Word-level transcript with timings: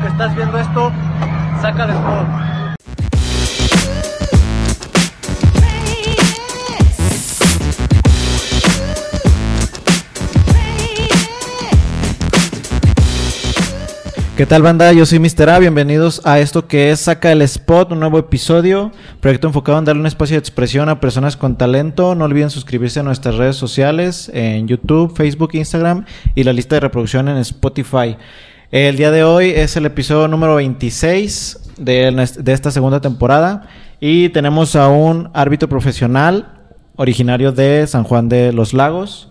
que 0.00 0.06
estás 0.06 0.34
viendo 0.36 0.58
esto, 0.58 0.92
saca 1.60 1.86
de 1.86 1.92
spot. 1.92 2.48
¿Qué 14.36 14.46
tal 14.46 14.62
banda? 14.62 14.92
Yo 14.92 15.04
soy 15.04 15.18
Mr. 15.18 15.50
A, 15.50 15.58
bienvenidos 15.58 16.24
a 16.24 16.38
esto 16.38 16.68
que 16.68 16.92
es 16.92 17.00
Saca 17.00 17.32
el 17.32 17.42
Spot, 17.42 17.90
un 17.90 17.98
nuevo 17.98 18.20
episodio, 18.20 18.92
proyecto 19.20 19.48
enfocado 19.48 19.80
en 19.80 19.84
darle 19.84 20.00
un 20.00 20.06
espacio 20.06 20.36
de 20.36 20.38
expresión 20.38 20.88
a 20.88 21.00
personas 21.00 21.36
con 21.36 21.58
talento. 21.58 22.14
No 22.14 22.24
olviden 22.24 22.50
suscribirse 22.50 23.00
a 23.00 23.02
nuestras 23.02 23.34
redes 23.34 23.56
sociales 23.56 24.30
en 24.32 24.68
YouTube, 24.68 25.16
Facebook, 25.16 25.50
Instagram 25.54 26.04
y 26.36 26.44
la 26.44 26.52
lista 26.52 26.76
de 26.76 26.80
reproducción 26.80 27.28
en 27.28 27.38
Spotify. 27.38 28.16
El 28.70 28.98
día 28.98 29.10
de 29.10 29.24
hoy 29.24 29.48
es 29.48 29.78
el 29.78 29.86
episodio 29.86 30.28
número 30.28 30.56
26 30.56 31.70
de, 31.78 32.28
de 32.38 32.52
esta 32.52 32.70
segunda 32.70 33.00
temporada 33.00 33.66
y 33.98 34.28
tenemos 34.28 34.76
a 34.76 34.88
un 34.88 35.30
árbitro 35.32 35.70
profesional 35.70 36.52
originario 36.96 37.52
de 37.52 37.86
San 37.86 38.04
Juan 38.04 38.28
de 38.28 38.52
los 38.52 38.74
Lagos 38.74 39.30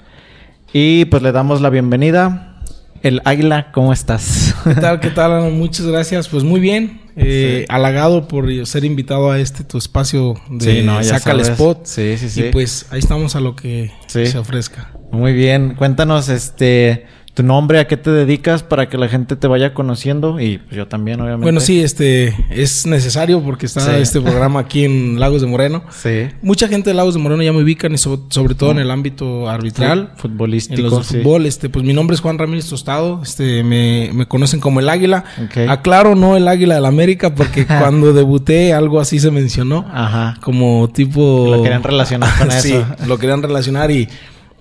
y 0.73 1.05
pues 1.05 1.21
le 1.21 1.31
damos 1.31 1.61
la 1.61 1.69
bienvenida. 1.69 2.63
El 3.03 3.21
Águila, 3.25 3.71
¿cómo 3.71 3.93
estás? 3.93 4.55
¿Qué 4.63 4.73
tal? 4.73 4.99
¿Qué 5.01 5.11
tal? 5.11 5.51
Muchas 5.53 5.85
gracias. 5.85 6.27
Pues 6.29 6.43
muy 6.43 6.59
bien. 6.59 7.01
Eh, 7.15 7.65
halagado 7.69 8.27
por 8.27 8.47
ser 8.65 8.85
invitado 8.85 9.29
a 9.29 9.37
este 9.37 9.63
tu 9.63 9.77
espacio 9.77 10.33
de 10.49 10.83
Saca 11.03 11.33
el 11.33 11.41
Spot. 11.41 11.85
Sí, 11.85 12.17
sí, 12.17 12.29
sí. 12.29 12.45
Y 12.45 12.51
pues 12.51 12.87
ahí 12.89 12.97
estamos 12.97 13.35
a 13.35 13.39
lo 13.39 13.55
que 13.55 13.91
se 14.07 14.35
ofrezca. 14.35 14.93
Muy 15.11 15.33
bien. 15.33 15.75
Cuéntanos, 15.75 16.27
este, 16.27 17.05
tu 17.37 17.43
nombre, 17.43 17.79
a 17.79 17.85
qué 17.85 17.97
te 17.97 18.09
dedicas 18.09 18.63
para 18.63 18.89
que 18.89 18.97
la 18.97 19.07
gente 19.07 19.35
te 19.35 19.45
vaya 19.45 19.75
conociendo 19.75 20.39
y 20.39 20.57
pues, 20.57 20.75
yo 20.75 20.87
también, 20.87 21.21
obviamente. 21.21 21.43
Bueno, 21.43 21.59
sí, 21.59 21.81
este 21.81 22.33
es 22.49 22.87
necesario 22.87 23.43
porque 23.43 23.67
está 23.67 23.95
este 23.99 24.19
programa 24.19 24.61
aquí 24.61 24.85
en 24.85 25.19
Lagos 25.19 25.41
de 25.41 25.47
Moreno. 25.47 25.83
Sí. 25.97 26.29
Mucha 26.41 26.67
gente 26.67 26.91
de 26.91 26.93
Lagos 26.93 27.15
de 27.15 27.19
Moreno 27.19 27.43
ya 27.43 27.51
me 27.51 27.61
ubican 27.61 27.93
y 27.93 27.97
sobre 27.97 28.55
todo 28.55 28.71
en 28.71 28.79
el 28.79 28.89
ámbito 28.91 29.49
arbitral, 29.49 30.13
futbolístico, 30.15 30.79
en 30.81 30.89
los 30.89 31.07
fútbol, 31.07 31.45
este 31.45 31.69
pues 31.69 31.83
mi 31.83 31.91
nombre 31.91 32.15
es 32.15 32.21
Juan 32.21 32.37
Ramírez 32.37 32.67
Tostado, 32.67 33.21
este 33.23 33.63
me, 33.63 34.11
me 34.13 34.25
conocen 34.27 34.59
como 34.59 34.79
el 34.79 34.89
Águila. 34.89 35.23
Aclaro, 35.67 36.15
no 36.15 36.37
el 36.37 36.47
Águila 36.47 36.75
de 36.75 36.81
la 36.81 36.87
América 36.87 37.35
porque 37.35 37.65
cuando 37.67 38.13
debuté 38.13 38.73
algo 38.73 38.99
así 38.99 39.19
se 39.19 39.31
mencionó. 39.31 39.85
Ajá. 39.91 40.37
Como 40.41 40.89
tipo 40.89 41.47
lo 41.49 41.63
querían 41.63 41.83
relacionar 41.83 42.29
con 42.37 42.47
eso. 42.51 42.61
Sí, 42.61 43.05
lo 43.07 43.17
querían 43.17 43.43
relacionar 43.43 43.91
y 43.91 44.07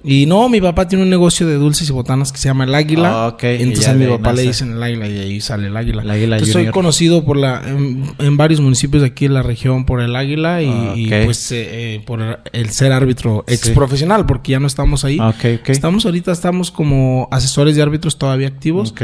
y 0.06 0.26
no, 0.26 0.48
mi 0.48 0.60
papá 0.60 0.86
tiene 0.86 1.02
un 1.02 1.10
negocio 1.10 1.48
de 1.48 1.56
dulces 1.56 1.88
y 1.88 1.92
botanas 1.92 2.30
que 2.30 2.38
se 2.38 2.48
llama 2.48 2.62
El 2.62 2.74
Águila. 2.74 3.26
Ah, 3.26 3.36
Entonces 3.42 3.88
a 3.88 3.94
mi 3.94 4.06
papá 4.06 4.32
le 4.32 4.42
dicen 4.42 4.74
El 4.74 4.82
Águila 4.82 5.08
y 5.08 5.18
ahí 5.18 5.40
sale 5.40 5.66
El 5.66 5.76
Águila. 5.76 6.02
El 6.02 6.10
Águila 6.10 6.36
Entonces 6.36 6.52
soy 6.52 6.66
conocido 6.70 7.24
por 7.24 7.36
la 7.36 7.62
en, 7.66 8.36
varios 8.36 8.60
municipios 8.60 9.02
de 9.02 9.08
aquí 9.08 9.24
en 9.24 9.34
la 9.34 9.42
región 9.42 9.84
por 9.84 10.00
El 10.00 10.14
Águila 10.14 10.62
y, 10.62 11.12
ah, 11.12 11.22
pues 11.24 11.50
eh, 11.50 11.94
eh, 11.96 12.02
por 12.06 12.40
el 12.52 12.70
ser 12.70 12.92
árbitro 12.92 13.44
ex 13.48 13.70
profesional 13.70 14.26
porque 14.26 14.52
ya 14.52 14.60
no 14.60 14.68
estamos 14.68 15.04
ahí. 15.04 15.18
Ah, 15.20 15.30
okay, 15.36 15.60
estamos 15.66 16.06
ahorita, 16.06 16.30
estamos 16.30 16.70
como 16.70 17.28
asesores 17.32 17.74
de 17.74 17.82
árbitros 17.82 18.16
todavía 18.16 18.46
activos. 18.46 18.94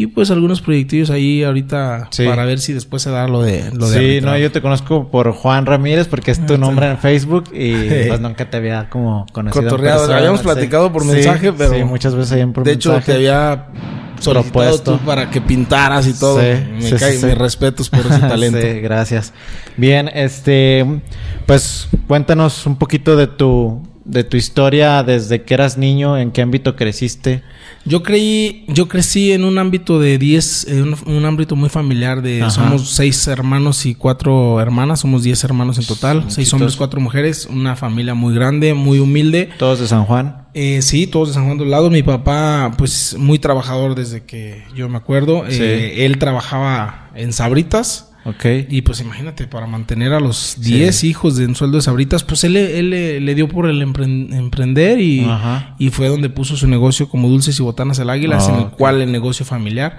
Y 0.00 0.06
pues 0.06 0.30
algunos 0.30 0.62
proyectillos 0.62 1.10
ahí 1.10 1.44
ahorita 1.44 2.08
para 2.24 2.46
ver 2.46 2.58
si 2.58 2.72
después 2.72 3.02
se 3.02 3.10
da 3.10 3.28
lo 3.28 3.42
de 3.42 3.70
lo 3.74 3.86
Sí, 3.86 4.20
no, 4.22 4.34
yo 4.38 4.50
te 4.50 4.62
conozco 4.62 5.10
por 5.10 5.30
Juan 5.32 5.66
Ramírez 5.66 6.08
porque 6.08 6.30
es 6.30 6.46
tu 6.46 6.56
nombre 6.56 6.88
en 6.88 6.96
Facebook 6.96 7.50
y 7.52 7.74
pues 8.08 8.18
nunca 8.18 8.48
te 8.48 8.56
había 8.56 8.88
como 8.88 9.26
conocido. 9.30 9.64
Cotorreado, 9.64 10.10
habíamos 10.10 10.40
platicado 10.40 10.90
por 10.90 11.04
mensaje, 11.04 11.52
pero 11.52 11.74
sí, 11.74 11.84
muchas 11.84 12.14
veces 12.14 12.32
ahí 12.32 12.46
por 12.46 12.64
De 12.64 12.72
hecho, 12.72 12.98
te 13.04 13.12
había 13.12 13.66
solicitado 14.20 14.80
tú 14.80 14.98
para 15.00 15.28
que 15.28 15.42
pintaras 15.42 16.06
y 16.06 16.14
todo. 16.14 16.38
me 16.38 16.98
cae 16.98 17.18
mis 17.18 17.36
respetos 17.36 17.90
por 17.90 18.00
ese 18.00 18.20
talento. 18.20 18.58
sí, 18.58 18.80
gracias. 18.80 19.34
Bien, 19.76 20.08
este 20.14 21.02
pues 21.44 21.88
cuéntanos 22.06 22.64
un 22.64 22.76
poquito 22.76 23.16
de 23.16 23.26
tu 23.26 23.82
de 24.10 24.24
tu 24.24 24.36
historia 24.36 25.02
desde 25.04 25.42
que 25.42 25.54
eras 25.54 25.78
niño, 25.78 26.18
en 26.18 26.32
qué 26.32 26.42
ámbito 26.42 26.74
creciste. 26.74 27.42
Yo 27.84 28.02
creí, 28.02 28.64
yo 28.68 28.88
crecí 28.88 29.32
en 29.32 29.44
un 29.44 29.56
ámbito 29.58 30.00
de 30.00 30.18
10, 30.18 30.66
en 30.68 30.94
un, 31.06 31.24
ámbito 31.24 31.56
muy 31.56 31.68
familiar 31.68 32.20
de 32.20 32.48
somos 32.50 32.90
seis 32.90 33.26
hermanos 33.28 33.86
y 33.86 33.94
cuatro 33.94 34.60
hermanas, 34.60 35.00
somos 35.00 35.22
10 35.22 35.44
hermanos 35.44 35.78
en 35.78 35.86
total, 35.86 36.24
seis 36.28 36.52
hombres, 36.52 36.76
cuatro 36.76 37.00
mujeres, 37.00 37.48
una 37.50 37.76
familia 37.76 38.14
muy 38.14 38.34
grande, 38.34 38.74
muy 38.74 38.98
humilde. 38.98 39.48
¿Todos 39.58 39.80
de 39.80 39.86
San 39.86 40.04
Juan? 40.04 40.48
Eh, 40.52 40.82
sí, 40.82 41.06
todos 41.06 41.28
de 41.28 41.34
San 41.34 41.46
Juan 41.46 41.56
de 41.56 41.64
los 41.64 41.70
Lagos. 41.70 41.90
Mi 41.90 42.02
papá, 42.02 42.72
pues 42.76 43.16
muy 43.16 43.38
trabajador 43.38 43.94
desde 43.94 44.24
que 44.24 44.64
yo 44.74 44.88
me 44.88 44.98
acuerdo. 44.98 45.44
Eh, 45.48 46.04
él 46.04 46.18
trabajaba 46.18 47.10
en 47.14 47.32
Sabritas 47.32 48.09
Ok. 48.24 48.44
Y 48.68 48.82
pues 48.82 49.00
imagínate, 49.00 49.46
para 49.46 49.66
mantener 49.66 50.12
a 50.12 50.20
los 50.20 50.56
10 50.58 51.04
hijos 51.04 51.36
de 51.36 51.46
un 51.46 51.54
sueldo 51.54 51.78
de 51.78 51.82
sabritas, 51.82 52.22
pues 52.22 52.44
él, 52.44 52.56
él, 52.56 52.90
le 52.90 53.34
dio 53.34 53.48
por 53.48 53.66
el 53.66 53.80
emprender 53.80 55.00
y, 55.00 55.26
y, 55.78 55.90
fue 55.90 56.08
donde 56.08 56.28
puso 56.28 56.56
su 56.56 56.68
negocio 56.68 57.08
como 57.08 57.28
Dulces 57.28 57.58
y 57.58 57.62
Botanas 57.62 57.98
el 57.98 58.10
Águila, 58.10 58.38
en 58.46 58.54
el 58.56 58.70
cual 58.70 59.00
el 59.00 59.10
negocio 59.10 59.46
familiar. 59.46 59.98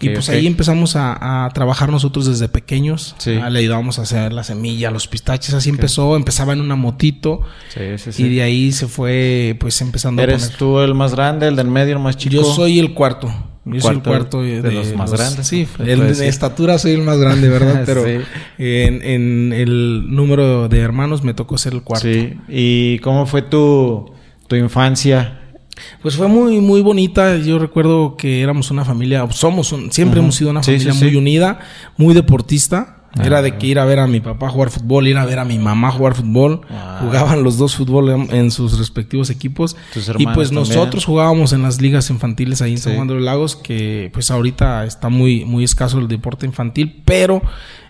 y 0.00 0.10
pues 0.10 0.28
ahí 0.28 0.46
empezamos 0.46 0.96
a, 0.96 1.48
trabajar 1.54 1.90
nosotros 1.90 2.26
desde 2.26 2.48
pequeños. 2.48 3.14
Ah, 3.42 3.48
le 3.48 3.60
ayudábamos 3.60 3.98
a 3.98 4.02
hacer 4.02 4.32
la 4.32 4.44
semilla, 4.44 4.90
los 4.90 5.08
pistaches, 5.08 5.54
así 5.54 5.70
empezó. 5.70 6.16
Empezaba 6.16 6.52
en 6.52 6.60
una 6.60 6.76
motito. 6.76 7.40
y 8.18 8.28
de 8.28 8.42
ahí 8.42 8.72
se 8.72 8.86
fue 8.86 9.56
pues 9.60 9.80
empezando 9.80 10.22
¿Eres 10.22 10.50
tú 10.56 10.80
el 10.80 10.94
más 10.94 11.14
grande, 11.14 11.48
el 11.48 11.56
del 11.56 11.68
medio, 11.68 11.94
el 11.96 12.02
más 12.02 12.16
chico? 12.16 12.34
Yo 12.34 12.44
soy 12.44 12.78
el 12.78 12.92
cuarto. 12.92 13.51
Yo 13.64 13.80
soy 13.80 13.96
el 13.96 14.02
cuarto 14.02 14.42
de, 14.42 14.72
los 14.72 14.94
más 14.94 15.12
grandes. 15.12 15.46
Sí, 15.46 15.68
en 15.78 16.02
estatura 16.02 16.78
soy 16.78 16.92
el 16.92 17.02
más 17.02 17.18
grande, 17.18 17.48
¿verdad? 17.48 17.82
Pero 17.86 18.04
en, 18.06 19.52
el 19.52 20.06
número 20.08 20.68
de 20.68 20.80
hermanos 20.80 21.22
me 21.22 21.32
tocó 21.32 21.56
ser 21.58 21.74
el 21.74 21.82
cuarto. 21.82 22.08
Sí. 22.08 22.34
¿Y 22.48 22.98
cómo 22.98 23.26
fue 23.26 23.42
tu, 23.42 24.12
tu 24.48 24.56
infancia? 24.56 25.38
Pues 26.02 26.16
fue 26.16 26.28
muy, 26.28 26.60
muy 26.60 26.80
bonita. 26.80 27.36
Yo 27.36 27.58
recuerdo 27.58 28.16
que 28.16 28.42
éramos 28.42 28.70
una 28.70 28.84
familia, 28.84 29.26
somos, 29.30 29.74
siempre 29.90 30.20
hemos 30.20 30.34
sido 30.34 30.50
una 30.50 30.62
familia 30.62 30.94
muy 30.94 31.16
unida, 31.16 31.60
muy 31.96 32.14
deportista. 32.14 33.01
Era 33.20 33.42
de 33.42 33.58
que 33.58 33.66
ir 33.66 33.78
a 33.78 33.84
ver 33.84 33.98
a 33.98 34.06
mi 34.06 34.20
papá 34.20 34.48
jugar 34.48 34.70
fútbol, 34.70 35.06
ir 35.06 35.18
a 35.18 35.26
ver 35.26 35.38
a 35.38 35.44
mi 35.44 35.58
mamá 35.58 35.90
jugar 35.90 36.14
fútbol. 36.14 36.62
Jugaban 37.00 37.42
los 37.42 37.58
dos 37.58 37.76
fútbol 37.76 38.28
en, 38.30 38.50
sus 38.50 38.78
respectivos 38.78 39.30
equipos. 39.30 39.76
Y 40.18 40.26
pues 40.28 40.52
nosotros 40.52 41.04
jugábamos 41.04 41.52
en 41.52 41.62
las 41.62 41.80
ligas 41.80 42.08
infantiles 42.10 42.62
ahí 42.62 42.72
en 42.72 42.78
San 42.78 42.96
Juan 42.96 43.08
de 43.08 43.14
los 43.14 43.22
Lagos, 43.22 43.56
que 43.56 44.10
pues 44.12 44.30
ahorita 44.30 44.84
está 44.84 45.08
muy, 45.08 45.44
muy 45.44 45.64
escaso 45.64 45.98
el 45.98 46.08
deporte 46.08 46.46
infantil, 46.46 47.02
pero 47.04 47.42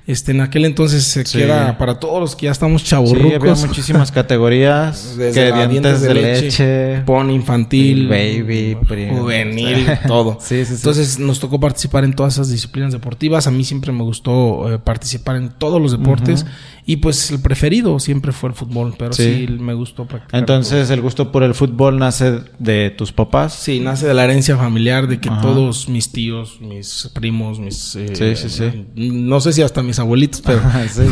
este, 0.04 0.32
en 0.32 0.40
aquel 0.40 0.64
entonces 0.64 1.04
se 1.04 1.22
queda 1.22 1.78
para 1.78 2.00
todos 2.00 2.20
los 2.20 2.34
que 2.34 2.46
ya 2.46 2.52
estamos 2.52 2.82
chaburrucos. 2.82 3.28
Sí, 3.28 3.34
había 3.34 3.54
muchísimas 3.54 4.10
categorías. 4.12 5.16
Desde 5.16 5.52
que 5.52 5.68
dientes 5.68 6.00
de, 6.00 6.14
leche, 6.14 7.02
pon 7.06 7.30
infantil, 7.30 8.08
baby, 8.08 8.76
juvenil, 9.10 9.86
todo. 10.08 10.38
entonces 10.50 11.18
nos 11.20 11.38
tocó 11.38 11.60
participar 11.60 12.04
en 12.04 12.14
todas 12.14 12.34
esas 12.34 12.50
disciplinas 12.50 12.92
deportivas. 12.92 13.46
A 13.46 13.52
mí 13.52 13.62
siempre 13.62 13.92
me 13.92 14.02
gustó 14.02 14.72
eh, 14.72 14.78
participar 14.78 15.36
en 15.36 15.50
todos 15.50 15.80
los 15.80 15.92
deportes. 15.92 16.46
Y 16.84 16.97
pues 16.97 17.31
el 17.31 17.41
preferido 17.41 18.00
siempre 18.00 18.32
fue 18.32 18.50
el 18.50 18.56
fútbol, 18.56 18.94
pero 18.98 19.12
sí, 19.12 19.47
me 19.60 19.72
gustó 19.72 20.04
practicar. 20.06 20.41
Entonces, 20.41 20.91
¿el 20.91 21.00
gusto 21.00 21.31
por 21.31 21.44
el 21.44 21.54
fútbol 21.54 21.98
nace 21.98 22.41
de 22.59 22.91
tus 22.91 23.12
papás? 23.12 23.54
Sí, 23.54 23.78
nace 23.78 24.09
de 24.09 24.15
la 24.15 24.25
herencia 24.25 24.56
familiar, 24.56 25.06
de 25.06 25.21
que 25.21 25.31
todos 25.41 25.88
mis 25.88 26.10
tíos, 26.10 26.60
mis 26.60 27.09
primos, 27.15 27.60
mis... 27.60 27.94
Eh, 27.94 28.16
sí, 28.16 28.34
sí, 28.34 28.48
sí. 28.48 28.87
No 28.97 29.41
sé 29.41 29.53
si 29.53 29.62
hasta 29.62 29.82
mis 29.82 30.00
abuelitos, 30.00 30.41
pero 30.44 30.60
sí, 30.88 31.03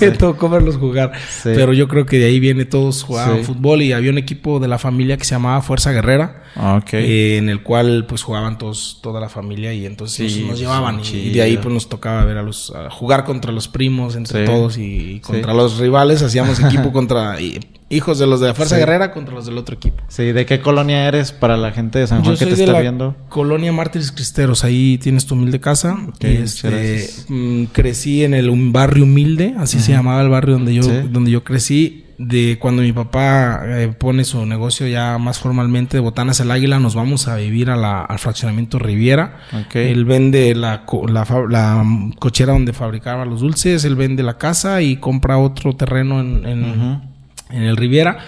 me 0.00 0.10
tocó 0.10 0.50
verlos 0.50 0.76
jugar. 0.76 1.12
Pero 1.42 1.72
yo 1.72 1.88
creo 1.88 2.04
que 2.04 2.18
de 2.18 2.26
ahí 2.26 2.38
viene 2.38 2.66
todos 2.66 3.02
jugaban 3.02 3.44
fútbol 3.44 3.80
y 3.80 3.92
había 3.92 4.10
un 4.10 4.18
equipo 4.18 4.60
de 4.60 4.68
la 4.68 4.78
familia 4.78 5.16
que 5.16 5.24
se 5.24 5.34
llamaba 5.34 5.62
Fuerza 5.62 5.92
Guerrera. 5.92 6.43
Ah, 6.56 6.82
eh, 6.92 7.36
en 7.38 7.48
el 7.48 7.62
cual 7.62 8.06
pues 8.06 8.22
jugaban 8.22 8.58
todos, 8.58 9.00
toda 9.02 9.20
la 9.20 9.28
familia 9.28 9.72
y 9.72 9.86
entonces 9.86 10.36
nos, 10.46 10.58
llevaban 10.58 11.00
y, 11.04 11.30
de 11.30 11.42
ahí 11.42 11.56
pues 11.56 11.72
nos 11.72 11.88
tocaba 11.88 12.24
ver 12.24 12.38
a 12.38 12.42
los... 12.42 12.72
jugar 12.90 13.24
contra 13.24 13.52
los 13.52 13.68
primos 13.68 14.16
entre 14.16 14.44
todos 14.44 14.78
y 14.78 14.94
y 14.94 15.20
contra 15.20 15.54
los 15.54 15.78
rivales 15.78 16.22
hacíamos 16.22 16.60
equipo 16.60 16.92
contra 16.92 17.36
hijos 17.90 18.18
de 18.18 18.26
los 18.26 18.40
de 18.40 18.48
la 18.48 18.54
Fuerza 18.54 18.76
Guerrera 18.76 19.12
contra 19.12 19.34
los 19.34 19.46
del 19.46 19.58
otro 19.58 19.76
equipo. 19.76 20.02
Sí, 20.08 20.32
¿de 20.32 20.46
qué 20.46 20.60
colonia 20.60 21.06
eres 21.06 21.32
para 21.32 21.56
la 21.56 21.70
gente 21.72 21.98
de 21.98 22.06
San 22.06 22.24
Juan 22.24 22.36
que 22.36 22.46
te 22.46 22.52
está 22.52 22.80
viendo? 22.80 23.14
Colonia 23.28 23.72
Mártires 23.72 24.10
Cristeros, 24.10 24.64
ahí 24.64 24.98
tienes 24.98 25.26
tu 25.26 25.34
humilde 25.34 25.60
casa. 25.60 25.96
este, 26.20 27.08
mm, 27.28 27.64
crecí 27.66 28.24
en 28.24 28.34
el 28.34 28.50
un 28.50 28.72
barrio 28.72 29.04
humilde, 29.04 29.54
así 29.58 29.78
se 29.80 29.92
llamaba 29.92 30.22
el 30.22 30.28
barrio 30.28 30.54
donde 30.54 30.74
yo, 30.74 30.82
donde 31.08 31.30
yo 31.30 31.44
crecí 31.44 32.03
de 32.18 32.58
cuando 32.58 32.82
mi 32.82 32.92
papá 32.92 33.62
eh, 33.64 33.88
pone 33.88 34.24
su 34.24 34.44
negocio 34.46 34.86
ya 34.86 35.18
más 35.18 35.38
formalmente 35.38 35.96
de 35.96 36.00
Botanas 36.00 36.40
el 36.40 36.50
Águila, 36.50 36.78
nos 36.78 36.94
vamos 36.94 37.28
a 37.28 37.36
vivir 37.36 37.70
a 37.70 37.76
la, 37.76 38.02
al 38.02 38.18
fraccionamiento 38.18 38.78
Riviera. 38.78 39.40
Él 39.74 40.04
vende 40.04 40.54
la, 40.54 40.84
la, 41.08 41.84
cochera 42.18 42.52
donde 42.52 42.72
fabricaba 42.72 43.24
los 43.24 43.40
dulces, 43.40 43.84
él 43.84 43.96
vende 43.96 44.22
la 44.22 44.38
casa 44.38 44.82
y 44.82 44.96
compra 44.96 45.38
otro 45.38 45.74
terreno 45.76 46.20
en, 46.20 46.46
en, 46.46 47.02
en 47.50 47.62
el 47.62 47.76
Riviera 47.76 48.18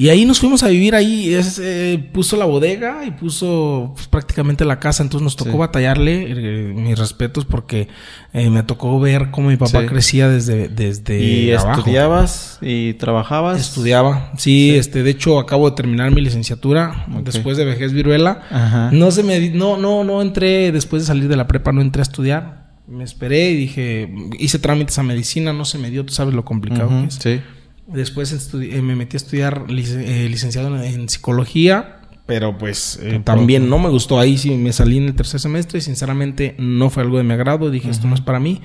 Y 0.00 0.10
ahí 0.10 0.24
nos 0.24 0.38
fuimos 0.38 0.62
a 0.62 0.68
vivir 0.68 0.94
ahí. 0.94 1.34
Es, 1.34 1.60
eh, 1.60 1.98
puso 2.12 2.36
la 2.36 2.44
bodega 2.44 3.04
y 3.04 3.10
puso 3.10 3.90
pues, 3.96 4.06
prácticamente 4.06 4.64
la 4.64 4.78
casa. 4.78 5.02
Entonces 5.02 5.24
nos 5.24 5.34
tocó 5.34 5.58
batallarle. 5.58 6.26
Eh, 6.28 6.72
mis 6.72 6.96
respetos 6.96 7.44
porque 7.44 7.88
eh, 8.32 8.48
me 8.48 8.62
tocó 8.62 9.00
ver 9.00 9.32
cómo 9.32 9.48
mi 9.48 9.56
papá 9.56 9.86
crecía 9.86 10.28
desde, 10.28 10.68
desde 10.68 11.20
¿Y 11.20 11.50
estudiabas 11.50 12.60
y 12.62 12.94
trabajabas? 12.94 13.60
Estudiaba. 13.60 14.30
Sí, 14.36 14.76
este, 14.76 15.02
de 15.02 15.10
hecho 15.10 15.40
acabo 15.40 15.68
de 15.68 15.74
terminar 15.74 16.12
mi 16.12 16.20
licenciatura 16.20 17.04
después 17.24 17.56
de 17.56 17.64
vejez 17.64 17.92
viruela. 17.92 18.90
No 18.92 19.10
se 19.10 19.24
me, 19.24 19.50
no, 19.50 19.78
no, 19.78 20.04
no 20.04 20.22
entré 20.22 20.70
después 20.70 21.02
de 21.02 21.06
salir 21.08 21.26
de 21.26 21.34
la 21.34 21.48
prepa, 21.48 21.72
no 21.72 21.80
entré 21.80 22.02
a 22.02 22.04
estudiar. 22.04 22.68
Me 22.86 23.02
esperé 23.02 23.50
y 23.50 23.56
dije, 23.56 24.14
hice 24.38 24.60
trámites 24.60 24.96
a 25.00 25.02
medicina, 25.02 25.52
no 25.52 25.64
se 25.64 25.76
me 25.76 25.90
dio, 25.90 26.06
tú 26.06 26.14
sabes 26.14 26.34
lo 26.34 26.44
complicado 26.44 26.88
que 26.88 27.06
es. 27.06 27.14
Sí. 27.14 27.40
Después 27.88 28.52
eh, 28.54 28.82
me 28.82 28.94
metí 28.94 29.16
a 29.16 29.18
estudiar 29.18 29.64
eh, 29.68 30.28
licenciado 30.28 30.82
en, 30.82 31.08
psicología, 31.08 32.00
pero 32.26 32.58
pues 32.58 32.98
eh, 33.02 33.22
también 33.24 33.70
no 33.70 33.78
me 33.78 33.88
gustó. 33.88 34.20
Ahí 34.20 34.36
sí 34.36 34.50
me 34.50 34.74
salí 34.74 34.98
en 34.98 35.06
el 35.06 35.14
tercer 35.14 35.40
semestre 35.40 35.78
y 35.78 35.80
sinceramente 35.80 36.54
no 36.58 36.90
fue 36.90 37.02
algo 37.02 37.16
de 37.16 37.24
mi 37.24 37.32
agrado. 37.32 37.70
Dije, 37.70 37.88
esto 37.88 38.06
no 38.06 38.14
es 38.14 38.20
para 38.20 38.40
mí. 38.40 38.60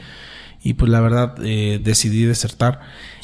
Y 0.61 0.73
pues 0.73 0.91
la 0.91 0.99
verdad 0.99 1.35
decidí 1.35 2.23
desertar. 2.23 2.81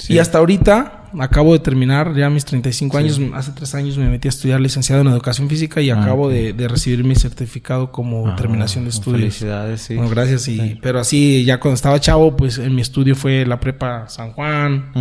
Y 0.07 0.19
hasta 0.19 0.39
ahorita 0.39 0.98
acabo 1.19 1.53
de 1.53 1.59
terminar 1.59 2.15
ya 2.15 2.29
mis 2.29 2.45
35 2.45 2.97
años. 2.97 3.19
Hace 3.33 3.51
tres 3.51 3.73
años 3.75 3.97
me 3.97 4.09
metí 4.09 4.27
a 4.27 4.29
estudiar 4.29 4.59
licenciado 4.59 5.01
en 5.01 5.07
educación 5.07 5.49
física 5.49 5.81
y 5.81 5.89
ah, 5.89 6.01
acabo 6.01 6.29
de, 6.29 6.53
recibir 6.69 7.03
mi 7.03 7.15
certificado 7.15 7.91
como 7.91 8.27
ah, 8.27 8.35
terminación 8.35 8.83
de 8.83 8.91
estudios. 8.91 9.21
Felicidades, 9.21 9.81
sí. 9.81 9.95
Bueno, 9.95 10.09
gracias. 10.11 10.47
Y, 10.47 10.77
Pero 10.81 10.99
así, 10.99 11.43
ya 11.45 11.59
cuando 11.59 11.75
estaba 11.75 11.99
chavo, 11.99 12.35
pues 12.35 12.57
en 12.57 12.75
mi 12.75 12.81
estudio 12.81 13.15
fue 13.15 13.45
la 13.45 13.59
prepa 13.59 14.07
San 14.09 14.33
Juan, 14.33 14.91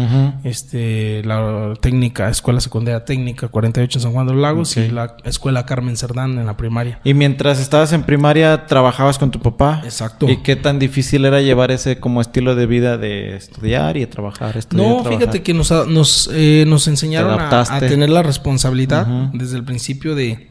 este, 0.44 1.22
la 1.24 1.74
técnica, 1.80 2.28
escuela 2.28 2.60
secundaria 2.60 3.04
técnica 3.04 3.48
48 3.48 3.98
en 3.98 4.02
San 4.02 4.12
Juan 4.12 4.26
de 4.26 4.32
los 4.32 4.42
Lagos 4.42 4.76
y 4.76 4.90
la 4.90 5.16
escuela 5.24 5.66
Carmen 5.66 5.96
Cerdán 5.96 6.38
en 6.38 6.46
la 6.46 6.56
primaria. 6.56 7.00
Y 7.04 7.14
mientras 7.14 7.60
estabas 7.60 7.92
en 7.92 8.02
primaria, 8.02 8.66
trabajabas 8.66 9.18
con 9.18 9.30
tu 9.30 9.40
papá. 9.40 9.82
Exacto. 9.84 10.28
¿Y 10.28 10.38
qué 10.38 10.56
tan 10.56 10.78
difícil 10.78 11.24
era 11.24 11.40
llevar 11.40 11.70
ese 11.70 11.98
como 11.98 12.20
estilo 12.20 12.54
de 12.54 12.66
vida 12.66 12.98
de 12.98 13.36
estudiar 13.36 13.96
y 13.96 14.06
trabajar? 14.06 14.56
Estudiar, 14.56 14.88
no, 14.88 15.04
fíjate 15.04 15.42
que 15.42 15.54
nos, 15.54 15.70
nos, 15.88 15.97
eh, 16.32 16.64
nos 16.66 16.88
enseñaron 16.88 17.40
a, 17.40 17.80
tener 17.80 18.10
la 18.10 18.22
responsabilidad 18.22 19.06
desde 19.32 19.56
el 19.56 19.64
principio 19.64 20.14
de, 20.14 20.50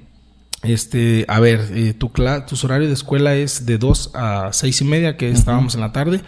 este, 0.63 1.25
a 1.27 1.39
ver, 1.39 1.69
eh, 1.73 1.93
tu, 1.93 2.09
tu 2.09 2.65
horario 2.65 2.87
de 2.87 2.93
escuela 2.93 3.35
es 3.35 3.65
de 3.65 3.77
2 3.77 4.11
a 4.15 4.49
seis 4.53 4.81
y 4.81 4.85
media, 4.85 5.17
que 5.17 5.29
estábamos 5.29 5.75
en 5.75 5.81
la 5.81 5.91
tarde. 5.91 6.21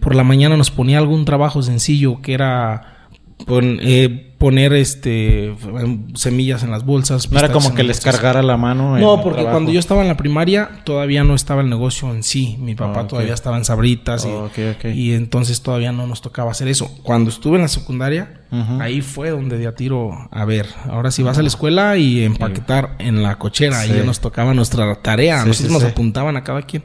Por 0.00 0.14
la 0.14 0.24
mañana 0.24 0.56
nos 0.56 0.70
ponía 0.70 0.98
algún 0.98 1.24
trabajo 1.24 1.62
sencillo 1.62 2.20
que 2.22 2.34
era 2.34 3.08
eh, 3.48 4.29
poner 4.40 4.72
este 4.72 5.54
semillas 6.14 6.62
en 6.62 6.70
las 6.70 6.86
bolsas. 6.86 7.30
No 7.30 7.38
era 7.38 7.52
como 7.52 7.74
que 7.74 7.82
les 7.82 8.00
cargara 8.00 8.42
la 8.42 8.56
mano. 8.56 8.96
No, 8.96 9.22
porque 9.22 9.42
cuando 9.42 9.70
yo 9.70 9.78
estaba 9.78 10.00
en 10.00 10.08
la 10.08 10.16
primaria 10.16 10.80
todavía 10.84 11.24
no 11.24 11.34
estaba 11.34 11.60
el 11.60 11.68
negocio 11.68 12.10
en 12.10 12.22
sí. 12.22 12.56
Mi 12.58 12.74
papá 12.74 13.00
ah, 13.00 13.06
todavía 13.06 13.34
estaba 13.34 13.58
en 13.58 13.66
sabritas 13.66 14.26
y, 14.26 14.88
y, 14.88 15.12
entonces 15.12 15.60
todavía 15.60 15.92
no 15.92 16.06
nos 16.06 16.22
tocaba 16.22 16.52
hacer 16.52 16.68
eso. 16.68 16.90
Cuando 17.02 17.28
estuve 17.28 17.56
en 17.56 17.62
la 17.62 17.68
secundaria, 17.68 18.40
ahí 18.80 19.02
fue 19.02 19.28
donde 19.28 19.58
di 19.58 19.66
a 19.66 19.74
tiro, 19.74 20.10
a 20.30 20.44
ver, 20.46 20.66
ahora 20.88 21.10
sí 21.10 21.22
vas 21.22 21.36
a 21.36 21.42
la 21.42 21.48
escuela 21.48 21.98
y 21.98 22.24
empaquetar 22.24 22.96
en 22.98 23.22
la 23.22 23.36
cochera. 23.36 23.84
Ya 23.84 24.02
nos 24.04 24.20
tocaba 24.20 24.54
nuestra 24.54 25.02
tarea. 25.02 25.44
nos 25.44 25.84
apuntaban 25.84 26.38
a 26.38 26.44
cada 26.44 26.62
quien. 26.62 26.82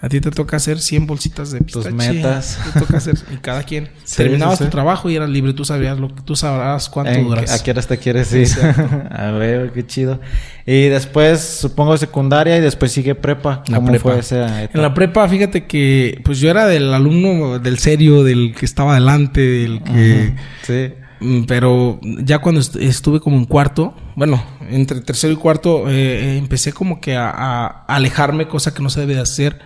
A 0.00 0.08
ti 0.08 0.20
te 0.20 0.30
toca 0.30 0.56
hacer 0.56 0.80
100 0.80 1.06
bolsitas 1.06 1.50
de 1.50 1.60
pistache. 1.60 1.88
Tus 1.88 1.94
metas. 1.94 2.58
Te 2.72 2.80
toca 2.80 2.96
hacer, 2.98 3.16
y 3.32 3.36
cada 3.36 3.62
quien. 3.62 3.88
Terminabas 4.16 4.58
tu 4.58 4.66
trabajo 4.66 5.08
y 5.10 5.16
eras 5.16 5.30
libre. 5.30 5.52
Tú 5.52 5.64
sabías 5.64 5.98
lo 5.98 6.14
que 6.14 6.22
tú 6.22 6.36
sabrás 6.36 6.88
cuánto 6.88 7.18
duras. 7.20 7.52
¿A 7.52 7.62
qué 7.62 7.70
horas 7.70 7.86
te 7.86 7.98
quieres 7.98 8.32
ir? 8.32 8.48
a 9.10 9.30
ver, 9.32 9.72
qué 9.72 9.86
chido. 9.86 10.20
Y 10.66 10.88
después, 10.88 11.40
supongo, 11.40 11.96
secundaria 11.96 12.56
y 12.56 12.60
después 12.60 12.92
sigue 12.92 13.14
prepa. 13.14 13.62
¿Cómo 13.72 13.94
fue 13.98 14.18
esa 14.18 14.64
En 14.64 14.82
la 14.82 14.94
prepa, 14.94 15.28
fíjate 15.28 15.66
que, 15.66 16.20
pues 16.24 16.38
yo 16.38 16.50
era 16.50 16.66
del 16.66 16.92
alumno 16.92 17.58
del 17.58 17.78
serio, 17.78 18.24
del 18.24 18.54
que 18.54 18.64
estaba 18.64 18.92
adelante, 18.92 19.40
del 19.40 19.82
que. 19.82 20.34
Sí. 20.62 21.03
Mm, 21.24 21.44
pero 21.44 21.98
ya 22.02 22.38
cuando 22.40 22.60
estuve 22.60 23.20
como 23.20 23.36
en 23.36 23.46
cuarto, 23.46 23.94
bueno, 24.14 24.42
entre 24.68 25.00
tercero 25.00 25.32
y 25.32 25.36
cuarto, 25.36 25.88
eh, 25.88 26.36
empecé 26.36 26.72
como 26.72 27.00
que 27.00 27.16
a, 27.16 27.30
a, 27.30 27.66
alejarme, 27.86 28.46
cosa 28.46 28.74
que 28.74 28.82
no 28.82 28.90
se 28.90 29.00
debe 29.00 29.14
de 29.14 29.20
hacer 29.20 29.60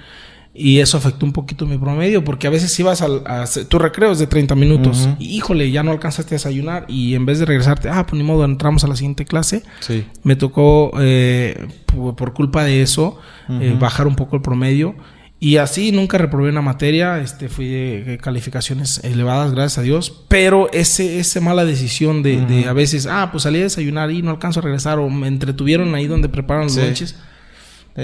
y 0.58 0.80
eso 0.80 0.98
afectó 0.98 1.24
un 1.24 1.32
poquito 1.32 1.66
mi 1.66 1.78
promedio, 1.78 2.24
porque 2.24 2.48
a 2.48 2.50
veces 2.50 2.78
ibas 2.80 3.00
al, 3.00 3.22
a, 3.26 3.44
tu 3.68 3.78
recreo 3.78 4.10
es 4.10 4.18
de 4.18 4.26
30 4.26 4.56
minutos. 4.56 5.08
y, 5.18 5.36
híjole, 5.36 5.70
ya 5.70 5.84
no 5.84 5.92
alcanzaste 5.92 6.34
a 6.34 6.36
desayunar. 6.36 6.84
Y 6.88 7.14
en 7.14 7.26
vez 7.26 7.38
de 7.38 7.46
regresarte, 7.46 7.88
ah, 7.88 8.04
pues 8.06 8.18
ni 8.18 8.26
modo, 8.26 8.44
entramos 8.44 8.82
a 8.82 8.88
la 8.88 8.96
siguiente 8.96 9.24
clase. 9.24 9.62
Sí. 9.80 10.04
Me 10.24 10.34
tocó, 10.34 10.90
eh, 10.98 11.68
por, 12.16 12.32
culpa 12.32 12.64
de 12.64 12.82
eso, 12.82 13.18
eh, 13.48 13.76
bajar 13.78 14.08
un 14.08 14.16
poco 14.16 14.34
el 14.34 14.42
promedio. 14.42 14.96
Y 15.40 15.58
así 15.58 15.92
nunca 15.92 16.18
reprobé 16.18 16.50
una 16.50 16.62
materia, 16.62 17.20
este, 17.20 17.48
fui 17.48 17.68
de 17.68 18.18
calificaciones 18.20 19.02
elevadas, 19.04 19.52
gracias 19.52 19.78
a 19.78 19.82
Dios. 19.82 20.24
Pero 20.28 20.68
ese, 20.72 21.20
esa 21.20 21.40
mala 21.40 21.64
decisión 21.64 22.22
de, 22.22 22.44
de, 22.44 22.66
a 22.66 22.72
veces, 22.72 23.06
ah, 23.06 23.28
pues 23.30 23.44
salí 23.44 23.60
a 23.60 23.62
desayunar 23.62 24.10
y 24.10 24.22
no 24.22 24.30
alcanzo 24.30 24.60
a 24.60 24.62
regresar, 24.64 24.98
o 24.98 25.08
me 25.08 25.28
entretuvieron 25.28 25.94
ahí 25.94 26.08
donde 26.08 26.28
preparan 26.28 26.64
los 26.64 26.76
lunches 26.76 27.14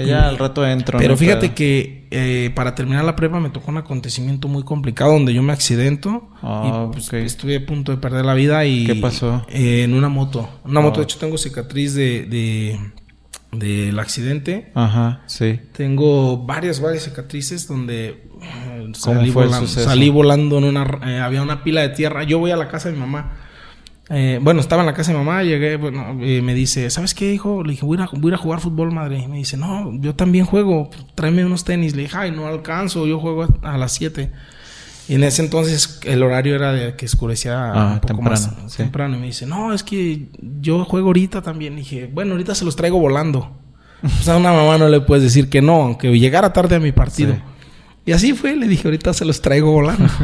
ya 0.03 0.27
al 0.27 0.37
rato 0.37 0.65
entro. 0.67 0.97
Pero 0.97 1.15
fíjate 1.15 1.53
que 1.53 2.07
eh, 2.11 2.51
para 2.53 2.75
terminar 2.75 3.05
la 3.05 3.15
prueba 3.15 3.39
me 3.39 3.49
tocó 3.49 3.71
un 3.71 3.77
acontecimiento 3.77 4.47
muy 4.47 4.63
complicado 4.63 5.13
donde 5.13 5.33
yo 5.33 5.41
me 5.41 5.53
accidento 5.53 6.27
ah, 6.41 6.87
y 6.89 6.93
pues, 6.93 7.11
estuve 7.13 7.57
a 7.57 7.65
punto 7.65 7.91
de 7.91 7.97
perder 7.97 8.25
la 8.25 8.33
vida 8.33 8.65
y... 8.65 8.85
¿Qué 8.85 8.95
pasó? 8.95 9.45
Eh, 9.49 9.83
en 9.83 9.93
una 9.93 10.09
moto. 10.09 10.49
Una 10.65 10.81
moto, 10.81 10.99
de 10.99 11.01
ah. 11.01 11.03
hecho 11.03 11.17
tengo 11.17 11.37
cicatriz 11.37 11.93
de, 11.93 12.25
de 12.25 12.79
del 13.51 13.97
accidente. 13.99 14.71
Ajá, 14.75 15.21
sí. 15.27 15.59
Tengo 15.71 16.45
varias, 16.45 16.81
varias 16.81 17.03
cicatrices 17.03 17.67
donde 17.67 18.23
eh, 18.41 18.91
salí, 18.93 19.31
volando, 19.31 19.67
salí 19.67 20.09
volando 20.09 20.57
en 20.57 20.63
una... 20.65 20.83
había 21.25 21.41
una 21.41 21.63
pila 21.63 21.81
de 21.81 21.89
tierra. 21.89 22.23
Yo 22.23 22.39
voy 22.39 22.51
a 22.51 22.57
la 22.57 22.67
casa 22.67 22.89
de 22.89 22.95
mi 22.95 23.01
mamá 23.01 23.41
eh, 24.09 24.39
bueno, 24.41 24.61
estaba 24.61 24.83
en 24.83 24.85
la 24.85 24.93
casa 24.93 25.11
de 25.11 25.17
mi 25.17 25.25
mamá, 25.25 25.43
llegué, 25.43 25.77
bueno, 25.77 26.13
me 26.13 26.53
dice, 26.53 26.89
¿sabes 26.91 27.15
qué, 27.15 27.33
hijo? 27.33 27.63
Le 27.63 27.71
dije, 27.71 27.85
voy 27.85 27.97
a, 27.97 28.35
a 28.35 28.37
jugar 28.37 28.59
fútbol, 28.59 28.91
madre. 28.91 29.19
Y 29.19 29.27
me 29.27 29.37
dice, 29.37 29.57
no, 29.57 29.91
yo 29.99 30.15
también 30.15 30.45
juego, 30.45 30.89
tráeme 31.15 31.45
unos 31.45 31.63
tenis. 31.63 31.95
Le 31.95 32.03
dije, 32.03 32.17
ay, 32.17 32.31
no 32.31 32.45
alcanzo, 32.45 33.07
yo 33.07 33.19
juego 33.19 33.47
a, 33.63 33.77
las 33.77 33.93
7. 33.93 34.31
Y 35.07 35.15
en 35.15 35.23
ese 35.23 35.43
entonces 35.43 35.99
el 36.03 36.23
horario 36.23 36.55
era 36.55 36.71
de 36.71 36.95
que 36.95 37.05
oscurecía 37.05 37.71
ah, 37.71 37.93
un 37.93 37.99
poco 37.99 38.21
más 38.21 38.49
temprano. 38.75 39.17
Y 39.17 39.19
me 39.19 39.25
dice, 39.27 39.45
no, 39.45 39.73
es 39.73 39.83
que 39.83 40.29
yo 40.59 40.83
juego 40.85 41.07
ahorita 41.07 41.41
también. 41.41 41.73
Y 41.73 41.77
dije, 41.77 42.09
bueno, 42.11 42.31
ahorita 42.31 42.55
se 42.55 42.65
los 42.65 42.75
traigo 42.75 42.99
volando. 42.99 43.51
o 44.03 44.09
sea, 44.23 44.35
a 44.35 44.37
una 44.37 44.51
mamá 44.51 44.77
no 44.77 44.89
le 44.89 45.01
puedes 45.01 45.23
decir 45.23 45.49
que 45.49 45.61
no, 45.61 45.83
aunque 45.83 46.17
llegara 46.17 46.53
tarde 46.53 46.75
a 46.75 46.79
mi 46.79 46.91
partido. 46.91 47.35
Y 48.05 48.11
así 48.11 48.33
fue, 48.33 48.55
le 48.55 48.67
dije, 48.67 48.87
ahorita 48.87 49.13
se 49.13 49.25
los 49.25 49.41
traigo 49.41 49.71
volando. 49.71 50.09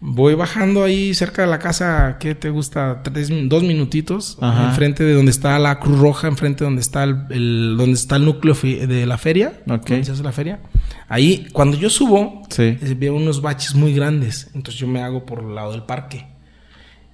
Voy 0.00 0.34
bajando 0.34 0.84
ahí 0.84 1.12
cerca 1.12 1.42
de 1.42 1.48
la 1.48 1.58
casa, 1.58 2.18
¿qué 2.20 2.36
te 2.36 2.50
gusta? 2.50 3.02
Tres, 3.02 3.30
dos 3.48 3.64
minutitos. 3.64 4.38
Enfrente 4.40 5.02
de 5.02 5.12
donde 5.12 5.32
está 5.32 5.58
la 5.58 5.80
Cruz 5.80 5.98
Roja, 5.98 6.28
enfrente 6.28 6.60
de 6.60 6.66
donde 6.66 6.82
está 6.82 7.02
el, 7.02 7.76
donde 7.76 7.94
está 7.94 8.16
el 8.16 8.24
núcleo 8.24 8.54
de 8.54 9.06
la 9.06 9.18
feria. 9.18 9.60
Okay. 9.68 10.04
se 10.04 10.12
hace 10.12 10.22
la 10.22 10.32
feria. 10.32 10.60
Ahí, 11.08 11.48
cuando 11.52 11.76
yo 11.76 11.90
subo, 11.90 12.42
eh, 12.58 12.94
veo 12.96 13.14
unos 13.16 13.42
baches 13.42 13.74
muy 13.74 13.92
grandes. 13.92 14.50
Entonces 14.54 14.80
yo 14.80 14.86
me 14.86 15.02
hago 15.02 15.26
por 15.26 15.40
el 15.40 15.54
lado 15.54 15.72
del 15.72 15.82
parque. 15.82 16.26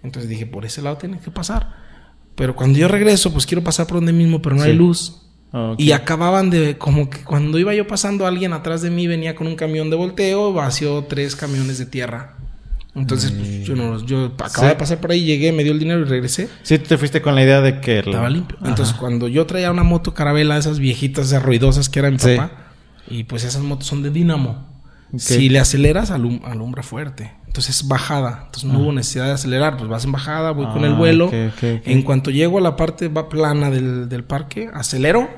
Entonces 0.02 0.28
dije, 0.28 0.44
por 0.44 0.66
ese 0.66 0.82
lado 0.82 0.98
tiene 0.98 1.18
que 1.18 1.30
pasar. 1.30 1.84
Pero 2.34 2.54
cuando 2.54 2.78
yo 2.78 2.88
regreso, 2.88 3.32
pues 3.32 3.46
quiero 3.46 3.64
pasar 3.64 3.86
por 3.86 3.96
donde 3.96 4.12
mismo, 4.12 4.42
pero 4.42 4.56
no 4.56 4.62
hay 4.62 4.74
luz. 4.74 5.22
Y 5.78 5.92
acababan 5.92 6.50
de, 6.50 6.76
como 6.78 7.08
que 7.08 7.22
cuando 7.22 7.58
iba 7.60 7.72
yo 7.74 7.86
pasando, 7.86 8.26
alguien 8.26 8.52
atrás 8.52 8.82
de 8.82 8.90
mí 8.90 9.06
venía 9.06 9.36
con 9.36 9.46
un 9.46 9.54
camión 9.54 9.88
de 9.88 9.94
volteo, 9.94 10.52
vació 10.52 11.04
tres 11.04 11.36
camiones 11.36 11.78
de 11.78 11.86
tierra. 11.86 12.33
Entonces, 12.94 13.32
pues, 13.32 13.64
yo 13.64 13.74
no, 13.74 14.04
yo 14.04 14.26
acababa 14.38 14.68
de 14.68 14.76
pasar 14.76 15.00
por 15.00 15.10
ahí, 15.10 15.24
llegué, 15.24 15.50
me 15.52 15.64
dio 15.64 15.72
el 15.72 15.80
dinero 15.80 16.00
y 16.00 16.04
regresé. 16.04 16.48
Sí, 16.62 16.78
te 16.78 16.96
fuiste 16.96 17.20
con 17.20 17.34
la 17.34 17.42
idea 17.42 17.60
de 17.60 17.80
que 17.80 17.98
estaba 17.98 18.30
limpio. 18.30 18.56
Entonces, 18.64 18.94
cuando 18.94 19.26
yo 19.26 19.46
traía 19.46 19.70
una 19.70 19.82
moto 19.82 20.14
carabela, 20.14 20.56
esas 20.56 20.78
viejitas, 20.78 21.26
esas 21.26 21.42
ruidosas 21.42 21.88
que 21.88 21.98
era 21.98 22.10
mi 22.10 22.18
papá, 22.18 22.52
y 23.08 23.24
pues 23.24 23.44
esas 23.44 23.62
motos 23.62 23.86
son 23.86 24.02
de 24.02 24.10
dínamo. 24.10 24.72
Si 25.16 25.48
le 25.48 25.58
aceleras, 25.58 26.10
alumbra 26.10 26.82
fuerte. 26.82 27.32
Entonces 27.46 27.86
bajada. 27.86 28.42
Entonces 28.46 28.64
no 28.64 28.80
hubo 28.80 28.92
necesidad 28.92 29.26
de 29.26 29.32
acelerar. 29.32 29.76
Pues 29.76 29.88
vas 29.88 30.04
en 30.04 30.10
bajada, 30.10 30.50
voy 30.50 30.66
con 30.66 30.84
el 30.84 30.94
ah, 30.94 30.96
vuelo. 30.96 31.30
en 31.32 32.02
cuanto 32.02 32.30
llego 32.30 32.58
a 32.58 32.60
la 32.60 32.74
parte 32.74 33.08
plana 33.08 33.70
del, 33.70 34.08
del, 34.08 34.24
parque, 34.24 34.70
acelero 34.74 35.28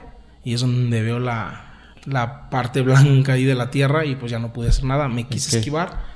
y 0.42 0.54
es 0.54 0.62
donde 0.62 1.02
veo 1.02 1.18
la, 1.18 1.74
la 2.06 2.48
parte 2.48 2.80
blanca 2.80 3.34
ahí 3.34 3.44
de 3.44 3.54
la 3.54 3.70
tierra 3.70 4.06
y 4.06 4.16
pues 4.16 4.30
ya 4.30 4.38
no 4.38 4.52
pude 4.54 4.68
hacer 4.68 4.84
nada. 4.84 5.08
Me 5.08 5.24
quise 5.24 5.58
esquivar 5.58 6.15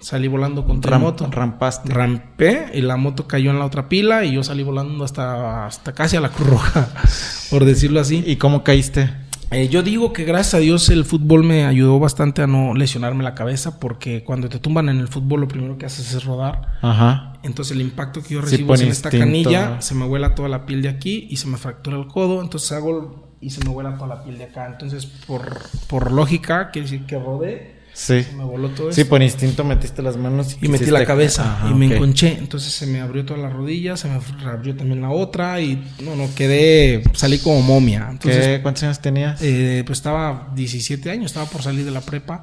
Salí 0.00 0.28
volando 0.28 0.64
contra 0.64 0.92
la 0.92 0.98
moto. 0.98 1.28
Rampaste. 1.30 1.92
Rampé 1.92 2.66
y 2.72 2.82
la 2.82 2.96
moto 2.96 3.26
cayó 3.26 3.50
en 3.50 3.58
la 3.58 3.64
otra 3.64 3.88
pila 3.88 4.24
y 4.24 4.32
yo 4.32 4.44
salí 4.44 4.62
volando 4.62 5.04
hasta, 5.04 5.66
hasta 5.66 5.92
casi 5.92 6.16
a 6.16 6.20
la 6.20 6.28
Cruz 6.28 6.48
Roja, 6.48 6.88
por 7.50 7.64
decirlo 7.64 8.00
así. 8.00 8.22
¿Y 8.26 8.36
cómo 8.36 8.62
caíste? 8.62 9.10
Eh, 9.50 9.68
yo 9.68 9.82
digo 9.82 10.12
que 10.12 10.24
gracias 10.24 10.54
a 10.54 10.58
Dios 10.58 10.90
el 10.90 11.04
fútbol 11.06 11.42
me 11.42 11.64
ayudó 11.64 11.98
bastante 11.98 12.42
a 12.42 12.46
no 12.46 12.74
lesionarme 12.74 13.24
la 13.24 13.34
cabeza 13.34 13.80
porque 13.80 14.22
cuando 14.22 14.48
te 14.50 14.58
tumban 14.58 14.90
en 14.90 14.98
el 14.98 15.08
fútbol 15.08 15.40
lo 15.40 15.48
primero 15.48 15.78
que 15.78 15.86
haces 15.86 16.12
es 16.12 16.24
rodar. 16.24 16.78
Ajá. 16.82 17.32
Entonces 17.42 17.74
el 17.74 17.80
impacto 17.80 18.22
que 18.22 18.34
yo 18.34 18.42
recibo 18.42 18.74
es 18.74 18.82
en 18.82 18.88
esta 18.88 19.10
canilla, 19.10 19.80
se 19.80 19.94
me 19.94 20.06
vuela 20.06 20.34
toda 20.34 20.48
la 20.48 20.66
piel 20.66 20.82
de 20.82 20.90
aquí 20.90 21.26
y 21.30 21.36
se 21.38 21.46
me 21.46 21.56
fractura 21.56 21.96
el 21.96 22.06
codo, 22.08 22.42
entonces 22.42 22.70
hago 22.72 23.36
y 23.40 23.50
se 23.50 23.64
me 23.64 23.70
vuela 23.70 23.94
toda 23.94 24.08
la 24.08 24.22
piel 24.22 24.36
de 24.36 24.44
acá. 24.44 24.66
Entonces 24.66 25.06
por, 25.06 25.58
por 25.88 26.12
lógica 26.12 26.70
quiere 26.70 26.88
decir 26.88 27.06
que 27.06 27.18
rodé 27.18 27.77
Sí. 27.98 28.24
me 28.36 28.44
voló 28.44 28.68
todo 28.68 28.92
Sí, 28.92 29.02
por 29.02 29.20
instinto 29.20 29.64
metiste 29.64 30.02
las 30.02 30.16
manos 30.16 30.56
y, 30.62 30.68
metí 30.68 30.86
la 30.86 31.04
cabeza 31.04 31.66
y 31.68 31.74
me 31.74 31.96
enconché. 31.96 32.38
Entonces 32.38 32.72
se 32.72 32.86
me 32.86 33.00
abrió 33.00 33.24
toda 33.24 33.40
la 33.40 33.50
rodilla, 33.50 33.96
se 33.96 34.08
me 34.08 34.20
abrió 34.46 34.76
también 34.76 35.02
la 35.02 35.10
otra 35.10 35.60
y 35.60 35.84
no, 36.04 36.14
no, 36.14 36.32
quedé, 36.36 37.02
salí 37.14 37.38
como 37.40 37.60
momia. 37.60 38.06
Entonces, 38.08 38.60
¿Cuántos 38.60 38.84
años 38.84 39.00
tenías? 39.00 39.42
Eh, 39.42 39.82
pues 39.84 39.98
estaba 39.98 40.52
17 40.54 41.10
años, 41.10 41.26
estaba 41.26 41.46
por 41.46 41.60
salir 41.60 41.84
de 41.84 41.90
la 41.90 42.00
prepa. 42.00 42.40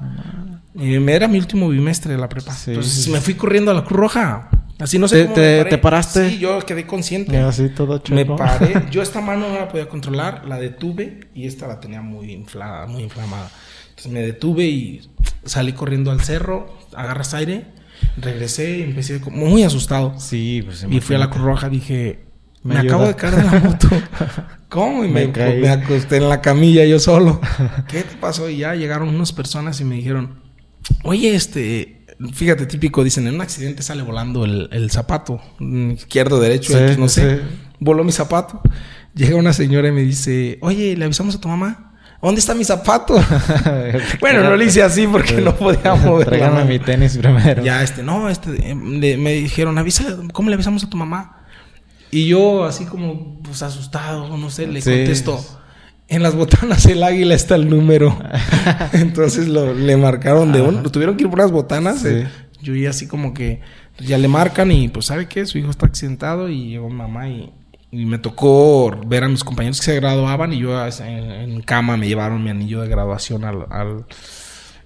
Eh, 0.78 1.02
era 1.08 1.26
mi 1.26 1.38
último 1.38 1.70
bimestre 1.70 2.12
de 2.12 2.18
la 2.18 2.28
prepa. 2.28 2.54
Entonces 2.66 3.08
me 3.08 3.22
fui 3.22 3.32
corriendo 3.32 3.70
a 3.70 3.74
la 3.74 3.82
Cruz 3.82 3.98
Roja. 3.98 4.50
Así 4.78 4.98
no 4.98 5.08
sé 5.08 5.24
¿Te, 5.24 5.58
cómo 5.58 5.70
te, 5.70 5.78
paraste? 5.78 6.28
Sí, 6.28 6.38
yo 6.38 6.58
quedé 6.60 6.86
consciente. 6.86 7.34
así 7.38 7.70
todo 7.70 8.02
Me 8.10 8.26
paré. 8.26 8.84
Yo 8.90 9.00
esta 9.00 9.22
mano 9.22 9.48
no 9.48 9.54
la 9.54 9.68
podía 9.68 9.88
controlar, 9.88 10.44
la 10.46 10.58
detuve 10.58 11.20
y 11.34 11.46
esta 11.46 11.66
la 11.66 11.80
tenía 11.80 12.02
muy 12.02 12.30
inflada, 12.30 12.86
muy 12.86 13.02
inflamada. 13.02 13.50
Entonces 13.88 14.12
me 14.12 14.20
detuve 14.20 14.64
y 14.64 15.00
salí 15.46 15.72
corriendo 15.72 16.10
al 16.10 16.20
cerro, 16.20 16.78
agarras 16.94 17.34
aire, 17.34 17.66
regresé 18.16 18.78
y 18.78 18.82
empecé 18.82 19.20
como 19.20 19.46
muy 19.46 19.62
asustado. 19.62 20.14
Sí, 20.18 20.62
pues 20.64 20.86
Y 20.88 21.00
fui 21.00 21.16
a 21.16 21.18
la 21.18 21.30
Cruz 21.30 21.44
Roja, 21.44 21.68
dije, 21.68 22.26
me, 22.62 22.78
acabo 22.78 23.06
de 23.06 23.14
caer 23.14 23.36
de 23.36 23.44
la 23.44 23.60
moto. 23.60 23.88
¿Cómo? 24.68 25.04
Y 25.04 25.08
me, 25.08 25.28
me, 25.28 25.68
acosté 25.68 26.16
en 26.16 26.28
la 26.28 26.40
camilla 26.40 26.84
yo 26.84 26.98
solo. 26.98 27.40
¿Qué 27.88 28.02
te 28.02 28.16
pasó? 28.16 28.50
Y 28.50 28.58
ya 28.58 28.74
llegaron 28.74 29.08
unas 29.08 29.32
personas 29.32 29.80
y 29.80 29.84
me 29.84 29.94
dijeron, 29.94 30.40
oye, 31.04 31.34
este, 31.34 32.04
fíjate, 32.32 32.66
típico, 32.66 33.04
dicen, 33.04 33.26
en 33.28 33.36
un 33.36 33.40
accidente 33.40 33.82
sale 33.82 34.02
volando 34.02 34.44
el, 34.44 34.68
el 34.72 34.90
zapato, 34.90 35.40
izquierdo, 35.60 36.40
derecho, 36.40 36.78
no 36.98 37.08
sé. 37.08 37.40
Voló 37.78 38.04
mi 38.04 38.12
zapato. 38.12 38.60
Llega 39.14 39.36
una 39.36 39.52
señora 39.52 39.88
y 39.88 39.92
me 39.92 40.02
dice, 40.02 40.58
oye, 40.60 40.96
¿le 40.96 41.04
avisamos 41.04 41.36
a 41.36 41.40
tu 41.40 41.48
mamá? 41.48 41.94
¿Dónde 42.26 42.40
está 42.40 42.56
mi 42.56 42.64
zapato? 42.64 43.14
bueno, 44.20 44.42
no 44.42 44.56
le 44.56 44.64
hice 44.64 44.82
así 44.82 45.06
porque 45.06 45.34
no 45.34 45.54
podía 45.54 45.94
mover. 46.04 46.26
Tráigame 46.26 46.64
mi 46.64 46.80
tenis 46.80 47.16
primero. 47.16 47.62
Ya, 47.62 47.84
este, 47.84 48.02
no, 48.02 48.28
este, 48.28 48.74
me 48.74 49.32
dijeron, 49.34 49.78
avisa, 49.78 50.04
¿cómo 50.32 50.48
le 50.48 50.54
avisamos 50.54 50.82
a 50.82 50.90
tu 50.90 50.96
mamá? 50.96 51.44
Y 52.10 52.26
yo, 52.26 52.64
así 52.64 52.84
como, 52.84 53.40
pues 53.42 53.62
asustado, 53.62 54.36
no 54.36 54.50
sé, 54.50 54.66
le 54.66 54.82
contesto. 54.82 55.40
En 56.08 56.24
las 56.24 56.34
botanas 56.34 56.84
el 56.86 57.04
águila 57.04 57.36
está 57.36 57.54
el 57.54 57.70
número. 57.70 58.18
Entonces 58.92 59.46
lo, 59.46 59.72
le 59.72 59.96
marcaron 59.96 60.50
de 60.50 60.62
uno. 60.62 60.82
Tuvieron 60.90 61.16
que 61.16 61.22
ir 61.22 61.30
por 61.30 61.38
unas 61.38 61.52
botanas. 61.52 62.04
Eh. 62.04 62.26
Yo 62.60 62.74
y 62.74 62.86
así 62.86 63.06
como 63.06 63.34
que 63.34 63.60
ya 64.00 64.18
le 64.18 64.26
marcan 64.26 64.72
y 64.72 64.88
pues 64.88 65.06
sabe 65.06 65.28
qué, 65.28 65.46
su 65.46 65.58
hijo 65.58 65.70
está 65.70 65.86
accidentado 65.86 66.48
y 66.48 66.70
llegó 66.70 66.90
mamá 66.90 67.28
y 67.28 67.52
y 67.96 68.04
me 68.04 68.18
tocó 68.18 68.94
ver 69.06 69.24
a 69.24 69.28
mis 69.28 69.42
compañeros 69.42 69.80
que 69.80 69.86
se 69.86 69.94
graduaban 69.96 70.52
y 70.52 70.58
yo 70.58 70.76
en, 71.00 71.62
cama 71.62 71.96
me 71.96 72.06
llevaron 72.06 72.42
mi 72.44 72.50
anillo 72.50 72.82
de 72.82 72.88
graduación 72.88 73.44
al... 73.44 74.04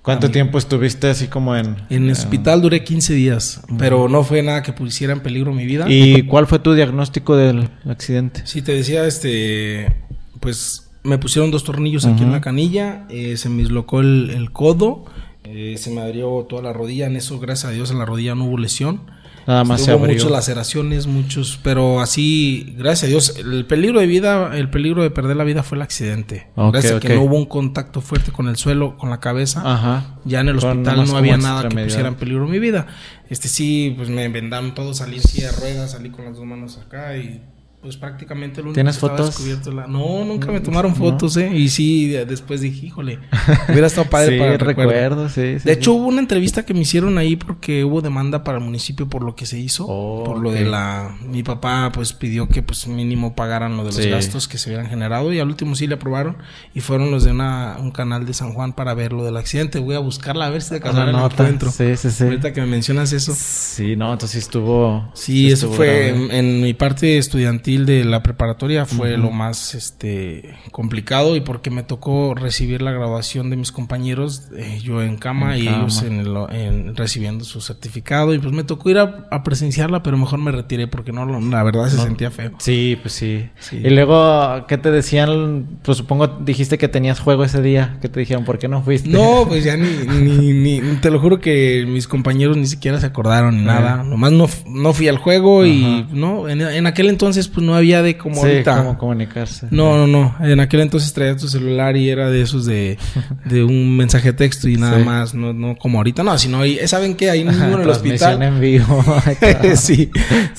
¿Cuánto 0.03 0.31
tiempo 0.31 0.57
estuviste 0.59 1.11
así 1.11 1.27
como 1.27 1.57
en...? 1.57 1.77
En 1.91 2.05
el 2.05 2.13
hospital 2.13 2.63
duré 2.63 2.85
15 2.85 3.13
días, 3.13 3.61
pero 3.79 4.09
no 4.09 4.23
fue 4.25 4.43
nada 4.43 4.63
que 4.63 4.73
pusiera 4.73 5.13
en 5.13 5.21
peligro 5.21 5.53
mi 5.53 5.67
vida. 5.67 5.87
¿Y 5.89 6.23
cuál 6.23 6.47
fue 6.47 6.59
tu 6.59 6.73
diagnóstico 6.73 7.37
del 7.37 7.69
accidente? 7.87 8.43
Sí, 8.45 8.63
te 8.63 8.73
decía, 8.73 9.05
este... 9.07 9.95
Pues 10.41 10.91
me 11.03 11.19
pusieron 11.19 11.51
dos 11.51 11.65
tornillos 11.65 12.07
aquí 12.07 12.23
en 12.23 12.33
la 12.33 12.41
canilla, 12.41 13.07
eh, 13.11 13.37
se 13.37 13.49
me 13.49 13.63
dislocó 13.63 14.01
el, 14.01 14.51
codo, 14.53 15.05
eh, 15.45 15.77
se 15.79 15.91
me 15.91 16.01
abrió 16.01 16.47
toda 16.49 16.63
la 16.63 16.73
rodilla, 16.73 17.07
en 17.07 17.17
eso 17.17 17.39
gracias 17.39 17.71
a 17.71 17.75
Dios 17.75 17.91
en 17.91 17.99
la 17.99 18.05
rodilla 18.05 18.35
no 18.35 18.45
hubo 18.45 18.59
lesión. 18.59 19.03
Nada 19.47 19.65
más 19.65 19.83
se 19.83 19.91
abrió. 19.91 20.15
muchas 20.15 20.31
laceraciones, 20.31 21.07
muchos, 21.07 21.59
pero 21.63 22.01
así, 22.01 22.75
gracias 22.79 23.05
a 23.05 23.07
Dios, 23.09 23.37
el 23.39 23.67
peligro 23.67 24.01
de 24.01 24.07
vida, 24.07 24.57
el 24.57 24.71
peligro 24.71 25.03
de 25.03 25.11
perder 25.11 25.37
la 25.37 25.45
vida 25.45 25.63
fue 25.63 25.77
el 25.77 25.83
accidente. 25.83 26.49
gracias 26.57 26.95
a 26.95 27.01
que 27.01 27.15
no 27.15 27.23
hubo 27.23 27.37
un 27.37 27.47
contacto 27.47 28.01
fuerte 28.01 28.33
con 28.33 28.49
el 28.49 28.57
suelo, 28.57 28.97
con 28.97 29.11
la 29.11 29.21
cabeza. 29.21 29.63
Ajá. 29.65 30.19
Ya 30.25 30.41
en 30.41 30.49
el 30.49 30.59
hospital 30.59 31.07
no 31.07 31.17
había 31.17 31.37
nada 31.37 31.69
que 31.69 31.77
pusiera 31.77 32.09
en 32.09 32.15
peligro 32.15 32.47
mi 32.47 32.59
vida. 32.59 32.87
Este 33.29 33.49
sí, 33.49 33.95
pues 33.97 34.09
me 34.09 34.29
vendaron 34.29 34.75
todo, 34.75 34.93
salí 34.93 35.17
en 35.17 35.23
silla 35.23 35.53
de 35.53 35.57
ruedas, 35.59 35.93
salí 35.93 36.11
con 36.11 36.25
las 36.25 36.37
dos 36.37 36.45
manos 36.45 36.79
acá 36.79 37.17
y 37.17 37.41
pues 37.83 37.97
prácticamente 37.97 38.63
lo 38.63 38.75
¿Tienes 38.75 38.99
fotos? 38.99 39.41
No, 39.89 40.23
nunca 40.25 40.53
me 40.53 40.61
tomaron 40.61 40.95
fotos, 40.95 41.39
¿eh? 41.39 41.51
Y 41.57 41.71
sí, 41.71 42.09
después 42.09 42.61
dije, 42.61 42.87
híjole, 42.87 43.19
hubiera 43.71 43.87
estado 43.87 44.09
padre 44.11 44.39
para 44.39 44.59
recuerdo. 44.59 45.31
sí, 45.31 45.55
De 45.65 45.73
hecho, 45.73 45.95
hubo 45.95 46.09
una 46.09 46.21
entrevista 46.21 46.67
que 46.67 46.75
me 46.75 46.81
hicieron 46.81 47.17
ahí 47.17 47.37
porque 47.37 47.83
hubo 47.83 48.03
demanda 48.03 48.45
para 48.45 48.59
el 48.59 48.65
municipio 48.65 49.09
por 49.09 49.23
lo 49.23 49.35
que 49.35 49.47
se 49.47 49.59
hizo. 49.59 49.87
Oh, 49.89 50.25
por 50.25 50.39
lo 50.41 50.53
de 50.53 50.67
la... 50.67 51.17
Mi 51.27 51.43
papá, 51.43 51.91
pues, 51.95 52.13
pidió 52.13 52.51
que, 52.51 52.63
pues, 52.63 52.87
mínimo 52.87 53.35
pagaran 53.35 53.79
lo 53.79 53.85
de 53.85 53.93
los 53.93 54.07
gastos 54.07 54.47
que 54.47 54.59
se 54.59 54.75
habían 54.75 54.91
generado. 54.91 55.33
Y 55.33 55.39
al 55.39 55.49
último 55.49 55.75
sí 55.75 55.87
le 55.87 55.95
aprobaron. 55.95 56.37
Y 56.75 56.81
fueron 56.81 57.11
los 57.11 57.25
de 57.25 57.31
una, 57.31 57.79
un 57.81 57.93
canal 57.93 58.27
de 58.27 58.35
San 58.35 58.53
Juan 58.53 58.75
para 58.75 58.93
ver 58.93 59.15
lo 59.15 59.25
del 59.25 59.39
accidente. 59.39 59.79
Voy 59.79 59.95
a 59.95 60.01
buscarla 60.01 60.47
a 60.47 60.51
ver 60.51 60.61
si 60.61 60.75
de 60.75 60.81
casualidad 60.81 61.19
no 61.19 61.25
encuentro. 61.25 61.71
Sí, 61.71 61.97
sí, 61.97 62.11
sí. 62.11 62.25
Ahorita 62.25 62.53
que 62.53 62.61
me 62.61 62.67
mencionas 62.67 63.15
eso. 63.15 63.33
Sí, 63.35 63.97
no, 63.97 64.13
entonces 64.13 64.43
estuvo... 64.43 65.11
Sí, 65.15 65.51
eso 65.51 65.73
fue 65.73 66.09
en 66.37 66.61
mi 66.61 66.75
parte 66.75 67.17
estudiantil 67.17 67.70
de 67.79 68.05
la 68.05 68.23
preparatoria 68.23 68.87
fue 68.87 69.17
lo 69.17 69.31
más 69.31 69.75
este 69.75 70.57
complicado 70.73 71.37
y 71.37 71.41
porque 71.41 71.71
me 71.71 71.83
tocó 71.83 72.35
recibir 72.35 72.83
la 72.83 72.93
graduación 72.93 73.51
de 73.51 73.57
mis 73.57 73.73
compañeros, 73.73 74.49
eh, 74.57 74.81
yo 74.83 75.03
en 75.03 75.17
cama 75.17 75.57
y 75.57 75.69
ellos 75.69 76.03
en, 76.03 76.97
recibiendo 76.97 77.45
su 77.45 77.61
certificado 77.61 78.35
y 78.35 78.39
pues 78.39 78.53
me 78.53 78.65
tocó 78.65 78.91
ir 78.91 78.99
a, 78.99 79.43
presenciarla, 79.43 80.03
pero 80.03 80.17
mejor 80.17 80.39
me 80.39 80.53
retiré 80.53 80.87
porque 80.87 81.13
no, 81.13 81.25
la 81.25 81.63
verdad 81.63 81.89
se 81.89 81.99
sentía 81.99 82.31
feo. 82.31 82.53
Sí, 82.59 82.99
pues 83.01 83.15
sí. 83.15 83.49
Y 83.73 83.91
luego, 83.91 84.67
¿qué 84.67 84.79
te 84.79 84.91
decían? 84.91 85.79
Pues 85.83 85.99
supongo 85.99 86.27
dijiste 86.27 86.79
que 86.79 86.89
tenías 86.89 87.21
juego 87.21 87.45
ese 87.45 87.63
día, 87.63 87.99
¿qué 88.01 88.09
te 88.09 88.21
dijeron? 88.21 88.45
¿Por 88.45 88.59
qué 88.59 88.69
no 88.69 88.83
fuiste? 88.83 89.09
No, 89.09 89.45
pues 89.49 89.65
ya 89.65 89.77
ni, 89.77 90.53
ni, 90.53 90.81
te 91.01 91.11
lo 91.11 91.21
juro 91.21 91.41
que 91.41 91.85
mis 91.89 92.07
compañeros 92.07 92.57
ni 92.57 92.67
siquiera 92.67 93.01
se 93.01 93.07
acordaron 93.07 93.59
ni 93.59 93.65
nada, 93.65 94.03
nomás 94.03 94.33
no, 94.33 94.47
no 94.67 94.93
fui 94.93 95.09
al 95.09 95.19
juego 95.19 95.67
y 95.67 96.07
no, 96.13 96.49
en, 96.49 96.61
en 96.61 96.87
aquel 96.87 97.09
entonces 97.09 97.49
pues 97.49 97.60
pues, 97.61 97.67
no 97.67 97.75
había 97.75 98.03
de 98.03 98.17
como 98.17 98.43
sí, 98.43 98.63
cómo 98.65 98.97
comunicarse. 98.97 99.67
No, 99.71 99.97
no, 99.97 100.07
no. 100.07 100.35
En 100.41 100.61
aquel 100.61 100.81
entonces 100.81 101.13
traía 101.13 101.37
tu 101.37 101.47
celular 101.49 101.97
y 101.97 102.09
era 102.09 102.31
de 102.31 102.43
esos 102.43 102.65
de, 102.65 102.99
de 103.45 103.63
un 103.63 103.97
mensaje 103.97 104.33
de 104.33 104.39
texto 104.39 104.69
y 104.69 104.77
nada 104.77 104.99
más. 104.99 105.35
No, 105.35 105.53
no 105.53 105.77
como 105.77 105.99
ahorita. 105.99 106.23
No, 106.23 106.39
sino 106.39 106.61
ahí, 106.61 106.79
¿saben 106.87 107.15
qué? 107.17 107.31
Ahí 107.31 107.45
mismo 107.45 107.65
en 107.65 107.81
el 107.83 107.91
hospital. 107.91 108.43
en 108.43 108.61
vivo. 108.61 109.05
sí. 109.77 110.11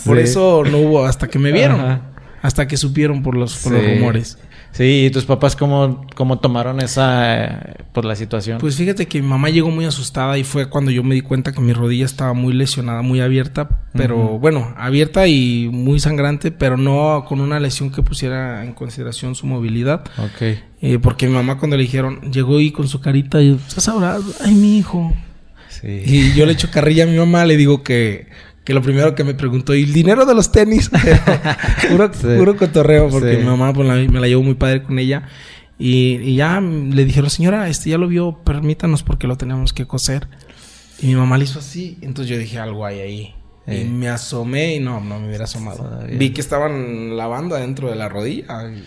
Por 0.05 0.19
eso 0.19 0.63
no 0.69 0.77
hubo 0.77 1.05
hasta 1.05 1.27
que 1.27 1.39
me 1.39 1.51
vieron. 1.51 2.01
Hasta 2.41 2.67
que 2.67 2.77
supieron 2.77 3.21
por 3.21 3.35
los, 3.35 3.55
por 3.57 3.73
los 3.73 3.85
rumores. 3.85 4.37
Sí, 4.71 5.05
¿y 5.05 5.09
tus 5.09 5.25
papás 5.25 5.55
cómo, 5.55 6.05
cómo 6.15 6.39
tomaron 6.39 6.79
esa, 6.79 7.35
eh, 7.35 7.75
pues 7.91 8.05
la 8.05 8.15
situación? 8.15 8.57
Pues 8.59 8.77
fíjate 8.77 9.05
que 9.07 9.21
mi 9.21 9.27
mamá 9.27 9.49
llegó 9.49 9.69
muy 9.69 9.85
asustada 9.85 10.37
y 10.37 10.43
fue 10.43 10.69
cuando 10.69 10.91
yo 10.91 11.03
me 11.03 11.13
di 11.13 11.21
cuenta 11.21 11.51
que 11.51 11.59
mi 11.59 11.73
rodilla 11.73 12.05
estaba 12.05 12.33
muy 12.33 12.53
lesionada, 12.53 13.01
muy 13.01 13.19
abierta, 13.19 13.81
pero 13.93 14.39
bueno, 14.39 14.73
abierta 14.77 15.27
y 15.27 15.69
muy 15.71 15.99
sangrante, 15.99 16.51
pero 16.51 16.77
no 16.77 17.25
con 17.27 17.41
una 17.41 17.59
lesión 17.59 17.91
que 17.91 18.01
pusiera 18.01 18.63
en 18.63 18.73
consideración 18.73 19.35
su 19.35 19.45
movilidad. 19.45 20.05
Ok. 20.17 20.57
Eh, 20.81 20.99
porque 20.99 21.27
mi 21.27 21.33
mamá 21.33 21.57
cuando 21.57 21.75
le 21.75 21.83
dijeron, 21.83 22.31
llegó 22.31 22.59
y 22.61 22.71
con 22.71 22.87
su 22.87 23.01
carita 23.01 23.41
y, 23.41 23.59
ahora? 23.87 24.19
Ay, 24.39 24.55
mi 24.55 24.77
hijo. 24.77 25.13
Sí. 25.67 26.01
Y 26.05 26.33
yo 26.33 26.45
le 26.45 26.53
echo 26.53 26.69
carrilla 26.71 27.03
a 27.03 27.07
mi 27.07 27.17
mamá, 27.17 27.45
le 27.45 27.57
digo 27.57 27.83
que 27.83 28.27
que 28.63 28.73
lo 28.73 28.81
primero 28.81 29.15
que 29.15 29.23
me 29.23 29.33
preguntó, 29.33 29.73
¿y 29.73 29.83
el 29.83 29.93
dinero 29.93 30.25
de 30.25 30.35
los 30.35 30.51
tenis? 30.51 30.89
puro, 31.89 32.11
puro, 32.11 32.55
cotorreo, 32.55 33.09
porque 33.09 33.37
mi 33.37 33.43
mamá 33.43 33.73
pues, 33.73 33.87
me 34.09 34.19
la 34.19 34.27
llevó 34.27 34.43
muy 34.43 34.55
padre 34.55 34.83
con 34.83 34.99
ella. 34.99 35.27
Y, 35.83 36.35
ya 36.35 36.61
le 36.61 37.05
dijeron, 37.05 37.31
señora, 37.31 37.67
este 37.67 37.89
ya 37.89 37.97
lo 37.97 38.07
vio, 38.07 38.37
permítanos 38.43 39.01
porque 39.01 39.25
lo 39.25 39.35
tenemos 39.35 39.73
que 39.73 39.87
coser. 39.87 40.27
Y 41.01 41.07
mi 41.07 41.15
mamá 41.15 41.39
le 41.39 41.45
hizo 41.45 41.57
así. 41.57 41.97
Entonces 42.01 42.29
yo 42.29 42.37
dije, 42.37 42.59
algo 42.59 42.85
hay 42.85 42.99
ahí. 42.99 43.35
Y 43.67 43.85
me 43.85 44.09
asomé 44.09 44.75
y 44.75 44.79
no, 44.79 45.01
no 45.01 45.19
me 45.19 45.27
hubiera 45.27 45.45
asomado. 45.45 46.03
Vi 46.07 46.31
que 46.31 46.41
estaban 46.41 47.17
lavando 47.17 47.55
dentro 47.55 47.89
de 47.89 47.95
la 47.95 48.09
rodilla. 48.09 48.45
Ay. 48.59 48.83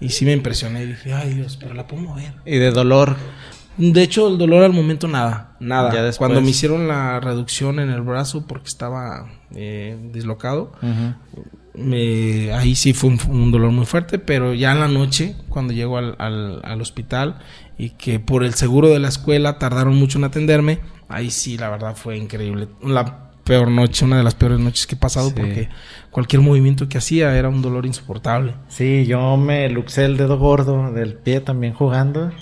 Y 0.00 0.10
sí 0.10 0.24
me 0.24 0.32
impresioné. 0.32 0.84
Y 0.84 0.86
dije, 0.86 1.12
ay 1.12 1.34
Dios, 1.34 1.58
pero 1.60 1.74
la 1.74 1.86
puedo 1.86 2.02
mover. 2.02 2.32
¿Y 2.46 2.56
de 2.56 2.70
dolor? 2.70 3.16
De 3.78 4.02
hecho, 4.02 4.26
el 4.26 4.38
dolor 4.38 4.64
al 4.64 4.72
momento 4.72 5.06
nada, 5.06 5.56
nada. 5.60 6.12
Cuando 6.18 6.40
me 6.40 6.50
hicieron 6.50 6.88
la 6.88 7.20
reducción 7.20 7.78
en 7.78 7.90
el 7.90 8.02
brazo 8.02 8.44
porque 8.46 8.66
estaba 8.66 9.28
eh, 9.54 9.96
dislocado, 10.12 10.72
me, 11.74 12.52
ahí 12.52 12.74
sí 12.74 12.92
fue 12.92 13.16
un, 13.28 13.52
dolor 13.52 13.70
muy 13.70 13.86
fuerte, 13.86 14.18
pero 14.18 14.52
ya 14.52 14.72
en 14.72 14.80
la 14.80 14.88
noche, 14.88 15.36
cuando 15.48 15.72
llego 15.72 15.96
al, 15.96 16.16
al, 16.18 16.80
hospital 16.80 17.38
y 17.78 17.90
que 17.90 18.18
por 18.18 18.42
el 18.42 18.54
seguro 18.54 18.88
de 18.88 18.98
la 18.98 19.08
escuela 19.08 19.58
tardaron 19.58 19.94
mucho 19.94 20.18
en 20.18 20.24
atenderme, 20.24 20.80
ahí 21.08 21.30
sí, 21.30 21.56
la 21.56 21.70
verdad 21.70 21.94
fue 21.94 22.16
increíble. 22.16 22.66
La 22.82 23.30
peor 23.44 23.70
noche, 23.70 24.04
una 24.04 24.18
de 24.18 24.24
las 24.24 24.34
peores 24.34 24.58
noches 24.58 24.88
que 24.88 24.96
he 24.96 24.98
pasado 24.98 25.32
porque 25.32 25.68
cualquier 26.10 26.42
movimiento 26.42 26.88
que 26.88 26.98
hacía 26.98 27.38
era 27.38 27.48
un 27.48 27.62
dolor 27.62 27.86
insoportable. 27.86 28.54
Sí, 28.66 29.06
yo 29.06 29.36
me 29.36 29.68
luxé 29.70 30.04
el 30.04 30.16
dedo 30.16 30.36
gordo 30.36 30.92
del 30.92 31.14
pie 31.14 31.40
también 31.40 31.74
jugando 31.74 32.32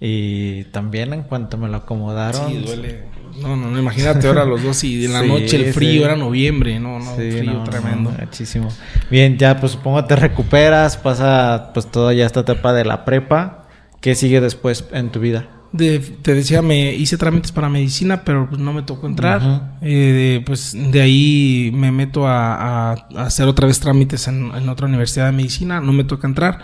y 0.00 0.64
también 0.64 1.12
en 1.12 1.22
cuanto 1.22 1.58
me 1.58 1.68
lo 1.68 1.78
acomodaron. 1.78 2.50
Sí, 2.50 2.58
duele. 2.58 3.04
No, 3.40 3.56
no, 3.56 3.70
no 3.70 3.78
imagínate 3.78 4.26
ahora 4.26 4.44
los 4.44 4.62
dos 4.62 4.82
y 4.84 5.04
en 5.04 5.12
la 5.12 5.22
noche 5.26 5.56
el 5.56 5.72
frío 5.72 6.04
era 6.04 6.16
noviembre, 6.16 6.78
no, 6.80 6.98
no, 6.98 7.14
frío 7.14 7.62
tremendo. 7.64 8.10
muchísimo. 8.10 8.68
Bien, 9.10 9.38
ya 9.38 9.60
pues 9.60 9.72
supongo 9.72 10.04
te 10.04 10.16
recuperas, 10.16 10.96
pasa 10.96 11.70
pues 11.74 11.86
toda 11.90 12.12
ya 12.14 12.26
esta 12.26 12.40
etapa 12.40 12.72
de 12.72 12.84
la 12.84 13.04
prepa. 13.04 13.66
¿Qué 14.00 14.14
sigue 14.14 14.40
después 14.40 14.84
en 14.92 15.10
tu 15.10 15.20
vida? 15.20 15.48
te 15.76 16.34
decía, 16.34 16.62
me 16.62 16.94
hice 16.94 17.18
trámites 17.18 17.52
para 17.52 17.68
medicina, 17.68 18.24
pero 18.24 18.48
pues 18.48 18.60
no 18.60 18.72
me 18.72 18.82
tocó 18.82 19.06
entrar. 19.06 19.76
Eh, 19.82 20.42
pues 20.46 20.74
de 20.74 21.00
ahí 21.00 21.70
me 21.74 21.92
meto 21.92 22.26
a, 22.26 22.92
hacer 23.16 23.46
otra 23.48 23.66
vez 23.66 23.78
trámites 23.78 24.28
en, 24.28 24.68
otra 24.68 24.86
universidad 24.86 25.26
de 25.26 25.32
medicina, 25.32 25.80
no 25.80 25.92
me 25.92 26.04
toca 26.04 26.26
entrar. 26.26 26.60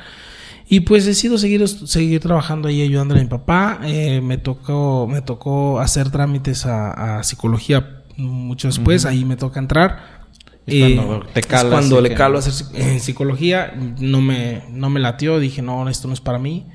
Y 0.69 0.81
pues 0.81 1.05
decido 1.05 1.37
seguir, 1.37 1.67
seguir 1.69 2.21
trabajando 2.21 2.69
ahí 2.69 2.83
ayudando 2.83 3.15
a 3.15 3.19
mi 3.19 3.27
papá. 3.27 3.81
Eh, 3.85 4.21
me, 4.21 4.39
tocó, 4.39 5.07
me 5.07 5.21
tocó 5.21 5.81
hacer 5.81 6.11
trámites 6.11 6.65
a, 6.67 7.23
psicología 7.23 8.03
mucho 8.17 8.69
después, 8.69 9.05
ahí 9.07 9.25
me 9.25 9.37
toca 9.37 9.59
entrar. 9.59 10.25
Y 10.67 10.97
cuando 10.97 11.27
te 11.27 11.43
cuando 11.43 12.01
le 12.01 12.15
calo 12.15 12.37
a 12.37 12.39
hacer 12.39 12.55
en 12.75 13.01
psicología, 13.01 13.75
no 13.99 14.23
me, 14.23 14.63
no 14.71 14.89
me 14.89 14.99
latió, 14.99 15.39
dije, 15.39 15.61
no, 15.61 15.87
esto 15.91 16.09
no 16.09 16.15
es 16.15 16.21
para 16.21 16.39
mí. 16.39 16.67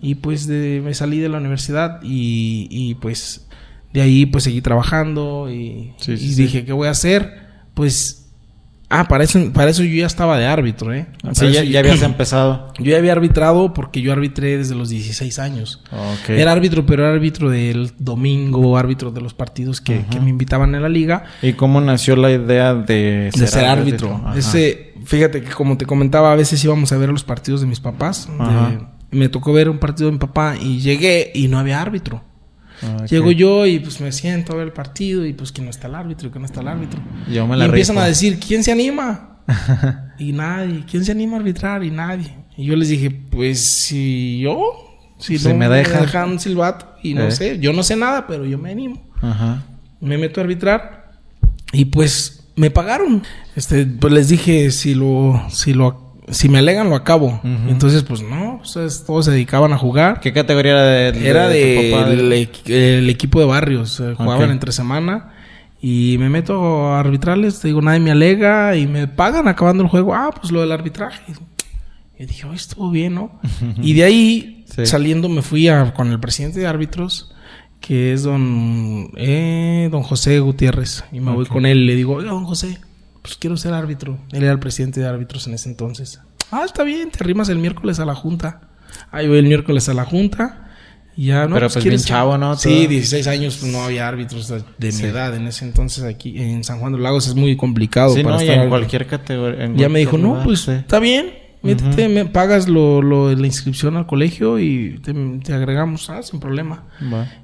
Y 0.00 0.16
pues 0.16 0.48
me 0.48 0.94
salí 0.94 1.18
de 1.18 1.28
la 1.28 1.38
universidad 1.38 2.00
y, 2.02 2.68
y, 2.70 2.94
pues 2.94 3.46
de 3.92 4.02
ahí 4.02 4.26
pues 4.26 4.44
seguí 4.44 4.60
trabajando 4.60 5.50
y, 5.50 5.94
y 6.06 6.34
dije, 6.34 6.64
¿qué 6.64 6.72
voy 6.72 6.88
a 6.88 6.92
hacer? 6.92 7.46
Pues 7.74 8.25
Ah, 8.88 9.08
para 9.08 9.24
eso, 9.24 9.52
para 9.52 9.70
eso 9.70 9.82
yo 9.82 9.96
ya 9.96 10.06
estaba 10.06 10.38
de 10.38 10.46
árbitro, 10.46 10.94
¿eh? 10.94 11.06
Sí, 11.32 11.50
ya, 11.50 11.80
habías 11.80 12.02
empezado. 12.02 12.72
Yo 12.78 12.92
ya 12.92 12.98
había 12.98 13.12
arbitrado 13.12 13.74
porque 13.74 14.00
yo 14.00 14.12
arbitré 14.12 14.58
desde 14.58 14.76
los 14.76 14.90
16 14.90 15.38
años. 15.40 15.82
Era 16.28 16.52
árbitro, 16.52 16.86
pero 16.86 17.04
era 17.04 17.12
árbitro 17.12 17.50
del 17.50 17.92
domingo, 17.98 18.78
árbitro 18.78 19.10
de 19.10 19.20
los 19.20 19.34
partidos 19.34 19.80
que, 19.80 20.04
me 20.22 20.30
invitaban 20.30 20.74
en 20.74 20.82
la 20.82 20.88
liga. 20.88 21.24
¿Y 21.42 21.54
cómo 21.54 21.80
nació 21.80 22.16
la 22.16 22.30
idea 22.30 22.74
de 22.74 23.30
ser, 23.34 23.64
árbitro? 23.64 24.22
Ese, 24.36 24.94
fíjate 25.04 25.42
que 25.42 25.50
como 25.50 25.76
te 25.76 25.84
comentaba, 25.84 26.32
a 26.32 26.36
veces 26.36 26.62
íbamos 26.64 26.92
a 26.92 26.96
ver 26.96 27.08
los 27.08 27.24
partidos 27.24 27.60
de 27.60 27.66
mis 27.66 27.80
papás. 27.80 28.28
me 29.10 29.28
tocó 29.28 29.52
ver 29.52 29.68
un 29.68 29.78
partido 29.78 30.06
de 30.06 30.12
mi 30.12 30.18
papá 30.18 30.54
y 30.60 30.78
llegué 30.78 31.32
y 31.34 31.48
no 31.48 31.58
había 31.58 31.82
árbitro. 31.82 32.22
Ah, 32.82 33.06
Llego 33.08 33.30
yo 33.32 33.66
y 33.66 33.78
pues 33.78 34.00
me 34.00 34.12
siento 34.12 34.52
a 34.52 34.56
ver 34.56 34.66
el 34.66 34.72
partido 34.72 35.24
y 35.24 35.32
pues 35.32 35.52
que 35.52 35.62
no 35.62 35.70
está 35.70 35.88
el 35.88 35.94
árbitro, 35.94 36.30
que 36.30 36.38
no 36.38 36.44
está 36.44 36.60
el 36.60 36.68
árbitro. 36.68 37.00
y 37.28 37.38
empiezan 37.38 37.98
a 37.98 38.04
decir, 38.04 38.38
¿quién 38.38 38.62
se 38.62 38.72
anima? 38.72 39.40
y 40.18 40.32
nadie, 40.32 40.84
¿quién 40.90 41.04
se 41.04 41.12
anima 41.12 41.36
a 41.36 41.40
arbitrar? 41.40 41.84
Y 41.84 41.90
nadie. 41.90 42.34
Y 42.56 42.64
yo 42.64 42.76
les 42.76 42.88
dije, 42.88 43.10
pues 43.10 43.60
si 43.60 44.40
yo, 44.40 44.98
si 45.18 45.38
no 45.38 45.54
me, 45.54 45.68
dejan 45.68 46.30
un 46.30 46.40
silbato 46.40 46.94
y 47.02 47.14
no 47.14 47.28
eh. 47.28 47.30
sé, 47.30 47.58
yo 47.58 47.72
no 47.72 47.82
sé 47.82 47.96
nada, 47.96 48.26
pero 48.26 48.44
yo 48.44 48.58
me 48.58 48.70
animo. 48.70 49.02
Me 50.00 50.18
meto 50.18 50.40
a 50.40 50.44
arbitrar 50.44 51.12
y 51.72 51.86
pues 51.86 52.48
me 52.56 52.70
pagaron. 52.70 53.22
Este, 53.54 53.86
pues 53.86 54.12
les 54.12 54.28
dije, 54.28 54.70
si 54.70 54.94
lo, 54.94 55.42
si 55.50 55.74
lo 55.74 56.05
si 56.30 56.48
me 56.48 56.58
alegan, 56.58 56.90
lo 56.90 56.96
acabo. 56.96 57.40
Entonces, 57.68 58.02
pues 58.02 58.22
no, 58.22 58.60
todos 59.06 59.24
se 59.24 59.30
dedicaban 59.30 59.72
a 59.72 59.78
jugar. 59.78 60.20
¿Qué 60.20 60.32
categoría 60.32 60.72
era 60.72 61.12
de, 61.12 61.28
Era 61.28 61.48
de, 61.48 62.48
el, 62.66 63.10
equipo 63.10 63.40
de 63.40 63.46
barrios. 63.46 64.00
Eh, 64.00 64.14
jugaban 64.16 64.50
entre 64.50 64.72
semana. 64.72 65.32
Y 65.80 66.16
me 66.18 66.28
meto 66.28 66.88
a 66.88 67.00
arbitrarles, 67.00 67.60
te 67.60 67.68
digo, 67.68 67.82
nadie 67.82 68.00
me 68.00 68.10
alega 68.10 68.76
y 68.76 68.86
me 68.86 69.06
pagan 69.06 69.46
acabando 69.46 69.84
el 69.84 69.88
juego. 69.88 70.14
Ah, 70.14 70.30
pues 70.34 70.50
lo 70.50 70.60
del 70.60 70.72
arbitraje. 70.72 71.34
Y 72.18 72.24
dije, 72.24 72.46
oh, 72.46 72.52
estuvo 72.54 72.90
bien, 72.90 73.14
¿no? 73.14 73.38
y 73.82 73.92
de 73.92 74.04
ahí, 74.04 74.64
saliendo, 74.84 75.28
me 75.28 75.42
fui 75.42 75.68
a, 75.68 75.92
con 75.94 76.10
el 76.10 76.18
presidente 76.18 76.58
de 76.58 76.66
árbitros, 76.66 77.32
que 77.80 78.12
es 78.12 78.22
don, 78.24 79.10
eh, 79.16 79.88
don 79.92 80.02
José 80.02 80.40
Gutiérrez. 80.40 81.04
Y 81.12 81.20
me 81.20 81.32
voy 81.32 81.46
con 81.46 81.66
él 81.66 81.78
y 81.78 81.86
le 81.86 81.94
digo, 81.94 82.14
oiga, 82.14 82.30
don 82.30 82.46
José, 82.46 82.80
pues 83.26 83.38
quiero 83.38 83.56
ser 83.56 83.74
árbitro. 83.74 84.20
Él 84.30 84.44
era 84.44 84.52
el 84.52 84.60
presidente 84.60 85.00
de 85.00 85.08
árbitros 85.08 85.48
en 85.48 85.54
ese 85.54 85.68
entonces. 85.68 86.20
Ah, 86.52 86.62
está 86.64 86.84
bien, 86.84 87.10
te 87.10 87.18
arrimas 87.24 87.48
el 87.48 87.58
miércoles 87.58 87.98
a 87.98 88.04
la 88.04 88.14
junta. 88.14 88.60
Ahí 89.10 89.26
voy 89.26 89.38
el 89.38 89.46
miércoles 89.46 89.88
a 89.88 89.94
la 89.94 90.04
junta. 90.04 90.70
Y 91.16 91.26
ya, 91.26 91.48
no, 91.48 91.54
Pero 91.54 91.68
pues, 91.68 91.84
pues 91.84 92.04
chavo, 92.04 92.38
¿no? 92.38 92.56
Sí, 92.56 92.86
16 92.86 93.26
años 93.26 93.56
pues, 93.56 93.72
no 93.72 93.82
había 93.82 94.06
árbitros 94.06 94.46
de, 94.48 94.62
mi 94.92 95.02
edad 95.02 95.34
en 95.34 95.48
ese 95.48 95.64
entonces 95.64 96.04
aquí 96.04 96.40
en 96.40 96.62
San 96.62 96.78
Juan 96.78 96.92
de 96.92 96.98
los 96.98 97.02
Lagos 97.02 97.26
es 97.26 97.34
muy 97.34 97.56
complicado 97.56 98.14
sí, 98.14 98.22
para 98.22 98.36
no, 98.36 98.42
estar 98.42 98.58
en 98.62 98.68
cualquier 98.68 99.08
categoría. 99.08 99.72
ya 99.74 99.88
me 99.88 99.98
dijo, 99.98 100.18
no, 100.18 100.44
pues 100.44 100.68
está 100.68 101.00
bien, 101.00 101.32
métete, 101.66 102.08
me 102.08 102.24
pagas 102.24 102.68
lo, 102.68 103.02
lo, 103.02 103.34
la 103.34 103.46
inscripción 103.46 103.96
al 103.96 104.06
colegio 104.06 104.58
y 104.58 105.00
te, 105.00 105.52
agregamos, 105.52 106.08
ah, 106.10 106.22
sin 106.22 106.40
problema. 106.40 106.84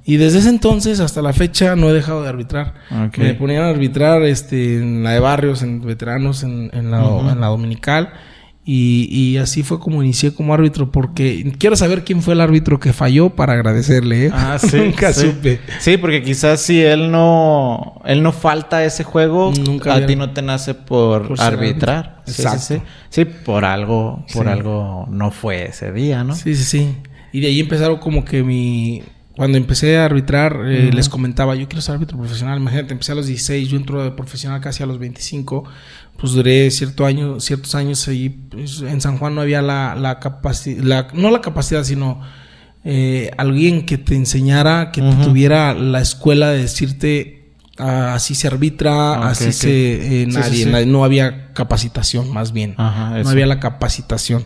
Y 0.05 0.17
desde 0.17 0.39
ese 0.39 0.49
entonces 0.49 0.99
hasta 0.99 1.21
la 1.21 1.33
fecha 1.33 1.75
no 1.75 1.89
he 1.89 1.93
dejado 1.93 2.23
de 2.23 2.29
arbitrar. 2.29 2.73
Me 3.17 3.33
ponían 3.35 3.63
a 3.63 3.69
arbitrar 3.69 4.23
este, 4.23 4.77
en 4.77 5.03
la 5.03 5.11
de 5.11 5.19
barrios, 5.19 5.61
en 5.61 5.81
veteranos, 5.81 6.43
en, 6.43 6.69
en, 6.73 6.91
la, 6.91 7.03
en 7.31 7.39
la 7.39 7.47
dominical. 7.47 8.13
Y, 8.65 9.09
y, 9.11 9.37
así 9.37 9.61
fue 9.61 9.77
como 9.77 10.01
inicié 10.03 10.33
como 10.33 10.53
árbitro, 10.53 10.89
porque 10.89 11.53
quiero 11.57 11.75
saber 11.75 12.05
quién 12.05 12.21
fue 12.21 12.33
el 12.33 12.39
árbitro 12.39 12.79
que 12.79 12.93
falló 12.93 13.31
para 13.31 13.53
agradecerle. 13.53 14.27
¿eh? 14.27 14.31
Ah, 14.33 14.57
sí. 14.57 14.77
Nunca 14.77 15.11
sí. 15.11 15.27
supe. 15.27 15.59
Sí, 15.79 15.97
porque 15.97 16.23
quizás 16.23 16.61
si 16.61 16.81
él 16.81 17.11
no, 17.11 18.01
él 18.05 18.23
no 18.23 18.31
falta 18.31 18.85
ese 18.85 19.03
juego, 19.03 19.51
Nunca 19.65 19.95
a 19.95 20.05
ti 20.05 20.15
no 20.15 20.31
te 20.31 20.41
nace 20.41 20.75
por, 20.75 21.33
arbitrar. 21.39 22.21
Sí, 22.25 22.43
sí, 22.57 22.81
sí, 23.09 23.25
por 23.25 23.65
algo, 23.65 24.25
por 24.33 24.47
algo 24.47 25.07
no 25.09 25.31
fue 25.31 25.65
ese 25.65 25.91
día, 25.91 26.23
¿no? 26.23 26.33
Sí, 26.33 26.55
sí, 26.55 26.63
sí. 26.63 26.95
Y 27.33 27.41
de 27.41 27.47
ahí 27.47 27.59
empezaron 27.59 27.97
como 27.97 28.23
que 28.23 28.43
mi, 28.43 29.03
cuando 29.35 29.57
empecé 29.57 29.97
a 29.97 30.05
arbitrar, 30.05 30.61
eh, 30.67 30.91
les 30.93 31.09
comentaba, 31.09 31.55
yo 31.55 31.67
quiero 31.67 31.81
ser 31.81 31.95
árbitro 31.95 32.19
profesional. 32.19 32.59
Imagínate, 32.59 32.93
empecé 32.93 33.13
a 33.13 33.15
los 33.15 33.25
16, 33.25 33.67
yo 33.67 33.77
entro 33.77 34.03
de 34.03 34.11
profesional 34.11 34.61
casi 34.61 34.83
a 34.83 34.85
los 34.85 34.99
25. 34.99 35.63
Pues 36.17 36.33
duré 36.33 36.71
cierto 36.71 37.05
año, 37.05 37.39
ciertos 37.39 37.75
años 37.75 38.07
ahí. 38.07 38.29
Pues, 38.29 38.81
en 38.81 39.01
San 39.01 39.17
Juan 39.17 39.35
no 39.35 39.41
había 39.41 39.61
la, 39.61 39.95
la 39.95 40.19
capacidad, 40.19 41.11
no 41.13 41.31
la 41.31 41.41
capacidad, 41.41 41.83
sino 41.83 42.21
eh, 42.85 43.31
alguien 43.37 43.85
que 43.85 43.97
te 43.97 44.15
enseñara, 44.15 44.91
que 44.91 45.01
tuviera 45.01 45.73
la 45.73 46.01
escuela 46.01 46.49
de 46.49 46.63
decirte, 46.63 47.53
ah, 47.77 48.13
así 48.13 48.35
se 48.35 48.47
arbitra, 48.47 49.13
ah, 49.13 49.29
así 49.29 49.53
se... 49.53 50.23
Eh, 50.23 50.27
nadie, 50.27 50.85
no 50.85 51.05
había 51.05 51.53
capacitación, 51.53 52.31
más 52.31 52.51
bien. 52.51 52.75
no 52.77 53.29
había 53.29 53.45
la 53.45 53.61
capacitación. 53.61 54.45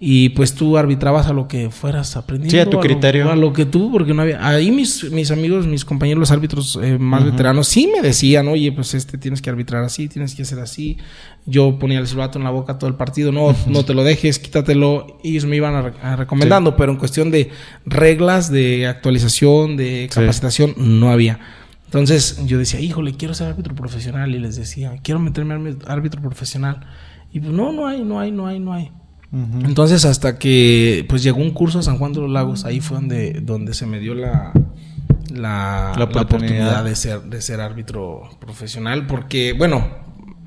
Y 0.00 0.28
pues 0.28 0.54
tú 0.54 0.78
arbitrabas 0.78 1.26
a 1.26 1.32
lo 1.32 1.48
que 1.48 1.70
fueras 1.70 2.16
aprendiendo. 2.16 2.52
Sí, 2.52 2.58
a 2.60 2.70
tu 2.70 2.78
criterio. 2.78 3.32
a 3.32 3.34
lo 3.34 3.52
que 3.52 3.66
tú, 3.66 3.90
porque 3.90 4.14
no 4.14 4.22
había. 4.22 4.46
Ahí 4.46 4.70
mis, 4.70 5.10
mis 5.10 5.32
amigos, 5.32 5.66
mis 5.66 5.84
compañeros, 5.84 6.20
los 6.20 6.30
árbitros 6.30 6.78
eh, 6.80 6.98
más 6.98 7.24
veteranos, 7.24 7.66
sí 7.66 7.90
me 7.92 8.00
decían, 8.00 8.46
oye, 8.46 8.70
pues 8.70 8.94
este 8.94 9.18
tienes 9.18 9.42
que 9.42 9.50
arbitrar 9.50 9.82
así, 9.82 10.08
tienes 10.08 10.36
que 10.36 10.42
hacer 10.42 10.60
así. 10.60 10.98
Yo 11.46 11.80
ponía 11.80 11.98
el 11.98 12.06
silbato 12.06 12.38
en 12.38 12.44
la 12.44 12.50
boca 12.50 12.78
todo 12.78 12.88
el 12.88 12.94
partido, 12.94 13.32
no, 13.32 13.56
no 13.66 13.84
te 13.84 13.92
lo 13.92 14.04
dejes, 14.04 14.38
quítatelo. 14.38 15.18
Ellos 15.24 15.46
me 15.46 15.56
iban 15.56 15.74
a, 15.74 16.14
recomendando, 16.14 16.76
pero 16.76 16.92
en 16.92 16.98
cuestión 16.98 17.32
de 17.32 17.50
reglas, 17.84 18.52
de 18.52 18.86
actualización, 18.86 19.76
de 19.76 20.08
capacitación, 20.12 20.74
no 20.76 21.10
había. 21.10 21.40
Entonces 21.86 22.40
yo 22.46 22.58
decía, 22.58 22.80
híjole, 22.80 23.14
quiero 23.14 23.34
ser 23.34 23.48
árbitro 23.48 23.74
profesional. 23.74 24.32
Y 24.32 24.38
les 24.38 24.54
decía, 24.54 24.92
quiero 25.02 25.18
meterme 25.18 25.74
árbitro 25.86 26.20
profesional. 26.20 26.86
Y 27.32 27.40
pues 27.40 27.52
no, 27.52 27.72
no 27.72 27.86
hay, 27.86 28.04
no 28.04 28.20
hay, 28.20 28.30
no 28.30 28.46
hay, 28.46 28.60
no 28.60 28.72
hay. 28.72 28.92
Entonces, 29.30 30.04
hasta 30.04 30.38
que 30.38 31.04
pues 31.08 31.22
llegó 31.22 31.38
un 31.38 31.50
curso 31.50 31.80
a 31.80 31.82
San 31.82 31.98
Juan 31.98 32.12
de 32.12 32.20
los 32.20 32.30
Lagos, 32.30 32.64
ahí 32.64 32.80
fue 32.80 32.96
donde, 32.96 33.40
donde 33.42 33.74
se 33.74 33.84
me 33.84 33.98
dio 34.00 34.14
la, 34.14 34.52
la, 35.34 35.92
oportunidad. 36.00 36.84
de 36.84 36.96
ser, 36.96 37.22
de 37.22 37.42
ser 37.42 37.60
árbitro 37.60 38.22
profesional, 38.40 39.06
porque, 39.06 39.52
bueno, 39.52 39.86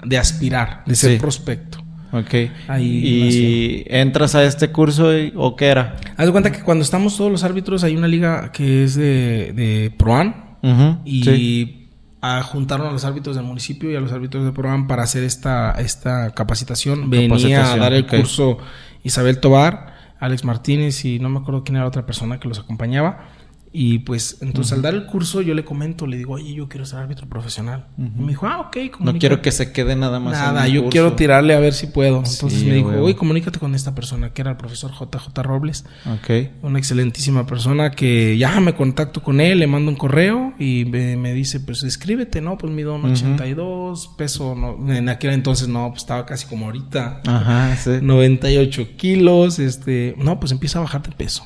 de 0.03 0.17
aspirar, 0.17 0.83
de 0.85 0.95
ser 0.95 1.19
prospecto. 1.19 1.77
Ok. 2.11 2.33
¿Y 2.79 3.83
entras 3.87 4.35
a 4.35 4.43
este 4.43 4.69
curso 4.71 5.11
o 5.35 5.55
qué 5.55 5.67
era? 5.67 5.95
Haz 6.17 6.25
de 6.25 6.31
cuenta 6.31 6.51
que 6.51 6.61
cuando 6.61 6.83
estamos 6.83 7.15
todos 7.15 7.31
los 7.31 7.43
árbitros 7.43 7.83
hay 7.83 7.95
una 7.95 8.07
liga 8.07 8.51
que 8.51 8.83
es 8.83 8.95
de, 8.95 9.53
de 9.55 9.93
ProAn 9.97 10.57
y 11.05 11.80
a, 12.21 12.43
juntaron 12.43 12.87
a 12.87 12.91
los 12.91 13.03
árbitros 13.03 13.35
del 13.35 13.45
municipio 13.45 13.91
y 13.91 13.95
a 13.95 13.99
los 13.99 14.11
árbitros 14.11 14.43
del 14.43 14.53
programa 14.53 14.87
para 14.87 15.03
hacer 15.03 15.23
esta, 15.23 15.71
esta 15.79 16.31
capacitación. 16.31 17.09
Venía 17.09 17.73
a 17.73 17.77
dar 17.77 17.93
el 17.93 18.05
curso 18.05 18.59
Isabel 19.03 19.39
Tobar, 19.39 19.93
Alex 20.19 20.45
Martínez 20.45 21.03
y 21.03 21.19
no 21.19 21.29
me 21.29 21.39
acuerdo 21.39 21.63
quién 21.63 21.77
era 21.77 21.85
la 21.85 21.89
otra 21.89 22.05
persona 22.05 22.39
que 22.39 22.47
los 22.47 22.59
acompañaba. 22.59 23.25
Y 23.73 23.99
pues, 23.99 24.39
entonces 24.41 24.73
al 24.73 24.81
dar 24.81 24.93
el 24.93 25.05
curso, 25.05 25.41
yo 25.41 25.53
le 25.53 25.63
comento, 25.63 26.05
le 26.05 26.17
digo, 26.17 26.33
oye, 26.33 26.53
yo 26.53 26.67
quiero 26.67 26.85
ser 26.85 26.99
árbitro 26.99 27.27
profesional. 27.27 27.85
Y 27.97 28.21
me 28.21 28.29
dijo, 28.29 28.45
ah, 28.45 28.59
ok, 28.59 28.99
No 28.99 29.17
quiero 29.17 29.41
que 29.41 29.51
se 29.51 29.71
quede 29.71 29.95
nada 29.95 30.19
más. 30.19 30.33
Nada, 30.33 30.67
yo 30.67 30.89
quiero 30.89 31.13
tirarle 31.13 31.53
a 31.53 31.59
ver 31.59 31.73
si 31.73 31.87
puedo. 31.87 32.17
Entonces 32.17 32.63
me 32.65 32.75
dijo, 32.75 32.89
oye, 32.89 33.15
comunícate 33.15 33.59
con 33.59 33.73
esta 33.73 33.95
persona, 33.95 34.33
que 34.33 34.41
era 34.41 34.51
el 34.51 34.57
profesor 34.57 34.91
JJ 34.91 35.41
Robles. 35.43 35.85
Ok. 36.05 36.49
Una 36.63 36.79
excelentísima 36.79 37.45
persona 37.45 37.91
que 37.91 38.37
ya 38.37 38.59
me 38.59 38.73
contacto 38.75 39.23
con 39.23 39.39
él, 39.39 39.59
le 39.59 39.67
mando 39.67 39.89
un 39.89 39.97
correo 39.97 40.53
y 40.59 40.85
me, 40.85 41.33
dice, 41.33 41.61
pues 41.61 41.83
escríbete, 41.83 42.41
¿no? 42.41 42.57
Pues 42.57 42.73
mido 42.73 42.95
un 42.95 43.05
82, 43.05 44.15
peso, 44.17 44.53
no, 44.55 44.93
en 44.93 45.07
aquel 45.07 45.31
entonces 45.31 45.69
no, 45.69 45.89
pues 45.89 46.01
estaba 46.01 46.25
casi 46.25 46.45
como 46.45 46.65
ahorita. 46.65 47.21
Ajá, 47.25 47.75
sí. 47.77 47.91
98 48.01 48.97
kilos, 48.97 49.59
este, 49.59 50.13
no, 50.17 50.39
pues 50.39 50.51
empieza 50.51 50.79
a 50.79 50.81
bajar 50.81 51.01
de 51.03 51.11
peso 51.11 51.45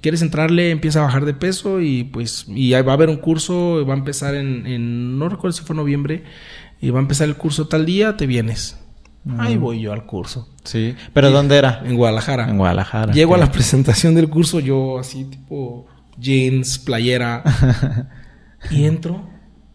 quieres 0.00 0.22
entrarle, 0.22 0.70
empieza 0.70 1.00
a 1.00 1.04
bajar 1.04 1.24
de 1.24 1.34
peso 1.34 1.80
y 1.80 2.04
pues 2.04 2.46
y 2.48 2.72
va 2.72 2.92
a 2.92 2.94
haber 2.94 3.08
un 3.08 3.16
curso, 3.16 3.84
va 3.86 3.94
a 3.94 3.96
empezar 3.96 4.34
en, 4.34 5.18
no 5.18 5.28
recuerdo 5.28 5.56
si 5.56 5.64
fue 5.64 5.76
noviembre, 5.76 6.24
y 6.80 6.90
va 6.90 6.98
a 6.98 7.02
empezar 7.02 7.28
el 7.28 7.36
curso 7.36 7.68
tal 7.68 7.86
día, 7.86 8.16
te 8.16 8.26
vienes. 8.26 8.78
Ahí 9.38 9.56
voy 9.56 9.80
yo 9.80 9.92
al 9.94 10.04
curso. 10.04 10.50
Sí, 10.64 10.94
pero 11.14 11.30
¿dónde 11.30 11.56
era? 11.56 11.82
En 11.86 11.96
Guadalajara. 11.96 12.50
En 12.50 12.58
Guadalajara. 12.58 13.12
Llego 13.14 13.34
a 13.34 13.38
la 13.38 13.50
presentación 13.50 14.14
del 14.14 14.28
curso 14.28 14.60
yo 14.60 14.98
así 14.98 15.24
tipo 15.24 15.86
jeans, 16.18 16.78
playera 16.78 17.42
y 18.70 18.84
entro 18.84 19.26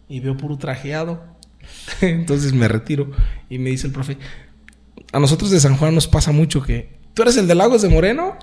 y 0.08 0.20
veo 0.20 0.36
puro 0.36 0.56
trajeado. 0.56 1.24
Entonces 2.00 2.52
me 2.52 2.68
retiro 2.68 3.10
y 3.48 3.58
me 3.58 3.70
dice 3.70 3.88
el 3.88 3.92
profe, 3.92 4.18
a 5.12 5.18
nosotros 5.18 5.50
de 5.50 5.58
San 5.58 5.76
Juan 5.76 5.94
nos 5.94 6.06
pasa 6.06 6.30
mucho 6.30 6.62
que 6.62 7.00
tú 7.14 7.22
eres 7.22 7.36
el 7.36 7.48
de 7.48 7.54
Lagos 7.54 7.82
de 7.82 7.88
Moreno 7.88 8.38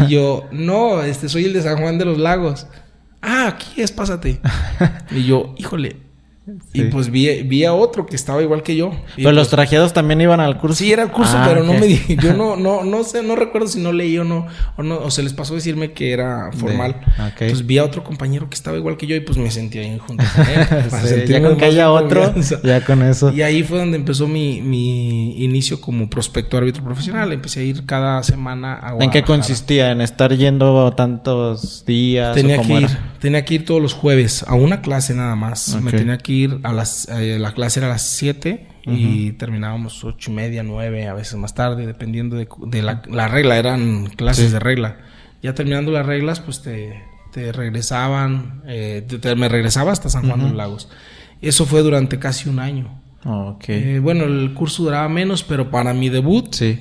y 0.00 0.08
yo, 0.08 0.48
no, 0.52 1.02
este, 1.02 1.28
soy 1.28 1.44
el 1.44 1.52
de 1.52 1.62
San 1.62 1.78
Juan 1.78 1.98
de 1.98 2.04
los 2.04 2.18
Lagos. 2.18 2.66
Ah, 3.20 3.48
aquí 3.48 3.80
es, 3.80 3.92
pásate. 3.92 4.40
y 5.10 5.24
yo, 5.24 5.54
híjole, 5.56 5.96
y 6.74 6.82
pues 6.84 7.10
vi, 7.10 7.42
vi, 7.44 7.64
a 7.64 7.72
otro 7.72 8.04
que 8.04 8.16
estaba 8.16 8.42
igual 8.42 8.64
que 8.64 8.74
yo. 8.74 8.90
pero 9.14 9.30
los 9.30 9.46
pues 9.46 9.50
trajeados 9.50 9.92
también 9.92 10.20
iban 10.20 10.40
al 10.40 10.58
curso. 10.58 10.74
Sí, 10.74 10.92
era 10.92 11.04
el 11.04 11.10
curso, 11.10 11.36
ah, 11.36 11.44
pero 11.46 11.62
no 11.62 11.74
me 11.74 11.88
yo 12.20 12.34
no, 12.34 12.56
no, 12.56 12.82
no 12.82 13.04
sé, 13.04 13.22
no 13.22 13.36
recuerdo 13.36 13.68
si 13.68 13.78
no 13.78 13.92
leí 13.92 14.18
o 14.18 14.24
no, 14.24 14.48
o 14.76 14.82
no, 14.82 14.98
o 14.98 15.10
se 15.12 15.22
les 15.22 15.34
pasó 15.34 15.54
decirme 15.54 15.92
que 15.92 16.12
era 16.12 16.50
formal. 16.52 16.96
Entonces 17.18 17.64
vi 17.64 17.78
a 17.78 17.84
otro 17.84 18.02
compañero 18.02 18.48
que 18.48 18.54
estaba 18.54 18.76
igual 18.76 18.96
que 18.96 19.06
yo 19.06 19.14
y 19.14 19.20
pues 19.20 19.38
me 19.38 19.52
sentía 19.52 19.82
ahí 19.82 19.96
junto 20.04 20.24
con 20.34 20.46
él. 20.48 21.26
ya 21.28 21.42
con 21.42 21.56
que 21.56 21.64
haya 21.64 21.92
otro, 21.92 22.34
ya 22.64 22.84
con 22.84 23.02
eso. 23.02 23.32
Y 23.32 23.42
ahí 23.42 23.62
fue 23.62 23.78
donde 23.78 23.96
empezó 23.96 24.26
mi, 24.26 24.60
mi 24.62 25.44
inicio 25.44 25.80
como 25.80 26.10
prospecto 26.10 26.56
árbitro 26.56 26.82
profesional. 26.82 27.32
Empecé 27.32 27.60
a 27.60 27.62
ir 27.62 27.86
cada 27.86 28.20
semana 28.24 28.80
a 28.82 28.96
¿En 28.98 29.10
qué 29.10 29.22
consistía? 29.22 29.92
¿En 29.92 30.00
estar 30.00 30.36
yendo 30.36 30.92
tantos 30.92 31.84
días? 31.86 32.34
Tenía 32.34 32.60
que 32.60 32.72
ir, 32.72 32.88
tenía 33.20 33.44
que 33.44 33.54
ir 33.54 33.64
todos 33.64 33.80
los 33.80 33.94
jueves 33.94 34.44
a 34.48 34.54
una 34.54 34.80
clase 34.80 35.14
nada 35.14 35.36
más. 35.36 35.80
Me 35.80 35.92
tenía 35.92 36.18
que 36.18 36.31
ir 36.32 36.60
a 36.62 36.72
las, 36.72 37.08
eh, 37.08 37.38
la 37.38 37.52
clase 37.52 37.80
era 37.80 37.88
a 37.88 37.92
las 37.92 38.06
7 38.10 38.68
y 38.84 39.32
terminábamos 39.32 40.02
ocho 40.02 40.30
y 40.32 40.34
media, 40.34 40.62
9, 40.62 41.06
a 41.06 41.14
veces 41.14 41.34
más 41.36 41.54
tarde, 41.54 41.86
dependiendo 41.86 42.36
de, 42.36 42.82
la, 42.82 43.28
regla, 43.28 43.58
eran 43.58 44.06
clases 44.06 44.52
de 44.52 44.58
regla. 44.58 44.96
Ya 45.42 45.54
terminando 45.54 45.92
las 45.92 46.06
reglas, 46.06 46.40
pues 46.40 46.62
te, 46.62 47.02
te 47.32 47.52
regresaban, 47.52 48.62
eh, 48.66 49.06
me 49.36 49.48
regresaba 49.48 49.92
hasta 49.92 50.08
San 50.08 50.26
Juan 50.26 50.40
de 50.40 50.46
los 50.46 50.56
Lagos. 50.56 50.88
Eso 51.40 51.66
fue 51.66 51.82
durante 51.82 52.18
casi 52.18 52.48
un 52.48 52.58
año. 52.58 53.02
Eh, 53.68 54.00
bueno, 54.02 54.24
el 54.24 54.52
curso 54.54 54.82
duraba 54.82 55.08
menos, 55.08 55.44
pero 55.44 55.70
para 55.70 55.94
mi 55.94 56.08
debut, 56.08 56.52
sí. 56.52 56.80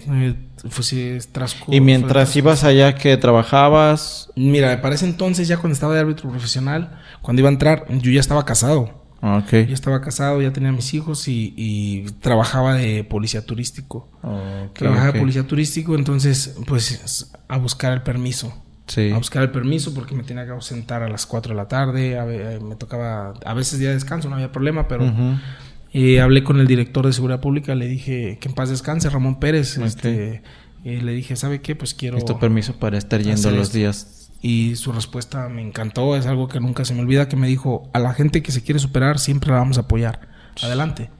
pues 0.75 1.27
Y 1.67 1.81
mientras 1.81 2.35
ibas 2.35 2.63
allá 2.63 2.95
que 2.95 3.15
trabajabas. 3.17 4.31
Mira, 4.35 4.81
para 4.81 4.95
ese 4.95 5.05
entonces, 5.05 5.47
ya 5.47 5.57
cuando 5.57 5.73
estaba 5.73 5.93
de 5.93 5.99
árbitro 5.99 6.29
profesional, 6.29 6.99
cuando 7.21 7.41
iba 7.41 7.49
a 7.49 7.53
entrar, 7.53 7.85
yo 7.89 8.11
ya 8.11 8.19
estaba 8.19 8.45
casado. 8.45 9.00
Okay. 9.21 9.67
Yo 9.67 9.75
estaba 9.75 10.01
casado, 10.01 10.41
ya 10.41 10.51
tenía 10.51 10.71
mis 10.71 10.93
hijos 10.95 11.27
y, 11.27 12.05
trabajaba 12.21 12.73
de 12.73 13.03
policía 13.03 13.45
turístico. 13.45 14.09
trabajaba 14.73 15.11
de 15.11 15.19
policía 15.19 15.43
turístico, 15.43 15.95
entonces, 15.95 16.57
pues, 16.65 17.31
a 17.47 17.57
buscar 17.57 17.93
el 17.93 18.01
permiso. 18.01 18.53
Sí. 18.87 19.11
A 19.11 19.17
buscar 19.17 19.43
el 19.43 19.51
permiso 19.51 19.93
porque 19.93 20.15
me 20.15 20.23
tenía 20.23 20.43
que 20.45 20.51
ausentar 20.51 21.03
a 21.03 21.07
las 21.07 21.25
4 21.25 21.53
de 21.53 21.55
la 21.55 21.67
tarde. 21.67 22.19
A, 22.19 22.25
me 22.25 22.75
tocaba, 22.75 23.33
a 23.45 23.53
veces 23.53 23.79
día 23.79 23.89
de 23.89 23.95
descanso, 23.95 24.27
no 24.27 24.35
había 24.35 24.51
problema, 24.51 24.87
pero. 24.87 25.05
y 25.93 26.17
hablé 26.17 26.43
con 26.43 26.59
el 26.59 26.67
director 26.67 27.05
de 27.05 27.13
seguridad 27.13 27.41
pública, 27.41 27.75
le 27.75 27.87
dije 27.87 28.37
que 28.41 28.49
en 28.49 28.55
paz 28.55 28.69
descanse, 28.69 29.09
Ramón 29.09 29.39
Pérez. 29.39 29.77
Este, 29.77 30.41
y 30.83 30.97
le 30.97 31.13
dije, 31.13 31.35
¿sabe 31.35 31.61
qué? 31.61 31.75
Pues 31.75 31.93
quiero. 31.93 32.17
Esto 32.17 32.39
permiso 32.39 32.79
para 32.79 32.97
estar 32.97 33.21
yendo 33.21 33.51
los 33.51 33.71
días 33.71 34.20
y 34.41 34.75
su 34.75 34.91
respuesta 34.91 35.47
me 35.49 35.61
encantó, 35.61 36.15
es 36.15 36.25
algo 36.25 36.47
que 36.47 36.59
nunca 36.59 36.83
se 36.83 36.93
me 36.93 37.01
olvida, 37.01 37.29
que 37.29 37.35
me 37.35 37.47
dijo, 37.47 37.89
a 37.93 37.99
la 37.99 38.13
gente 38.13 38.41
que 38.41 38.51
se 38.51 38.63
quiere 38.63 38.79
superar 38.79 39.19
siempre 39.19 39.51
la 39.51 39.57
vamos 39.57 39.77
a 39.77 39.81
apoyar. 39.81 40.29
Adelante. 40.63 41.11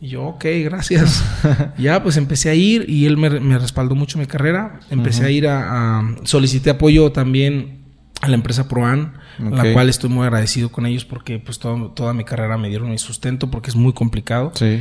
Y 0.00 0.08
yo, 0.08 0.24
ok, 0.24 0.44
gracias. 0.64 1.24
ya, 1.78 2.02
pues 2.02 2.16
empecé 2.16 2.50
a 2.50 2.54
ir 2.54 2.86
y 2.88 3.06
él 3.06 3.16
me, 3.16 3.28
respaldó 3.58 3.94
mucho 3.94 4.18
mi 4.18 4.26
carrera. 4.26 4.80
Empecé 4.90 5.24
a 5.24 5.30
ir 5.30 5.46
a, 5.46 6.02
Solicité 6.24 6.70
apoyo 6.70 7.12
también 7.12 7.84
a 8.20 8.28
la 8.28 8.34
empresa 8.34 8.68
Proan, 8.68 9.14
la 9.38 9.72
cual 9.72 9.88
estoy 9.88 10.10
muy 10.10 10.24
agradecido 10.24 10.70
con 10.70 10.86
ellos 10.86 11.04
porque 11.04 11.38
pues 11.38 11.58
toda 11.58 12.14
mi 12.14 12.24
carrera 12.24 12.56
me 12.56 12.68
dieron 12.68 12.90
mi 12.90 12.98
sustento 12.98 13.50
porque 13.50 13.70
es 13.70 13.76
muy 13.76 13.92
complicado. 13.92 14.52
Sí. 14.54 14.80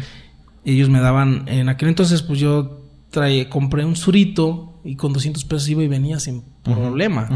Ellos 0.66 0.90
me 0.90 1.00
daban, 1.02 1.44
en 1.48 1.70
aquel 1.70 1.90
entonces 1.90 2.24
pues 2.24 2.40
yo 2.40 2.88
trae, 3.12 3.50
compré 3.50 3.86
un 3.86 3.96
surito 3.96 4.73
y 4.84 4.96
con 4.96 5.14
200 5.14 5.46
pesos 5.46 5.70
iba 5.70 5.84
y 5.84 5.88
venía 5.88 6.20
sin 6.20 6.44
problema. 6.64 7.28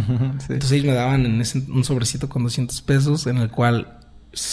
Entonces 0.50 0.72
ellos 0.72 0.86
me 0.86 0.94
daban 0.94 1.26
en 1.26 1.42
ese, 1.42 1.64
un 1.70 1.84
sobrecito 1.84 2.28
con 2.30 2.44
200 2.44 2.82
pesos 2.82 3.28
en 3.28 3.38
el 3.38 3.50
cual 3.50 3.98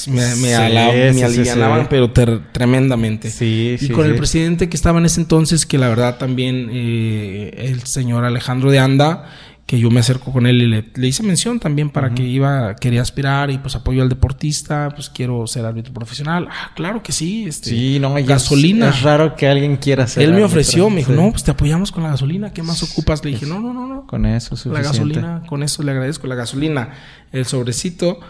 me, 0.08 0.34
me, 0.36 0.54
alivianaban, 0.54 1.88
pero 1.88 2.10
tremendamente. 2.10 3.30
y 3.40 3.88
con 3.88 4.06
el 4.06 4.16
presidente 4.16 4.68
que 4.68 4.76
estaba 4.76 4.98
en 4.98 5.06
ese 5.06 5.20
entonces, 5.20 5.66
que 5.66 5.78
la 5.78 5.88
verdad 5.88 6.16
también 6.18 6.68
eh, 6.72 7.52
el 7.56 7.82
señor 7.82 8.24
Alejandro 8.24 8.70
de 8.70 8.78
Anda, 8.78 9.30
que 9.66 9.78
yo 9.78 9.90
me 9.90 10.00
acerco 10.00 10.30
con 10.30 10.46
él 10.46 10.60
y 10.60 10.66
le, 10.66 11.06
hice 11.06 11.22
mención 11.22 11.58
también 11.58 11.88
para 11.88 12.14
que 12.14 12.22
iba, 12.22 12.76
quería 12.76 13.00
aspirar 13.00 13.50
y 13.50 13.56
pues 13.56 13.74
apoyo 13.74 14.02
al 14.02 14.10
deportista, 14.10 14.90
pues 14.94 15.08
quiero 15.08 15.46
ser 15.46 15.64
árbitro 15.64 15.94
profesional. 15.94 16.48
Ah, 16.50 16.72
claro 16.76 17.02
que 17.02 17.12
sí. 17.12 17.46
Este, 17.46 17.70
sí, 17.70 17.98
no, 17.98 18.12
gasolina. 18.24 18.90
Es, 18.90 19.02
raro 19.02 19.36
que 19.36 19.48
alguien 19.48 19.76
quiera 19.76 20.06
ser. 20.06 20.24
Él 20.24 20.34
me 20.34 20.44
ofreció, 20.44 20.90
me 20.90 20.96
dijo, 20.96 21.12
no, 21.12 21.30
pues 21.30 21.44
te 21.44 21.50
apoyamos 21.50 21.92
con 21.92 22.02
la 22.02 22.10
gasolina, 22.10 22.52
¿qué 22.52 22.62
más 22.62 22.82
ocupas? 22.82 23.24
Le 23.24 23.30
dije, 23.30 23.46
no, 23.46 23.58
no, 23.58 23.72
no, 23.72 23.86
no. 23.86 24.06
Con 24.06 24.26
eso, 24.26 24.54
suficiente. 24.54 24.82
La 24.82 24.88
gasolina, 24.88 25.42
con 25.46 25.62
eso 25.62 25.82
le 25.82 25.92
agradezco. 25.92 26.26
La 26.26 26.34
gasolina, 26.34 26.90
el 27.32 27.46
sobrecito 27.46 28.20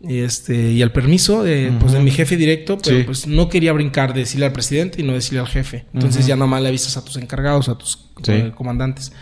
y 0.00 0.18
este 0.18 0.72
y 0.72 0.82
el 0.82 0.92
permiso 0.92 1.42
de, 1.42 1.72
pues, 1.80 1.92
de 1.92 2.00
mi 2.00 2.10
jefe 2.12 2.36
directo, 2.36 2.78
pero 2.78 3.04
pues 3.06 3.26
no 3.26 3.48
quería 3.48 3.72
brincar 3.72 4.12
de 4.14 4.20
decirle 4.20 4.46
al 4.46 4.52
presidente 4.52 5.00
y 5.00 5.04
no 5.04 5.12
decirle 5.12 5.40
al 5.40 5.48
jefe. 5.48 5.86
Entonces 5.92 6.26
ya 6.26 6.36
nomás 6.36 6.62
le 6.62 6.68
avisas 6.68 6.96
a 6.96 7.04
tus 7.04 7.16
encargados, 7.16 7.68
a 7.68 7.76
tus 7.76 8.10
eh, 8.28 8.52
comandantes. 8.54 9.12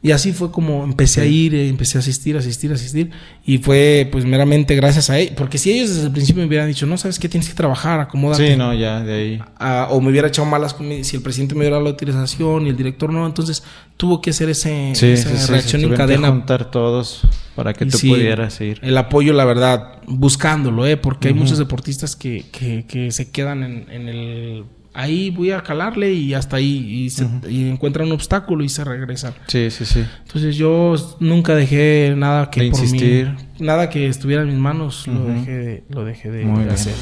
Y 0.00 0.12
así 0.12 0.32
fue 0.32 0.52
como 0.52 0.84
empecé 0.84 1.22
a 1.22 1.24
ir, 1.24 1.56
eh, 1.56 1.68
empecé 1.68 1.98
a 1.98 2.00
asistir, 2.00 2.36
asistir, 2.36 2.72
asistir. 2.72 3.10
Y 3.44 3.58
fue 3.58 4.08
pues 4.12 4.24
meramente 4.24 4.76
gracias 4.76 5.10
a 5.10 5.18
ellos. 5.18 5.34
Porque 5.36 5.58
si 5.58 5.72
ellos 5.72 5.88
desde 5.88 6.06
el 6.06 6.12
principio 6.12 6.40
me 6.40 6.46
hubieran 6.46 6.68
dicho, 6.68 6.86
no, 6.86 6.96
sabes 6.96 7.18
qué, 7.18 7.28
tienes 7.28 7.48
que 7.48 7.56
trabajar, 7.56 7.98
acomódate. 7.98 8.52
Sí, 8.52 8.56
no, 8.56 8.72
ya, 8.74 9.02
de 9.02 9.12
ahí. 9.12 9.42
o 9.90 10.00
me 10.00 10.10
hubiera 10.10 10.28
echado 10.28 10.46
malas 10.46 10.76
si 11.02 11.16
el 11.16 11.22
presidente 11.22 11.54
me 11.56 11.60
hubiera 11.60 11.76
dado 11.76 11.86
la 11.86 11.94
utilización 11.94 12.66
y 12.66 12.70
el 12.70 12.76
director 12.76 13.12
no, 13.12 13.26
entonces 13.26 13.64
tuvo 13.96 14.20
que 14.20 14.30
hacer 14.30 14.48
ese, 14.50 14.92
esa 14.92 15.52
reacción 15.52 15.82
en 15.82 15.94
cadena. 15.94 16.28
Que 16.28 16.32
juntar 16.32 16.70
todos 16.70 17.22
para 17.56 17.74
que 17.74 17.84
tú 17.86 17.98
pudieras 17.98 18.60
ir. 18.60 18.78
El 18.82 18.96
apoyo, 18.96 19.32
la 19.32 19.44
verdad, 19.44 19.98
buscándolo, 20.06 20.86
¿eh? 20.86 20.96
Porque 20.96 21.26
hay 21.26 21.34
muchos 21.34 21.58
deportistas 21.58 22.14
que, 22.14 22.44
que, 22.52 22.84
que 22.86 23.10
se 23.10 23.32
quedan 23.32 23.64
en, 23.64 23.90
en 23.90 24.08
el 24.08 24.64
ahí 24.98 25.30
voy 25.30 25.52
a 25.52 25.60
calarle 25.62 26.12
y 26.12 26.34
hasta 26.34 26.56
ahí 26.56 27.08
y, 27.48 27.68
encuentran 27.68 28.08
un 28.08 28.14
obstáculo 28.14 28.64
y 28.64 28.68
se 28.68 28.82
regresan. 28.82 29.32
Sí, 29.46 29.70
sí, 29.70 29.86
sí. 29.86 30.04
Entonces 30.26 30.56
yo 30.56 30.96
nunca 31.20 31.54
dejé 31.54 32.14
nada 32.16 32.50
que 32.50 32.60
por 32.60 32.66
insistir. 32.66 33.32
nada 33.60 33.90
que 33.90 34.08
estuviera 34.08 34.42
en 34.42 34.48
mis 34.48 34.58
manos, 34.58 35.06
lo 35.06 35.24
dejé 35.24 35.52
de, 35.52 35.84
lo 35.88 36.04
dejé 36.04 36.30
de, 36.32 36.70
hacer. 36.70 36.94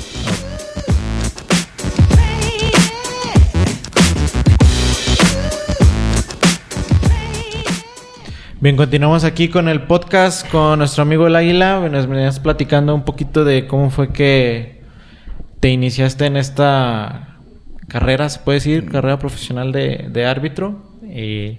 Bien, 8.60 8.76
continuamos 8.76 9.24
aquí 9.24 9.48
con 9.48 9.68
el 9.68 9.82
podcast 9.82 10.46
con 10.50 10.80
nuestro 10.80 11.02
amigo 11.02 11.26
El 11.26 11.36
Águila. 11.36 11.88
Nos 11.90 12.06
venías 12.06 12.40
platicando 12.40 12.94
un 12.94 13.04
poquito 13.04 13.44
de 13.46 13.66
cómo 13.66 13.88
fue 13.88 14.12
que 14.12 14.82
te 15.60 15.70
iniciaste 15.70 16.26
en 16.26 16.36
esta 16.36 17.35
carrera, 17.88 18.28
se 18.28 18.40
puede 18.40 18.56
decir, 18.56 18.86
carrera 18.90 19.18
profesional 19.18 19.72
de, 19.72 20.08
de 20.10 20.26
árbitro. 20.26 20.82
Y 21.02 21.58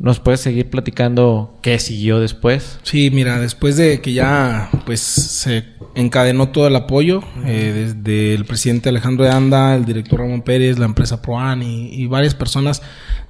¿Nos 0.00 0.18
puedes 0.18 0.40
seguir 0.40 0.70
platicando 0.70 1.58
qué 1.60 1.78
siguió 1.78 2.20
después? 2.20 2.80
Sí, 2.84 3.10
mira, 3.12 3.38
después 3.38 3.76
de 3.76 4.00
que 4.00 4.14
ya 4.14 4.70
pues 4.86 5.00
se 5.00 5.62
encadenó 6.00 6.48
todo 6.48 6.66
el 6.66 6.76
apoyo, 6.76 7.22
eh, 7.44 7.94
desde 7.94 8.34
el 8.34 8.44
presidente 8.44 8.88
Alejandro 8.88 9.24
de 9.24 9.30
Anda, 9.30 9.74
el 9.74 9.84
director 9.84 10.20
Ramón 10.20 10.42
Pérez, 10.42 10.78
la 10.78 10.86
empresa 10.86 11.22
Proan 11.22 11.62
y, 11.62 12.06
varias 12.06 12.34
personas. 12.34 12.82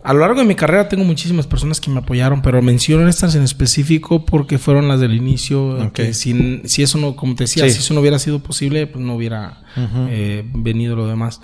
A 0.02 0.14
lo 0.14 0.20
largo 0.20 0.40
de 0.40 0.46
mi 0.46 0.54
carrera 0.54 0.88
tengo 0.88 1.04
muchísimas 1.04 1.46
personas 1.46 1.80
que 1.80 1.90
me 1.90 1.98
apoyaron, 1.98 2.40
pero 2.40 2.62
menciono 2.62 3.06
estas 3.08 3.34
en 3.34 3.42
específico 3.42 4.24
porque 4.24 4.58
fueron 4.58 4.88
las 4.88 5.00
del 5.00 5.14
inicio. 5.14 5.92
Que 5.92 6.14
si, 6.14 6.62
si 6.64 6.82
eso 6.82 6.98
no, 6.98 7.16
como 7.16 7.34
te 7.34 7.44
decía, 7.44 7.68
si 7.68 7.78
eso 7.78 7.92
no 7.92 8.00
hubiera 8.00 8.18
sido 8.18 8.38
posible, 8.38 8.86
pues 8.86 9.04
no 9.04 9.14
hubiera 9.14 9.62
eh, 9.76 10.44
venido 10.54 10.96
lo 10.96 11.06
demás. 11.06 11.40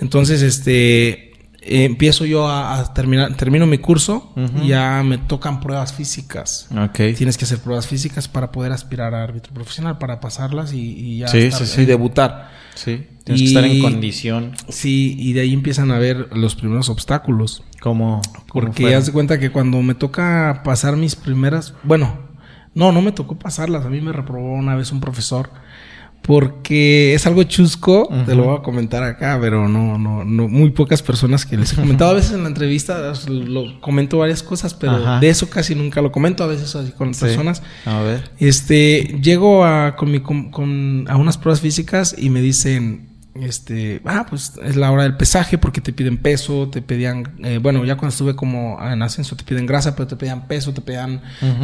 Entonces, 0.00 0.42
este 0.42 1.31
eh, 1.64 1.84
empiezo 1.84 2.24
yo 2.24 2.48
a, 2.48 2.92
terminar, 2.92 3.36
termino 3.36 3.66
mi 3.66 3.78
curso 3.78 4.32
y 4.62 4.68
ya 4.68 5.02
me 5.04 5.18
tocan 5.18 5.60
pruebas 5.60 5.92
físicas. 5.92 6.68
Tienes 6.92 7.38
que 7.38 7.44
hacer 7.44 7.58
pruebas 7.58 7.86
físicas 7.86 8.26
para 8.26 8.50
poder 8.50 8.72
aspirar 8.72 9.14
a 9.14 9.22
árbitro 9.22 9.54
profesional, 9.54 9.98
para 9.98 10.20
pasarlas 10.20 10.72
y, 10.72 11.18
ya 11.18 11.26
y 11.36 11.84
debutar. 11.84 12.50
Sí, 12.74 13.06
tienes 13.24 13.42
que 13.42 13.48
estar 13.48 13.64
en 13.64 13.80
condición. 13.80 14.52
Sí, 14.68 15.14
y 15.18 15.34
de 15.34 15.42
ahí 15.42 15.52
empiezan 15.52 15.92
a 15.92 15.98
ver 15.98 16.28
los 16.36 16.56
primeros 16.56 16.88
obstáculos. 16.88 17.62
¿Cómo? 17.80 18.20
Porque 18.52 18.90
ya 18.90 19.00
se 19.00 19.12
cuenta 19.12 19.38
que 19.38 19.50
cuando 19.50 19.80
me 19.82 19.94
toca 19.94 20.62
pasar 20.64 20.96
mis 20.96 21.14
primeras, 21.14 21.74
bueno, 21.84 22.18
no, 22.74 22.90
no 22.90 23.02
me 23.02 23.12
tocó 23.12 23.38
pasarlas, 23.38 23.84
a 23.84 23.88
mí 23.88 24.00
me 24.00 24.12
reprobó 24.12 24.52
una 24.54 24.74
vez 24.74 24.90
un 24.90 25.00
profesor 25.00 25.50
porque 26.22 27.14
es 27.14 27.26
algo 27.26 27.42
chusco, 27.42 28.08
te 28.24 28.36
lo 28.36 28.44
voy 28.44 28.58
a 28.58 28.62
comentar 28.62 29.02
acá, 29.02 29.38
pero 29.40 29.68
no, 29.68 29.98
no, 29.98 30.24
no, 30.24 30.48
muy 30.48 30.70
pocas 30.70 31.02
personas 31.02 31.44
que 31.44 31.56
les 31.56 31.72
he 31.72 31.76
comentado 31.76 32.12
a 32.12 32.14
veces 32.14 32.32
en 32.32 32.42
la 32.42 32.48
entrevista, 32.48 33.12
lo 33.28 33.80
comento 33.80 34.18
varias 34.18 34.42
cosas, 34.42 34.72
pero 34.72 35.18
de 35.18 35.28
eso 35.28 35.50
casi 35.50 35.74
nunca 35.74 36.00
lo 36.00 36.12
comento, 36.12 36.44
a 36.44 36.46
veces 36.46 36.74
así 36.76 36.92
con 36.92 37.12
personas. 37.12 37.62
A 37.84 38.00
ver. 38.02 38.30
Este, 38.38 39.18
llego 39.20 39.64
a, 39.64 39.96
con 39.96 40.12
mi, 40.12 40.20
con, 40.20 41.06
a 41.08 41.16
unas 41.16 41.38
pruebas 41.38 41.60
físicas 41.60 42.14
y 42.16 42.30
me 42.30 42.40
dicen, 42.40 43.11
este, 43.34 44.02
ah, 44.04 44.26
pues 44.28 44.52
es 44.62 44.76
la 44.76 44.90
hora 44.90 45.04
del 45.04 45.16
pesaje 45.16 45.56
porque 45.56 45.80
te 45.80 45.92
piden 45.92 46.18
peso, 46.18 46.68
te 46.68 46.82
pedían, 46.82 47.34
eh, 47.42 47.58
bueno, 47.62 47.84
ya 47.84 47.96
cuando 47.96 48.12
estuve 48.12 48.36
como 48.36 48.78
en 48.82 49.00
ascenso 49.02 49.36
te 49.36 49.44
piden 49.44 49.64
grasa, 49.64 49.96
pero 49.96 50.06
te 50.06 50.16
pedían 50.16 50.46
peso, 50.46 50.74
te 50.74 50.82
pedían 50.82 51.22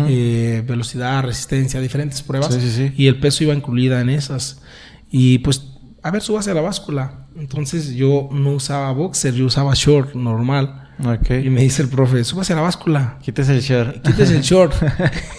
eh, 0.09 0.65
velocidad, 0.67 1.23
resistencia, 1.23 1.81
diferentes 1.81 2.23
pruebas. 2.23 2.55
Sí, 2.55 2.61
sí, 2.61 2.71
sí. 2.71 2.93
Y 2.97 3.07
el 3.07 3.21
peso 3.21 3.45
iba 3.45 3.55
incluida 3.55 4.01
en 4.01 4.09
esas. 4.09 4.63
Y 5.11 5.39
pues, 5.39 5.75
a 6.03 6.11
ver, 6.11 6.23
subas 6.23 6.49
a 6.49 6.55
la 6.55 6.63
báscula. 6.63 7.27
Entonces 7.37 7.95
yo 7.95 8.29
no 8.33 8.53
usaba 8.53 8.91
boxer, 8.93 9.35
yo 9.35 9.45
usaba 9.45 9.75
short 9.75 10.15
normal. 10.15 10.89
Okay. 11.21 11.47
Y 11.47 11.51
me 11.51 11.63
dice 11.63 11.83
el 11.83 11.89
profe, 11.89 12.25
súbase 12.25 12.55
a 12.55 12.57
la 12.57 12.63
báscula. 12.63 13.19
Quítese 13.23 13.55
el 13.55 13.61
short. 13.61 14.03
Quítese 14.03 14.37
el 14.37 14.43
short. 14.43 14.75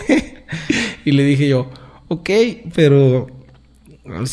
y 1.06 1.12
le 1.12 1.24
dije 1.24 1.50
yo, 1.50 1.72
ok, 2.08 2.30
pero 2.76 3.39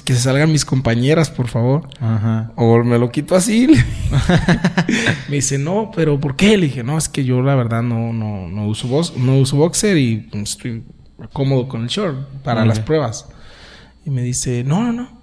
que 0.04 0.14
se 0.14 0.20
salgan 0.20 0.50
mis 0.52 0.64
compañeras, 0.64 1.30
por 1.30 1.48
favor. 1.48 1.88
Ajá. 2.00 2.52
O 2.56 2.82
me 2.82 2.98
lo 2.98 3.10
quito 3.10 3.34
así. 3.34 3.66
me 5.28 5.36
dice, 5.36 5.58
no, 5.58 5.90
pero 5.94 6.18
¿por 6.18 6.36
qué? 6.36 6.56
Le 6.56 6.66
dije, 6.66 6.82
no, 6.82 6.96
es 6.96 7.08
que 7.08 7.24
yo 7.24 7.42
la 7.42 7.54
verdad 7.54 7.82
no, 7.82 8.12
no, 8.12 8.48
no 8.48 8.66
uso 8.66 8.88
no 9.16 9.38
uso 9.38 9.56
boxer 9.56 9.96
y 9.98 10.28
estoy 10.32 10.84
cómodo 11.32 11.68
con 11.68 11.82
el 11.82 11.88
short 11.88 12.28
para 12.42 12.64
las 12.64 12.80
pruebas. 12.80 13.26
Y 14.04 14.10
me 14.10 14.22
dice, 14.22 14.64
no, 14.64 14.82
no, 14.82 14.92
no. 14.92 15.16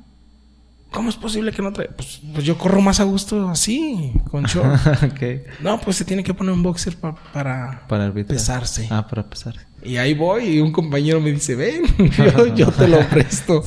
¿Cómo 0.91 1.10
es 1.10 1.15
posible 1.15 1.51
que 1.51 1.63
no 1.63 1.73
trae? 1.73 1.89
Pues, 1.89 2.21
pues 2.34 2.45
yo 2.45 2.56
corro 2.58 2.79
más 2.79 2.99
a 2.99 3.03
gusto 3.03 3.49
así, 3.49 4.13
con 4.29 4.43
short. 4.43 4.79
No, 5.62 5.79
pues 5.79 5.97
se 5.97 6.06
tiene 6.06 6.23
que 6.23 6.34
poner 6.36 6.53
un 6.53 6.62
boxer 6.62 6.95
para, 6.97 7.88
para 7.88 8.13
pesarse. 8.13 8.88
Ah, 8.91 9.08
para 9.08 9.27
pesarse. 9.27 9.65
Y 9.86 9.98
ahí 9.98 10.13
voy 10.13 10.46
y 10.46 10.60
un 10.60 10.72
compañero 10.72 11.19
me 11.19 11.32
dice, 11.32 11.56
ven, 11.56 11.84
yo, 12.56 12.72
te 12.72 12.88
lo 12.88 13.00
presto. 13.10 13.63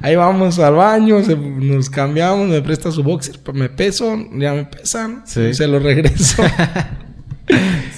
Ahí 0.00 0.16
vamos 0.16 0.58
al 0.58 0.74
baño, 0.74 1.20
nos 1.20 1.90
cambiamos, 1.90 2.48
me 2.48 2.60
presta 2.62 2.90
su 2.90 3.02
boxer, 3.02 3.38
me 3.54 3.68
peso, 3.68 4.16
ya 4.32 4.52
me 4.52 4.64
pesan, 4.64 5.22
se 5.26 5.66
lo 5.66 5.78
regreso. 5.78 6.42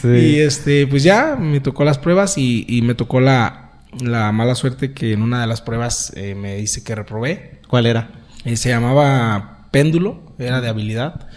Y 0.04 0.40
este, 0.40 0.86
pues 0.86 1.02
ya 1.02 1.36
me 1.38 1.60
tocó 1.60 1.84
las 1.84 1.98
pruebas 1.98 2.36
y, 2.36 2.80
me 2.82 2.94
tocó 2.94 3.20
la, 3.20 3.82
la, 4.00 4.32
mala 4.32 4.54
suerte 4.54 4.92
que 4.92 5.12
en 5.12 5.22
una 5.22 5.40
de 5.40 5.46
las 5.46 5.60
pruebas 5.60 6.12
eh, 6.16 6.34
me 6.34 6.56
dice 6.56 6.82
que 6.82 6.94
reprobé. 6.94 7.60
¿Cuál 7.68 7.86
era? 7.86 8.10
Eh, 8.44 8.56
se 8.56 8.70
llamaba 8.70 9.68
péndulo, 9.70 10.34
era 10.38 10.60
de 10.60 10.68
habilidad. 10.68 11.28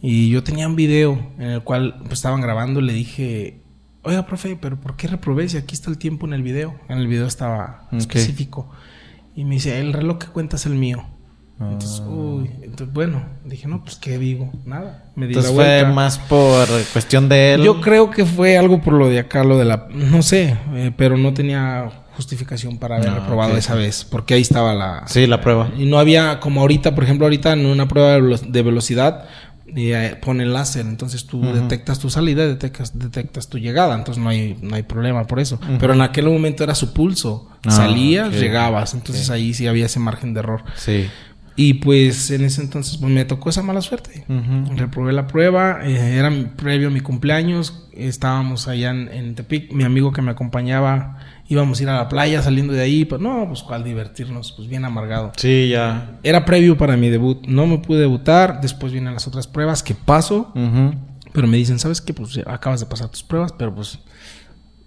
Y 0.00 0.30
yo 0.30 0.42
tenía 0.42 0.68
un 0.68 0.76
video 0.76 1.32
en 1.38 1.50
el 1.50 1.62
cual 1.62 1.96
pues, 2.00 2.14
estaban 2.14 2.40
grabando 2.40 2.80
le 2.80 2.92
dije, 2.92 3.63
oiga, 4.04 4.26
profe, 4.26 4.56
pero 4.60 4.80
¿por 4.80 4.96
qué 4.96 5.08
reprobé 5.08 5.48
si 5.48 5.56
aquí 5.56 5.74
está 5.74 5.90
el 5.90 5.98
tiempo 5.98 6.26
en 6.26 6.34
el 6.34 6.42
video? 6.42 6.78
En 6.88 6.98
el 6.98 7.06
video 7.06 7.26
estaba 7.26 7.88
específico. 7.92 8.70
Y 9.34 9.44
me 9.44 9.56
dice, 9.56 9.80
el 9.80 9.92
reloj 9.92 10.18
que 10.18 10.26
cuenta 10.26 10.56
es 10.56 10.66
el 10.66 10.74
mío. 10.74 11.04
Entonces, 11.60 12.02
ah. 12.04 12.08
uy, 12.08 12.50
entonces, 12.62 12.92
bueno, 12.92 13.24
dije, 13.44 13.68
no, 13.68 13.82
pues, 13.84 13.96
¿qué 13.96 14.18
digo? 14.18 14.52
Nada. 14.64 15.12
Me 15.14 15.26
di 15.26 15.34
entonces 15.34 15.54
fue 15.54 15.84
más 15.84 16.18
por 16.18 16.66
cuestión 16.92 17.28
de 17.28 17.54
él. 17.54 17.62
Yo 17.62 17.80
creo 17.80 18.10
que 18.10 18.26
fue 18.26 18.58
algo 18.58 18.80
por 18.80 18.94
lo 18.94 19.08
de 19.08 19.20
acá, 19.20 19.44
lo 19.44 19.56
de 19.56 19.64
la, 19.64 19.86
no 19.90 20.22
sé, 20.22 20.56
eh, 20.74 20.92
pero 20.96 21.16
no 21.16 21.32
tenía 21.32 21.90
justificación 22.16 22.78
para 22.78 22.96
haber 22.96 23.12
reprobado 23.12 23.56
esa 23.56 23.74
vez, 23.74 24.04
porque 24.04 24.34
ahí 24.34 24.42
estaba 24.42 24.74
la... 24.74 25.04
Sí, 25.06 25.26
la 25.26 25.40
prueba. 25.40 25.70
Y 25.76 25.86
no 25.86 25.98
había, 25.98 26.40
como 26.40 26.60
ahorita, 26.60 26.94
por 26.94 27.04
ejemplo, 27.04 27.26
ahorita 27.26 27.52
en 27.52 27.66
una 27.66 27.88
prueba 27.88 28.18
de 28.18 28.62
velocidad, 28.62 29.26
y 29.74 29.92
eh, 29.92 30.16
pone 30.20 30.46
láser, 30.46 30.86
entonces 30.86 31.26
tú 31.26 31.42
detectas 31.42 31.98
tu 31.98 32.08
salida, 32.10 32.46
detectas, 32.46 32.98
detectas 32.98 33.48
tu 33.48 33.58
llegada, 33.58 33.94
entonces 33.94 34.22
no 34.22 34.30
hay, 34.30 34.56
no 34.62 34.76
hay 34.76 34.82
problema 34.84 35.26
por 35.26 35.40
eso. 35.40 35.58
Pero 35.80 35.94
en 35.94 36.00
aquel 36.00 36.26
momento 36.26 36.62
era 36.62 36.74
su 36.74 36.92
pulso, 36.92 37.50
ah, 37.64 37.70
salías, 37.70 38.32
llegabas, 38.32 38.94
entonces 38.94 39.30
ahí 39.30 39.52
sí 39.54 39.66
había 39.66 39.86
ese 39.86 39.98
margen 39.98 40.34
de 40.34 40.40
error. 40.40 40.62
Sí. 40.76 41.08
Y 41.56 41.74
pues 41.74 42.30
en 42.30 42.44
ese 42.44 42.62
entonces 42.62 42.98
pues, 42.98 43.12
me 43.12 43.24
tocó 43.24 43.50
esa 43.50 43.62
mala 43.62 43.80
suerte. 43.80 44.24
Reprobé 44.76 45.12
la 45.12 45.26
prueba, 45.26 45.80
eh, 45.84 46.16
era 46.16 46.30
previo 46.56 46.88
a 46.88 46.90
mi 46.90 47.00
cumpleaños, 47.00 47.88
estábamos 47.92 48.68
allá 48.68 48.90
en, 48.90 49.08
en 49.08 49.34
Tepic, 49.34 49.72
mi 49.72 49.84
amigo 49.84 50.12
que 50.12 50.22
me 50.22 50.32
acompañaba 50.32 51.18
íbamos 51.48 51.78
a 51.78 51.82
ir 51.82 51.88
a 51.88 51.96
la 51.96 52.08
playa 52.08 52.42
saliendo 52.42 52.72
de 52.72 52.82
ahí, 52.82 53.04
pues 53.04 53.20
no, 53.20 53.46
pues 53.48 53.62
cuál 53.62 53.84
divertirnos, 53.84 54.52
pues 54.52 54.68
bien 54.68 54.84
amargado. 54.84 55.32
Sí, 55.36 55.68
ya. 55.68 56.18
Era 56.22 56.44
previo 56.44 56.76
para 56.76 56.96
mi 56.96 57.10
debut, 57.10 57.46
no 57.46 57.66
me 57.66 57.78
pude 57.78 58.00
debutar, 58.00 58.60
después 58.60 58.92
vienen 58.92 59.14
las 59.14 59.26
otras 59.26 59.46
pruebas 59.46 59.82
que 59.82 59.94
paso, 59.94 60.52
pero 61.32 61.46
me 61.46 61.56
dicen, 61.56 61.78
¿sabes 61.78 62.00
qué? 62.00 62.14
Pues 62.14 62.38
acabas 62.46 62.80
de 62.80 62.86
pasar 62.86 63.08
tus 63.08 63.22
pruebas, 63.22 63.52
pero 63.52 63.74
pues, 63.74 63.98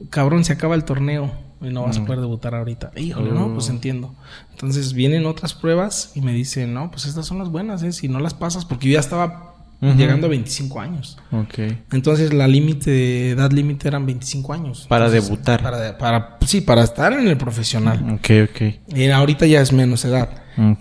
cabrón, 0.09 0.43
se 0.43 0.53
acaba 0.53 0.75
el 0.75 0.83
torneo 0.83 1.31
y 1.61 1.69
no 1.69 1.83
vas 1.83 1.97
a 1.97 2.05
poder 2.05 2.21
debutar 2.21 2.55
ahorita. 2.55 2.91
Híjole, 2.95 3.31
no, 3.31 3.53
pues 3.53 3.69
oh. 3.69 3.71
entiendo. 3.71 4.15
Entonces 4.51 4.93
vienen 4.93 5.25
otras 5.25 5.53
pruebas 5.53 6.11
y 6.15 6.21
me 6.21 6.33
dicen, 6.33 6.73
no, 6.73 6.91
pues 6.91 7.05
estas 7.05 7.25
son 7.25 7.39
las 7.39 7.49
buenas, 7.49 7.83
¿eh? 7.83 7.91
Si 7.91 8.07
no 8.07 8.19
las 8.19 8.33
pasas, 8.33 8.65
porque 8.65 8.87
yo 8.87 8.93
ya 8.93 8.99
estaba 8.99 9.56
llegando 9.81 10.27
a 10.27 10.29
25 10.29 10.79
años. 10.79 11.17
Ok. 11.31 11.59
Entonces 11.91 12.33
la 12.33 12.47
límite, 12.47 13.31
edad 13.31 13.51
límite 13.51 13.87
eran 13.87 14.05
25 14.05 14.53
años. 14.53 14.85
Para 14.87 15.09
debutar. 15.09 15.61
Para, 15.61 15.97
para, 15.97 16.37
sí, 16.45 16.61
para 16.61 16.83
estar 16.83 17.13
en 17.13 17.27
el 17.27 17.37
profesional. 17.37 18.03
Ok, 18.13 18.29
ok. 18.49 18.95
Y 18.95 19.09
ahorita 19.09 19.45
ya 19.45 19.61
es 19.61 19.73
menos 19.73 20.05
edad. 20.05 20.29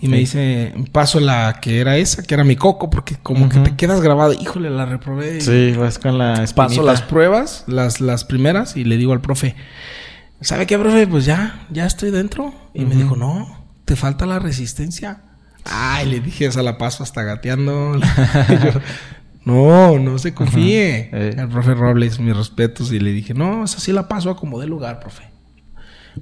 Y 0.01 0.07
me 0.07 0.17
dice, 0.17 0.73
paso 0.91 1.19
la 1.19 1.59
que 1.61 1.79
era 1.79 1.97
esa, 1.97 2.23
que 2.23 2.33
era 2.33 2.43
mi 2.43 2.55
coco, 2.55 2.89
porque 2.89 3.15
como 3.21 3.47
que 3.47 3.59
te 3.59 3.75
quedas 3.75 4.01
grabado, 4.01 4.33
híjole, 4.33 4.71
la 4.71 4.87
reprobé. 4.87 5.39
Sí, 5.39 5.73
vas 5.77 5.99
con 5.99 6.17
la 6.17 6.43
espinita. 6.43 6.55
Paso 6.55 6.81
las 6.81 7.03
pruebas, 7.03 7.63
las, 7.67 8.01
las 8.01 8.23
primeras, 8.23 8.75
y 8.75 8.85
le 8.85 8.97
digo 8.97 9.13
al 9.13 9.21
profe, 9.21 9.55
¿sabe 10.41 10.65
qué, 10.65 10.79
profe? 10.79 11.05
Pues 11.05 11.25
ya, 11.25 11.67
ya 11.69 11.85
estoy 11.85 12.09
dentro. 12.09 12.53
Y 12.73 12.85
me 12.85 12.95
dijo, 12.95 13.15
no, 13.15 13.67
te 13.85 13.95
falta 13.95 14.25
la 14.25 14.39
resistencia. 14.39 15.21
Ay, 15.69 16.09
le 16.09 16.19
dije, 16.19 16.45
esa 16.45 16.63
la 16.63 16.77
paso 16.77 17.03
hasta 17.03 17.23
gateando. 17.23 17.99
no, 19.45 19.99
no 19.99 20.17
se 20.17 20.33
confíe. 20.33 21.09
Eh. 21.11 21.35
El 21.37 21.49
profe 21.49 21.73
Robles, 21.73 22.19
mis 22.19 22.35
respetos. 22.35 22.91
Y 22.91 22.99
le 22.99 23.11
dije, 23.11 23.33
no, 23.33 23.63
esa 23.63 23.79
sí 23.79 23.91
la 23.91 24.07
paso 24.07 24.29
a 24.29 24.37
como 24.37 24.59
de 24.59 24.67
lugar, 24.67 24.99
profe. 24.99 25.23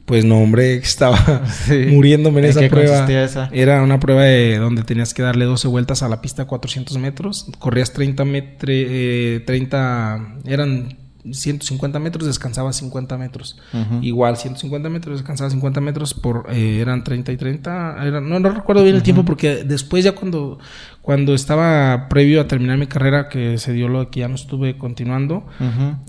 Pues 0.05 0.25
no, 0.25 0.39
hombre, 0.39 0.75
estaba 0.75 1.43
muriéndome 1.89 2.41
en, 2.41 2.45
esa 2.45 2.67
prueba. 2.67 3.07
Era 3.51 3.81
una 3.81 3.99
prueba 3.99 4.23
de 4.23 4.57
donde 4.57 4.83
tenías 4.83 5.13
que 5.13 5.21
darle 5.21 5.45
12 5.45 5.67
vueltas 5.67 6.03
a 6.03 6.09
la 6.09 6.21
pista 6.21 6.43
a 6.43 6.47
400 6.47 6.97
metros. 6.97 7.47
Corrías 7.59 7.93
30 7.93 8.25
metros, 8.25 8.69
eh, 8.69 9.43
30, 9.45 10.39
eran 10.45 11.04
150 11.31 11.99
metros, 11.99 12.25
descansaba 12.27 12.73
50 12.73 13.17
metros. 13.17 13.57
Igual, 14.01 14.37
150 14.37 14.89
metros, 14.89 15.19
descansaba 15.19 15.49
50 15.49 15.81
metros, 15.81 16.13
por 16.13 16.45
eh, 16.49 16.79
eran 16.81 17.03
30 17.03 17.31
y 17.31 17.37
30. 17.37 18.21
no, 18.21 18.39
no 18.39 18.49
recuerdo 18.49 18.83
bien 18.83 18.95
el 18.95 19.03
tiempo 19.03 19.25
porque 19.25 19.63
después 19.63 20.03
ya 20.03 20.13
cuando, 20.13 20.59
cuando 21.01 21.33
estaba 21.33 22.07
previo 22.09 22.41
a 22.41 22.47
terminar 22.47 22.77
mi 22.77 22.87
carrera, 22.87 23.29
que 23.29 23.57
se 23.57 23.73
dio 23.73 23.87
lo 23.87 24.01
de 24.01 24.07
que 24.09 24.21
ya 24.21 24.27
no 24.27 24.35
estuve 24.35 24.77
continuando, 24.77 25.45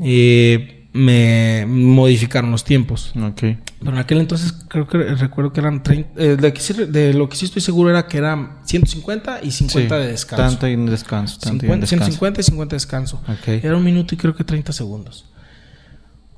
eh, 0.02 0.75
me 0.96 1.66
modificaron 1.66 2.50
los 2.50 2.64
tiempos. 2.64 3.12
Okay. 3.32 3.58
Pero 3.78 3.92
en 3.92 3.98
aquel 3.98 4.18
entonces 4.18 4.52
creo 4.68 4.88
que 4.88 4.98
recuerdo 4.98 5.52
que 5.52 5.60
eran 5.60 5.82
30, 5.82 6.10
eh, 6.16 6.36
de, 6.36 7.14
lo 7.14 7.28
que 7.28 7.36
sí 7.36 7.44
estoy 7.44 7.62
seguro 7.62 7.90
era 7.90 8.06
que 8.06 8.18
eran 8.18 8.58
150 8.64 9.40
y 9.42 9.50
50 9.50 9.98
de 9.98 10.08
descanso. 10.08 10.44
Tanto 10.44 10.66
y 10.66 10.76
descanso. 10.76 11.38
50, 11.40 11.86
150 11.86 12.40
y 12.40 12.44
50 12.44 12.70
de 12.70 12.76
descanso. 12.76 13.22
Era 13.46 13.76
un 13.76 13.84
minuto 13.84 14.14
y 14.14 14.18
creo 14.18 14.34
que 14.34 14.44
30 14.44 14.72
segundos. 14.72 15.26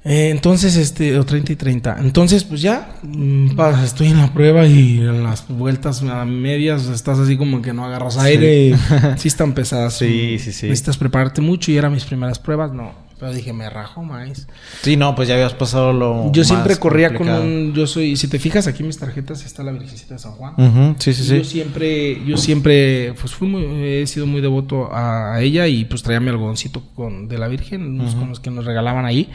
Eh, 0.04 0.30
entonces, 0.30 0.76
este, 0.76 1.18
o 1.18 1.24
30 1.24 1.52
y 1.52 1.56
30. 1.56 1.96
Entonces, 2.00 2.44
pues 2.44 2.62
ya, 2.62 2.94
mm, 3.02 3.58
estoy 3.84 4.08
en 4.08 4.18
la 4.18 4.32
prueba 4.32 4.66
y 4.66 4.98
en 4.98 5.22
las 5.22 5.46
vueltas 5.48 6.02
a 6.02 6.24
medias 6.24 6.86
estás 6.86 7.18
así 7.18 7.36
como 7.36 7.60
que 7.62 7.72
no 7.72 7.84
agarras 7.84 8.16
aire. 8.18 8.74
Sí, 9.16 9.28
están 9.28 9.52
pesadas. 9.52 9.98
Sí, 9.98 10.38
sí, 10.38 10.52
sí. 10.52 10.66
Necesitas 10.66 10.96
prepararte 10.96 11.40
mucho 11.40 11.70
y 11.72 11.76
eran 11.76 11.92
mis 11.92 12.04
primeras 12.04 12.38
pruebas, 12.38 12.72
no. 12.72 13.07
Pero 13.18 13.32
dije, 13.32 13.52
me 13.52 13.68
rajo 13.68 14.04
más. 14.04 14.46
Sí, 14.82 14.96
no, 14.96 15.14
pues 15.16 15.26
ya 15.26 15.34
habías 15.34 15.54
pasado 15.54 15.92
lo. 15.92 16.30
Yo 16.30 16.44
siempre 16.44 16.76
corría 16.76 17.14
con 17.14 17.28
un. 17.28 17.74
Yo 17.74 17.86
soy. 17.86 18.16
Si 18.16 18.28
te 18.28 18.38
fijas 18.38 18.68
aquí 18.68 18.82
en 18.82 18.86
mis 18.86 18.98
tarjetas 18.98 19.44
está 19.44 19.64
la 19.64 19.72
Virgencita 19.72 20.14
de 20.14 20.20
San 20.20 20.32
Juan. 20.32 20.96
Sí, 20.98 21.12
sí, 21.12 21.24
sí. 21.24 21.38
Yo 21.38 21.44
siempre. 21.44 22.24
Yo 22.24 22.36
siempre. 22.36 23.14
Pues 23.20 23.34
fui 23.34 23.48
muy. 23.48 23.64
He 23.84 24.06
sido 24.06 24.26
muy 24.26 24.40
devoto 24.40 24.88
a, 24.92 25.40
ella 25.40 25.66
y 25.66 25.84
pues 25.84 26.02
traía 26.02 26.20
mi 26.20 26.28
algodoncito 26.28 26.82
con, 26.94 27.28
de 27.28 27.38
la 27.38 27.48
Virgen, 27.48 27.98
con 28.18 28.28
los 28.28 28.40
que 28.40 28.50
nos 28.50 28.64
regalaban 28.64 29.04
ahí. 29.04 29.28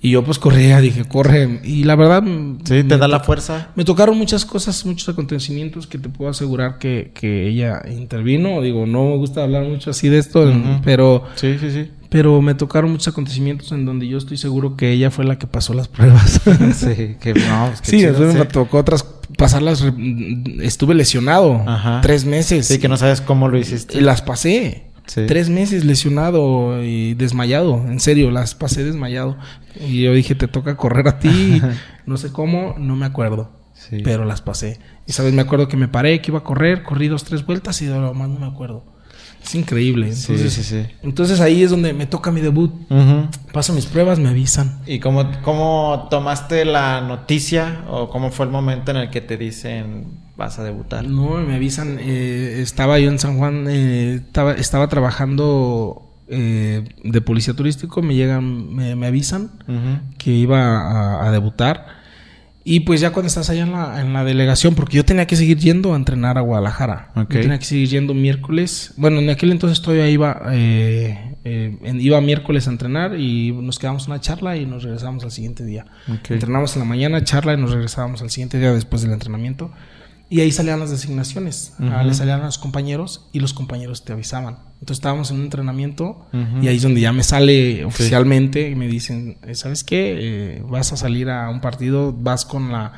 Y 0.00 0.10
yo 0.10 0.22
pues 0.24 0.38
corría, 0.38 0.80
dije, 0.80 1.04
corre. 1.04 1.60
Y 1.64 1.82
la 1.82 1.96
verdad... 1.96 2.22
Sí, 2.64 2.84
te 2.84 2.98
da 2.98 3.08
la 3.08 3.20
fuerza. 3.20 3.70
Me 3.74 3.84
tocaron 3.84 4.16
muchas 4.16 4.44
cosas, 4.44 4.86
muchos 4.86 5.08
acontecimientos 5.08 5.88
que 5.88 5.98
te 5.98 6.08
puedo 6.08 6.30
asegurar 6.30 6.78
que, 6.78 7.10
que 7.14 7.48
ella 7.48 7.82
intervino. 7.90 8.60
Digo, 8.62 8.86
no 8.86 9.06
me 9.06 9.16
gusta 9.16 9.42
hablar 9.42 9.64
mucho 9.64 9.90
así 9.90 10.08
de 10.08 10.18
esto, 10.18 10.52
pero... 10.84 11.24
Sí, 11.34 11.56
sí, 11.58 11.70
sí. 11.72 11.90
Pero 12.08 12.40
me 12.40 12.54
tocaron 12.54 12.90
muchos 12.90 13.08
acontecimientos 13.08 13.70
en 13.72 13.84
donde 13.84 14.08
yo 14.08 14.16
estoy 14.16 14.38
seguro 14.38 14.76
que 14.76 14.92
ella 14.92 15.10
fue 15.10 15.24
la 15.24 15.38
que 15.38 15.46
pasó 15.46 15.74
las 15.74 15.88
pruebas. 15.88 16.40
sí, 16.74 17.16
que 17.20 17.34
no, 17.34 17.66
pues, 17.76 17.80
sí, 17.82 18.06
me 18.06 18.44
tocó 18.46 18.78
otras 18.78 19.04
pasarlas. 19.36 19.84
Estuve 20.60 20.94
lesionado 20.94 21.64
tres 22.00 22.24
meses. 22.24 22.66
Sí, 22.66 22.78
que 22.78 22.88
no 22.88 22.96
sabes 22.96 23.20
cómo 23.20 23.48
lo 23.48 23.58
hiciste. 23.58 23.98
Y 23.98 24.00
las 24.00 24.22
pasé. 24.22 24.88
Tres 25.14 25.48
meses 25.48 25.84
lesionado 25.84 26.82
y 26.82 27.14
desmayado. 27.14 27.82
En 27.88 27.98
serio, 28.00 28.30
las 28.30 28.54
pasé 28.54 28.84
desmayado. 28.84 29.38
Y 29.80 30.02
yo 30.02 30.12
dije, 30.12 30.34
te 30.34 30.48
toca 30.48 30.76
correr 30.76 31.08
a 31.08 31.18
ti. 31.18 31.62
no 32.06 32.16
sé 32.16 32.30
cómo, 32.30 32.74
no 32.78 32.96
me 32.96 33.06
acuerdo. 33.06 33.50
Pero 34.04 34.24
las 34.24 34.42
pasé. 34.42 34.78
Y 35.06 35.12
sabes, 35.12 35.32
me 35.32 35.40
acuerdo 35.40 35.68
que 35.68 35.76
me 35.76 35.88
paré, 35.88 36.20
que 36.20 36.30
iba 36.30 36.40
a 36.40 36.44
correr, 36.44 36.82
corrí 36.82 37.08
dos, 37.08 37.24
tres 37.24 37.46
vueltas 37.46 37.80
y 37.80 37.86
de 37.86 37.98
lo 37.98 38.12
más 38.12 38.28
no 38.28 38.38
me 38.38 38.46
acuerdo. 38.46 38.84
Es 39.42 39.54
increíble. 39.54 40.08
Entonces, 40.08 40.52
sí, 40.52 40.62
sí, 40.62 40.84
sí. 40.84 40.86
Entonces 41.02 41.40
ahí 41.40 41.62
es 41.62 41.70
donde 41.70 41.92
me 41.92 42.06
toca 42.06 42.30
mi 42.30 42.40
debut. 42.40 42.72
Paso 43.52 43.72
mis 43.72 43.86
pruebas, 43.86 44.18
me 44.18 44.28
avisan. 44.28 44.80
¿Y 44.86 45.00
cómo, 45.00 45.30
cómo 45.42 46.08
tomaste 46.10 46.64
la 46.64 47.00
noticia 47.00 47.84
o 47.88 48.10
cómo 48.10 48.30
fue 48.30 48.46
el 48.46 48.52
momento 48.52 48.90
en 48.90 48.98
el 48.98 49.10
que 49.10 49.20
te 49.20 49.36
dicen 49.36 50.28
vas 50.38 50.58
a 50.58 50.64
debutar? 50.64 51.04
No, 51.04 51.36
me 51.38 51.56
avisan. 51.56 51.98
Eh, 52.00 52.60
estaba 52.62 52.98
yo 52.98 53.10
en 53.10 53.18
San 53.18 53.36
Juan, 53.36 53.66
eh, 53.68 54.14
estaba, 54.26 54.52
estaba 54.52 54.88
trabajando 54.88 56.08
eh, 56.28 56.84
de 57.02 57.20
policía 57.20 57.54
turístico. 57.54 58.00
Me 58.00 58.14
llegan, 58.14 58.74
me, 58.74 59.06
avisan 59.06 59.50
que 60.16 60.30
iba 60.30 61.26
a, 61.26 61.30
debutar. 61.32 61.97
Y 62.70 62.80
pues 62.80 63.00
ya 63.00 63.12
cuando 63.12 63.28
estás 63.28 63.48
allá 63.48 63.62
en 63.62 63.72
la, 63.72 63.98
en 64.02 64.12
la, 64.12 64.24
delegación, 64.24 64.74
porque 64.74 64.98
yo 64.98 65.04
tenía 65.06 65.26
que 65.26 65.36
seguir 65.36 65.56
yendo 65.56 65.94
a 65.94 65.96
entrenar 65.96 66.36
a 66.36 66.42
Guadalajara. 66.42 67.12
Yo 67.16 67.26
tenía 67.26 67.58
que 67.58 67.64
seguir 67.64 67.88
yendo 67.88 68.12
miércoles. 68.12 68.92
Bueno, 68.98 69.20
en 69.20 69.30
aquel 69.30 69.52
entonces 69.52 69.80
todavía 69.80 70.06
iba, 70.10 70.52
iba 70.54 72.20
miércoles 72.20 72.68
a 72.68 72.70
entrenar 72.70 73.18
y 73.18 73.52
nos 73.52 73.78
quedamos 73.78 74.06
una 74.06 74.20
charla 74.20 74.58
y 74.58 74.66
nos 74.66 74.82
regresamos 74.82 75.24
al 75.24 75.30
siguiente 75.30 75.64
día. 75.64 75.86
Entrenamos 76.28 76.76
en 76.76 76.80
la 76.80 76.84
mañana, 76.84 77.24
charla 77.24 77.54
y 77.54 77.56
nos 77.56 77.70
regresábamos 77.70 78.20
al 78.20 78.28
siguiente 78.28 78.58
día 78.58 78.70
después 78.74 79.00
del 79.00 79.12
entrenamiento. 79.12 79.72
Y 80.28 80.40
ahí 80.40 80.52
salían 80.52 80.78
las 80.78 80.90
designaciones. 80.90 81.72
Ah, 81.78 82.04
le 82.04 82.12
salían 82.12 82.42
a 82.42 82.46
los 82.46 82.58
compañeros 82.58 83.30
y 83.32 83.40
los 83.40 83.54
compañeros 83.54 84.04
te 84.04 84.12
avisaban. 84.12 84.58
Entonces 84.80 84.98
estábamos 84.98 85.30
en 85.30 85.38
un 85.38 85.42
entrenamiento 85.44 86.26
y 86.62 86.68
ahí 86.68 86.76
es 86.76 86.82
donde 86.82 87.00
ya 87.00 87.12
me 87.12 87.24
sale 87.24 87.84
oficialmente 87.84 88.70
y 88.70 88.76
me 88.76 88.86
dicen, 88.86 89.38
eh, 89.46 89.54
¿sabes 89.54 89.82
qué? 89.82 90.16
Eh, 90.18 90.62
vas 90.68 90.92
a 90.92 90.96
salir 90.96 91.30
a 91.30 91.50
un 91.50 91.60
partido, 91.60 92.12
vas 92.12 92.44
con 92.44 92.70
la 92.70 92.92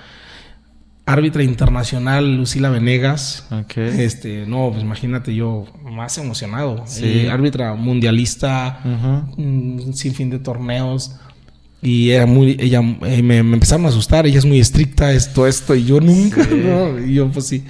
árbitra 1.06 1.42
internacional 1.42 2.36
Lucila 2.36 2.70
Venegas. 2.70 3.48
Este, 3.76 4.46
no, 4.46 4.70
pues 4.70 4.82
imagínate 4.82 5.34
yo 5.34 5.64
más 5.82 6.18
emocionado. 6.18 6.84
Sí. 6.86 7.04
Eh, 7.04 7.30
árbitra 7.30 7.74
mundialista, 7.74 8.80
sin 9.92 10.14
fin 10.14 10.30
de 10.30 10.38
torneos. 10.38 11.16
Y 11.82 12.10
era 12.10 12.26
muy, 12.26 12.56
ella, 12.60 12.82
eh, 13.06 13.22
me, 13.22 13.38
empezaron 13.38 13.86
a 13.86 13.88
asustar, 13.88 14.26
ella 14.26 14.38
es 14.38 14.44
muy 14.44 14.60
estricta, 14.60 15.12
esto, 15.12 15.46
esto, 15.46 15.74
y 15.74 15.86
yo 15.86 15.98
nunca, 15.98 16.46
y 17.06 17.14
yo 17.14 17.30
pues 17.30 17.46
sí. 17.46 17.64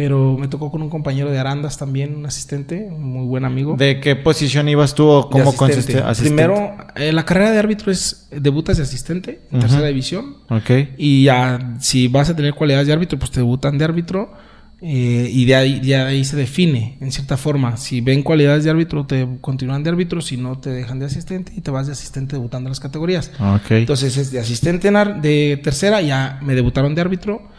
Pero 0.00 0.38
me 0.38 0.48
tocó 0.48 0.70
con 0.70 0.80
un 0.80 0.88
compañero 0.88 1.30
de 1.30 1.38
Arandas 1.38 1.76
también, 1.76 2.16
un 2.16 2.24
asistente, 2.24 2.88
un 2.90 3.02
muy 3.02 3.26
buen 3.26 3.44
amigo. 3.44 3.76
¿De 3.76 4.00
qué 4.00 4.16
posición 4.16 4.66
ibas 4.66 4.94
tú 4.94 5.06
o 5.06 5.28
cómo 5.28 5.54
consiste? 5.54 6.02
Primero, 6.20 6.74
eh, 6.96 7.12
la 7.12 7.26
carrera 7.26 7.50
de 7.50 7.58
árbitro 7.58 7.92
es, 7.92 8.26
debutas 8.30 8.78
de 8.78 8.84
asistente 8.84 9.42
en 9.52 9.60
tercera 9.60 9.88
división. 9.88 10.38
Ok. 10.48 10.70
Y 10.96 11.24
ya, 11.24 11.74
si 11.80 12.08
vas 12.08 12.30
a 12.30 12.34
tener 12.34 12.54
cualidades 12.54 12.86
de 12.86 12.94
árbitro, 12.94 13.18
pues 13.18 13.30
te 13.30 13.40
debutan 13.40 13.76
de 13.76 13.84
árbitro 13.84 14.32
eh, 14.80 15.28
y 15.30 15.44
de 15.44 15.54
ahí, 15.54 15.92
ahí 15.92 16.24
se 16.24 16.34
define, 16.34 16.96
en 17.02 17.12
cierta 17.12 17.36
forma. 17.36 17.76
Si 17.76 18.00
ven 18.00 18.22
cualidades 18.22 18.64
de 18.64 18.70
árbitro, 18.70 19.04
te 19.04 19.28
continúan 19.42 19.82
de 19.82 19.90
árbitro, 19.90 20.22
si 20.22 20.38
no, 20.38 20.58
te 20.60 20.70
dejan 20.70 20.98
de 20.98 21.04
asistente 21.04 21.52
y 21.54 21.60
te 21.60 21.70
vas 21.70 21.88
de 21.88 21.92
asistente 21.92 22.36
debutando 22.36 22.68
en 22.68 22.70
las 22.70 22.80
categorías. 22.80 23.32
Entonces, 23.68 24.16
es 24.16 24.32
de 24.32 24.40
asistente 24.40 24.90
de 24.90 25.60
tercera, 25.62 26.00
ya 26.00 26.40
me 26.42 26.54
debutaron 26.54 26.94
de 26.94 27.02
árbitro. 27.02 27.50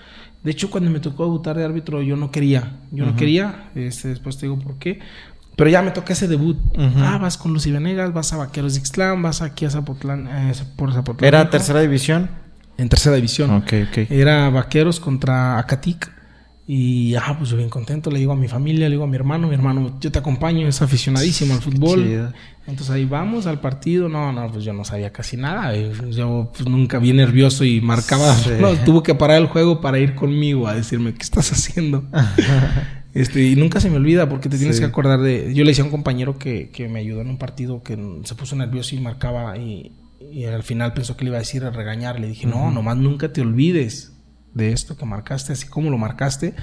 De 0.44 0.52
hecho, 0.52 0.72
cuando 0.72 0.90
me 0.90 1.00
tocó 1.00 1.24
debutar 1.24 1.58
de 1.58 1.64
árbitro, 1.64 2.02
yo 2.02 2.16
no 2.16 2.32
quería. 2.32 2.80
Yo 2.92 3.06
no 3.06 3.16
quería. 3.16 3.70
Este, 3.76 4.08
después 4.08 4.38
te 4.38 4.48
digo 4.48 4.58
por 4.58 4.78
qué. 4.78 5.00
Pero 5.56 5.70
ya 5.70 5.82
me 5.82 5.92
toca 5.92 6.14
ese 6.14 6.28
debut. 6.28 6.58
Ah, 6.98 7.20
vas 7.22 7.38
con 7.38 7.54
Lucy 7.54 7.72
Venegas, 7.72 8.14
vas 8.14 8.34
a 8.34 8.38
Vaqueros 8.38 8.74
de 8.74 8.80
Ixtlán, 8.80 9.22
vas 9.22 9.42
aquí 9.42 9.66
a 9.66 9.70
Zapotlán, 9.70 10.28
eh, 10.28 10.54
por 10.76 10.94
Zapotlán. 10.94 11.28
¿Era 11.28 11.50
tercera 11.50 11.82
división? 11.82 12.30
En 12.78 12.90
tercera 12.90 13.16
división. 13.16 13.52
Era 14.10 14.50
Vaqueros 14.50 15.00
contra 15.00 15.60
Acatic. 15.60 16.12
Y 16.66 17.16
ah, 17.16 17.36
pues 17.38 17.50
yo 17.50 17.58
bien 17.58 17.70
contento, 17.70 18.10
le 18.10 18.20
digo 18.20 18.32
a 18.32 18.36
mi 18.36 18.48
familia, 18.48 18.88
le 18.88 18.92
digo 18.92 19.04
a 19.04 19.08
mi 19.08 19.16
hermano, 19.16 19.48
mi 19.48 19.56
hermano, 19.56 19.98
yo 20.00 20.12
te 20.12 20.20
acompaño, 20.20 20.68
es 20.68 20.82
aficionadísimo 20.82 21.54
al 21.54 21.62
fútbol. 21.62 22.34
Entonces 22.72 22.96
ahí 22.96 23.04
vamos 23.04 23.48
al 23.48 23.60
partido, 23.60 24.08
no, 24.08 24.32
no, 24.32 24.50
pues 24.50 24.64
yo 24.64 24.72
no 24.72 24.86
sabía 24.86 25.12
casi 25.12 25.36
nada, 25.36 25.76
eh, 25.76 25.92
yo 26.10 26.52
pues, 26.56 26.70
nunca 26.70 27.00
vi 27.00 27.12
nervioso 27.12 27.66
y 27.66 27.82
marcaba, 27.82 28.34
tuvo 28.86 29.04
que 29.04 29.14
parar 29.14 29.42
el 29.42 29.48
juego 29.48 29.82
para 29.82 30.00
ir 30.00 30.16
conmigo 30.16 30.70
a 30.70 30.74
decirme, 30.74 31.14
¿qué 31.14 31.22
estás 31.22 31.52
haciendo? 31.52 32.06
este, 33.14 33.44
y 33.44 33.58
nunca 33.58 33.82
se 33.82 33.90
me 33.90 33.98
olvida 33.98 34.30
porque 34.30 34.48
te 34.48 34.58
tienes 34.58 34.80
que 34.80 34.86
acordar 34.86 35.20
de, 35.20 35.54
yo 35.54 35.66
le 35.66 35.72
decía 35.72 35.84
a 35.84 35.88
un 35.88 35.92
compañero 35.92 36.38
que, 36.38 36.70
que 36.70 36.88
me 36.88 37.00
ayudó 37.00 37.20
en 37.20 37.28
un 37.28 37.38
partido 37.38 37.84
que 37.84 38.00
se 38.24 38.36
puso 38.36 38.56
nervioso 38.56 38.96
y 38.96 39.02
marcaba 39.02 39.58
y, 39.58 39.92
y 40.32 40.46
al 40.46 40.64
final 40.64 40.94
pensó 40.94 41.18
que 41.18 41.26
le 41.26 41.32
iba 41.32 41.38
a 41.38 41.42
decir 41.42 41.66
a 41.66 41.72
regañar, 41.72 42.22
le 42.22 42.28
dije, 42.28 42.48
no, 42.48 42.72
nomás 42.72 42.96
nunca 42.96 43.34
te 43.34 43.42
olvides 43.42 44.14
de 44.54 44.72
esto 44.72 44.96
que 44.96 45.06
marcaste, 45.06 45.52
así 45.52 45.68
como 45.68 45.90
lo 45.90 45.98
marcaste. 45.98 46.56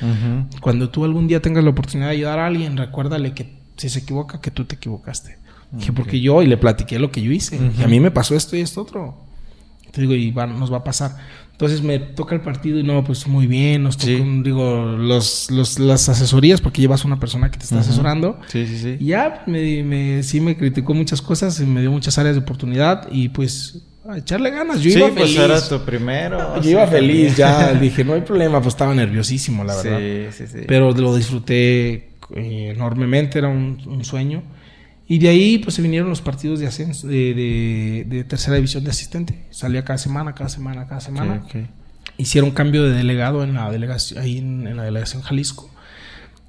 Cuando 0.62 0.88
tú 0.88 1.04
algún 1.04 1.28
día 1.28 1.42
tengas 1.42 1.64
la 1.64 1.70
oportunidad 1.70 2.08
de 2.08 2.14
ayudar 2.14 2.38
a 2.38 2.46
alguien, 2.46 2.78
recuérdale 2.78 3.34
que 3.34 3.58
si 3.76 3.90
se 3.90 3.98
equivoca, 3.98 4.40
que 4.40 4.50
tú 4.50 4.64
te 4.64 4.76
equivocaste. 4.76 5.36
Dije, 5.72 5.92
porque 5.92 6.20
yo, 6.20 6.42
y 6.42 6.46
le 6.46 6.56
platiqué 6.56 6.98
lo 6.98 7.10
que 7.10 7.22
yo 7.22 7.30
hice. 7.30 7.58
Y 7.78 7.82
a 7.82 7.88
mí 7.88 8.00
me 8.00 8.10
pasó 8.10 8.34
esto 8.34 8.56
y 8.56 8.60
esto 8.60 8.82
otro. 8.82 9.16
Te 9.92 10.00
digo, 10.00 10.14
y 10.14 10.32
nos 10.32 10.72
va 10.72 10.78
a 10.78 10.84
pasar. 10.84 11.16
Entonces 11.52 11.82
me 11.82 11.98
toca 11.98 12.34
el 12.34 12.40
partido 12.40 12.78
y 12.78 12.84
no, 12.84 13.02
pues 13.02 13.26
muy 13.26 13.46
bien. 13.46 13.82
Nos 13.82 13.96
toca, 13.96 14.12
digo, 14.12 14.96
los, 14.96 15.50
los, 15.50 15.78
las 15.78 16.08
asesorías, 16.08 16.60
porque 16.60 16.80
llevas 16.80 17.04
una 17.04 17.18
persona 17.18 17.50
que 17.50 17.58
te 17.58 17.64
está 17.64 17.80
asesorando. 17.80 18.38
Sí, 18.46 18.66
sí, 18.66 18.78
sí. 18.78 18.96
Y 19.00 19.06
ya, 19.06 19.42
me, 19.46 19.82
me, 19.82 20.22
sí 20.22 20.40
me 20.40 20.56
criticó 20.56 20.94
muchas 20.94 21.20
cosas, 21.20 21.58
y 21.60 21.66
me 21.66 21.80
dio 21.80 21.90
muchas 21.90 22.16
áreas 22.18 22.36
de 22.36 22.42
oportunidad 22.42 23.08
y 23.10 23.28
pues 23.30 23.82
a 24.08 24.18
echarle 24.18 24.50
ganas. 24.50 24.80
Yo 24.80 24.90
iba 24.90 25.08
pues 25.14 25.36
era 25.36 25.60
tu 25.60 25.80
primero. 25.84 26.60
yo 26.62 26.70
iba 26.70 26.86
feliz, 26.86 27.36
ya 27.36 27.72
dije, 27.80 28.04
no 28.04 28.14
hay 28.14 28.22
problema, 28.22 28.60
pues 28.60 28.74
estaba 28.74 28.94
nerviosísimo, 28.94 29.64
la 29.64 29.76
verdad. 29.76 29.98
Sí, 29.98 30.46
sí, 30.46 30.46
sí. 30.46 30.64
Pero 30.66 30.92
lo 30.92 31.14
disfruté 31.14 31.92
eh, 32.34 32.72
enormemente, 32.74 33.38
era 33.38 33.48
un, 33.48 34.04
sueño. 34.04 34.42
Y 35.10 35.18
de 35.18 35.28
ahí, 35.30 35.58
pues 35.58 35.74
se 35.74 35.80
vinieron 35.80 36.10
los 36.10 36.20
partidos 36.20 36.60
de 36.60 36.66
ascenso, 36.66 37.08
de, 37.08 38.04
de, 38.06 38.24
tercera 38.24 38.56
división 38.56 38.84
de 38.84 38.90
asistente. 38.90 39.46
Salía 39.50 39.82
cada 39.82 39.96
semana, 39.96 40.34
cada 40.34 40.50
semana, 40.50 40.86
cada 40.86 41.00
semana. 41.00 41.46
Hicieron 42.18 42.50
cambio 42.50 42.84
de 42.84 42.92
delegado 42.92 43.42
en 43.42 43.54
la 43.54 43.70
delegación, 43.70 44.22
ahí 44.22 44.36
en, 44.36 44.76
la 44.76 44.82
delegación 44.82 45.22
Jalisco. 45.22 45.70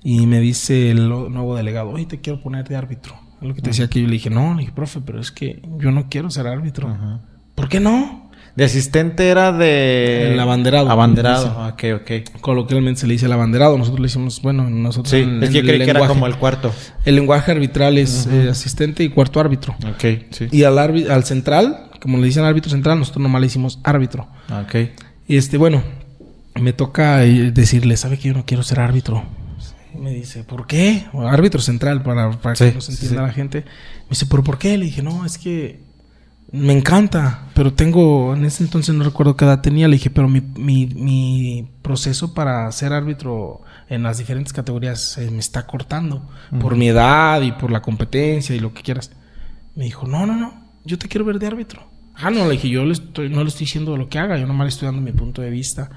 Y 0.04 0.28
me 0.28 0.42
dice 0.42 0.92
el 0.92 1.08
nuevo 1.08 1.56
delegado, 1.56 1.92
oye, 1.92 2.06
te 2.06 2.20
quiero 2.20 2.42
poner 2.42 2.68
de 2.68 2.76
árbitro. 2.76 3.16
Es 3.42 3.48
lo 3.48 3.56
que 3.56 3.62
te 3.62 3.70
decía 3.70 3.90
que 3.90 4.02
yo 4.02 4.08
le 4.08 4.14
dije, 4.14 4.30
no, 4.30 4.54
le 4.54 4.62
dije, 4.62 4.74
profe, 4.74 5.00
pero 5.00 5.22
es 5.22 5.32
que 5.32 5.62
yo 5.78 5.92
no 5.92 6.10
quiero 6.10 6.30
ser 6.30 6.46
árbitro. 6.46 7.22
¿Por 7.56 7.70
qué 7.70 7.80
no? 7.80 8.29
De 8.56 8.66
asistente 8.66 9.30
era 9.30 9.54
de... 9.54 10.34
El 10.34 10.40
abanderado. 10.40 10.90
Abanderado, 10.90 11.70
ok, 11.70 11.84
ok. 12.02 12.42
Coloquialmente 12.42 13.00
se 13.02 13.08
le 13.08 13.14
dice 13.14 13.28
el 13.28 13.32
abanderado. 13.32 13.78
Nosotros 13.78 14.02
le 14.02 14.08
hicimos, 14.08 14.42
bueno, 14.42 14.70
nosotros... 14.70 15.12
Sí, 15.12 15.26
es 15.42 15.50
que 15.50 15.62
creí 15.62 15.80
que 15.86 15.90
era 15.92 16.08
como 16.08 16.28
el 16.28 16.36
cuarto. 16.36 16.74
El 17.06 17.16
lenguaje 17.16 17.52
arbitral 17.52 17.98
es 17.98 18.28
eh, 18.30 18.50
asistente 18.50 19.04
y 19.04 19.10
cuarto 19.10 19.40
árbitro. 19.40 19.76
Ok, 19.88 20.26
sí. 20.32 20.48
Y 20.52 20.64
al, 20.64 20.78
al 20.78 21.24
central, 21.24 21.90
como 22.02 22.18
le 22.18 22.26
dicen 22.26 22.44
árbitro 22.44 22.70
central, 22.70 23.00
nosotros 23.00 23.24
nomás 23.24 23.40
le 23.40 23.48
hicimos 23.48 23.80
árbitro. 23.84 24.28
Ok. 24.64 24.76
Y 25.28 25.38
este, 25.38 25.58
bueno, 25.58 25.82
me 26.60 26.74
toca 26.74 27.24
eh, 27.24 27.52
decirle, 27.52 27.96
¿sabe 27.96 28.18
que 28.18 28.28
yo 28.28 28.34
no 28.34 28.46
quiero 28.46 28.64
ser 28.64 28.82
árbitro? 28.82 29.24
Me 29.98 30.12
dice, 30.14 30.44
¿por 30.44 30.68
qué? 30.68 31.06
árbitro 31.14 31.62
central, 31.62 32.04
para, 32.04 32.32
para 32.32 32.56
que 32.56 32.74
no 32.74 32.82
se 32.82 32.92
entienda 32.92 33.22
la 33.22 33.32
gente. 33.32 33.64
Me 33.64 34.10
dice, 34.10 34.26
¿pero 34.26 34.44
por 34.44 34.58
qué? 34.58 34.78
Le 34.78 34.86
dije, 34.86 35.02
no, 35.02 35.26
es 35.26 35.38
que 35.38 35.88
Me 36.52 36.74
encanta, 36.74 37.48
pero 37.54 37.74
tengo, 37.74 38.34
en 38.34 38.44
ese 38.44 38.64
entonces 38.64 38.96
no 38.96 39.04
recuerdo 39.04 39.36
qué 39.36 39.46
edad 39.46 39.62
tenía, 39.62 39.88
le 39.88 39.98
dije, 39.98 40.10
pero 40.10 40.28
mi, 40.28 40.42
mi, 40.42 40.88
mi 40.88 41.70
proceso 41.84 42.34
para 42.34 42.72
ser 42.72 42.92
árbitro 42.92 43.62
en 43.88 44.02
las 44.04 44.18
diferentes 44.18 44.52
categorías 44.52 45.00
se 45.00 45.30
me 45.30 45.40
está 45.40 45.68
cortando 45.68 46.28
por 46.60 46.76
mi 46.76 46.88
edad 46.88 47.42
y 47.42 47.52
por 47.52 47.72
la 47.72 47.82
competencia 47.82 48.56
y 48.56 48.60
lo 48.60 48.74
que 48.74 48.82
quieras. 48.82 49.12
Me 49.76 49.84
dijo, 49.84 50.08
no, 50.08 50.26
no, 50.26 50.36
no, 50.36 50.66
yo 50.86 50.98
te 50.98 51.08
quiero 51.08 51.26
ver 51.26 51.38
de 51.38 51.48
árbitro. 51.48 51.88
Ah, 52.22 52.30
no, 52.30 52.46
le 52.46 52.52
dije, 52.52 52.68
yo 52.68 52.84
le 52.84 52.94
estoy, 52.94 53.30
no 53.30 53.44
le 53.44 53.50
estoy 53.50 53.62
diciendo 53.62 53.96
lo 53.96 54.10
que 54.10 54.20
haga, 54.20 54.38
yo 54.38 54.46
nomás 54.46 54.66
le 54.66 54.70
estoy 54.70 54.88
dando 54.88 55.02
mi 55.02 55.14
punto 55.14 55.42
de 55.42 55.50
vista. 55.50 55.90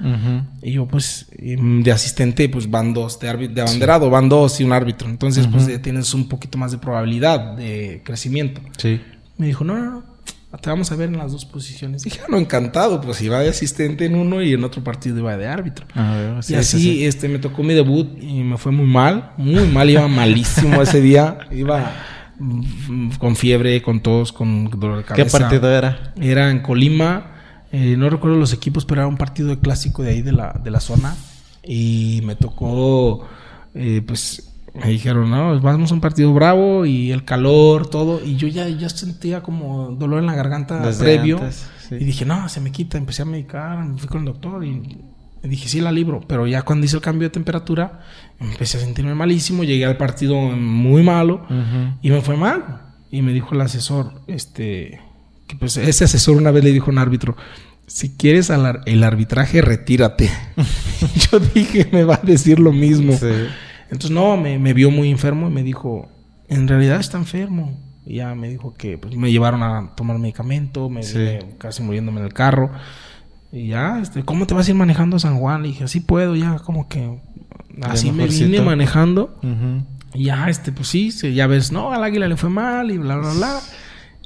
Y 0.63 0.73
yo, 0.73 0.87
pues, 0.87 1.27
de 1.37 1.91
asistente, 1.91 2.49
pues 2.49 2.71
van 2.71 2.95
dos, 2.95 3.19
de, 3.19 3.49
de 3.49 3.61
abanderado, 3.61 4.09
van 4.09 4.29
dos 4.29 4.61
y 4.61 4.65
un 4.65 4.73
árbitro. 4.73 5.09
Entonces, 5.09 5.49
pues, 5.49 5.83
tienes 5.83 6.15
un 6.15 6.29
poquito 6.29 6.59
más 6.59 6.71
de 6.71 6.79
probabilidad 6.79 7.57
de 7.57 8.03
crecimiento. 8.05 8.61
Sí. 8.77 9.01
Me 9.37 9.47
dijo, 9.47 9.65
no, 9.65 9.75
no, 9.75 9.91
no, 9.91 10.12
te 10.61 10.69
vamos 10.69 10.93
a 10.93 10.97
ver 10.97 11.09
en 11.09 11.19
las 11.19 11.33
dos 11.33 11.45
posiciones. 11.45 12.03
Dije, 12.03 12.21
ah, 12.23 12.27
no, 12.29 12.37
encantado, 12.37 13.01
pues 13.01 13.23
iba 13.23 13.41
de 13.41 13.49
asistente 13.49 14.05
en 14.05 14.15
uno 14.15 14.43
y 14.43 14.53
en 14.53 14.63
otro 14.65 14.85
partido 14.85 15.19
iba 15.19 15.37
de 15.37 15.47
árbitro. 15.47 15.87
Ah, 15.95 16.41
y 16.47 16.55
así, 16.55 17.05
este, 17.07 17.29
me 17.29 17.39
tocó 17.39 17.63
mi 17.63 17.75
debut 17.75 18.09
y 18.21 18.43
me 18.43 18.59
fue 18.59 18.71
muy 18.71 18.87
mal, 18.87 19.33
muy 19.39 19.67
mal, 19.67 19.89
iba 19.89 20.07
malísimo 20.09 20.83
ese 20.83 21.01
día, 21.01 21.39
iba 21.51 21.93
con 23.19 23.37
fiebre, 23.37 23.81
con 23.83 24.01
tos, 24.01 24.33
con 24.33 24.69
dolor 24.71 24.99
de 24.99 25.05
cabeza. 25.05 25.39
¿Qué 25.39 25.43
partido 25.43 25.71
era? 25.71 26.13
Era 26.21 26.51
en 26.51 26.61
Colima, 26.61 27.33
eh, 27.73 27.97
no 27.97 28.11
recuerdo 28.11 28.37
los 28.37 28.53
equipos, 28.53 28.85
pero 28.85 29.01
era 29.01 29.09
un 29.09 29.17
partido 29.17 29.49
de 29.49 29.59
clásico 29.59 30.03
de 30.03 30.11
ahí 30.11 30.23
de 30.23 30.33
la, 30.33 30.61
de 30.63 30.71
la 30.71 30.81
zona 30.81 31.17
y 31.63 32.21
me 32.25 32.37
tocó, 32.37 33.27
eh, 33.75 34.03
pues 34.07 34.52
me 34.75 34.89
dijeron, 34.89 35.31
no, 35.31 35.61
vamos 35.61 35.91
a 35.91 35.95
un 35.95 36.01
partido 36.01 36.33
bravo 36.33 36.87
y 36.87 37.13
el 37.13 37.25
calor, 37.25 37.89
todo. 37.89 38.25
Y 38.25 38.37
yo 38.37 38.49
ya, 38.49 38.69
ya 38.69 38.89
sentía 38.89 39.43
como 39.43 39.91
dolor 39.91 40.21
en 40.21 40.27
la 40.27 40.35
garganta 40.35 40.91
previo. 40.99 41.41
Y 41.91 42.05
dije, 42.05 42.25
no, 42.25 42.49
se 42.49 42.61
me 42.61 42.73
quita. 42.73 42.97
Empecé 42.97 43.23
a 43.23 43.25
medicar, 43.27 43.85
me 43.85 43.99
fui 43.99 44.09
con 44.09 44.21
el 44.21 44.27
doctor 44.27 44.65
y 44.65 45.03
dije, 45.43 45.69
sí, 45.69 45.81
la 45.81 45.93
libro. 45.93 46.23
Pero 46.27 46.47
ya 46.47 46.63
cuando 46.63 46.87
hice 46.87 46.97
el 46.97 47.03
cambio 47.03 47.29
de 47.29 47.33
temperatura, 47.33 48.01
empecé 48.41 48.79
a 48.79 48.81
sentirme 48.81 49.15
malísimo. 49.15 49.63
Llegué 49.63 49.85
al 49.85 49.99
partido 49.99 50.37
muy 50.37 51.03
malo 51.03 51.47
y 52.01 52.11
me 52.11 52.23
fue 52.23 52.37
mal. 52.37 52.95
Y 53.11 53.21
me 53.21 53.33
dijo 53.35 53.55
el 53.55 53.61
asesor, 53.61 54.23
este, 54.27 55.03
que 55.47 55.57
pues 55.57 55.77
ese 55.77 56.05
asesor 56.05 56.39
una 56.39 56.51
vez 56.51 56.65
le 56.65 56.73
dijo 56.73 56.87
a 56.87 56.93
un 56.93 56.99
árbitro, 56.99 57.37
si 57.87 58.17
quieres 58.17 58.49
el 58.49 59.05
arbitraje, 59.05 59.61
retírate. 59.61 60.31
yo 61.31 61.39
dije, 61.41 61.91
me 61.93 62.05
va 62.05 62.15
a 62.15 62.27
decir 62.27 62.59
lo 62.59 62.73
mismo. 62.73 63.13
Sí. 63.19 63.27
Entonces, 63.93 64.11
no, 64.11 64.39
me, 64.39 64.73
vio 64.73 64.91
muy 64.91 65.11
enfermo 65.11 65.49
y 65.49 65.51
me 65.51 65.63
dijo, 65.63 66.09
en 66.49 66.67
realidad 66.67 66.99
está 66.99 67.19
enfermo. 67.19 67.79
Y 68.07 68.17
ya 68.17 68.35
me 68.35 68.49
dijo 68.49 68.73
que 68.73 68.97
pues, 68.97 69.15
me 69.17 69.31
llevaron 69.31 69.63
a 69.63 69.95
tomar 69.95 70.19
medicamento, 70.19 70.89
me 70.89 71.03
casi 71.59 71.83
muriéndome 71.83 72.21
en 72.21 72.27
el 72.27 72.33
carro. 72.33 72.71
Y 73.53 73.69
ya, 73.69 74.01
este, 74.01 74.25
¿cómo 74.25 74.47
te 74.47 74.55
vas 74.55 74.67
a 74.67 74.71
ir 74.71 74.77
manejando 74.77 75.17
a 75.17 75.21
San 75.21 75.39
Juan? 75.39 75.61
Le 75.61 75.69
dije, 75.69 75.85
así 75.85 76.01
puedo, 76.01 76.35
ya, 76.35 76.57
como 76.61 76.89
que 76.89 77.21
así 77.83 78.11
me 78.11 78.27
vine 78.27 78.63
manejando. 78.63 79.39
Y 80.15 80.25
ya, 80.25 80.49
este, 80.49 80.73
pues 80.73 80.89
sí, 80.89 81.11
ya 81.35 81.47
ves, 81.47 81.71
no, 81.71 81.93
al 81.93 82.03
águila 82.03 82.29
le 82.29 82.39
fue 82.39 82.49
mal 82.49 82.91
y 82.91 82.97
bla, 82.97 83.19
bla, 83.19 83.35
bla. 83.35 83.61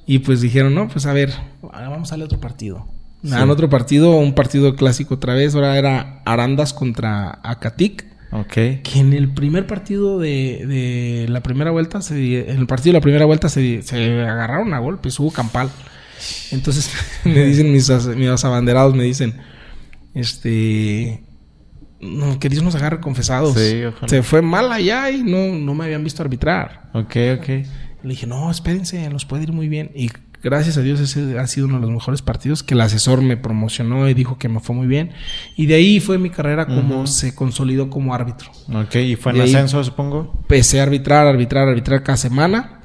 Y 0.07 0.21
pues 0.21 0.41
dijeron, 0.41 0.77
no, 0.77 0.87
pues 0.87 1.07
a 1.07 1.13
ver, 1.13 1.35
vamos 1.61 2.11
a 2.11 2.13
darle 2.13 2.27
otro 2.27 2.39
partido. 2.39 2.87
En 3.25 3.51
otro 3.51 3.69
partido, 3.69 4.13
un 4.13 4.33
partido 4.33 4.77
clásico 4.77 5.15
otra 5.15 5.35
vez. 5.35 5.57
Ahora 5.57 5.77
era 5.77 6.23
Arandas 6.25 6.73
contra 6.73 7.41
Acatic. 7.43 8.16
Que 8.45 8.83
en 8.95 9.13
el 9.13 9.33
primer 9.33 9.67
partido 9.67 10.19
de, 10.19 10.67
de 10.67 11.27
la 11.29 11.43
primera 11.43 11.71
vuelta, 11.71 12.03
se, 12.03 12.51
en 12.51 12.59
el 12.59 12.67
partido 12.67 12.93
de 12.93 12.99
la 12.99 13.03
primera 13.03 13.25
vuelta 13.25 13.49
se, 13.49 13.83
se 13.83 14.23
agarraron 14.23 14.75
a 14.75 14.79
golpes, 14.79 15.19
hubo 15.19 15.31
campal. 15.31 15.71
Entonces 16.51 16.91
me 17.25 17.45
dicen 17.47 17.73
mis, 17.73 17.89
mis 18.09 18.45
abanderados, 18.45 18.95
me 18.95 19.05
dicen, 19.05 19.37
este, 20.15 21.23
no, 22.01 22.39
que 22.39 22.49
Dios 22.49 22.63
nos 22.63 22.75
agarre 22.75 23.01
confesados. 23.01 23.57
Se 24.07 24.23
fue 24.23 24.43
mal 24.43 24.71
allá 24.73 25.11
y 25.11 25.23
no, 25.23 25.55
no 25.55 25.75
me 25.75 25.85
habían 25.85 26.05
visto 26.05 26.23
arbitrar. 26.23 26.91
Ok, 26.93 27.17
ok. 27.39 27.49
Le 28.03 28.11
dije, 28.11 28.27
no, 28.27 28.51
espérense, 28.51 29.09
nos 29.11 29.25
puede 29.25 29.45
ir 29.45 29.53
muy 29.53 29.69
bien. 29.69 29.91
Y 29.95 30.11
gracias 30.43 30.77
a 30.77 30.83
Dios 30.83 31.01
ese 31.01 31.39
ha 31.39 31.47
sido 31.47 31.67
uno 31.67 31.77
de 31.77 31.83
los 31.83 31.91
mejores 31.91 32.23
partidos 32.23 32.63
que 32.63 32.75
el 32.75 32.81
asesor 32.81 33.23
me 33.23 33.37
promocionó 33.37 34.09
y 34.09 34.15
dijo 34.15 34.39
que 34.39 34.49
me 34.49 34.61
fue 34.61 34.75
muy 34.75 34.87
bien. 34.87 35.13
Y 35.57 35.67
de 35.67 35.75
ahí 35.75 36.01
fue 36.01 36.19
mi 36.19 36.31
carrera 36.31 36.67
como 36.67 37.07
se 37.07 37.35
consolidó 37.35 37.91
como 37.91 38.15
árbitro. 38.15 38.51
Ok, 38.73 38.97
y 38.97 39.17
fue 39.17 39.33
en 39.33 39.43
ascenso, 39.43 39.83
supongo. 39.83 40.33
Empecé 40.43 40.81
a 40.81 40.85
arbitrar, 40.85 41.27
arbitrar, 41.27 41.69
arbitrar 41.69 42.03
cada 42.03 42.17
semana. 42.17 42.77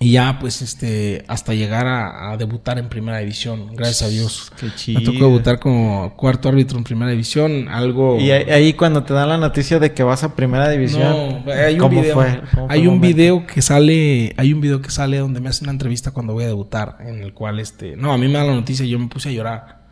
Y 0.00 0.12
ya, 0.12 0.38
pues, 0.38 0.62
este, 0.62 1.24
hasta 1.26 1.54
llegar 1.54 1.86
a, 1.86 2.36
debutar 2.36 2.78
en 2.78 2.88
primera 2.88 3.18
división, 3.18 3.74
gracias 3.74 4.02
a 4.02 4.08
Dios. 4.08 4.52
Qué 4.58 4.72
chido. 4.74 5.00
Me 5.00 5.04
tocó 5.04 5.18
debutar 5.18 5.58
como 5.58 6.14
cuarto 6.16 6.48
árbitro 6.48 6.78
en 6.78 6.84
primera 6.84 7.10
división, 7.10 7.68
algo... 7.68 8.18
Y 8.20 8.30
ahí 8.30 8.74
cuando 8.74 9.02
te 9.02 9.12
dan 9.12 9.28
la 9.28 9.38
noticia 9.38 9.80
de 9.80 9.92
que 9.92 10.04
vas 10.04 10.22
a 10.22 10.36
primera 10.36 10.68
división, 10.70 11.42
no, 11.44 11.52
hay 11.52 11.74
un 11.74 11.80
¿cómo 11.80 12.00
video, 12.00 12.14
fue? 12.14 12.40
hay 12.68 12.86
un 12.86 13.00
video 13.00 13.46
que 13.46 13.60
sale, 13.60 14.34
hay 14.36 14.52
un 14.52 14.60
video 14.60 14.80
que 14.80 14.90
sale 14.90 15.18
donde 15.18 15.40
me 15.40 15.48
hacen 15.48 15.64
una 15.64 15.72
entrevista 15.72 16.12
cuando 16.12 16.32
voy 16.32 16.44
a 16.44 16.48
debutar, 16.48 16.98
en 17.00 17.20
el 17.20 17.34
cual, 17.34 17.58
este, 17.58 17.96
no, 17.96 18.12
a 18.12 18.18
mí 18.18 18.28
me 18.28 18.34
dan 18.34 18.46
la 18.46 18.54
noticia 18.54 18.84
y 18.84 18.90
yo 18.90 19.00
me 19.00 19.08
puse 19.08 19.30
a 19.30 19.32
llorar. 19.32 19.88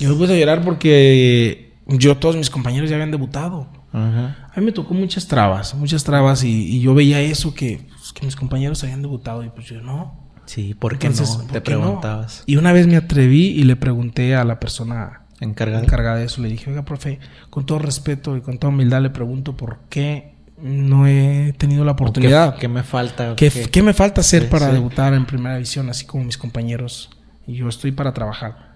Yo 0.00 0.08
me 0.10 0.16
puse 0.16 0.32
a 0.32 0.36
llorar 0.36 0.64
porque 0.64 1.74
yo, 1.86 2.16
todos 2.16 2.36
mis 2.36 2.50
compañeros 2.50 2.90
ya 2.90 2.96
habían 2.96 3.10
debutado. 3.10 3.68
A 3.92 4.52
mí 4.56 4.64
me 4.64 4.72
tocó 4.72 4.92
muchas 4.92 5.28
trabas, 5.28 5.72
muchas 5.74 6.02
trabas 6.02 6.42
y, 6.42 6.80
yo 6.80 6.94
veía 6.94 7.20
eso 7.20 7.54
que, 7.54 7.86
que, 8.14 8.24
mis 8.24 8.36
compañeros 8.36 8.82
habían 8.82 9.02
debutado 9.02 9.44
y 9.44 9.50
pues 9.50 9.66
yo 9.66 9.80
no. 9.80 10.30
Sí, 10.46 10.74
¿por 10.74 10.98
qué 10.98 11.08
no? 11.08 11.46
Te 11.46 11.60
preguntabas. 11.60 12.42
Y 12.46 12.56
una 12.56 12.72
vez 12.72 12.86
me 12.86 12.96
atreví 12.96 13.46
y 13.48 13.64
le 13.64 13.76
pregunté 13.76 14.36
a 14.36 14.44
la 14.44 14.60
persona 14.60 15.22
encargada. 15.40 15.82
encargada 15.82 16.16
de 16.16 16.26
eso, 16.26 16.40
le 16.42 16.48
dije, 16.48 16.70
oiga, 16.70 16.84
profe, 16.84 17.18
con 17.50 17.66
todo 17.66 17.78
respeto 17.78 18.36
y 18.36 18.40
con 18.40 18.58
toda 18.58 18.72
humildad 18.72 19.02
le 19.02 19.10
pregunto 19.10 19.56
por 19.56 19.80
qué 19.88 20.34
no 20.58 21.06
he 21.06 21.54
tenido 21.58 21.84
la 21.84 21.92
oportunidad. 21.92 22.56
¿Qué, 22.56 22.68
me 22.68 22.82
falta? 22.82 23.34
¿Qué, 23.36 23.50
¿Qué, 23.50 23.82
me 23.82 23.92
falta 23.92 24.20
hacer 24.20 24.48
para 24.48 24.72
debutar 24.72 25.14
en 25.14 25.26
primera 25.26 25.56
división, 25.56 25.88
así 25.88 26.06
como 26.06 26.24
mis 26.24 26.38
compañeros? 26.38 27.10
Y 27.46 27.54
yo 27.54 27.68
estoy 27.68 27.92
para 27.92 28.12
trabajar. 28.12 28.74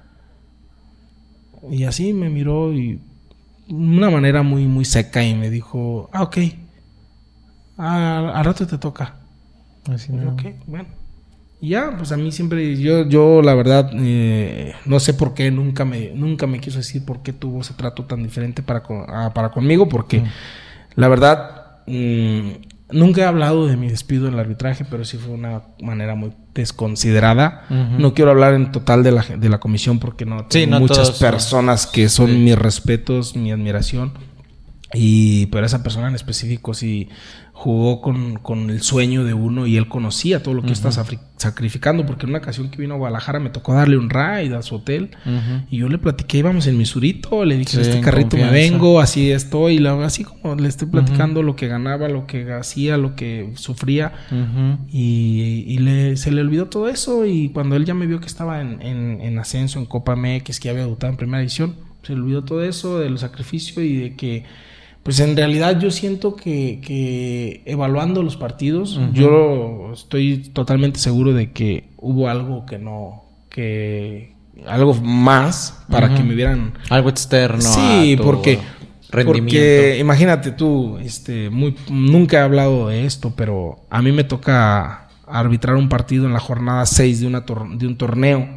Y 1.70 1.84
así 1.84 2.12
me 2.12 2.28
miró 2.28 2.72
y 2.72 3.00
una 3.68 4.10
manera 4.10 4.42
muy, 4.42 4.66
muy 4.66 4.84
seca 4.84 5.22
y 5.24 5.34
me 5.34 5.50
dijo, 5.50 6.08
ah, 6.12 6.22
ok, 6.22 6.38
ah, 7.76 8.32
al 8.34 8.44
rato 8.44 8.66
te 8.66 8.78
toca. 8.78 9.16
Así, 9.88 10.12
no. 10.12 10.32
Ok, 10.32 10.42
bueno. 10.66 10.88
Y 11.60 11.70
ya, 11.70 11.96
pues 11.96 12.12
a 12.12 12.16
mí 12.16 12.30
siempre, 12.30 12.76
yo, 12.76 13.08
yo 13.08 13.42
la 13.42 13.54
verdad, 13.54 13.90
eh, 13.94 14.74
no 14.84 15.00
sé 15.00 15.14
por 15.14 15.34
qué, 15.34 15.50
nunca 15.50 15.84
me, 15.84 16.12
nunca 16.14 16.46
me 16.46 16.60
quiso 16.60 16.78
decir 16.78 17.04
por 17.04 17.22
qué 17.22 17.32
tuvo 17.32 17.62
ese 17.62 17.74
trato 17.74 18.04
tan 18.04 18.22
diferente 18.22 18.62
para, 18.62 18.82
ah, 19.08 19.32
para 19.34 19.50
conmigo, 19.50 19.88
porque 19.88 20.22
la 20.94 21.08
verdad, 21.08 21.80
mm, 21.88 22.50
nunca 22.92 23.22
he 23.22 23.24
hablado 23.24 23.66
de 23.66 23.76
mi 23.76 23.88
despido 23.88 24.28
en 24.28 24.34
el 24.34 24.40
arbitraje, 24.40 24.84
pero 24.84 25.04
sí 25.04 25.16
fue 25.16 25.32
una 25.32 25.62
manera 25.82 26.14
muy 26.14 26.32
desconsiderada. 26.54 27.64
No 27.98 28.14
quiero 28.14 28.30
hablar 28.30 28.54
en 28.54 28.70
total 28.70 29.02
de 29.02 29.12
la, 29.12 29.22
de 29.22 29.48
la 29.48 29.58
comisión 29.58 29.98
porque 29.98 30.24
no 30.24 30.46
tengo 30.46 30.78
muchas 30.78 31.10
personas 31.12 31.86
que 31.86 32.08
son 32.08 32.44
mis 32.44 32.56
respetos, 32.56 33.36
mi 33.36 33.50
admiración. 33.50 34.12
Y 34.94 35.46
pero 35.46 35.66
esa 35.66 35.82
persona 35.82 36.08
en 36.08 36.14
específico 36.14 36.72
sí 36.72 37.10
jugó 37.58 38.00
con, 38.00 38.36
con, 38.36 38.70
el 38.70 38.82
sueño 38.82 39.24
de 39.24 39.34
uno 39.34 39.66
y 39.66 39.76
él 39.76 39.88
conocía 39.88 40.44
todo 40.44 40.54
lo 40.54 40.62
que 40.62 40.72
está 40.72 40.92
sacrificando, 40.92 42.06
porque 42.06 42.24
en 42.24 42.30
una 42.30 42.38
ocasión 42.38 42.70
que 42.70 42.80
vino 42.80 42.94
a 42.94 42.98
Guadalajara 42.98 43.40
me 43.40 43.50
tocó 43.50 43.74
darle 43.74 43.98
un 43.98 44.10
ride 44.10 44.54
a 44.54 44.62
su 44.62 44.76
hotel 44.76 45.10
y 45.68 45.78
yo 45.78 45.88
le 45.88 45.98
platiqué, 45.98 46.38
íbamos 46.38 46.68
en 46.68 46.78
mi 46.78 46.86
surito, 46.86 47.44
le 47.44 47.56
dije, 47.56 47.80
este 47.80 48.00
carrito 48.00 48.36
me 48.36 48.48
vengo, 48.52 49.00
así 49.00 49.32
estoy, 49.32 49.84
así 50.04 50.22
como 50.22 50.54
le 50.54 50.68
estoy 50.68 50.86
platicando 50.86 51.42
lo 51.42 51.56
que 51.56 51.66
ganaba, 51.66 52.08
lo 52.08 52.28
que 52.28 52.52
hacía, 52.52 52.96
lo 52.96 53.16
que 53.16 53.50
sufría 53.56 54.12
y, 54.88 55.64
y 55.66 55.78
le, 55.78 56.16
se 56.16 56.30
le 56.30 56.42
olvidó 56.42 56.66
todo 56.66 56.88
eso 56.88 57.26
y 57.26 57.48
cuando 57.48 57.74
él 57.74 57.84
ya 57.84 57.94
me 57.94 58.06
vio 58.06 58.20
que 58.20 58.26
estaba 58.26 58.60
en, 58.60 58.80
en, 58.82 59.20
en 59.20 59.36
ascenso, 59.36 59.80
en 59.80 59.86
Copa 59.86 60.14
MX, 60.14 60.60
que 60.60 60.70
había 60.70 60.82
debutado 60.82 61.10
en 61.10 61.16
primera 61.16 61.42
edición, 61.42 61.74
se 62.04 62.12
le 62.14 62.20
olvidó 62.20 62.44
todo 62.44 62.62
eso, 62.62 63.00
del 63.00 63.18
sacrificio 63.18 63.82
y 63.82 63.96
de 63.96 64.14
que 64.14 64.44
pues 65.08 65.20
en 65.20 65.34
realidad 65.38 65.80
yo 65.80 65.90
siento 65.90 66.36
que, 66.36 67.62
evaluando 67.64 68.22
los 68.22 68.36
partidos, 68.36 69.00
yo 69.14 69.88
estoy 69.94 70.50
totalmente 70.52 71.00
seguro 71.00 71.32
de 71.32 71.50
que 71.50 71.88
hubo 71.96 72.28
algo 72.28 72.66
que 72.66 72.78
no, 72.78 73.24
que 73.48 74.34
algo 74.66 74.92
más 74.92 75.82
para 75.88 76.14
que 76.14 76.22
me 76.22 76.34
vieran 76.34 76.74
algo 76.90 77.08
externo. 77.08 77.62
Sí, 77.62 78.18
porque 78.22 78.58
Porque 79.24 79.96
imagínate 79.98 80.50
tú, 80.50 80.98
este, 80.98 81.48
muy, 81.48 81.74
nunca 81.88 82.40
he 82.40 82.42
hablado 82.42 82.88
de 82.88 83.06
esto, 83.06 83.32
pero 83.34 83.86
a 83.88 84.02
mí 84.02 84.12
me 84.12 84.24
toca 84.24 85.07
arbitrar 85.30 85.76
un 85.76 85.88
partido 85.88 86.26
en 86.26 86.32
la 86.32 86.40
jornada 86.40 86.86
6 86.86 87.20
de, 87.20 87.26
una 87.26 87.40
de 87.40 87.86
un 87.86 87.96
torneo. 87.96 88.48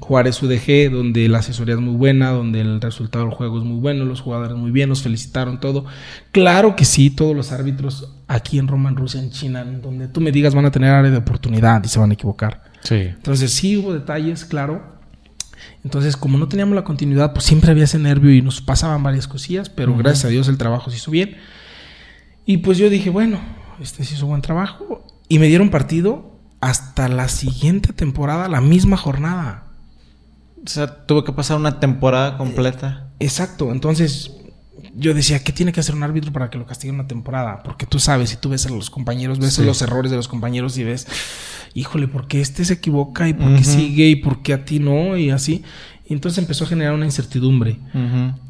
Juárez 0.00 0.42
UDG, 0.42 0.90
donde 0.92 1.28
la 1.28 1.38
asesoría 1.38 1.74
es 1.74 1.80
muy 1.80 1.94
buena, 1.94 2.30
donde 2.30 2.60
el 2.60 2.80
resultado 2.80 3.24
del 3.24 3.34
juego 3.34 3.58
es 3.58 3.64
muy 3.64 3.80
bueno, 3.80 4.04
los 4.04 4.20
jugadores 4.20 4.56
muy 4.56 4.70
bien, 4.70 4.88
nos 4.88 5.02
felicitaron 5.02 5.60
todo. 5.60 5.86
Claro 6.32 6.76
que 6.76 6.84
sí, 6.84 7.10
todos 7.10 7.34
los 7.34 7.52
árbitros 7.52 8.12
aquí 8.28 8.58
en 8.58 8.68
Roma, 8.68 8.90
en 8.90 8.96
Rusia, 8.96 9.20
en 9.20 9.30
China, 9.30 9.64
donde 9.64 10.08
tú 10.08 10.20
me 10.20 10.30
digas 10.30 10.54
van 10.54 10.66
a 10.66 10.70
tener 10.70 10.90
área 10.90 11.10
de 11.10 11.16
oportunidad 11.16 11.82
y 11.84 11.88
se 11.88 11.98
van 11.98 12.10
a 12.10 12.14
equivocar. 12.14 12.64
Sí. 12.82 12.96
Entonces 12.96 13.52
sí 13.52 13.76
hubo 13.76 13.94
detalles, 13.94 14.44
claro. 14.44 14.94
Entonces, 15.84 16.16
como 16.16 16.38
no 16.38 16.48
teníamos 16.48 16.74
la 16.74 16.84
continuidad, 16.84 17.32
pues 17.32 17.44
siempre 17.44 17.70
había 17.70 17.84
ese 17.84 17.98
nervio 17.98 18.32
y 18.32 18.42
nos 18.42 18.60
pasaban 18.60 19.02
varias 19.02 19.28
cosillas, 19.28 19.68
pero 19.68 19.96
gracias 19.96 20.26
a 20.26 20.28
Dios 20.28 20.48
el 20.48 20.58
trabajo 20.58 20.90
se 20.90 20.96
hizo 20.96 21.10
bien. 21.10 21.36
Y 22.46 22.58
pues 22.58 22.78
yo 22.78 22.90
dije, 22.90 23.10
bueno, 23.10 23.40
este 23.80 24.04
se 24.04 24.14
hizo 24.14 24.26
buen 24.26 24.42
trabajo. 24.42 25.06
Y 25.28 25.38
me 25.38 25.46
dieron 25.46 25.70
partido 25.70 26.38
hasta 26.60 27.08
la 27.08 27.28
siguiente 27.28 27.92
temporada, 27.92 28.48
la 28.48 28.60
misma 28.60 28.96
jornada. 28.96 29.64
O 30.64 30.68
sea, 30.68 31.06
tuvo 31.06 31.24
que 31.24 31.32
pasar 31.32 31.58
una 31.58 31.78
temporada 31.78 32.38
completa. 32.38 33.10
Eh, 33.18 33.26
exacto. 33.26 33.70
Entonces, 33.70 34.32
yo 34.94 35.12
decía, 35.12 35.42
¿qué 35.42 35.52
tiene 35.52 35.72
que 35.72 35.80
hacer 35.80 35.94
un 35.94 36.02
árbitro 36.02 36.32
para 36.32 36.50
que 36.50 36.58
lo 36.58 36.66
castigue 36.66 36.92
una 36.92 37.06
temporada? 37.06 37.62
Porque 37.62 37.86
tú 37.86 37.98
sabes, 37.98 38.30
si 38.30 38.36
tú 38.36 38.48
ves 38.48 38.66
a 38.66 38.70
los 38.70 38.90
compañeros, 38.90 39.38
ves 39.38 39.58
los 39.58 39.82
errores 39.82 40.10
de 40.10 40.16
los 40.16 40.28
compañeros 40.28 40.78
y 40.78 40.84
ves, 40.84 41.06
híjole, 41.74 42.08
¿por 42.08 42.28
qué 42.28 42.40
este 42.40 42.64
se 42.64 42.74
equivoca 42.74 43.28
y 43.28 43.34
por 43.34 43.54
qué 43.56 43.64
sigue 43.64 44.08
y 44.08 44.16
por 44.16 44.42
qué 44.42 44.54
a 44.54 44.64
ti 44.64 44.78
no? 44.78 45.16
Y 45.16 45.30
así. 45.30 45.62
Y 46.06 46.12
entonces 46.12 46.38
empezó 46.38 46.64
a 46.64 46.68
generar 46.68 46.94
una 46.94 47.06
incertidumbre. 47.06 47.78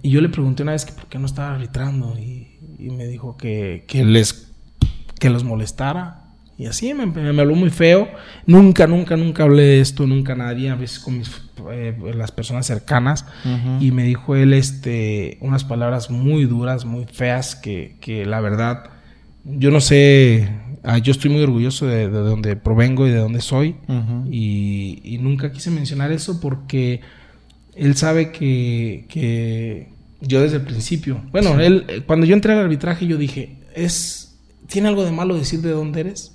Y 0.02 0.10
yo 0.10 0.20
le 0.20 0.28
pregunté 0.28 0.62
una 0.62 0.72
vez 0.72 0.84
que 0.84 0.92
por 0.92 1.06
qué 1.06 1.18
no 1.18 1.26
estaba 1.26 1.54
arbitrando 1.54 2.16
y, 2.18 2.50
me 2.78 3.06
dijo 3.06 3.36
que, 3.38 3.84
que 3.88 4.04
les 4.04 4.52
que 5.18 5.30
los 5.30 5.42
molestara. 5.42 6.23
Y 6.56 6.66
así 6.66 6.94
me, 6.94 7.06
me, 7.06 7.40
habló 7.40 7.54
muy 7.54 7.70
feo. 7.70 8.08
Nunca, 8.46 8.86
nunca, 8.86 9.16
nunca 9.16 9.42
hablé 9.42 9.62
de 9.62 9.80
esto, 9.80 10.06
nunca 10.06 10.36
nadie, 10.36 10.70
a 10.70 10.76
veces 10.76 11.00
con 11.00 11.18
mis, 11.18 11.30
eh, 11.72 11.96
las 12.14 12.30
personas 12.30 12.66
cercanas. 12.66 13.26
Y 13.80 13.90
me 13.90 14.04
dijo 14.04 14.36
él 14.36 14.52
este, 14.52 15.38
unas 15.40 15.64
palabras 15.64 16.10
muy 16.10 16.44
duras, 16.44 16.84
muy 16.84 17.06
feas, 17.06 17.56
que, 17.56 17.96
que 18.00 18.24
la 18.24 18.40
verdad, 18.40 18.90
yo 19.44 19.72
no 19.72 19.80
sé, 19.80 20.48
ah, 20.84 20.98
yo 20.98 21.10
estoy 21.10 21.30
muy 21.30 21.42
orgulloso 21.42 21.86
de, 21.86 22.08
de, 22.08 22.18
donde 22.18 22.54
provengo 22.54 23.06
y 23.08 23.10
de 23.10 23.18
donde 23.18 23.40
soy. 23.40 23.76
y, 24.30 25.00
y, 25.02 25.18
nunca 25.18 25.50
quise 25.50 25.70
mencionar 25.70 26.12
eso 26.12 26.40
porque 26.40 27.00
él 27.74 27.96
sabe 27.96 28.30
que, 28.30 29.06
que 29.08 29.88
yo 30.20 30.40
desde 30.40 30.58
el 30.58 30.62
principio, 30.62 31.20
bueno, 31.32 31.58
él, 31.58 32.04
cuando 32.06 32.26
yo 32.26 32.34
entré 32.34 32.52
al 32.52 32.60
arbitraje, 32.60 33.08
yo 33.08 33.16
dije, 33.16 33.58
es 33.74 34.24
¿tiene 34.66 34.88
algo 34.88 35.04
de 35.04 35.12
malo 35.12 35.36
decir 35.36 35.60
de 35.60 35.70
dónde 35.70 36.00
eres? 36.00 36.33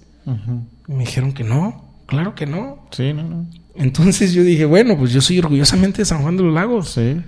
Me 0.87 0.99
dijeron 0.99 1.33
que 1.33 1.43
no, 1.43 2.01
claro 2.05 2.35
que 2.35 2.45
no. 2.45 2.87
Sí, 2.91 3.13
no, 3.13 3.23
no. 3.23 3.49
Entonces 3.75 4.33
yo 4.33 4.43
dije, 4.43 4.65
bueno, 4.65 4.97
pues 4.97 5.13
yo 5.13 5.21
soy 5.21 5.39
orgullosamente 5.39 5.99
de 5.99 6.05
San 6.05 6.21
Juan 6.21 6.37
de 6.37 6.43
los 6.43 6.53
Lagos. 6.53 6.89
Sí. 6.89 7.21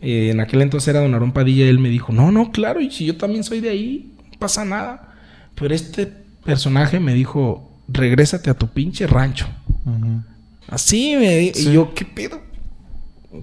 Eh, 0.00 0.30
en 0.30 0.40
aquel 0.40 0.62
entonces 0.62 0.88
era 0.88 1.00
Don 1.00 1.14
Arón 1.14 1.32
Padilla 1.32 1.64
y 1.64 1.68
él 1.68 1.78
me 1.78 1.88
dijo, 1.88 2.12
no, 2.12 2.32
no, 2.32 2.50
claro, 2.50 2.80
y 2.80 2.90
si 2.90 3.06
yo 3.06 3.16
también 3.16 3.44
soy 3.44 3.60
de 3.60 3.70
ahí, 3.70 4.14
no 4.32 4.38
pasa 4.38 4.64
nada. 4.64 5.14
Pero 5.54 5.74
este 5.74 6.06
personaje 6.44 7.00
me 7.00 7.14
dijo, 7.14 7.80
regrésate 7.88 8.50
a 8.50 8.54
tu 8.54 8.68
pinche 8.68 9.06
rancho. 9.06 9.46
Así 10.68 11.16
me... 11.16 11.52
Y 11.54 11.72
yo, 11.72 11.94
¿qué 11.94 12.04
pedo? 12.04 12.40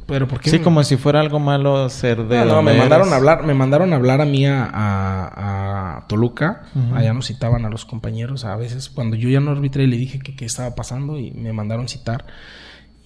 Pero 0.06 0.28
¿por 0.28 0.44
Sí, 0.44 0.60
como 0.60 0.84
si 0.84 0.98
fuera 0.98 1.20
algo 1.20 1.40
malo 1.40 1.90
ser 1.90 2.24
de. 2.28 2.38
No, 2.38 2.46
no 2.46 2.62
me 2.62 2.78
mandaron 2.78 3.12
a 3.12 3.16
hablar, 3.16 3.44
me 3.44 3.54
mandaron 3.54 3.92
a 3.94 3.96
hablar 3.96 4.22
a 4.22 4.26
mí 4.26 4.46
a, 4.46 6.06
Toluca. 6.08 6.64
Allá 6.94 7.14
nos 7.14 7.28
citaban 7.28 7.66
a 7.66 7.70
los 7.70 7.86
compañeros 7.86 8.46
a 8.46 8.56
veces. 8.56 8.90
Cuando 8.90 9.16
yo 9.16 9.30
ya 9.30 9.40
no 9.40 9.52
arbitré, 9.52 9.88
le 9.88 9.98
dije 9.98 10.20
que 10.20 10.36
qué 10.36 10.46
estaba 10.46 10.76
pasando 10.76 11.18
y 11.18 11.32
me 11.32 11.54
mandaron 11.54 11.88
citar. 11.88 12.26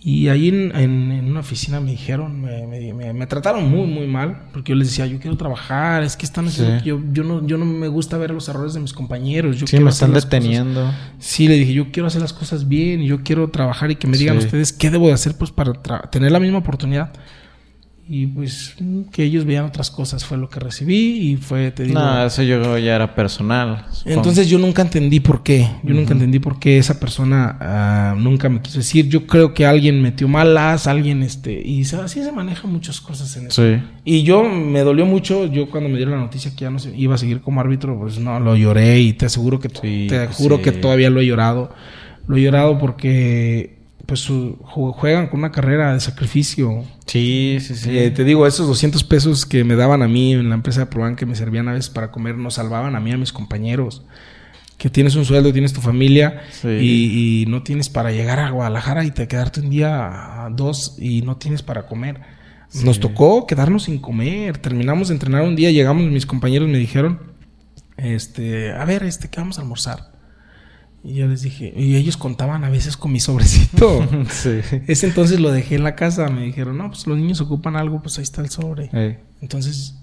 Y 0.06 0.28
ahí 0.28 0.50
en, 0.50 1.30
una 1.30 1.40
oficina 1.40 1.80
me 1.80 1.92
dijeron, 1.92 2.42
me, 2.42 3.26
trataron 3.28 3.70
muy, 3.70 3.88
muy 3.88 4.06
mal, 4.06 4.50
porque 4.52 4.72
yo 4.72 4.76
les 4.76 4.90
decía, 4.90 5.06
yo 5.06 5.18
quiero 5.18 5.38
trabajar, 5.38 6.04
es 6.04 6.18
que 6.18 6.26
están 6.26 6.48
haciendo, 6.48 6.84
yo, 6.84 7.00
yo, 7.14 7.24
no, 7.24 7.48
yo 7.48 7.58
no 7.58 7.64
me 7.64 7.88
gusta 7.88 8.18
ver 8.18 8.32
los 8.32 8.50
errores 8.50 8.74
de 8.74 8.82
mis 8.82 8.92
compañeros. 8.92 9.58
Yo 9.58 9.66
sí, 9.66 9.80
me 9.80 9.90
están 9.90 10.12
deteniendo. 10.12 10.92
Sí, 11.20 11.48
le 11.48 11.56
dije, 11.56 11.72
yo 11.72 11.90
quiero 11.92 12.08
hacer 12.08 12.22
las 12.22 12.34
cosas 12.34 12.68
bien 12.68 13.02
y 13.02 13.08
yo 13.08 13.24
quiero 13.24 13.50
trabajar 13.50 13.92
y 13.92 13.96
que 13.96 14.08
me 14.08 14.18
digan 14.18 14.38
ustedes 14.38 14.74
qué 14.74 14.92
debo 14.92 15.08
de 15.08 15.14
hacer 15.14 15.38
pues 15.38 15.52
para 15.52 15.74
tener 16.12 16.34
la 16.34 16.40
misma 16.42 16.58
oportunidad. 16.58 17.14
Y 18.06 18.28
pues 18.28 18.76
que 19.14 19.24
ellos 19.24 19.46
vean 19.46 19.64
otras 19.64 19.90
cosas 19.90 20.26
fue 20.26 20.38
lo 20.38 20.50
que 20.50 20.60
recibí 20.60 21.32
y 21.32 21.38
fue, 21.38 21.72
te 21.72 21.84
digo... 21.84 21.98
No, 21.98 22.26
eso 22.26 22.44
yo 22.44 22.78
ya 22.78 22.96
era 22.96 23.16
personal. 23.16 23.86
Entonces 24.04 24.50
yo 24.50 24.60
nunca 24.60 24.82
entendí 24.82 25.22
por 25.22 25.42
qué. 25.42 25.70
Yo 25.84 25.94
nunca 25.94 26.12
entendí 26.12 26.40
por 26.40 26.60
qué 26.60 26.78
esa 26.78 27.00
persona 27.00 27.58
ah, 27.62 28.16
nunca 28.18 28.50
me 28.50 28.62
quiso 28.62 28.80
decir. 28.80 29.08
Yo 29.08 29.26
creo 29.26 29.54
que 29.54 29.66
alguien 29.66 30.02
metió 30.02 30.28
malas, 30.28 30.86
alguien 30.88 31.24
este... 31.24 31.62
Y 31.66 31.84
así 31.84 32.22
se 32.22 32.32
manejan 32.34 32.74
muchas 32.74 33.00
cosas 33.00 33.38
en 33.38 33.48
eso. 33.48 33.64
Sí. 33.64 33.82
Y 34.04 34.24
yo 34.24 34.44
me 34.44 34.82
dolió 34.82 35.06
mucho, 35.06 35.46
yo 35.46 35.70
cuando 35.70 35.88
me 35.88 35.96
dieron 35.96 36.16
la 36.16 36.20
noticia 36.22 36.52
que 36.52 36.66
ya 36.66 36.70
no 36.70 36.80
se 36.80 36.94
iba 36.98 37.16
a 37.16 37.18
seguir 37.18 37.40
como 37.40 37.62
árbitro, 37.62 37.98
pues 37.98 38.20
no, 38.20 38.38
lo 38.42 38.58
lloré 38.58 39.00
y 39.00 39.14
te 39.14 39.28
aseguro 39.28 39.62
que... 39.62 39.70
te 39.70 40.08
pues 40.10 40.36
juro 40.36 40.62
que 40.62 40.74
todavía 40.74 41.10
lo 41.10 41.22
he 41.22 41.26
llorado. 41.26 41.74
Lo 42.28 42.36
he 42.36 42.42
llorado 42.42 42.78
porque 42.80 43.83
pues 44.14 44.30
juegan 44.96 45.28
con 45.28 45.40
una 45.40 45.52
carrera 45.52 45.94
de 45.94 46.00
sacrificio. 46.00 46.84
Sí, 47.08 47.58
sí, 47.60 47.76
sí. 47.76 47.98
Eh, 47.98 48.12
te 48.12 48.24
digo, 48.24 48.46
esos 48.46 48.68
200 48.68 49.04
pesos 49.06 49.46
que 49.48 49.64
me 49.64 49.76
daban 49.76 50.04
a 50.04 50.08
mí 50.08 50.34
en 50.34 50.50
la 50.50 50.56
empresa 50.56 50.82
de 50.82 50.86
Proban, 50.86 51.16
que 51.16 51.26
me 51.26 51.36
servían 51.36 51.68
a 51.68 51.74
veces 51.74 51.90
para 51.90 52.12
comer, 52.12 52.38
nos 52.38 52.56
salvaban 52.56 52.96
a 52.96 53.00
mí, 53.00 53.12
a 53.12 53.18
mis 53.18 53.34
compañeros. 53.34 54.04
Que 54.78 54.92
tienes 54.92 55.16
un 55.16 55.26
sueldo, 55.26 55.52
tienes 55.52 55.74
tu 55.74 55.82
familia 55.82 56.44
y, 56.64 57.46
no 57.48 57.64
tienes 57.64 57.90
para 57.90 58.12
llegar 58.12 58.40
a 58.40 58.52
Guadalajara 58.52 59.04
y 59.04 59.12
te 59.12 59.28
quedarte 59.28 59.62
un 59.62 59.72
día, 59.72 60.48
dos 60.52 60.98
y 61.00 61.24
no 61.24 61.38
tienes 61.38 61.64
para 61.64 61.88
comer. 61.88 62.22
Nos 62.84 63.00
tocó 63.00 63.48
quedarnos 63.48 63.84
sin 63.84 63.98
comer. 63.98 64.60
Terminamos 64.60 65.08
de 65.08 65.16
entrenar 65.16 65.42
un 65.42 65.56
día, 65.56 65.72
llegamos, 65.72 66.04
mis 66.12 66.28
compañeros 66.28 66.68
me 66.70 66.78
dijeron, 66.78 67.20
este, 67.98 68.74
a 68.74 68.86
ver, 68.86 69.04
este, 69.04 69.30
¿qué 69.30 69.40
vamos 69.40 69.58
a 69.58 69.62
almorzar? 69.62 70.13
Y 71.04 71.16
yo 71.16 71.28
les 71.28 71.42
dije, 71.42 71.74
y 71.76 71.98
ellos 71.98 72.16
contaban 72.16 72.64
a 72.64 72.70
veces 72.70 72.96
con 72.96 73.12
mi 73.12 73.20
sobrecito. 73.20 74.08
sí. 74.30 74.62
Ese 74.88 75.06
entonces 75.06 75.42
lo 75.42 75.52
dejé 75.52 75.76
en 75.76 75.84
la 75.84 75.96
casa. 75.96 76.30
Me 76.30 76.44
dijeron, 76.44 76.78
no, 76.78 76.90
pues 76.90 77.06
los 77.08 77.18
niños 77.18 77.42
ocupan 77.42 77.76
algo, 77.76 78.02
pues 78.02 78.18
ahí 78.18 78.24
está 78.24 78.42
el 78.42 78.50
sobre. 78.50 78.90
Entonces 79.42 79.96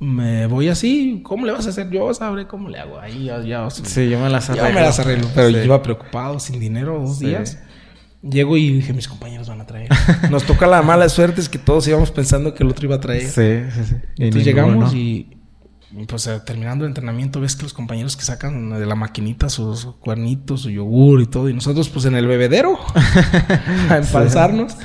me 0.00 0.46
voy 0.46 0.68
así. 0.68 1.20
¿Cómo 1.22 1.46
le 1.46 1.52
vas 1.52 1.66
a 1.66 1.70
hacer? 1.70 1.88
Yo 1.90 2.12
sabré 2.14 2.48
cómo 2.48 2.68
le 2.68 2.80
hago. 2.80 2.98
Ahí 2.98 3.24
ya, 3.24 3.40
ya 3.42 3.70
Sí, 3.70 4.08
yo 4.08 4.18
me 4.18 4.28
las 4.28 4.50
arreglo. 4.50 4.68
Yo 4.68 4.74
me 4.74 4.80
las 4.80 4.98
arreglo. 4.98 5.28
Pero 5.34 5.50
yo 5.50 5.62
iba 5.62 5.82
preocupado, 5.82 6.40
sin 6.40 6.58
dinero, 6.58 6.98
dos 7.00 7.20
días. 7.20 7.58
Llego 8.22 8.56
y 8.56 8.72
dije, 8.72 8.92
mis 8.92 9.06
compañeros 9.06 9.48
van 9.48 9.60
a 9.60 9.66
traer. 9.66 9.88
Nos 10.30 10.44
toca 10.44 10.66
la 10.66 10.82
mala 10.82 11.08
suerte, 11.10 11.42
es 11.42 11.48
que 11.48 11.58
todos 11.58 11.86
íbamos 11.86 12.10
pensando 12.10 12.54
que 12.54 12.62
el 12.64 12.70
otro 12.70 12.86
iba 12.86 12.96
a 12.96 13.00
traer. 13.00 13.28
Sí, 13.28 13.70
sí, 13.70 13.84
sí. 13.84 13.94
Entonces 14.16 14.46
llegamos 14.46 14.94
y 14.94 15.33
pues 16.08 16.26
eh, 16.26 16.40
terminando 16.44 16.84
el 16.84 16.90
entrenamiento 16.90 17.40
ves 17.40 17.56
que 17.56 17.62
los 17.62 17.72
compañeros 17.72 18.16
que 18.16 18.24
sacan 18.24 18.70
de 18.70 18.86
la 18.86 18.94
maquinita 18.94 19.48
sus 19.48 19.86
cuernitos, 20.00 20.62
su 20.62 20.70
yogur 20.70 21.20
y 21.20 21.26
todo, 21.26 21.48
y 21.48 21.54
nosotros 21.54 21.88
pues 21.88 22.04
en 22.06 22.14
el 22.14 22.26
bebedero 22.26 22.78
a 23.90 23.96
empalzarnos. 23.98 24.76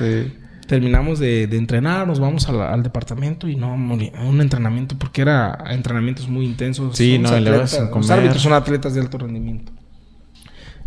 Terminamos 0.67 1.17
de, 1.17 1.45
entrenar, 1.45 2.05
nos 2.05 2.19
vamos 2.19 2.47
al, 2.47 2.83
departamento 2.83 3.47
y 3.47 3.55
no, 3.55 3.73
un 3.73 4.39
entrenamiento 4.39 4.95
porque 4.99 5.23
era 5.23 5.57
entrenamientos 5.71 6.29
muy 6.29 6.45
intensos. 6.45 6.95
Sí, 6.95 7.17
no, 7.17 7.29
atletas, 7.29 7.79
los 7.91 8.09
árbitros 8.11 8.43
son 8.43 8.53
atletas 8.53 8.93
de 8.93 9.01
alto 9.01 9.17
rendimiento. 9.17 9.71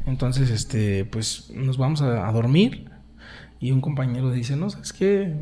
Entonces, 0.06 0.50
este, 0.50 1.04
pues 1.04 1.50
nos 1.52 1.78
vamos 1.78 2.00
a, 2.02 2.30
dormir 2.30 2.90
y 3.60 3.70
un 3.70 3.80
compañero 3.80 4.30
dice, 4.30 4.56
no, 4.56 4.66
es 4.68 4.92
que 4.92 5.34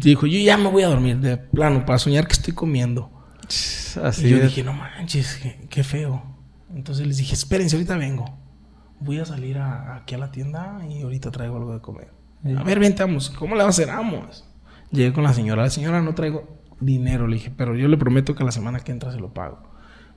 dijo, 0.00 0.26
yo 0.26 0.38
ya 0.38 0.56
me 0.56 0.68
voy 0.68 0.82
a 0.82 0.88
dormir 0.88 1.18
de 1.18 1.36
plano 1.36 1.84
para 1.84 1.98
soñar 1.98 2.26
que 2.26 2.34
estoy 2.34 2.54
comiendo. 2.54 3.10
Así 3.48 4.26
y 4.26 4.30
yo 4.30 4.40
dije, 4.40 4.62
no 4.62 4.72
manches, 4.72 5.40
qué, 5.68 5.84
feo. 5.84 6.22
Entonces 6.74 7.06
les 7.06 7.18
dije, 7.18 7.34
espérense, 7.34 7.76
ahorita 7.76 7.96
vengo. 7.96 8.24
Voy 9.00 9.18
a 9.18 9.24
salir 9.24 9.58
aquí 9.58 10.14
a 10.14 10.18
la 10.18 10.30
tienda 10.30 10.80
y 10.88 11.02
ahorita 11.02 11.30
traigo 11.30 11.56
algo 11.56 11.74
de 11.74 11.80
comer. 11.80 12.12
A 12.56 12.62
ver, 12.62 12.78
ventamos. 12.78 13.30
¿Cómo 13.30 13.54
le 13.54 13.62
va 13.62 13.66
a 13.66 13.70
hacer? 13.70 13.88
Vamos. 13.88 14.44
Llegué 14.90 15.12
con 15.12 15.24
la 15.24 15.32
señora. 15.32 15.62
La 15.62 15.70
señora 15.70 16.00
no 16.00 16.14
traigo 16.14 16.58
dinero. 16.80 17.26
Le 17.26 17.36
dije, 17.36 17.52
pero 17.56 17.76
yo 17.76 17.88
le 17.88 17.96
prometo 17.96 18.34
que 18.34 18.44
la 18.44 18.52
semana 18.52 18.80
que 18.80 18.92
entra 18.92 19.12
se 19.12 19.18
lo 19.18 19.32
pago. 19.32 19.62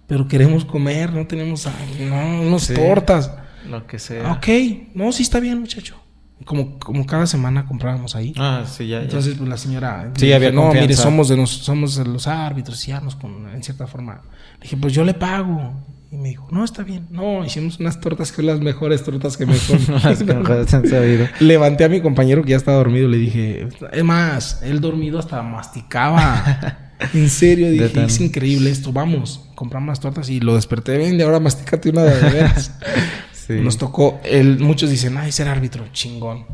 Pero 0.08 0.28
queremos 0.28 0.66
comer, 0.66 1.12
no 1.12 1.26
tenemos 1.26 1.68
no, 2.00 2.42
unos 2.42 2.68
tortas. 2.68 3.32
Lo 3.68 3.88
que 3.88 3.98
sea. 3.98 4.34
Ok, 4.34 4.48
no, 4.94 5.12
sí 5.12 5.24
está 5.24 5.40
bien, 5.40 5.60
muchacho. 5.60 5.96
Como, 6.44 6.78
como 6.80 7.06
cada 7.06 7.28
semana 7.28 7.66
comprábamos 7.66 8.16
ahí. 8.16 8.34
Ah, 8.38 8.64
sí, 8.68 8.88
ya. 8.88 9.02
Entonces, 9.02 9.36
pues 9.36 9.50
la 9.50 9.58
señora. 9.58 10.12
Sí, 10.18 10.34
había 10.34 10.52
No, 10.52 10.74
mire, 10.74 10.94
somos, 10.96 11.30
de 11.30 11.46
somos 11.48 11.98
los 11.98 12.28
árbitros 12.28 12.86
y 12.88 12.92
ya 12.92 13.00
nos, 13.00 13.16
con, 13.16 13.48
en 13.50 13.64
cierta 13.64 13.88
forma. 13.88 14.22
Le 14.56 14.64
dije, 14.64 14.78
pues 14.78 14.94
yo 14.94 15.06
le 15.06 15.14
pago. 15.14 15.74
Y 16.12 16.18
me 16.18 16.30
dijo, 16.30 16.48
no, 16.52 16.64
está 16.64 16.84
bien. 16.84 17.08
No, 17.10 17.44
hicimos 17.44 17.80
unas 17.80 18.00
tortas 18.00 18.32
que 18.32 18.38
son 18.38 18.46
las 18.48 18.60
mejores 18.60 19.04
tortas 19.04 19.38
que 19.38 19.46
me 19.46 19.56
sabido. 20.90 21.28
Levanté 21.40 21.86
a 21.86 21.90
mi 21.90 22.02
compañero 22.02 22.44
que 22.44 22.52
ya 22.52 22.58
estaba 22.58 22.78
dormido. 22.78 23.08
Le 23.08 23.18
dije, 23.18 23.70
es 23.92 24.04
más, 24.04 24.62
él 24.62 24.82
dormido 24.82 25.20
hasta 25.20 25.42
masticaba. 25.42 26.94
en 27.14 27.30
serio, 27.30 27.72
dije, 27.72 28.04
es 28.04 28.20
increíble 28.20 28.70
esto. 28.70 28.92
Vamos, 28.94 29.50
compramos 29.56 29.88
las 29.88 30.00
tortas 30.00 30.30
y 30.30 30.40
lo 30.40 30.56
desperté. 30.56 30.98
Ven, 30.98 31.20
ahora 31.22 31.40
masticate 31.40 31.90
una 31.90 32.04
de 32.04 32.30
veras. 32.30 32.72
Nos 33.50 33.78
tocó, 33.78 34.20
el, 34.24 34.60
muchos 34.60 34.90
dicen, 34.90 35.18
ay, 35.18 35.32
ser 35.32 35.48
árbitro, 35.48 35.88
chingón. 35.92 36.46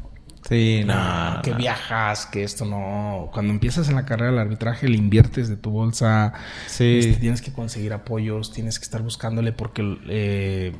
Sí, 0.47 0.83
no, 0.85 1.39
que 1.43 1.53
viajas, 1.53 2.25
que 2.25 2.43
esto 2.43 2.65
no. 2.65 3.29
Cuando 3.31 3.53
empiezas 3.53 3.87
en 3.89 3.95
la 3.95 4.05
carrera 4.05 4.31
del 4.31 4.39
arbitraje, 4.39 4.87
le 4.89 4.97
inviertes 4.97 5.47
de 5.47 5.55
tu 5.55 5.69
bolsa. 5.69 6.33
Sí. 6.67 6.99
Este, 6.99 7.13
tienes 7.21 7.41
que 7.41 7.53
conseguir 7.53 7.93
apoyos, 7.93 8.51
tienes 8.51 8.79
que 8.79 8.83
estar 8.83 9.01
buscándole 9.01 9.53
porque 9.53 9.97
eh, 10.09 10.73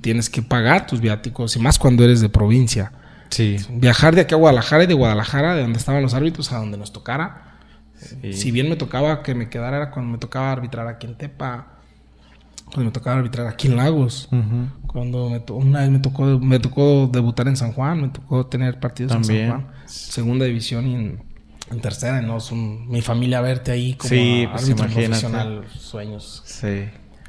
tienes 0.00 0.30
que 0.30 0.42
pagar 0.42 0.86
tus 0.86 1.00
viáticos, 1.00 1.54
y 1.56 1.60
más 1.60 1.78
cuando 1.78 2.02
eres 2.02 2.20
de 2.20 2.28
provincia. 2.28 2.92
Sí. 3.30 3.56
Viajar 3.70 4.14
de 4.14 4.22
aquí 4.22 4.34
a 4.34 4.38
Guadalajara 4.38 4.84
y 4.84 4.86
de 4.86 4.94
Guadalajara, 4.94 5.54
de 5.54 5.62
donde 5.62 5.78
estaban 5.78 6.02
los 6.02 6.14
árbitros, 6.14 6.50
a 6.52 6.58
donde 6.58 6.78
nos 6.78 6.92
tocara. 6.92 7.58
Si 8.32 8.50
bien 8.50 8.68
me 8.68 8.76
tocaba 8.76 9.22
que 9.22 9.34
me 9.34 9.50
quedara, 9.50 9.76
era 9.76 9.90
cuando 9.90 10.12
me 10.12 10.18
tocaba 10.18 10.50
arbitrar 10.50 10.88
aquí 10.88 11.06
en 11.06 11.16
Tepa 11.16 11.77
cuando 12.72 12.84
me 12.84 12.90
tocaba 12.92 13.16
arbitrar 13.18 13.46
aquí 13.46 13.68
en 13.68 13.76
Lagos. 13.76 14.28
Cuando 14.86 15.30
me 15.30 15.42
una 15.52 15.80
vez 15.80 15.90
me 15.90 15.98
tocó, 15.98 16.24
me 16.38 16.58
tocó 16.58 17.08
debutar 17.12 17.48
en 17.48 17.56
San 17.56 17.72
Juan, 17.72 18.00
me 18.00 18.08
tocó 18.08 18.46
tener 18.46 18.80
partidos 18.80 19.12
en 19.14 19.24
San 19.24 19.48
Juan. 19.48 19.66
Segunda 19.86 20.44
división 20.46 20.86
y 20.86 20.94
en, 20.94 21.80
tercera, 21.80 22.22
¿no? 22.22 22.40
Son, 22.40 22.88
mi 22.88 23.02
familia 23.02 23.40
verte 23.40 23.72
ahí 23.72 23.94
como 23.94 24.08
sí, 24.08 24.46
pues 24.50 24.70
profesional, 24.70 25.64
sueños. 25.68 26.42
Sí. 26.44 26.88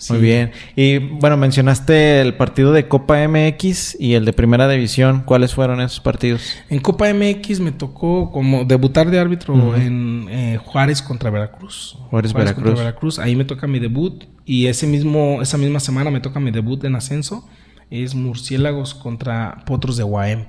Muy 0.10 0.20
bien. 0.20 0.52
Y 0.76 0.98
bueno, 0.98 1.36
mencionaste 1.36 2.22
el 2.22 2.36
partido 2.36 2.72
de 2.72 2.88
Copa 2.88 3.28
MX 3.28 4.00
y 4.00 4.14
el 4.14 4.24
de 4.24 4.32
Primera 4.32 4.70
División. 4.70 5.24
¿Cuáles 5.26 5.54
fueron 5.54 5.82
esos 5.82 6.00
partidos? 6.00 6.56
En 6.70 6.80
Copa 6.80 7.14
MX 7.14 7.60
me 7.60 7.74
tocó 7.74 8.32
como 8.32 8.64
debutar 8.64 9.12
de 9.12 9.20
árbitro 9.20 9.76
en 9.76 10.28
eh, 10.30 10.58
Juárez 10.64 11.02
contra 11.02 11.30
Veracruz. 11.30 11.98
Juárez, 12.10 12.32
Veracruz. 12.34 12.64
Contra 12.64 12.86
Veracruz. 12.86 13.20
Ahí 13.20 13.36
me 13.36 13.44
toca 13.44 13.68
mi 13.68 13.80
debut 13.80 14.24
y 14.50 14.66
ese 14.66 14.88
mismo 14.88 15.44
esa 15.44 15.60
misma 15.60 15.80
semana 15.80 16.10
me 16.10 16.22
toca 16.22 16.40
mi 16.40 16.50
debut 16.50 16.84
en 16.84 16.96
ascenso. 16.96 17.48
Es 17.92 18.16
Murciélagos 18.16 18.96
contra 18.96 19.64
Potros 19.68 19.96
de 19.96 20.02
Guaem. 20.02 20.46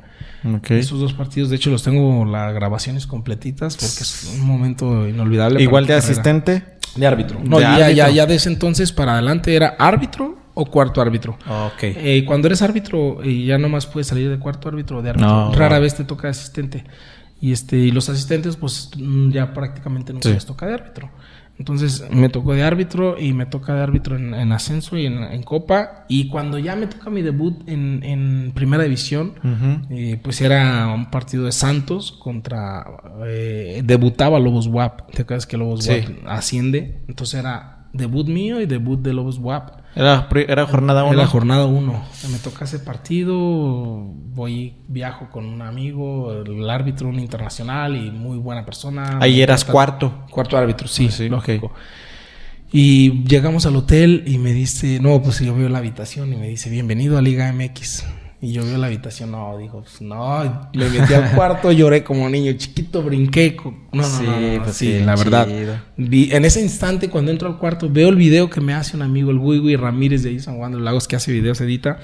Esos 0.70 1.00
dos 1.00 1.12
partidos, 1.12 1.50
de 1.50 1.56
hecho, 1.56 1.68
los 1.68 1.82
tengo 1.82 2.24
las 2.24 2.54
grabaciones 2.54 3.06
completitas 3.06 3.76
porque 3.76 4.00
es 4.00 4.38
un 4.40 4.46
momento 4.46 5.06
inolvidable. 5.06 5.62
¿Igual 5.62 5.86
de 5.86 5.94
asistente? 5.94 6.64
De 6.96 7.06
árbitro. 7.06 7.40
No, 7.44 7.60
ya, 7.60 7.90
ya, 7.90 8.08
ya 8.08 8.24
de 8.24 8.36
ese 8.36 8.48
entonces 8.48 8.90
para 8.90 9.12
adelante 9.12 9.54
era 9.54 9.76
árbitro 9.78 10.38
o 10.54 10.64
cuarto 10.64 11.02
árbitro. 11.02 11.38
ok. 11.46 11.82
Eh, 11.82 12.24
cuando 12.26 12.46
eres 12.46 12.62
árbitro, 12.62 13.22
y 13.22 13.44
ya 13.44 13.58
nomás 13.58 13.84
puedes 13.84 14.06
salir 14.06 14.30
de 14.30 14.38
cuarto 14.38 14.70
árbitro 14.70 15.00
o 15.00 15.02
de 15.02 15.10
árbitro. 15.10 15.52
Rara 15.52 15.78
vez 15.78 15.94
te 15.94 16.04
toca 16.04 16.30
asistente. 16.30 16.84
Y 17.38 17.52
este, 17.52 17.76
y 17.76 17.90
los 17.90 18.08
asistentes, 18.08 18.56
pues 18.56 18.92
ya 19.28 19.52
prácticamente 19.52 20.14
nunca 20.14 20.30
les 20.30 20.46
toca 20.46 20.66
de 20.66 20.72
árbitro. 20.72 21.10
Entonces 21.60 22.08
me 22.10 22.30
tocó 22.30 22.54
de 22.54 22.62
árbitro 22.62 23.20
y 23.20 23.34
me 23.34 23.44
toca 23.44 23.74
de 23.74 23.82
árbitro 23.82 24.16
en, 24.16 24.50
ascenso 24.50 24.96
y 24.96 25.04
en, 25.04 25.42
Copa. 25.42 26.06
Y 26.08 26.28
cuando 26.28 26.58
ya 26.58 26.74
me 26.74 26.86
toca 26.86 27.10
mi 27.10 27.20
debut 27.20 27.68
en, 27.68 28.50
Primera 28.54 28.82
División, 28.82 29.34
eh, 29.90 30.18
pues 30.22 30.40
era 30.40 30.88
un 30.88 31.10
partido 31.10 31.44
de 31.44 31.52
Santos 31.52 32.12
contra... 32.12 32.86
Eh, 33.26 33.82
debutaba 33.84 34.38
Lobos 34.40 34.68
WAP. 34.68 35.10
¿Te 35.12 35.20
acuerdas 35.20 35.46
que 35.46 35.58
Lobos 35.58 35.86
WAP 35.86 36.26
asciende? 36.26 37.02
Entonces 37.08 37.38
era 37.40 37.88
debut 37.92 38.26
mío 38.26 38.62
y 38.62 38.64
debut 38.64 38.98
de 38.98 39.12
Lobos 39.12 39.36
WAP. 39.36 39.79
Era, 39.94 40.28
era 40.48 40.66
jornada 40.66 41.04
1. 41.04 41.12
Era 41.12 41.26
jornada 41.26 41.66
1. 41.66 42.04
Me 42.30 42.38
toca 42.38 42.64
ese 42.64 42.78
partido, 42.78 43.36
voy, 43.36 44.76
viajo 44.86 45.28
con 45.30 45.46
un 45.46 45.62
amigo, 45.62 46.32
el 46.32 46.68
árbitro, 46.70 47.08
un 47.08 47.18
internacional 47.18 47.96
y 47.96 48.10
muy 48.10 48.38
buena 48.38 48.64
persona. 48.64 49.18
Ahí 49.20 49.40
eras 49.42 49.64
cuarto. 49.64 50.26
Cuarto 50.30 50.56
árbitro, 50.56 50.86
sí, 50.86 51.10
sí 51.10 51.28
lógico. 51.28 51.72
Y 52.72 53.24
llegamos 53.24 53.66
al 53.66 53.74
hotel 53.74 54.22
y 54.26 54.38
me 54.38 54.52
dice, 54.52 55.00
no, 55.00 55.20
pues 55.22 55.40
yo 55.40 55.54
veo 55.56 55.68
la 55.68 55.78
habitación 55.78 56.32
y 56.32 56.36
me 56.36 56.46
dice, 56.46 56.70
bienvenido 56.70 57.18
a 57.18 57.22
Liga 57.22 57.52
MX. 57.52 58.04
Y 58.40 58.52
yo 58.52 58.64
veo 58.64 58.78
la 58.78 58.86
habitación, 58.86 59.32
no, 59.32 59.58
digo, 59.58 59.82
pues 59.82 60.00
no, 60.00 60.70
me 60.72 60.88
metí 60.88 61.12
al 61.12 61.32
cuarto, 61.32 61.72
lloré 61.72 62.04
como 62.04 62.28
niño 62.28 62.52
chiquito, 62.52 63.02
brinqué. 63.02 63.56
No, 63.92 64.02
no, 64.02 64.08
sí, 64.08 64.24
no, 64.24 64.62
pues 64.62 64.76
sí, 64.76 65.00
la 65.00 65.16
verdad. 65.16 65.48
Vi, 65.96 66.30
en 66.32 66.44
ese 66.44 66.60
instante, 66.60 67.10
cuando 67.10 67.32
entro 67.32 67.48
al 67.48 67.58
cuarto, 67.58 67.88
veo 67.90 68.08
el 68.08 68.16
video 68.16 68.48
que 68.48 68.60
me 68.60 68.72
hace 68.72 68.96
un 68.96 69.02
amigo, 69.02 69.30
el 69.30 69.38
Wiwi 69.38 69.76
Ramírez 69.76 70.22
de 70.22 70.30
ahí, 70.30 70.38
San 70.38 70.58
Juan 70.58 70.72
de 70.72 70.78
los 70.78 70.84
Lagos, 70.84 71.08
que 71.08 71.16
hace 71.16 71.32
videos, 71.32 71.60
edita. 71.60 71.98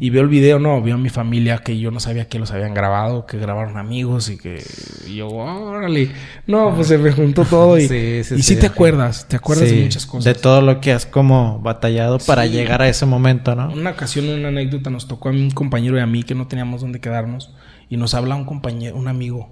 Y 0.00 0.10
veo 0.10 0.22
el 0.22 0.28
video, 0.28 0.58
no, 0.58 0.82
veo 0.82 0.96
a 0.96 0.98
mi 0.98 1.08
familia 1.08 1.58
que 1.58 1.78
yo 1.78 1.90
no 1.90 2.00
sabía 2.00 2.28
que 2.28 2.38
los 2.38 2.50
habían 2.50 2.74
grabado, 2.74 3.26
que 3.26 3.38
grabaron 3.38 3.76
amigos 3.76 4.28
y 4.28 4.38
que 4.38 4.62
y 5.06 5.16
yo, 5.16 5.28
órale. 5.28 6.10
No, 6.46 6.74
pues 6.74 6.88
se 6.88 6.98
me 6.98 7.12
juntó 7.12 7.44
todo 7.44 7.78
y 7.78 7.82
sí, 7.88 8.24
sí, 8.24 8.34
y 8.36 8.42
sí, 8.42 8.56
te 8.56 8.66
acuerdas, 8.66 9.26
te 9.28 9.36
acuerdas 9.36 9.70
de 9.70 9.82
muchas 9.82 10.06
cosas. 10.06 10.24
De 10.24 10.34
todo 10.34 10.60
lo 10.60 10.80
que 10.80 10.92
has 10.92 11.06
como 11.06 11.60
batallado 11.60 12.18
para 12.18 12.46
llegar 12.46 12.82
a 12.82 12.88
ese 12.88 13.06
momento, 13.06 13.54
¿no? 13.54 13.72
Una 13.72 13.90
ocasión, 13.90 14.28
una 14.28 14.48
anécdota, 14.48 14.90
nos 14.90 15.06
tocó 15.06 15.28
a 15.28 15.32
un 15.32 15.50
compañero 15.50 15.96
y 15.96 16.00
a 16.00 16.06
mí 16.06 16.22
que 16.22 16.34
no 16.34 16.46
teníamos 16.48 16.80
dónde 16.80 17.00
quedarnos 17.00 17.54
y 17.88 17.96
nos 17.96 18.14
habla 18.14 18.34
un 18.36 18.44
compañero, 18.44 18.96
un 18.96 19.08
amigo, 19.08 19.50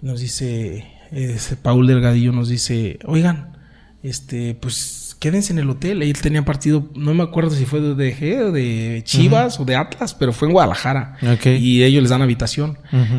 nos 0.00 0.20
dice, 0.20 0.93
Paul 1.62 1.86
Delgadillo 1.86 2.32
nos 2.32 2.48
dice, 2.48 2.98
oigan, 3.04 3.56
este, 4.02 4.54
pues 4.54 5.16
quédense 5.18 5.52
en 5.52 5.58
el 5.58 5.70
hotel. 5.70 6.02
Él 6.02 6.12
tenía 6.20 6.44
partido, 6.44 6.90
no 6.94 7.14
me 7.14 7.22
acuerdo 7.22 7.50
si 7.50 7.64
fue 7.64 7.80
de 7.80 7.94
DG 7.94 8.42
o 8.42 8.52
de 8.52 9.02
Chivas 9.04 9.58
o 9.58 9.64
de 9.64 9.76
Atlas, 9.76 10.14
pero 10.14 10.32
fue 10.32 10.48
en 10.48 10.52
Guadalajara. 10.52 11.16
Y 11.44 11.82
ellos 11.82 12.02
les 12.02 12.10
dan 12.10 12.22
habitación. 12.22 12.78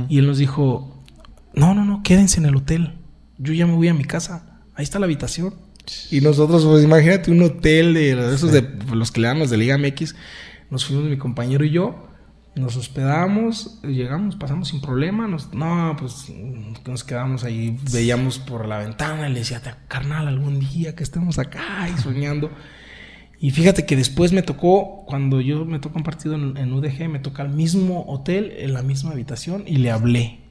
Y 0.10 0.20
él 0.20 0.28
nos 0.28 0.38
dijo, 0.38 1.04
no, 1.54 1.74
no, 1.74 1.86
no, 1.86 2.04
quédense 2.04 2.40
en 2.40 2.46
el 2.46 2.56
hotel. 2.56 2.94
Yo 3.38 3.54
ya 3.54 3.66
me 3.66 3.74
voy 3.74 3.88
a 3.88 3.94
mi 3.94 4.06
casa. 4.06 4.62
Ahí 4.76 4.84
está 4.84 5.00
la 5.00 5.06
habitación. 5.06 5.56
Y 6.12 6.22
nosotros, 6.22 6.66
pues 6.66 6.84
imagínate 6.84 7.32
un 7.32 7.42
hotel 7.42 7.94
de 7.94 8.34
esos 8.34 8.52
de 8.52 8.62
los 8.94 9.12
que 9.12 9.22
le 9.22 9.28
dan 9.28 9.40
los 9.40 9.50
de 9.50 9.58
Liga 9.58 9.78
MX. 9.78 10.16
Nos 10.70 10.86
fuimos 10.86 11.06
mi 11.06 11.18
compañero 11.18 11.64
y 11.64 11.72
yo. 11.72 12.08
Nos 12.56 12.78
hospedamos, 12.78 13.82
llegamos, 13.84 14.38
pasamos 14.38 14.70
sin 14.70 14.80
problema. 14.80 15.28
Nos, 15.28 15.54
no, 15.54 15.96
pues 16.00 16.32
nos 16.86 17.04
quedamos 17.04 17.44
ahí, 17.44 17.78
veíamos 17.92 18.40
por 18.40 18.66
la 18.66 18.78
ventana 18.78 19.30
y 19.30 19.34
le 19.34 19.40
decía, 19.40 19.62
carnal, 19.88 20.28
algún 20.28 20.60
día 20.60 20.96
que 20.96 21.04
estemos 21.04 21.38
acá 21.38 21.90
y 21.94 21.98
soñando. 22.02 22.50
Y 23.40 23.52
fíjate 23.52 23.86
que 23.86 23.96
después 23.98 24.32
me 24.32 24.42
tocó, 24.42 25.04
cuando 25.06 25.42
yo 25.42 25.66
me 25.66 25.80
tocó 25.80 25.98
un 25.98 26.04
partido 26.04 26.36
en, 26.36 26.74
UDG, 26.74 27.10
me 27.10 27.20
toca 27.20 27.44
al 27.44 27.50
mismo 27.50 28.06
hotel, 28.08 28.54
en 28.58 28.74
la 28.74 28.82
misma 28.82 29.12
habitación, 29.12 29.66
y 29.68 29.78
le 29.78 29.92
hablé. 29.92 30.45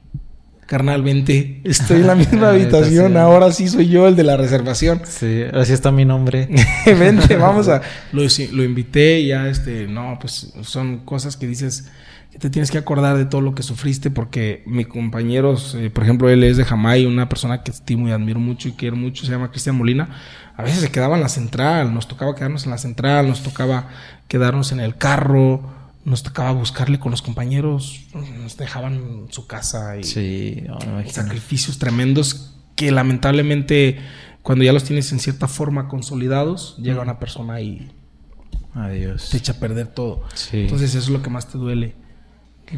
Carnal, 0.65 1.03
vente, 1.03 1.61
estoy 1.63 2.01
en 2.01 2.07
la 2.07 2.15
misma 2.15 2.49
habitación, 2.49 3.17
ahora 3.17 3.51
sí 3.51 3.67
soy 3.67 3.87
yo 3.87 4.07
el 4.07 4.15
de 4.15 4.23
la 4.23 4.35
reservación. 4.35 5.01
Sí, 5.05 5.43
así 5.53 5.73
está 5.73 5.91
mi 5.91 6.05
nombre. 6.05 6.49
vente, 6.85 7.35
vamos 7.35 7.67
a... 7.69 7.81
Lo, 8.11 8.23
lo 8.23 8.63
invité 8.63 9.19
y 9.19 9.27
ya, 9.27 9.47
este, 9.47 9.87
no, 9.87 10.17
pues 10.19 10.53
son 10.63 10.99
cosas 10.99 11.37
que 11.37 11.45
dices 11.45 11.91
que 12.31 12.39
te 12.39 12.49
tienes 12.49 12.71
que 12.71 12.77
acordar 12.77 13.15
de 13.15 13.25
todo 13.25 13.41
lo 13.41 13.53
que 13.53 13.63
sufriste 13.63 14.09
porque 14.09 14.63
mi 14.65 14.85
compañeros, 14.85 15.75
eh, 15.79 15.89
por 15.89 16.03
ejemplo, 16.03 16.29
él 16.29 16.43
es 16.43 16.57
de 16.57 16.65
Jamay, 16.65 17.05
una 17.05 17.29
persona 17.29 17.61
que 17.63 17.71
estimo 17.71 18.09
y 18.09 18.11
admiro 18.11 18.39
mucho 18.39 18.67
y 18.67 18.71
quiero 18.73 18.95
mucho, 18.95 19.25
se 19.25 19.31
llama 19.31 19.51
Cristian 19.51 19.77
Molina, 19.77 20.09
a 20.57 20.63
veces 20.63 20.79
se 20.79 20.91
quedaba 20.91 21.15
en 21.15 21.21
la 21.21 21.29
central, 21.29 21.93
nos 21.93 22.07
tocaba 22.07 22.35
quedarnos 22.35 22.65
en 22.65 22.71
la 22.71 22.77
central, 22.77 23.27
nos 23.27 23.43
tocaba 23.43 23.87
quedarnos 24.27 24.71
en 24.71 24.79
el 24.79 24.97
carro, 24.97 25.74
nos 26.05 26.23
tocaba 26.23 26.51
buscarle 26.51 26.99
con 26.99 27.11
los 27.11 27.21
compañeros, 27.21 28.05
nos 28.13 28.55
dejaban 28.57 29.27
su 29.29 29.47
casa 29.47 29.97
y 29.97 30.03
sí, 30.03 30.63
sacrificios 31.07 31.79
tremendos 31.79 32.55
que 32.75 32.91
lamentablemente 32.91 33.97
cuando 34.43 34.63
ya 34.63 34.71
los 34.71 34.83
tienes 34.83 35.11
en 35.11 35.19
cierta 35.19 35.47
forma 35.47 35.87
consolidados, 35.87 36.77
llega 36.77 37.01
una 37.01 37.17
persona 37.17 37.61
y 37.61 37.91
Adiós. 38.75 39.29
te 39.31 39.37
echa 39.37 39.53
a 39.53 39.59
perder 39.59 39.87
todo. 39.87 40.23
Entonces 40.53 40.91
eso 40.91 40.99
es 40.99 41.09
lo 41.09 41.23
que 41.23 41.31
más 41.31 41.49
te 41.49 41.57
duele. 41.57 41.95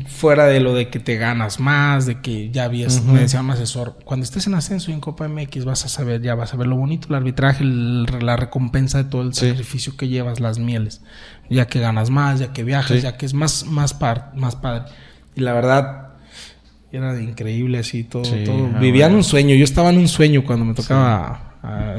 Fuera 0.08 0.48
de 0.48 0.60
lo 0.60 0.74
de 0.74 0.90
que 0.90 1.00
te 1.00 1.16
ganas 1.16 1.60
más, 1.60 2.06
de 2.06 2.20
que 2.20 2.50
ya 2.52 2.66
habías, 2.66 3.04
me 3.04 3.22
decía 3.22 3.40
un 3.40 3.50
asesor, 3.52 3.98
cuando 4.04 4.26
estés 4.26 4.46
en 4.46 4.54
ascenso 4.54 4.92
y 4.92 4.94
en 4.94 5.00
Copa 5.00 5.28
MX 5.28 5.64
vas 5.64 5.86
a 5.86 5.88
saber, 5.88 6.22
ya 6.22 6.36
vas 6.36 6.54
a 6.54 6.58
ver 6.58 6.68
lo 6.68 6.76
bonito, 6.76 7.08
el 7.10 7.16
arbitraje, 7.16 7.64
la 7.64 8.36
recompensa 8.36 9.02
de 9.02 9.10
todo 9.10 9.22
el 9.22 9.34
sacrificio 9.34 9.96
que 9.96 10.10
llevas, 10.10 10.42
las 10.42 10.60
mieles, 10.60 11.02
ya 11.50 11.68
que 11.68 11.80
ganas 11.80 12.10
más, 12.10 12.40
ya 12.40 12.52
que 12.52 12.66
viajas, 12.66 13.02
ya 13.02 13.16
que 13.16 13.26
es 13.26 13.34
más, 13.34 13.66
más, 13.66 13.98
más 14.36 14.56
padre. 14.58 14.92
Y 15.36 15.42
la 15.42 15.54
verdad, 15.54 16.10
era 16.92 17.20
increíble 17.22 17.80
así 17.80 18.04
todo. 18.04 18.24
todo. 18.24 18.72
Ah, 18.76 18.80
Vivían 18.80 19.16
un 19.16 19.24
sueño, 19.24 19.56
yo 19.56 19.64
estaba 19.64 19.90
en 19.90 20.00
un 20.00 20.10
sueño 20.10 20.44
cuando 20.44 20.66
me 20.66 20.74
tocaba 20.74 21.48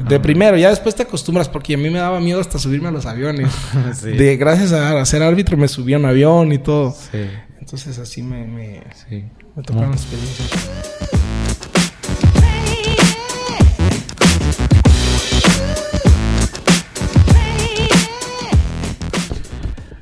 de 0.07 0.19
primero, 0.19 0.57
ya 0.57 0.69
después 0.69 0.95
te 0.95 1.03
acostumbras 1.03 1.47
porque 1.47 1.75
a 1.75 1.77
mí 1.77 1.89
me 1.89 1.99
daba 1.99 2.19
miedo 2.19 2.39
hasta 2.39 2.57
subirme 2.57 2.87
a 2.87 2.91
los 2.91 3.05
aviones. 3.05 3.51
De 4.03 4.37
gracias 4.37 4.71
a, 4.71 5.05
ser 5.05 5.21
árbitro 5.21 5.57
me 5.57 5.67
subí 5.67 5.93
a 5.93 5.97
un 5.97 6.05
avión 6.05 6.51
y 6.51 6.57
todo. 6.57 6.95
Entonces 7.71 7.99
así 7.99 8.23
me, 8.23 8.47
me, 8.47 8.81
me 9.55 9.61
tocaron 9.63 9.93
experiencias. 9.93 10.49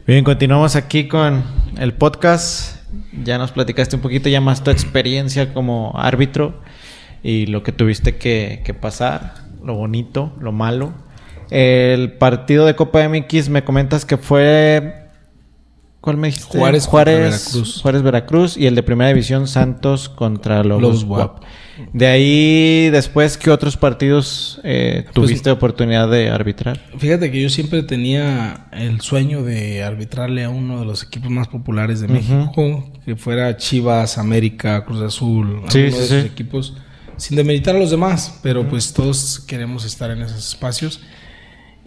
Bien, 0.05 0.23
continuamos 0.23 0.77
aquí 0.77 1.09
con 1.09 1.43
el 1.77 1.93
podcast. 1.93 2.87
Ya 3.25 3.37
nos 3.37 3.51
platicaste 3.51 3.97
un 3.97 4.01
poquito 4.01 4.29
ya 4.29 4.39
más 4.39 4.63
tu 4.63 4.71
experiencia 4.71 5.53
como 5.53 5.91
árbitro 5.97 6.61
y 7.21 7.47
lo 7.47 7.63
que 7.63 7.73
tuviste 7.73 8.15
que, 8.15 8.61
que 8.63 8.73
pasar 8.73 9.33
lo 9.61 9.75
bonito, 9.75 10.33
lo 10.39 10.53
malo. 10.53 10.93
El 11.49 12.13
partido 12.13 12.65
de 12.65 12.77
Copa 12.77 13.05
MX 13.09 13.49
me 13.49 13.65
comentas 13.65 14.05
que 14.05 14.15
fue 14.15 15.06
¿Cuál 16.01 16.17
me 16.17 16.27
dijiste? 16.27 16.57
Juárez, 16.57 16.85
Juárez, 16.85 17.19
Veracruz. 17.19 17.81
Juárez, 17.81 18.01
Veracruz. 18.01 18.57
Y 18.57 18.67
el 18.67 18.75
de 18.75 18.83
primera 18.83 19.09
división, 19.09 19.47
Santos 19.47 20.09
contra 20.09 20.63
Lobos, 20.63 21.03
WAP. 21.03 21.43
De 21.93 22.07
ahí, 22.07 22.89
después, 22.89 23.37
¿qué 23.37 23.51
otros 23.51 23.77
partidos 23.77 24.59
eh, 24.63 25.01
pues, 25.03 25.13
tuviste 25.13 25.51
oportunidad 25.51 26.09
de 26.09 26.29
arbitrar? 26.29 26.81
Fíjate 26.97 27.31
que 27.31 27.41
yo 27.41 27.49
siempre 27.49 27.83
tenía 27.83 28.67
el 28.71 29.01
sueño 29.01 29.43
de 29.43 29.83
arbitrarle 29.83 30.43
a 30.43 30.49
uno 30.49 30.79
de 30.79 30.85
los 30.85 31.03
equipos 31.03 31.29
más 31.29 31.47
populares 31.47 31.99
de 31.99 32.07
México, 32.07 32.91
que 33.05 33.15
fuera 33.15 33.57
Chivas, 33.57 34.17
América, 34.17 34.83
Cruz 34.85 35.01
Azul, 35.01 35.61
sí, 35.69 35.81
de 35.81 35.87
esos 35.89 36.25
equipos, 36.25 36.73
sin 37.17 37.37
demeritar 37.37 37.75
a 37.75 37.79
los 37.79 37.91
demás, 37.91 38.39
pero 38.41 38.67
pues 38.67 38.93
todos 38.93 39.39
queremos 39.39 39.85
estar 39.85 40.09
en 40.09 40.21
esos 40.21 40.49
espacios. 40.49 41.01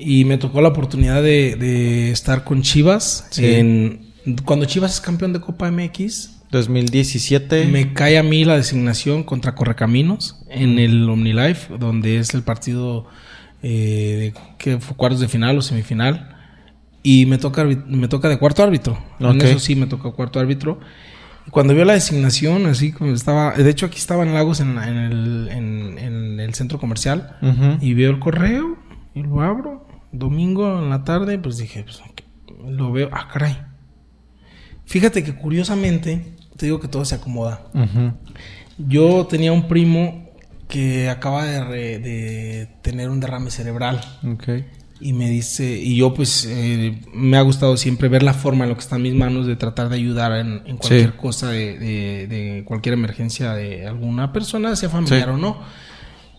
Y 0.03 0.25
me 0.25 0.39
tocó 0.39 0.63
la 0.63 0.71
oportunidad 0.71 1.23
de, 1.23 2.11
estar 2.11 2.45
con 2.45 2.63
Chivas 2.63 3.29
en, 3.37 4.13
cuando 4.45 4.65
Chivas 4.65 4.95
es 4.95 5.01
campeón 5.01 5.35
de 5.35 5.41
Copa 5.41 5.71
MX 5.71 6.41
2017. 6.51 7.67
Me 7.67 7.93
cae 7.93 8.19
a 8.19 8.23
mí 8.23 8.45
la 8.45 8.57
designación 8.57 9.23
contra 9.25 9.55
Correcaminos 9.55 10.43
en 10.49 10.79
el 10.79 11.09
OmniLife, 11.09 11.77
donde 11.79 12.19
es 12.19 12.35
el 12.35 12.43
partido 12.43 13.07
eh, 13.63 14.33
que 14.59 14.79
fue 14.79 14.97
cuartos 14.97 15.21
de 15.21 15.29
final 15.29 15.59
o 15.59 15.63
semifinal. 15.63 16.37
Y 17.03 17.27
me 17.27 17.39
toca, 17.39 17.65
me 17.65 18.09
toca 18.09 18.29
de 18.29 18.39
cuarto 18.39 18.63
árbitro. 18.63 18.99
En 19.21 19.41
eso 19.41 19.59
sí 19.59 19.77
me 19.77 19.87
toca 19.87 20.11
cuarto 20.13 20.41
árbitro. 20.41 20.81
Cuando 21.51 21.75
vio 21.75 21.85
la 21.85 21.95
designación, 21.95 22.67
así 22.67 22.93
como 22.93 23.13
estaba. 23.13 23.53
De 23.53 23.69
hecho, 23.69 23.87
aquí 23.87 23.99
estaba 23.99 24.23
en 24.23 24.35
Lagos, 24.35 24.61
en, 24.61 24.79
el, 24.79 25.49
en, 25.51 26.41
el, 26.41 26.55
centro 26.55 26.79
comercial. 26.79 27.37
Y 27.81 27.95
veo 27.95 28.11
el 28.11 28.19
correo 28.19 28.79
y 29.15 29.23
lo 29.23 29.41
abro. 29.41 29.90
Domingo 30.13 30.79
en 30.79 30.91
la 30.91 31.05
tarde, 31.05 31.39
pues 31.39 31.59
dije, 31.59 31.85
pues, 31.85 32.01
lo 32.67 32.93
veo. 32.93 33.09
Ah, 33.13 33.29
caray. 33.33 33.57
Fíjate 34.85 35.23
que 35.23 35.35
curiosamente 35.35 36.35
te 36.57 36.67
digo 36.67 36.81
que 36.81 36.89
todo 36.89 37.05
se 37.05 37.15
acomoda. 37.15 37.63
Yo 38.77 39.27
tenía 39.27 39.53
un 39.53 39.69
primo 39.69 40.31
que 40.69 41.09
acaba 41.09 41.45
de, 41.45 42.69
tener 42.83 43.11
un 43.11 43.21
derrame 43.21 43.51
cerebral. 43.51 44.01
Y 45.03 45.15
me 45.15 45.31
dice, 45.31 45.79
y 45.79 45.97
yo 45.97 46.13
pues 46.13 46.47
eh, 46.47 47.01
me 47.15 47.39
ha 47.39 47.41
gustado 47.41 47.79
siempre 47.79 48.09
ver 48.09 48.23
la 48.23 48.35
forma 48.35 48.65
en 48.65 48.71
lo 48.71 48.77
que 48.77 48.83
está 48.83 48.97
en 48.97 49.03
mis 49.03 49.15
manos 49.15 49.47
de 49.47 49.57
tratar 49.57 49.89
de 49.89 49.97
ayudar 49.97 50.33
en, 50.33 50.77
cualquier 50.77 51.17
cosa, 51.17 51.51
de, 51.51 52.63
cualquier 52.67 52.93
emergencia 52.93 53.55
de 53.55 53.87
alguna 53.87 54.33
persona, 54.33 54.77
sea 54.77 54.91
familiar 54.91 55.31
o 55.31 55.39
no. 55.39 55.59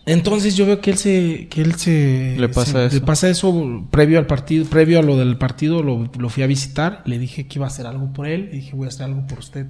Entonces 0.04 0.56
yo 0.56 0.66
veo 0.66 0.80
que 0.80 0.90
él 0.90 0.98
se, 0.98 1.48
que 1.48 1.62
él 1.62 1.76
se 1.76 2.36
le 2.38 2.48
pasa 2.48 2.86
eso. 2.86 2.94
Le 2.94 3.00
pasa 3.02 3.28
eso 3.28 3.86
previo 3.90 4.18
al 4.18 4.26
partido, 4.26 4.64
previo 4.66 4.98
a 4.98 5.02
lo 5.02 5.16
del 5.16 5.38
partido, 5.38 5.82
lo, 5.82 6.10
lo, 6.18 6.28
fui 6.28 6.42
a 6.42 6.46
visitar, 6.46 7.02
le 7.06 7.18
dije 7.18 7.46
que 7.46 7.58
iba 7.58 7.66
a 7.66 7.68
hacer 7.68 7.86
algo 7.86 8.12
por 8.12 8.26
él, 8.26 8.46
le 8.46 8.56
dije 8.56 8.74
voy 8.74 8.86
a 8.86 8.88
hacer 8.88 9.04
algo 9.04 9.26
por 9.26 9.38
usted, 9.38 9.66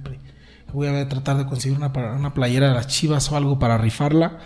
voy 0.73 0.87
a 0.87 1.07
tratar 1.07 1.37
de 1.37 1.45
conseguir 1.45 1.77
una, 1.77 1.93
una 2.17 2.33
playera 2.33 2.69
de 2.69 2.73
las 2.73 2.87
chivas 2.87 3.31
o 3.31 3.37
algo 3.37 3.59
para 3.59 3.77
rifarla. 3.77 4.39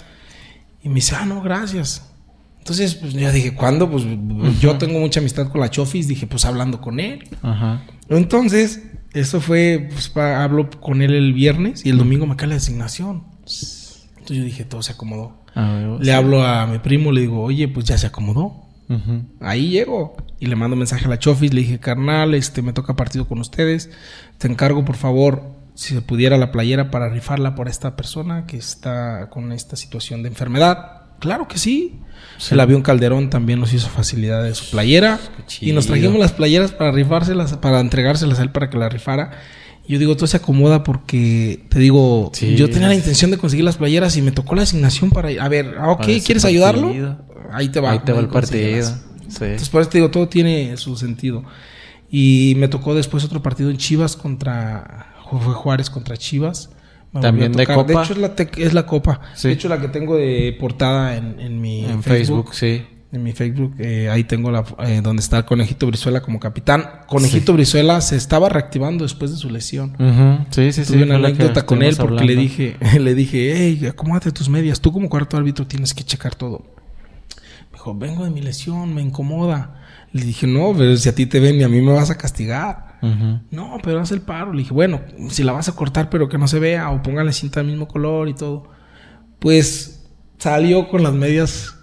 Y 0.84 0.90
me 0.90 0.96
dice, 0.96 1.16
ah, 1.16 1.26
no, 1.26 1.42
gracias. 1.42 2.12
Entonces, 2.60 2.96
pues 2.96 3.14
ya 3.14 3.32
dije, 3.32 3.54
¿cuándo? 3.54 3.90
Pues 3.90 4.04
yo 4.60 4.78
tengo 4.78 5.00
mucha 5.00 5.22
amistad 5.22 5.50
con 5.50 5.62
la 5.62 5.72
Chofis, 5.72 6.08
dije, 6.08 6.28
pues 6.28 6.44
hablando 6.44 6.82
con 6.82 7.00
él. 7.00 7.24
Ajá. 7.42 7.82
Entonces, 8.10 8.84
eso 9.14 9.40
fue, 9.40 9.88
pues 9.90 10.16
hablo 10.18 10.70
con 10.70 11.02
él 11.02 11.14
el 11.14 11.34
viernes 11.34 11.86
y 11.86 11.90
el 11.90 11.98
domingo 11.98 12.26
me 12.26 12.36
cae 12.36 12.50
la 12.50 12.56
designación. 12.56 13.24
Entonces 14.28 14.44
yo 14.44 14.44
dije, 14.44 14.66
todo 14.66 14.82
se 14.82 14.92
acomodó. 14.92 15.38
Ah, 15.56 15.98
le 16.02 16.14
hablo 16.14 16.46
a 16.46 16.68
mi 16.68 16.80
primo, 16.80 17.14
le 17.14 17.22
digo, 17.22 17.42
oye, 17.42 17.70
pues 17.70 17.86
ya 17.86 17.98
se 17.98 18.08
acomodó. 18.08 18.66
Ahí 19.40 19.70
llego. 19.70 20.18
Y 20.38 20.48
le 20.48 20.58
mando 20.58 20.76
mensaje 20.76 21.06
a 21.06 21.08
la 21.08 21.18
Chofis, 21.18 21.54
le 21.54 21.62
dije, 21.62 21.80
carnal, 21.80 22.34
este, 22.34 22.62
me 22.62 22.74
toca 22.74 22.98
partido 22.98 23.26
con 23.26 23.40
ustedes. 23.40 23.90
Te 24.38 24.50
encargo, 24.50 24.84
por 24.84 24.98
favor, 24.98 25.56
si 25.76 25.94
se 25.94 26.02
pudiera 26.02 26.38
la 26.38 26.52
playera 26.52 26.92
para 26.92 27.08
rifarla 27.08 27.56
por 27.56 27.70
esta 27.70 27.96
persona 27.96 28.46
que 28.48 28.58
está 28.58 29.30
con 29.30 29.54
esta 29.54 29.78
situación 29.78 30.24
de 30.24 30.30
enfermedad. 30.30 31.04
Claro 31.20 31.48
que 31.48 31.58
sí. 31.58 32.02
El 32.52 32.60
avión 32.60 32.82
Calderón 32.82 33.30
también 33.30 33.62
nos 33.62 33.74
hizo 33.74 33.88
facilidad 33.88 34.44
de 34.44 34.56
su 34.56 34.70
playera. 34.72 35.20
Y 35.62 35.72
nos 35.72 35.88
trajimos 35.88 36.20
las 36.20 36.34
playeras 36.34 36.74
para 36.74 36.92
rifárselas, 36.92 37.56
para 37.58 37.80
entregárselas 37.80 38.40
a 38.40 38.44
él 38.44 38.52
para 38.52 38.70
que 38.70 38.78
la 38.78 38.90
rifara. 38.90 39.32
Yo 39.88 40.00
digo, 40.00 40.16
todo 40.16 40.28
se 40.28 40.38
acomoda 40.38 40.84
porque, 40.84 41.64
te 41.70 41.80
digo, 41.80 42.32
yo 42.34 42.70
tenía 42.70 42.90
la 42.90 42.96
intención 42.96 43.32
de 43.32 43.38
conseguir 43.38 43.64
las 43.64 43.78
playeras 43.78 44.18
y 44.18 44.22
me 44.22 44.32
tocó 44.32 44.56
la 44.56 44.64
asignación 44.64 45.10
para... 45.12 45.30
A 45.42 45.48
ver, 45.48 45.76
ah, 45.80 45.92
ok, 45.92 46.06
¿quieres 46.26 46.44
ayudarlo? 46.44 46.90
Ahí 47.52 47.70
te 47.70 47.80
va. 47.80 47.92
Ahí 47.92 48.00
te 48.00 48.12
va 48.12 48.20
el 48.20 48.28
partido. 48.28 48.94
Entonces, 49.22 49.70
por 49.70 49.82
eso 49.82 49.90
te 49.90 49.98
digo, 50.00 50.12
todo 50.12 50.28
tiene 50.28 50.76
su 50.78 50.98
sentido. 50.98 51.44
Y 52.10 52.54
me 52.58 52.68
tocó 52.68 52.96
después 52.96 53.24
otro 53.24 53.42
partido 53.42 53.70
en 53.70 53.78
Chivas 53.78 54.16
contra 54.16 55.14
fue 55.30 55.54
Juárez 55.54 55.90
contra 55.90 56.18
Chivas. 56.18 56.70
También 57.22 57.54
de 57.54 57.66
Copa. 57.66 57.84
De 57.84 57.94
hecho, 57.94 58.14
es 58.14 58.20
la, 58.20 58.36
es 58.58 58.74
la 58.74 58.86
Copa. 58.86 59.22
De 59.42 59.52
hecho, 59.52 59.70
la 59.70 59.82
que 59.82 59.88
tengo 59.88 60.16
de 60.18 60.56
portada 60.60 61.16
en, 61.18 61.40
en 61.40 61.60
mi 61.60 61.86
en 61.86 62.04
Facebook, 62.04 62.54
sí. 62.54 62.86
En 63.10 63.24
mi 63.24 63.32
Facebook, 63.32 63.76
eh, 63.80 64.10
ahí 64.10 64.26
tengo 64.26 64.52
la 64.52 64.66
eh, 64.86 65.00
donde 65.02 65.22
está 65.22 65.46
Conejito 65.46 65.88
Brizuela 65.88 66.22
como 66.22 66.42
capitán. 66.42 66.84
Conejito 67.08 67.54
Brizuela 67.54 68.02
se 68.02 68.18
estaba 68.18 68.50
reactivando 68.50 69.06
después 69.06 69.32
de 69.32 69.38
su 69.38 69.50
lesión. 69.50 69.96
Sí, 70.50 70.74
sí, 70.74 70.84
sí. 70.84 70.94
Tuve 70.94 71.04
una 71.04 71.16
anécdota 71.16 71.66
con 71.66 71.84
él 71.84 71.96
porque 71.98 72.26
le 72.26 72.36
dije, 72.36 72.76
le 73.00 73.16
dije, 73.16 73.54
hey, 73.56 73.88
acomódate 73.88 74.34
tus 74.34 74.50
medias. 74.50 74.82
Tú 74.82 74.92
como 74.92 75.08
cuarto 75.08 75.38
árbitro 75.38 75.66
tienes 75.66 75.94
que 75.94 76.04
checar 76.04 76.36
todo. 76.36 76.66
Me 77.72 77.78
dijo, 77.78 77.96
vengo 77.96 78.26
de 78.26 78.30
mi 78.30 78.42
lesión, 78.42 78.94
me 78.94 79.02
incomoda. 79.02 79.82
Le 80.12 80.26
dije, 80.26 80.46
no, 80.46 80.74
pero 80.78 80.98
si 80.98 81.08
a 81.08 81.16
ti 81.16 81.26
te 81.28 81.40
ven 81.40 81.56
y 81.62 81.64
a 81.64 81.70
mí 81.70 81.80
me 81.80 81.94
vas 81.94 82.10
a 82.10 82.18
castigar. 82.18 82.98
No, 83.52 83.78
pero 83.84 84.02
haz 84.02 84.12
el 84.12 84.22
paro. 84.22 84.52
Le 84.52 84.60
dije, 84.60 84.74
bueno, 84.74 85.00
si 85.30 85.44
la 85.44 85.54
vas 85.54 85.70
a 85.70 85.76
cortar, 85.76 86.10
pero 86.10 86.28
que 86.28 86.38
no 86.38 86.50
se 86.50 86.60
vea, 86.60 86.90
o 86.90 87.02
póngale 87.02 87.32
cinta 87.32 87.62
del 87.62 87.70
mismo 87.70 87.88
color 87.88 88.28
y 88.28 88.34
todo. 88.34 88.70
Pues 89.40 90.10
salió 90.40 90.90
con 90.90 91.04
las 91.04 91.14
medias 91.14 91.77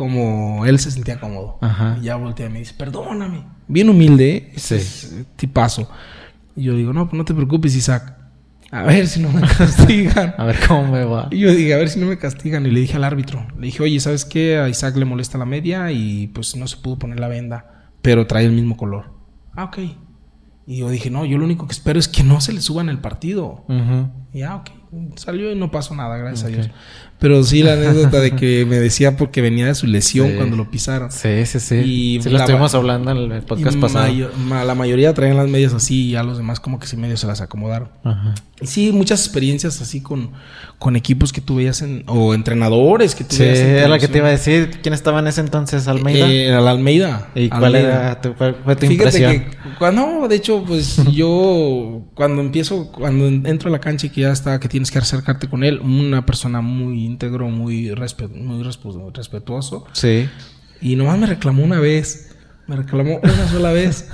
como 0.00 0.64
él 0.64 0.78
se 0.78 0.90
sentía 0.90 1.20
cómodo. 1.20 1.58
Y 2.00 2.04
ya 2.04 2.16
voltea 2.16 2.46
y 2.46 2.48
me 2.48 2.60
dice, 2.60 2.72
perdóname. 2.72 3.44
Bien 3.68 3.86
humilde, 3.90 4.50
ese 4.54 5.26
tipazo. 5.36 5.90
Y 6.56 6.62
yo 6.62 6.74
digo, 6.74 6.94
no, 6.94 7.06
pues 7.06 7.18
no 7.18 7.26
te 7.26 7.34
preocupes, 7.34 7.76
Isaac. 7.76 8.16
A 8.70 8.84
ver 8.84 9.06
si 9.06 9.20
no 9.20 9.28
me 9.30 9.42
castigan. 9.58 10.34
a 10.38 10.44
ver 10.44 10.56
cómo 10.66 10.90
me 10.90 11.04
va. 11.04 11.28
Y 11.30 11.40
yo 11.40 11.54
dije, 11.54 11.74
a 11.74 11.76
ver 11.76 11.90
si 11.90 12.00
no 12.00 12.06
me 12.06 12.16
castigan. 12.16 12.64
Y 12.64 12.70
le 12.70 12.80
dije 12.80 12.96
al 12.96 13.04
árbitro, 13.04 13.46
le 13.58 13.66
dije, 13.66 13.82
oye, 13.82 14.00
¿sabes 14.00 14.24
qué? 14.24 14.56
A 14.56 14.70
Isaac 14.70 14.96
le 14.96 15.04
molesta 15.04 15.36
la 15.36 15.44
media 15.44 15.92
y 15.92 16.28
pues 16.28 16.56
no 16.56 16.66
se 16.66 16.78
pudo 16.78 16.98
poner 16.98 17.20
la 17.20 17.28
venda, 17.28 17.90
pero 18.00 18.26
trae 18.26 18.46
el 18.46 18.52
mismo 18.52 18.78
color. 18.78 19.12
Ah, 19.54 19.64
ok. 19.64 19.80
Y 20.66 20.78
yo 20.78 20.88
dije, 20.88 21.10
no, 21.10 21.26
yo 21.26 21.36
lo 21.36 21.44
único 21.44 21.66
que 21.66 21.72
espero 21.72 21.98
es 21.98 22.08
que 22.08 22.22
no 22.22 22.40
se 22.40 22.54
le 22.54 22.62
suban 22.62 22.88
el 22.88 23.00
partido. 23.00 23.66
Y 24.32 24.38
ya, 24.38 24.56
ok. 24.56 24.70
Salió 25.16 25.52
y 25.52 25.56
no 25.56 25.70
pasó 25.70 25.94
nada, 25.94 26.16
gracias 26.16 26.44
a 26.44 26.48
Dios. 26.48 26.70
Pero 27.20 27.44
sí, 27.44 27.62
la 27.62 27.72
anécdota 27.74 28.18
de 28.20 28.32
que 28.34 28.64
me 28.66 28.78
decía 28.78 29.16
porque 29.16 29.40
venía 29.40 29.66
de 29.66 29.74
su 29.74 29.86
lesión 29.86 30.36
cuando 30.36 30.56
lo 30.56 30.70
pisaron. 30.70 31.12
Sí, 31.12 31.46
sí, 31.46 31.60
sí. 31.60 31.74
Y 31.76 32.22
sí, 32.22 32.30
lo 32.30 32.38
estuvimos 32.38 32.74
hablando 32.74 33.10
en 33.12 33.32
el 33.32 33.42
podcast 33.42 33.78
pasado. 33.78 34.12
la 34.48 34.74
mayoría 34.74 35.14
traían 35.14 35.36
las 35.36 35.48
medias 35.48 35.72
así 35.74 36.08
y 36.08 36.16
a 36.16 36.22
los 36.22 36.38
demás 36.38 36.58
como 36.58 36.80
que 36.80 36.86
sí 36.86 36.96
medio 36.96 37.16
se 37.16 37.26
las 37.26 37.40
acomodaron. 37.40 37.88
Ajá. 38.02 38.34
Y 38.60 38.66
sí, 38.66 38.92
muchas 38.92 39.20
experiencias 39.20 39.80
así 39.80 40.02
con, 40.02 40.32
con 40.78 40.94
equipos 40.94 41.32
que 41.32 41.40
tú 41.40 41.56
veías 41.56 41.80
en, 41.80 42.04
o 42.06 42.34
entrenadores 42.34 43.14
que 43.14 43.24
tú 43.24 43.36
sí, 43.36 43.44
era 43.44 43.88
la 43.88 43.98
que 43.98 44.06
te 44.06 44.18
iba 44.18 44.28
a 44.28 44.32
decir. 44.32 44.80
¿Quién 44.82 44.92
estaba 44.92 45.20
en 45.20 45.28
ese 45.28 45.40
entonces? 45.40 45.88
¿Almeida? 45.88 46.28
Eh, 46.28 46.48
era 46.48 46.60
la 46.60 46.72
Almeida. 46.72 47.30
¿Y 47.34 47.48
cuál 47.48 47.74
era 47.74 48.20
tu, 48.20 48.34
fue 48.34 48.52
tu 48.52 48.86
Fíjate 48.86 48.92
impresión? 48.92 49.32
que 49.32 49.56
cuando, 49.78 50.28
de 50.28 50.36
hecho, 50.36 50.62
pues 50.66 51.02
yo 51.10 52.02
cuando 52.14 52.42
empiezo, 52.42 52.92
cuando 52.92 53.26
entro 53.48 53.70
a 53.70 53.72
la 53.72 53.80
cancha 53.80 54.08
y 54.08 54.10
que 54.10 54.22
ya 54.22 54.32
está, 54.32 54.60
que 54.60 54.68
tienes 54.68 54.90
que 54.90 54.98
acercarte 54.98 55.48
con 55.48 55.64
él, 55.64 55.80
una 55.80 56.26
persona 56.26 56.60
muy 56.60 57.09
íntegro, 57.10 57.48
muy, 57.48 57.94
muy 58.34 58.62
respetuoso. 59.12 59.86
Sí. 59.92 60.28
Y 60.80 60.96
nomás 60.96 61.18
me 61.18 61.26
reclamó 61.26 61.62
una 61.62 61.78
vez, 61.78 62.36
me 62.66 62.76
reclamó 62.76 63.20
una 63.22 63.48
sola 63.48 63.72
vez 63.72 64.08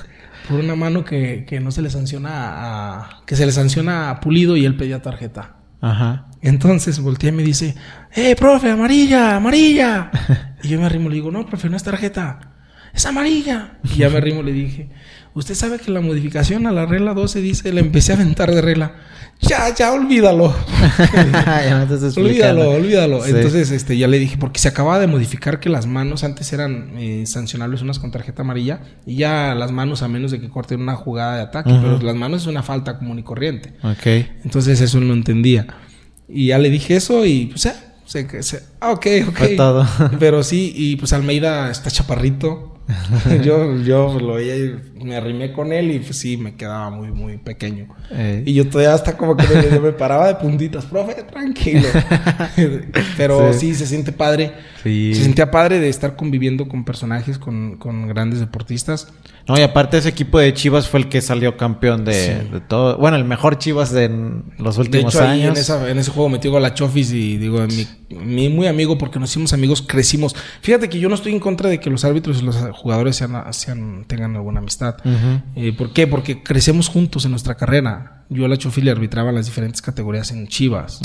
por 0.49 0.61
una 0.61 0.75
mano 0.75 1.05
que, 1.05 1.45
que 1.47 1.61
no 1.61 1.71
se 1.71 1.83
le 1.83 1.91
sanciona 1.91 2.31
a, 2.33 3.23
que 3.27 3.37
se 3.37 3.47
le 3.47 3.53
sanciona 3.53 4.11
a 4.11 4.21
Pulido 4.21 4.57
y 4.57 4.65
él 4.65 4.77
pedía 4.77 5.03
tarjeta. 5.03 5.57
Ajá. 5.81 6.27
Entonces 6.41 7.01
volteé 7.01 7.31
y 7.31 7.33
me 7.33 7.43
dice, 7.43 7.75
¡eh, 8.15 8.35
profe, 8.37 8.71
amarilla, 8.71 9.37
amarilla! 9.37 10.11
y 10.63 10.69
yo 10.69 10.79
me 10.79 10.87
arrimo 10.87 11.07
y 11.07 11.11
le 11.11 11.15
digo, 11.17 11.31
no, 11.31 11.47
profe, 11.47 11.69
no 11.69 11.77
es 11.77 11.83
tarjeta, 11.83 12.56
es 12.97 13.07
amarilla. 13.07 13.79
Y 13.85 13.89
ya 13.99 14.11
me 14.11 14.19
arrimo 14.19 14.41
y 14.41 14.45
le 14.45 14.53
dije, 14.53 14.89
usted 15.35 15.55
sabe 15.55 15.79
que 15.79 15.91
la 15.91 16.01
modificación 16.01 16.67
a 16.67 16.73
la 16.73 16.87
regla 16.87 17.15
12 17.15 17.41
dice, 17.41 17.73
le 17.73 17.81
empecé 17.81 18.13
a 18.13 18.17
aventar 18.17 18.53
de 18.53 18.61
regla 18.61 18.95
ya, 19.41 19.75
ya, 19.75 19.93
olvídalo. 19.93 20.47
olvídalo, 22.17 22.71
olvídalo. 22.71 23.25
Entonces, 23.25 23.71
este, 23.71 23.97
ya 23.97 24.09
le 24.09 24.19
dije, 24.19 24.37
porque 24.39 24.59
se 24.59 24.69
acababa 24.69 24.99
de 24.99 25.07
modificar 25.07 25.61
que 25.61 25.69
las 25.69 25.87
manos 25.87 26.25
antes 26.25 26.53
eran 26.53 26.95
eh, 26.99 27.25
sancionables 27.27 27.83
unas 27.83 27.99
con 27.99 28.11
tarjeta 28.11 28.43
amarilla 28.43 28.81
y 29.05 29.17
ya 29.17 29.55
las 29.55 29.73
manos, 29.73 30.03
a 30.03 30.09
menos 30.09 30.31
de 30.31 30.41
que 30.41 30.49
corten 30.49 30.81
una 30.81 30.97
jugada 30.97 31.37
de 31.37 31.43
ataque, 31.43 31.71
pero 31.71 31.99
las 32.01 32.17
manos 32.17 32.43
es 32.43 32.47
una 32.49 32.63
falta 32.63 32.99
común 32.99 33.19
y 33.19 33.23
corriente. 33.23 33.75
Ok. 33.83 34.07
Entonces, 34.45 34.81
eso 34.81 35.01
no 35.01 35.13
entendía. 35.13 35.67
Y 36.29 36.49
ya 36.49 36.59
le 36.59 36.71
dije 36.71 36.97
eso 36.97 37.25
y, 37.25 37.47
pues, 37.47 37.69
se, 38.07 38.43
se, 38.43 38.63
ah, 38.81 38.93
ok, 38.93 39.07
ok. 39.29 39.37
Fue 39.37 39.49
todo. 39.51 39.87
pero 40.19 40.43
sí, 40.43 40.73
y 40.75 40.97
pues 40.97 41.13
Almeida 41.13 41.71
está 41.71 41.91
chaparrito 41.91 42.76
yo, 43.43 43.77
yo 43.79 44.19
lo 44.21 44.35
veía 44.35 44.57
y 44.57 44.77
me 45.03 45.17
arrimé 45.17 45.53
con 45.53 45.73
él 45.73 45.91
y 45.91 45.99
pues, 45.99 46.19
sí, 46.19 46.37
me 46.37 46.55
quedaba 46.55 46.91
muy, 46.91 47.11
muy 47.11 47.37
pequeño. 47.39 47.89
Y 48.45 48.55
yo 48.55 48.69
todavía 48.69 48.95
hasta 48.95 49.17
como 49.17 49.37
que 49.37 49.47
me, 49.49 49.81
me, 49.81 49.93
paraba 49.93 50.29
de 50.29 50.37
puntitas, 50.37 50.85
profe, 50.87 51.23
tranquilo. 51.25 51.89
Pero 53.17 53.53
sí. 53.53 53.75
se 53.75 53.87
siente 53.87 54.13
padre. 54.13 54.53
Se 54.87 55.23
sentía 55.23 55.51
padre 55.51 55.81
de 55.81 55.89
estar 55.89 56.17
conviviendo 56.17 56.69
con 56.69 56.85
personajes, 56.85 57.39
con, 57.39 57.77
con 57.77 58.07
grandes 58.09 58.41
deportistas. 58.41 59.13
No, 59.49 59.57
y 59.57 59.63
aparte 59.63 59.99
ese 59.99 60.09
equipo 60.09 60.41
de 60.41 60.53
Chivas 60.55 60.89
fue 60.89 61.01
el 61.01 61.09
que 61.09 61.21
salió 61.21 61.57
campeón 61.57 62.05
de, 62.05 62.63
todo. 62.69 62.99
Bueno, 62.99 63.17
el 63.17 63.25
mejor 63.25 63.59
Chivas 63.59 63.93
de 63.93 64.09
los 64.59 64.79
últimos 64.79 65.13
de 65.13 65.19
hecho, 65.21 65.29
años. 65.29 65.71
Ahí 65.71 65.91
en, 65.91 65.99
ese 65.99 66.11
juego 66.11 66.29
metió 66.29 66.57
a 66.57 66.61
la 66.61 66.75
Chofis 66.75 67.13
y 67.13 67.37
digo, 67.37 67.65
mi, 67.67 67.87
mi, 68.17 68.49
muy 68.49 68.67
amigo 68.67 68.99
porque 68.99 69.21
nos 69.21 69.31
hicimos 69.31 69.53
amigos, 69.53 69.83
crecimos. 69.83 70.35
Fíjate 70.63 70.89
que 70.89 70.99
yo 70.99 71.09
no 71.09 71.15
estoy 71.15 71.33
en 71.33 71.41
contra 71.41 71.69
de 71.69 71.79
que 71.79 71.91
los 71.91 72.05
árbitros 72.05 72.43
y 72.43 72.45
los 72.45 72.57
jugadores 72.73 73.17
sean, 73.17 74.05
tengan 74.09 74.35
alguna 74.35 74.59
amistad. 74.59 74.97
Eh, 75.55 75.73
¿Por 75.77 75.93
qué? 75.93 76.09
Porque 76.09 76.43
crecemos 76.43 76.89
juntos 76.89 77.25
en 77.25 77.31
nuestra 77.31 77.55
carrera. 77.55 78.16
Yo 78.29 78.45
a 78.45 78.49
la 78.49 78.57
Chofi 78.57 78.81
le 78.81 78.91
arbitraba 78.91 79.31
las 79.33 79.47
diferentes 79.47 79.81
categorías 79.81 80.31
en 80.33 80.49
Chivas. 80.49 81.01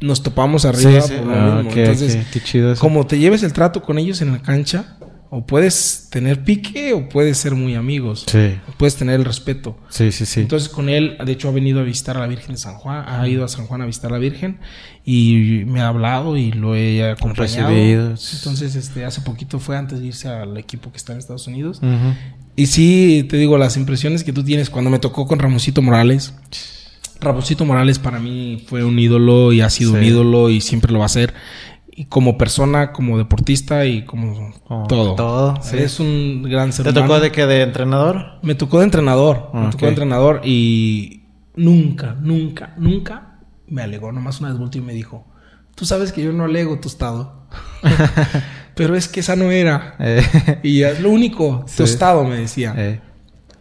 nos 0.00 0.22
topamos 0.22 0.64
arriba 0.64 1.00
por 1.00 1.26
lo 1.26 1.34
ah, 1.34 1.62
mismo. 1.62 1.80
Entonces, 1.80 2.78
como 2.78 3.06
te 3.06 3.18
lleves 3.18 3.42
el 3.42 3.52
trato 3.52 3.82
con 3.82 3.98
ellos 3.98 4.20
en 4.20 4.32
la 4.32 4.42
cancha, 4.42 4.96
o 5.30 5.44
puedes 5.44 6.08
tener 6.10 6.42
pique 6.42 6.94
o 6.94 7.08
puedes 7.08 7.36
ser 7.36 7.54
muy 7.54 7.74
amigos. 7.74 8.24
Sí. 8.26 8.58
puedes 8.78 8.96
tener 8.96 9.16
el 9.16 9.24
respeto. 9.24 9.76
Sí, 9.90 10.10
sí, 10.10 10.24
sí. 10.24 10.40
Entonces 10.40 10.68
con 10.68 10.88
él, 10.88 11.18
de 11.24 11.32
hecho, 11.32 11.48
ha 11.48 11.52
venido 11.52 11.80
a 11.80 11.82
visitar 11.82 12.16
a 12.16 12.20
la 12.20 12.26
Virgen 12.26 12.52
de 12.52 12.58
San 12.58 12.74
Juan, 12.74 13.04
ha 13.06 13.28
ido 13.28 13.44
a 13.44 13.48
San 13.48 13.66
Juan 13.66 13.82
a 13.82 13.86
visitar 13.86 14.10
a 14.10 14.14
la 14.14 14.18
Virgen 14.18 14.58
y 15.04 15.64
me 15.66 15.80
ha 15.80 15.88
hablado 15.88 16.36
y 16.36 16.52
lo 16.52 16.74
he 16.74 17.10
acompañado. 17.10 17.70
Entonces, 17.70 18.74
este, 18.74 19.04
hace 19.04 19.20
poquito 19.20 19.58
fue 19.58 19.76
antes 19.76 20.00
de 20.00 20.06
irse 20.06 20.28
al 20.28 20.56
equipo 20.56 20.90
que 20.90 20.96
está 20.96 21.12
en 21.12 21.18
Estados 21.18 21.46
Unidos. 21.46 21.80
Y 22.58 22.66
sí, 22.66 23.24
te 23.30 23.36
digo, 23.36 23.56
las 23.56 23.76
impresiones 23.76 24.24
que 24.24 24.32
tú 24.32 24.42
tienes 24.42 24.68
cuando 24.68 24.90
me 24.90 24.98
tocó 24.98 25.28
con 25.28 25.38
Ramosito 25.38 25.80
Morales. 25.80 26.34
Ramosito 27.20 27.64
Morales 27.64 28.00
para 28.00 28.18
mí 28.18 28.64
fue 28.66 28.82
un 28.82 28.98
ídolo 28.98 29.52
y 29.52 29.60
ha 29.60 29.70
sido 29.70 29.92
un 29.92 30.02
ídolo 30.02 30.50
y 30.50 30.60
siempre 30.60 30.92
lo 30.92 30.98
va 30.98 31.04
a 31.04 31.08
ser 31.08 31.34
y 31.88 32.06
como 32.06 32.36
persona, 32.36 32.90
como 32.90 33.16
deportista 33.16 33.86
y 33.86 34.04
como 34.04 34.52
todo. 34.88 35.14
Todo. 35.14 35.54
Es 35.72 36.00
un 36.00 36.42
gran 36.42 36.72
ser 36.72 36.84
¿Te 36.84 36.92
tocó 36.92 37.20
de 37.20 37.30
qué? 37.30 37.46
¿De 37.46 37.62
entrenador? 37.62 38.40
Me 38.42 38.56
tocó 38.56 38.80
de 38.80 38.86
entrenador. 38.86 39.50
me 39.54 39.70
tocó 39.70 39.84
de 39.84 39.90
entrenador 39.90 40.40
y 40.44 41.26
nunca, 41.54 42.16
nunca, 42.20 42.74
nunca 42.76 43.38
me 43.68 43.82
alegó. 43.82 44.10
Nomás 44.10 44.40
una 44.40 44.48
vez 44.48 44.58
volteó 44.58 44.82
y 44.82 44.84
me 44.84 44.94
dijo, 44.94 45.28
tú 45.76 45.84
sabes 45.84 46.10
que 46.10 46.24
yo 46.24 46.32
no 46.32 46.46
alego 46.46 46.80
tu 46.80 46.88
estado. 46.88 47.46
Pero 48.78 48.96
es 48.96 49.08
que 49.08 49.20
esa 49.20 49.36
no 49.36 49.50
era. 49.50 49.94
Eh. 49.98 50.22
Y 50.62 50.82
es 50.82 51.00
lo 51.00 51.10
único, 51.10 51.66
tu 51.76 51.82
estado, 51.82 52.24
me 52.24 52.36
decía. 52.36 52.74
Eh. 52.76 53.00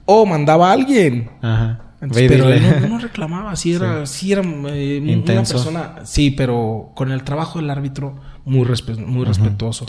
O 0.06 0.26
mandaba 0.26 0.70
a 0.70 0.74
alguien. 0.74 1.30
Ajá 1.42 1.84
pero 2.00 2.52
él 2.52 2.90
no, 2.90 3.00
reclamaba, 3.00 3.56
sí 3.56 3.74
era, 3.74 4.06
sí. 4.06 4.32
era 4.32 4.44
eh, 4.44 5.00
una 5.02 5.44
persona, 5.44 5.96
sí, 6.04 6.32
pero 6.32 6.92
con 6.96 7.12
el 7.12 7.24
trabajo 7.24 7.60
del 7.60 7.70
árbitro 7.70 8.20
muy, 8.46 8.68
muy 9.06 9.26
respetuoso. 9.26 9.86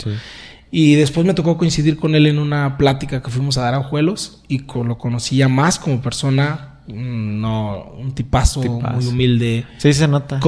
Y 0.71 0.95
después 0.95 1.25
me 1.25 1.33
tocó 1.33 1.57
coincidir 1.57 1.97
con 1.97 2.15
él 2.15 2.27
en 2.27 2.39
una 2.39 2.77
plática 2.77 3.21
que 3.21 3.29
fuimos 3.29 3.57
a 3.57 3.61
dar 3.61 3.75
a 3.75 3.83
Juelos 3.83 4.43
y 4.47 4.59
lo 4.59 4.97
conocía 4.97 5.47
más 5.47 5.79
como 5.79 6.01
persona, 6.01 6.68
no, 6.93 7.93
un 7.97 8.13
tipazo, 8.13 8.61
muy 8.61 9.05
humilde. 9.05 9.65
Sí, 9.77 9.93
se 9.93 10.07
nota. 10.07 10.39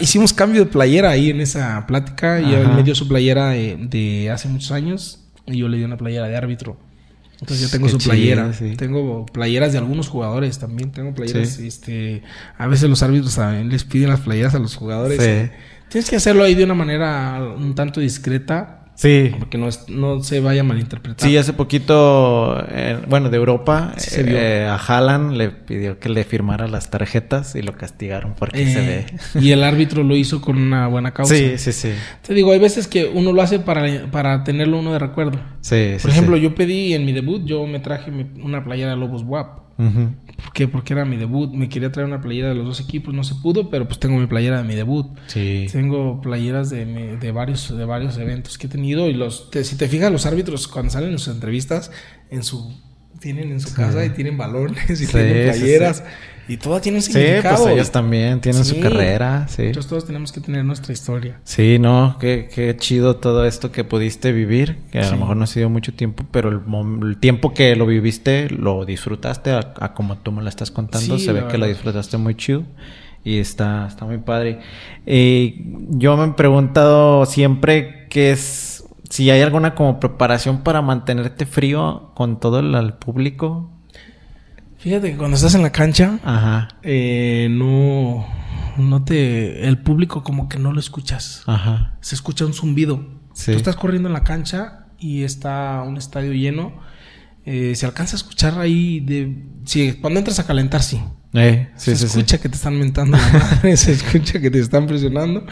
hicimos 0.00 0.32
cambio 0.32 0.64
de 0.64 0.70
playera 0.70 1.10
ahí 1.10 1.30
en 1.30 1.40
esa 1.40 1.86
plática 1.86 2.40
y 2.40 2.54
él 2.54 2.68
me 2.68 2.82
dio 2.82 2.94
su 2.94 3.08
playera 3.08 3.50
de 3.50 4.30
hace 4.32 4.48
muchos 4.48 4.72
años 4.72 5.20
y 5.46 5.58
yo 5.58 5.68
le 5.68 5.78
di 5.78 5.84
una 5.84 5.96
playera 5.96 6.28
de 6.28 6.36
árbitro. 6.36 6.76
Entonces 7.40 7.70
yo 7.70 7.70
tengo 7.70 7.88
su 7.88 7.98
playera. 7.98 8.50
Tengo 8.76 9.26
playeras 9.26 9.72
de 9.72 9.78
algunos 9.78 10.08
jugadores 10.08 10.58
también. 10.58 10.90
Tengo 10.90 11.14
playeras, 11.14 11.58
este, 11.58 12.22
a 12.56 12.66
veces 12.66 12.88
los 12.88 13.02
árbitros 13.02 13.34
también 13.34 13.68
les 13.68 13.84
piden 13.84 14.08
las 14.08 14.20
playeras 14.20 14.54
a 14.54 14.58
los 14.58 14.74
jugadores. 14.74 15.50
Tienes 15.88 16.10
que 16.10 16.16
hacerlo 16.16 16.44
ahí 16.44 16.54
de 16.54 16.64
una 16.64 16.74
manera 16.74 17.40
un 17.56 17.74
tanto 17.74 18.00
discreta 18.00 18.75
Sí. 18.96 19.30
Porque 19.38 19.58
no, 19.58 19.68
no 19.88 20.22
se 20.22 20.40
vaya 20.40 20.62
a 20.62 20.64
malinterpretar. 20.64 21.28
Sí, 21.28 21.36
hace 21.36 21.52
poquito, 21.52 22.64
eh, 22.70 22.98
bueno, 23.08 23.28
de 23.28 23.36
Europa, 23.36 23.94
eh, 24.16 24.66
a 24.68 24.76
Haaland 24.76 25.36
le 25.36 25.50
pidió 25.50 25.98
que 25.98 26.08
le 26.08 26.24
firmara 26.24 26.66
las 26.66 26.90
tarjetas 26.90 27.54
y 27.54 27.62
lo 27.62 27.72
castigaron 27.74 28.34
porque 28.36 28.66
se 28.66 28.80
ve. 28.80 29.06
Y 29.40 29.52
el 29.52 29.62
árbitro 29.62 30.02
lo 30.02 30.16
hizo 30.16 30.40
con 30.40 30.56
una 30.56 30.88
buena 30.88 31.12
causa. 31.12 31.34
Sí, 31.34 31.58
sí, 31.58 31.72
sí. 31.72 31.92
Te 32.26 32.32
digo, 32.32 32.52
hay 32.52 32.58
veces 32.58 32.88
que 32.88 33.04
uno 33.06 33.32
lo 33.32 33.42
hace 33.42 33.58
para, 33.58 34.10
para 34.10 34.44
tenerlo 34.44 34.78
uno 34.78 34.92
de 34.92 34.98
recuerdo. 34.98 35.38
Sí, 35.60 35.96
Por 36.00 36.10
ejemplo, 36.10 36.36
yo 36.38 36.54
pedí 36.54 36.94
en 36.94 37.04
mi 37.04 37.12
debut, 37.12 37.44
yo 37.44 37.66
me 37.66 37.80
traje 37.80 38.10
una 38.42 38.64
playera 38.64 38.90
de 38.92 38.96
Lobos 38.96 39.22
WAP. 39.22 39.66
¿Por 39.76 40.25
qué? 40.52 40.68
Porque 40.68 40.92
era 40.92 41.04
mi 41.04 41.16
debut. 41.16 41.52
Me 41.52 41.68
quería 41.68 41.90
traer 41.92 42.06
una 42.06 42.20
playera 42.20 42.48
de 42.48 42.54
los 42.54 42.66
dos 42.66 42.80
equipos, 42.80 43.14
no 43.14 43.24
se 43.24 43.34
pudo, 43.36 43.70
pero 43.70 43.86
pues 43.86 43.98
tengo 43.98 44.18
mi 44.18 44.26
playera 44.26 44.58
de 44.58 44.64
mi 44.64 44.74
debut. 44.74 45.06
Sí. 45.26 45.66
Tengo 45.72 46.20
playeras 46.20 46.70
de, 46.70 47.16
de 47.16 47.32
varios, 47.32 47.76
de 47.76 47.84
varios 47.84 48.18
eventos 48.18 48.58
que 48.58 48.66
he 48.66 48.70
tenido. 48.70 49.08
Y 49.08 49.14
los, 49.14 49.48
si 49.62 49.76
te 49.76 49.88
fijas, 49.88 50.12
los 50.12 50.26
árbitros 50.26 50.68
cuando 50.68 50.90
salen 50.90 51.10
en 51.10 51.18
sus 51.18 51.34
entrevistas, 51.34 51.90
en 52.30 52.42
su 52.42 52.72
tienen 53.20 53.50
en 53.50 53.60
su 53.60 53.74
casa 53.74 54.04
y 54.04 54.10
tienen 54.10 54.36
balones 54.36 55.00
y 55.00 55.06
tienen 55.06 55.48
playeras. 55.48 56.04
Y 56.48 56.58
todas 56.58 56.82
tienen 56.82 57.02
significado. 57.02 57.56
Sí, 57.56 57.62
pues 57.64 57.74
ellos 57.74 57.90
también 57.90 58.40
tienen 58.40 58.64
su 58.64 58.78
carrera, 58.80 59.46
sí. 59.48 59.62
Entonces 59.66 59.88
todos 59.88 60.06
tenemos 60.06 60.30
que 60.32 60.40
tener 60.40 60.64
nuestra 60.64 60.92
historia. 60.92 61.40
Sí, 61.44 61.78
no, 61.78 62.16
qué, 62.20 62.48
qué 62.52 62.76
chido 62.76 63.16
todo 63.16 63.44
esto 63.44 63.72
que 63.72 63.82
pudiste 63.84 64.32
vivir, 64.32 64.78
que 64.90 65.00
a 65.00 65.10
lo 65.10 65.16
mejor 65.16 65.36
no 65.36 65.44
ha 65.44 65.48
sido 65.48 65.68
mucho 65.68 65.92
tiempo, 65.94 66.24
pero 66.30 66.50
el, 66.50 67.18
tiempo 67.18 67.52
que 67.52 67.74
lo 67.74 67.86
viviste 67.86 68.48
lo 68.50 68.84
disfrutaste 68.84 69.50
a, 69.52 69.94
como 69.94 70.18
tú 70.18 70.32
me 70.32 70.42
lo 70.42 70.48
estás 70.48 70.70
contando, 70.70 71.18
se 71.18 71.32
ve 71.32 71.46
que 71.48 71.58
lo 71.58 71.66
disfrutaste 71.66 72.16
muy 72.16 72.34
chido 72.36 72.64
y 73.26 73.40
está, 73.40 73.88
está 73.88 74.04
muy 74.04 74.18
padre. 74.18 74.60
Eh, 75.04 75.60
yo 75.90 76.16
me 76.16 76.26
he 76.26 76.32
preguntado 76.34 77.26
siempre 77.26 78.06
qué 78.08 78.30
es, 78.30 78.84
si 79.10 79.30
hay 79.30 79.40
alguna 79.40 79.74
como 79.74 79.98
preparación 79.98 80.62
para 80.62 80.80
mantenerte 80.80 81.44
frío 81.44 82.12
con 82.14 82.38
todo 82.38 82.60
el 82.60 82.94
público. 82.94 83.75
Fíjate 84.86 85.10
que 85.10 85.16
cuando 85.16 85.34
estás 85.34 85.52
en 85.56 85.62
la 85.62 85.72
cancha, 85.72 86.20
Ajá. 86.22 86.68
Eh, 86.84 87.48
no, 87.50 88.24
no 88.76 89.04
te, 89.04 89.66
el 89.66 89.78
público 89.78 90.22
como 90.22 90.48
que 90.48 90.60
no 90.60 90.72
lo 90.72 90.78
escuchas. 90.78 91.42
Ajá. 91.46 91.96
Se 92.00 92.14
escucha 92.14 92.46
un 92.46 92.54
zumbido. 92.54 93.04
Tú 93.44 93.50
estás 93.50 93.74
corriendo 93.74 94.08
en 94.08 94.12
la 94.12 94.22
cancha 94.22 94.86
y 94.96 95.24
está 95.24 95.82
un 95.82 95.96
estadio 95.96 96.32
lleno. 96.34 96.72
Eh, 97.44 97.74
se 97.74 97.84
alcanza 97.84 98.14
a 98.14 98.18
escuchar 98.18 98.60
ahí 98.60 99.00
de, 99.00 99.48
sí, 99.64 99.98
cuando 100.00 100.20
entras 100.20 100.38
a 100.38 100.46
calentar, 100.46 100.84
sí. 100.84 101.02
Eh, 101.32 101.68
se 101.74 101.90
escucha 101.90 102.38
que 102.38 102.48
te 102.48 102.54
están 102.54 102.78
mentando 102.78 103.16
la 103.16 103.32
madre, 103.32 103.76
se 103.76 103.90
escucha 103.90 104.38
que 104.38 104.52
te 104.52 104.60
están 104.60 104.86
presionando. 104.86 105.44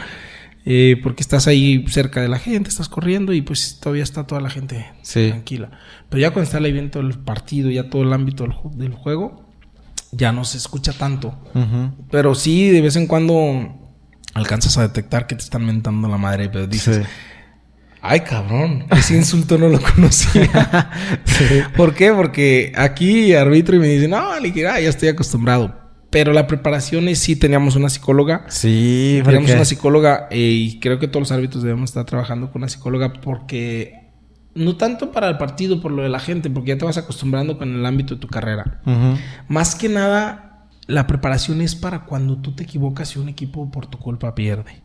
Eh, 0.67 0.99
porque 1.03 1.21
estás 1.21 1.45
ahí 1.45 1.85
cerca 1.87 2.21
de 2.21 2.27
la 2.27 2.39
gente, 2.39 2.69
estás 2.69 2.89
corriendo 2.89 3.33
y 3.33 3.43
pues 3.43 3.79
todavía 3.79 4.01
está 4.01 4.25
toda 4.25 4.41
la 4.41 4.49
gente 4.49 4.91
tranquila. 5.03 5.69
Pero 6.09 6.21
ya 6.21 6.31
cuando 6.31 6.45
está 6.45 6.57
el 6.57 6.65
evento 6.65 6.99
del 6.99 7.19
partido, 7.19 7.69
ya 7.69 7.87
todo 7.89 8.01
el 8.01 8.11
ámbito 8.11 8.47
del, 8.73 8.93
juego, 8.93 9.45
ya 10.11 10.31
no 10.31 10.43
se 10.43 10.57
escucha 10.57 10.93
tanto. 10.93 11.37
Pero 12.09 12.33
sí, 12.33 12.69
de 12.69 12.81
vez 12.81 12.95
en 12.95 13.05
cuando 13.05 13.77
alcanzas 14.33 14.79
a 14.79 14.81
detectar 14.81 15.27
que 15.27 15.35
te 15.35 15.43
están 15.43 15.65
mentando 15.65 16.07
la 16.07 16.17
madre, 16.17 16.49
pero 16.49 16.65
dices... 16.65 17.05
Ay, 18.01 18.19
cabrón, 18.21 18.85
ese 18.91 19.15
insulto 19.15 19.57
no 19.57 19.67
lo 19.67 19.81
conocía. 19.81 20.91
¿Por 21.77 21.95
qué? 21.95 22.11
Porque 22.11 22.71
aquí 22.75 23.33
arbitro 23.33 23.75
y 23.75 23.79
me 23.79 23.87
dicen, 23.87 24.11
no, 24.11 24.39
ya 24.39 24.89
estoy 24.89 25.09
acostumbrado. 25.09 25.84
Pero 26.09 26.33
la 26.33 26.47
preparación 26.47 27.07
es 27.09 27.19
sí 27.19 27.35
teníamos 27.35 27.75
una 27.75 27.89
psicóloga. 27.89 28.45
Sí, 28.47 29.21
teníamos 29.23 29.51
una 29.51 29.65
psicóloga 29.65 30.27
eh, 30.31 30.39
y 30.39 30.79
creo 30.79 30.99
que 30.99 31.07
todos 31.07 31.21
los 31.21 31.31
árbitros 31.31 31.63
debemos 31.63 31.89
estar 31.89 32.05
trabajando 32.05 32.51
con 32.51 32.61
una 32.61 32.69
psicóloga 32.69 33.13
porque 33.13 34.05
no 34.53 34.77
tanto 34.77 35.11
para 35.11 35.27
el 35.29 35.37
partido, 35.37 35.81
por 35.81 35.91
lo 35.91 36.01
de 36.01 36.09
la 36.09 36.19
gente, 36.19 36.49
porque 36.49 36.69
ya 36.69 36.77
te 36.77 36.85
vas 36.85 36.97
acostumbrando 36.97 37.57
con 37.57 37.75
el 37.75 37.85
ámbito 37.85 38.15
de 38.15 38.21
tu 38.21 38.27
carrera. 38.27 38.81
Más 39.49 39.75
que 39.75 39.89
nada, 39.89 40.67
la 40.87 41.07
preparación 41.07 41.61
es 41.61 41.75
para 41.75 42.05
cuando 42.05 42.37
tú 42.37 42.53
te 42.55 42.63
equivocas 42.63 43.15
y 43.15 43.19
un 43.19 43.27
equipo 43.27 43.69
por 43.69 43.87
tu 43.87 43.99
culpa 43.99 44.33
pierde. 44.33 44.81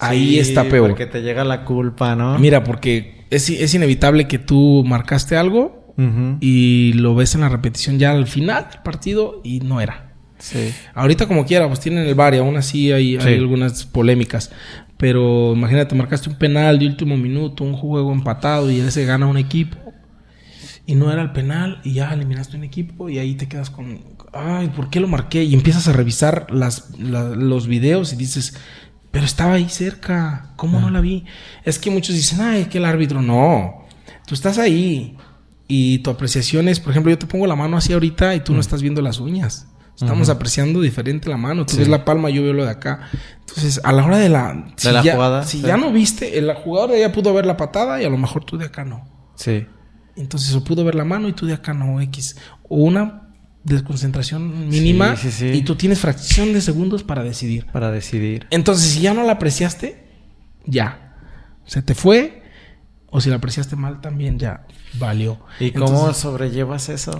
Ahí 0.00 0.38
está 0.38 0.64
peor. 0.64 0.90
Porque 0.90 1.06
te 1.06 1.22
llega 1.22 1.44
la 1.44 1.64
culpa, 1.64 2.16
¿no? 2.16 2.38
Mira, 2.38 2.64
porque 2.64 3.26
es, 3.30 3.48
es 3.48 3.74
inevitable 3.74 4.26
que 4.26 4.40
tú 4.40 4.82
marcaste 4.84 5.36
algo 5.36 5.84
y 6.40 6.92
lo 6.94 7.14
ves 7.14 7.36
en 7.36 7.42
la 7.42 7.48
repetición 7.48 8.00
ya 8.00 8.10
al 8.10 8.26
final 8.26 8.66
del 8.70 8.82
partido 8.82 9.40
y 9.44 9.60
no 9.60 9.80
era. 9.80 10.03
Sí. 10.44 10.74
Ahorita 10.92 11.26
como 11.26 11.46
quiera, 11.46 11.66
pues 11.68 11.80
tienen 11.80 12.06
el 12.06 12.14
bar 12.14 12.34
y 12.34 12.36
aún 12.36 12.58
así 12.58 12.92
hay, 12.92 13.16
algunas 13.16 13.86
polémicas. 13.86 14.52
Pero 14.98 15.54
imagínate, 15.54 15.94
marcaste 15.94 16.28
un 16.28 16.36
penal 16.36 16.78
de 16.78 16.86
último 16.86 17.16
minuto, 17.16 17.64
un 17.64 17.72
juego 17.72 18.12
empatado 18.12 18.70
y 18.70 18.78
ese 18.78 19.06
gana 19.06 19.26
un 19.26 19.38
equipo. 19.38 19.78
Y 20.84 20.96
no 20.96 21.10
era 21.10 21.22
el 21.22 21.32
penal 21.32 21.80
y 21.82 21.94
ya 21.94 22.12
eliminaste 22.12 22.58
un 22.58 22.64
equipo 22.64 23.08
y 23.08 23.18
ahí 23.18 23.36
te 23.36 23.48
quedas 23.48 23.70
con, 23.70 24.00
ay, 24.34 24.68
¿por 24.68 24.90
qué 24.90 25.00
lo 25.00 25.08
marqué? 25.08 25.44
Y 25.44 25.54
empiezas 25.54 25.88
a 25.88 25.94
revisar 25.94 26.46
las, 26.50 26.90
los 26.98 27.66
videos 27.66 28.12
y 28.12 28.16
dices, 28.16 28.54
pero 29.10 29.24
estaba 29.24 29.54
ahí 29.54 29.70
cerca, 29.70 30.52
¿cómo 30.56 30.78
no 30.78 30.88
ah. 30.88 30.90
la 30.90 31.00
vi? 31.00 31.24
Es 31.64 31.78
que 31.78 31.90
muchos 31.90 32.14
dicen, 32.14 32.42
ay, 32.42 32.66
que 32.66 32.76
el 32.76 32.84
árbitro 32.84 33.22
no. 33.22 33.86
tú 34.26 34.34
estás 34.34 34.58
ahí 34.58 35.16
y 35.68 36.00
tu 36.00 36.10
apreciación 36.10 36.68
es, 36.68 36.80
por 36.80 36.90
ejemplo, 36.90 37.10
yo 37.10 37.18
te 37.18 37.26
pongo 37.26 37.46
la 37.46 37.56
mano 37.56 37.78
así 37.78 37.94
ahorita 37.94 38.34
y 38.34 38.40
tú 38.40 38.52
no 38.52 38.58
mm. 38.58 38.60
estás 38.60 38.82
viendo 38.82 39.00
las 39.00 39.20
uñas. 39.20 39.68
Estamos 39.94 40.28
apreciando 40.28 40.80
diferente 40.80 41.28
la 41.28 41.36
mano. 41.36 41.64
Tú 41.66 41.76
ves 41.76 41.88
la 41.88 42.04
palma, 42.04 42.28
yo 42.30 42.42
veo 42.42 42.52
lo 42.52 42.64
de 42.64 42.70
acá. 42.70 43.08
Entonces, 43.40 43.80
a 43.84 43.92
la 43.92 44.04
hora 44.04 44.18
de 44.18 44.28
la, 44.28 44.72
si 44.76 44.90
la 44.90 45.02
ya, 45.02 45.14
jugada. 45.14 45.44
Si 45.44 45.60
ya 45.60 45.76
no 45.76 45.92
viste, 45.92 46.38
el 46.38 46.52
jugador 46.54 46.90
de 46.90 46.96
allá 46.96 47.12
pudo 47.12 47.32
ver 47.32 47.46
la 47.46 47.56
patada 47.56 48.02
y 48.02 48.04
a 48.04 48.10
lo 48.10 48.18
mejor 48.18 48.44
tú 48.44 48.58
de 48.58 48.66
acá 48.66 48.84
no. 48.84 49.06
Sí. 49.36 49.66
Entonces, 50.16 50.54
o 50.54 50.64
pudo 50.64 50.84
ver 50.84 50.94
la 50.94 51.04
mano 51.04 51.28
y 51.28 51.32
tú 51.32 51.46
de 51.46 51.54
acá 51.54 51.74
no, 51.74 52.00
X. 52.00 52.36
O 52.68 52.76
una 52.78 53.30
desconcentración 53.62 54.68
mínima 54.68 55.16
y 55.40 55.62
tú 55.62 55.76
tienes 55.76 55.98
fracción 56.00 56.52
de 56.52 56.60
segundos 56.60 57.02
para 57.02 57.22
decidir. 57.22 57.66
Para 57.72 57.90
decidir. 57.90 58.46
Entonces, 58.50 58.90
si 58.90 59.00
ya 59.00 59.14
no 59.14 59.22
la 59.22 59.32
apreciaste, 59.32 60.06
ya. 60.66 61.16
Se 61.66 61.82
te 61.82 61.94
fue. 61.94 62.43
O 63.16 63.20
si 63.20 63.30
la 63.30 63.36
apreciaste 63.36 63.76
mal, 63.76 64.00
también 64.00 64.40
ya 64.40 64.66
valió. 64.98 65.38
¿Y 65.60 65.70
cómo 65.70 66.12
sobrellevas 66.12 66.88
eso? 66.88 67.16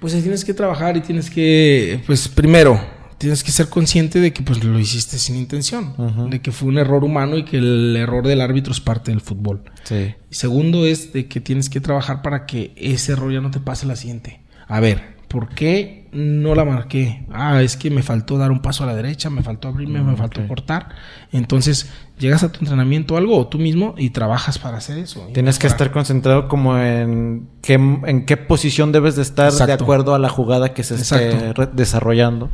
Pues 0.00 0.20
tienes 0.20 0.44
que 0.44 0.52
trabajar 0.54 0.96
y 0.96 1.02
tienes 1.02 1.30
que, 1.30 2.02
pues 2.04 2.26
primero, 2.26 2.80
tienes 3.16 3.44
que 3.44 3.52
ser 3.52 3.68
consciente 3.68 4.18
de 4.18 4.32
que 4.32 4.42
pues 4.42 4.64
lo 4.64 4.76
hiciste 4.76 5.18
sin 5.18 5.36
intención, 5.36 5.94
de 6.30 6.40
que 6.40 6.50
fue 6.50 6.68
un 6.68 6.78
error 6.78 7.04
humano 7.04 7.36
y 7.38 7.44
que 7.44 7.58
el 7.58 7.94
error 7.96 8.26
del 8.26 8.40
árbitro 8.40 8.72
es 8.72 8.80
parte 8.80 9.12
del 9.12 9.20
fútbol. 9.20 9.62
Sí. 9.84 10.16
Y 10.28 10.34
segundo 10.34 10.84
es 10.84 11.12
de 11.12 11.28
que 11.28 11.40
tienes 11.40 11.70
que 11.70 11.80
trabajar 11.80 12.22
para 12.22 12.44
que 12.44 12.74
ese 12.76 13.12
error 13.12 13.32
ya 13.32 13.40
no 13.40 13.52
te 13.52 13.60
pase 13.60 13.86
la 13.86 13.94
siguiente. 13.94 14.40
A 14.66 14.80
ver, 14.80 15.16
¿por 15.28 15.50
qué 15.50 16.08
no 16.10 16.56
la 16.56 16.64
marqué? 16.64 17.24
Ah, 17.30 17.62
es 17.62 17.76
que 17.76 17.90
me 17.90 18.02
faltó 18.02 18.36
dar 18.36 18.50
un 18.50 18.62
paso 18.62 18.82
a 18.82 18.86
la 18.88 18.96
derecha, 18.96 19.30
me 19.30 19.44
faltó 19.44 19.68
abrirme, 19.68 20.02
me 20.02 20.14
mm, 20.14 20.16
faltó 20.16 20.46
cortar. 20.48 20.88
Entonces, 21.30 21.88
llegas 22.18 22.42
a 22.42 22.50
tu 22.50 22.60
entrenamiento 22.60 23.16
algo 23.16 23.38
o 23.38 23.46
tú 23.46 23.58
mismo 23.58 23.94
y 23.98 24.10
trabajas 24.10 24.58
para 24.58 24.78
hacer 24.78 24.98
eso. 24.98 25.28
Tienes 25.32 25.58
que 25.58 25.66
estar 25.66 25.90
concentrado 25.90 26.48
como 26.48 26.78
en 26.78 27.48
qué, 27.62 27.74
en 27.74 28.24
qué 28.24 28.36
posición 28.36 28.92
debes 28.92 29.16
de 29.16 29.22
estar 29.22 29.52
de 29.52 29.72
acuerdo 29.72 30.14
a 30.14 30.18
la 30.18 30.28
jugada 30.28 30.72
que 30.72 30.82
se 30.82 30.94
esté 30.94 31.54
desarrollando. 31.74 32.50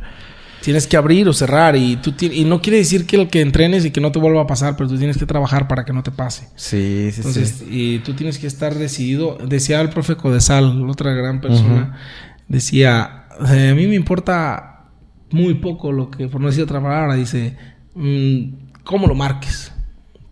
Tienes 0.61 0.87
que 0.87 0.95
abrir 0.95 1.27
o 1.27 1.33
cerrar 1.33 1.75
y 1.75 1.97
tú 1.97 2.13
y 2.21 2.45
no 2.45 2.61
quiere 2.61 2.77
decir 2.77 3.05
que 3.05 3.17
el 3.17 3.29
que 3.29 3.41
entrenes 3.41 3.83
y 3.83 3.91
que 3.91 3.99
no 3.99 4.13
te 4.13 4.19
vuelva 4.19 4.43
a 4.43 4.47
pasar, 4.47 4.77
pero 4.77 4.89
tú 4.89 4.97
tienes 4.97 5.17
que 5.17 5.25
trabajar 5.25 5.67
para 5.67 5.83
que 5.83 5.91
no 5.91 6.03
te 6.03 6.11
pase. 6.11 6.47
Sí, 6.55 7.09
sí, 7.11 7.17
Entonces, 7.17 7.65
Y 7.69 7.99
tú 7.99 8.13
tienes 8.13 8.39
que 8.39 8.47
estar 8.47 8.73
decidido. 8.73 9.37
Decía 9.45 9.81
el 9.81 9.89
profe 9.89 10.15
Codesal, 10.15 10.89
otra 10.89 11.11
gran 11.11 11.41
persona, 11.41 11.99
decía, 12.47 13.25
eh, 13.49 13.71
a 13.71 13.75
mí 13.75 13.87
me 13.87 13.95
importa 13.95 14.85
muy 15.31 15.55
poco 15.55 15.91
lo 15.91 16.09
que, 16.09 16.29
por 16.29 16.39
no 16.39 16.47
decir 16.47 16.63
otra 16.63 16.81
palabra, 16.81 17.15
dice, 17.15 17.57
mm, 17.95 18.62
cómo 18.83 19.07
lo 19.07 19.15
marques, 19.15 19.71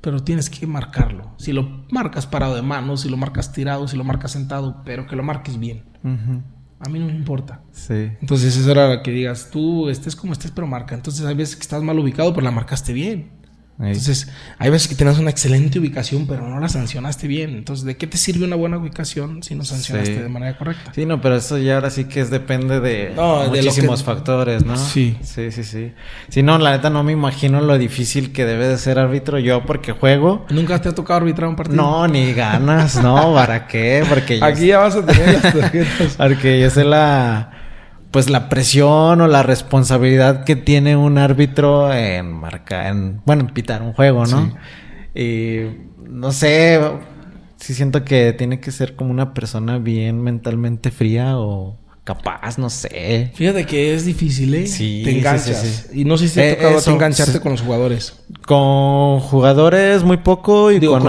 pero 0.02 0.24
tienes 0.24 0.50
que 0.50 0.68
marcarlo. 0.68 1.32
Si 1.38 1.54
lo 1.54 1.86
marcas 1.92 2.26
parado 2.28 2.56
de 2.56 2.62
manos, 2.62 3.02
si 3.02 3.10
lo 3.10 3.18
marcas 3.18 3.52
tirado, 3.54 3.88
si 3.88 3.98
lo 3.98 4.04
marcas 4.04 4.32
sentado, 4.32 4.82
pero 4.86 5.08
que 5.08 5.16
lo 5.16 5.24
marques 5.24 5.58
bien. 5.60 5.84
A 6.80 6.90
mí 6.90 6.98
no 7.00 7.06
me 7.06 7.14
importa. 7.14 7.62
Sí. 7.72 8.12
Entonces, 8.22 8.58
eso 8.58 8.72
era 8.72 9.04
que 9.04 9.12
digas, 9.12 9.50
tú 9.52 9.90
estés 9.90 10.16
como 10.16 10.34
estés, 10.34 10.52
pero 10.52 10.66
marca. 10.66 10.96
Entonces, 10.96 11.26
hay 11.26 11.36
veces 11.36 11.56
que 11.56 11.62
estás 11.62 11.84
mal 11.84 12.00
ubicado, 12.00 12.34
pero 12.34 12.44
la 12.44 12.52
marcaste 12.52 12.94
bien. 12.94 13.41
Entonces, 13.82 14.28
hay 14.60 14.70
veces 14.70 14.88
que 14.88 14.96
tienes 14.96 15.18
una 15.18 15.32
excelente 15.32 15.80
ubicación, 15.80 16.28
pero 16.28 16.48
no 16.48 16.60
la 16.60 16.70
sancionaste 16.70 17.28
bien. 17.28 17.52
Entonces, 17.52 17.86
¿de 17.86 17.98
qué 17.98 18.08
te 18.08 18.18
sirve 18.18 18.46
una 18.46 18.56
buena 18.56 18.78
ubicación 18.78 19.42
si 19.42 19.56
no 19.56 19.64
sancionaste 19.64 20.22
de 20.22 20.30
manera 20.30 20.58
correcta? 20.58 20.92
Sí, 20.94 21.06
no, 21.06 21.20
pero 21.22 21.38
eso 21.38 21.58
ya 21.58 21.76
ahora 21.76 21.90
sí 21.90 22.06
que 22.06 22.22
es 22.22 22.30
depende 22.30 22.80
de 22.80 23.14
muchísimos 23.48 24.04
factores, 24.04 24.66
¿no? 24.66 24.78
Sí. 24.78 25.18
Sí, 25.22 25.52
sí, 25.52 25.64
sí. 25.64 25.94
Si 26.30 26.44
no, 26.44 26.58
la 26.58 26.72
neta 26.72 26.90
no 26.90 27.04
me 27.04 27.12
imagino 27.12 27.62
lo 27.62 27.78
difícil 27.78 28.32
que 28.32 28.46
debe 28.46 28.68
de 28.68 28.78
ser 28.78 29.00
árbitro 29.00 29.40
yo 29.40 29.66
porque 29.66 29.94
juego. 29.94 30.46
¿Nunca 30.50 30.80
te 30.80 30.90
ha 30.90 30.96
tocado 30.96 31.22
arbitrar 31.22 31.50
un 31.50 31.56
partido? 31.56 31.82
No, 31.82 32.08
ni 32.08 32.34
ganas, 32.34 33.02
no, 33.02 33.34
¿para 33.34 33.68
qué? 33.68 34.06
Porque 34.08 34.40
Aquí 34.42 34.68
ya 34.68 34.80
vas 34.80 34.96
a 34.96 35.06
tener 35.06 35.42
las 35.42 35.54
tarjetas. 35.54 36.16
porque 36.18 36.60
yo 36.60 36.70
sé 36.70 36.84
la 36.84 37.61
pues 38.12 38.30
la 38.30 38.50
presión 38.50 39.22
o 39.22 39.28
la 39.28 39.42
responsabilidad 39.42 40.44
que 40.44 40.56
tiene 40.56 40.96
un 40.96 41.18
árbitro 41.18 41.92
en 41.94 42.32
marcar, 42.32 42.88
en, 42.88 43.22
bueno, 43.26 43.44
en 43.44 43.54
pitar 43.54 43.82
un 43.82 43.94
juego, 43.94 44.26
¿no? 44.26 44.54
Y 45.16 45.62
no 45.98 46.32
sé, 46.32 46.80
sí 47.58 47.74
siento 47.74 48.04
que 48.04 48.34
tiene 48.34 48.60
que 48.60 48.72
ser 48.72 48.96
como 48.96 49.12
una 49.12 49.34
persona 49.34 49.78
bien 49.78 50.22
mentalmente 50.22 50.92
fría 50.92 51.38
o 51.38 51.81
capaz, 52.04 52.58
no 52.58 52.70
sé. 52.70 53.32
Fíjate 53.36 53.66
que 53.66 53.94
es 53.94 54.06
difícil, 54.06 54.54
¿eh? 54.56 54.68
Sí. 54.68 55.02
Te 55.04 55.18
enganchas. 55.18 55.90
y 55.94 56.06
no 56.06 56.18
sé 56.18 56.28
si 56.28 56.36
te 56.36 56.42
ha 56.42 56.52
eh, 56.52 56.56
tocado 56.56 56.92
engancharte 56.92 57.40
con 57.40 57.52
los 57.52 57.62
jugadores. 57.62 58.14
Con 58.46 59.20
jugadores 59.20 60.04
muy 60.04 60.18
poco 60.18 60.72
y 60.72 60.80
con, 60.86 61.08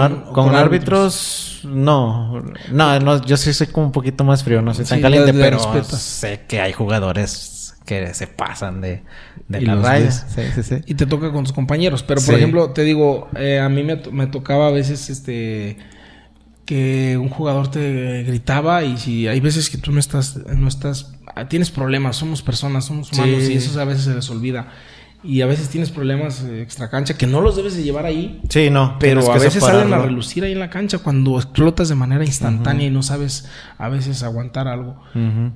árbitros, 0.55 1.61
no. 1.63 2.43
no. 2.71 2.99
No, 2.99 3.25
yo 3.25 3.37
sí 3.37 3.53
soy 3.53 3.67
como 3.67 3.87
un 3.87 3.91
poquito 3.91 4.23
más 4.23 4.43
frío, 4.43 4.61
no 4.61 4.73
soy 4.73 4.85
tan 4.85 5.01
caliente, 5.01 5.33
pero 5.33 5.59
sé 5.83 6.41
que 6.47 6.61
hay 6.61 6.73
jugadores 6.73 7.75
que 7.85 8.13
se 8.13 8.27
pasan 8.27 8.79
de, 8.79 9.03
de 9.47 9.61
la 9.61 9.75
raya. 9.75 10.11
Sí, 10.11 10.41
sí, 10.55 10.63
sí. 10.63 10.75
Y 10.85 10.93
te 10.93 11.05
toca 11.05 11.31
con 11.31 11.43
tus 11.43 11.53
compañeros. 11.53 12.03
Pero, 12.03 12.21
por 12.21 12.35
ejemplo, 12.35 12.69
te 12.71 12.83
digo, 12.83 13.27
eh, 13.35 13.59
a 13.59 13.67
mí 13.67 13.83
me, 13.83 13.97
me 14.11 14.27
tocaba 14.27 14.67
a 14.67 14.71
veces 14.71 15.09
este 15.09 15.77
que 16.65 17.17
un 17.17 17.29
jugador 17.29 17.69
te 17.69 18.23
gritaba 18.23 18.83
y 18.83 18.97
si 18.97 19.27
hay 19.27 19.39
veces 19.39 19.69
que 19.69 19.77
tú 19.77 19.91
no 19.91 19.99
estás, 19.99 20.37
no 20.47 20.67
estás, 20.67 21.13
tienes 21.49 21.71
problemas, 21.71 22.15
somos 22.15 22.41
personas, 22.41 22.85
somos 22.85 23.11
humanos 23.11 23.43
y 23.49 23.53
eso 23.53 23.79
a 23.79 23.85
veces 23.85 24.05
se 24.05 24.13
les 24.13 24.29
olvida. 24.29 24.71
Y 25.23 25.41
a 25.41 25.45
veces 25.45 25.69
tienes 25.69 25.89
problemas 25.89 26.43
extra 26.43 26.89
cancha 26.89 27.17
que 27.17 27.27
no 27.27 27.41
los 27.41 27.55
debes 27.55 27.75
de 27.77 27.83
llevar 27.83 28.05
ahí. 28.05 28.41
Sí, 28.49 28.69
no. 28.69 28.97
Pero 28.99 29.31
a 29.31 29.37
veces 29.37 29.63
salen 29.63 29.93
a 29.93 29.99
relucir 29.99 30.43
ahí 30.43 30.51
en 30.51 30.59
la 30.59 30.69
cancha 30.69 30.97
cuando 30.97 31.37
explotas 31.37 31.89
de 31.89 31.95
manera 31.95 32.25
instantánea 32.25 32.87
y 32.87 32.89
no 32.89 33.03
sabes 33.03 33.49
a 33.77 33.89
veces 33.89 34.23
aguantar 34.23 34.67
algo. 34.67 35.01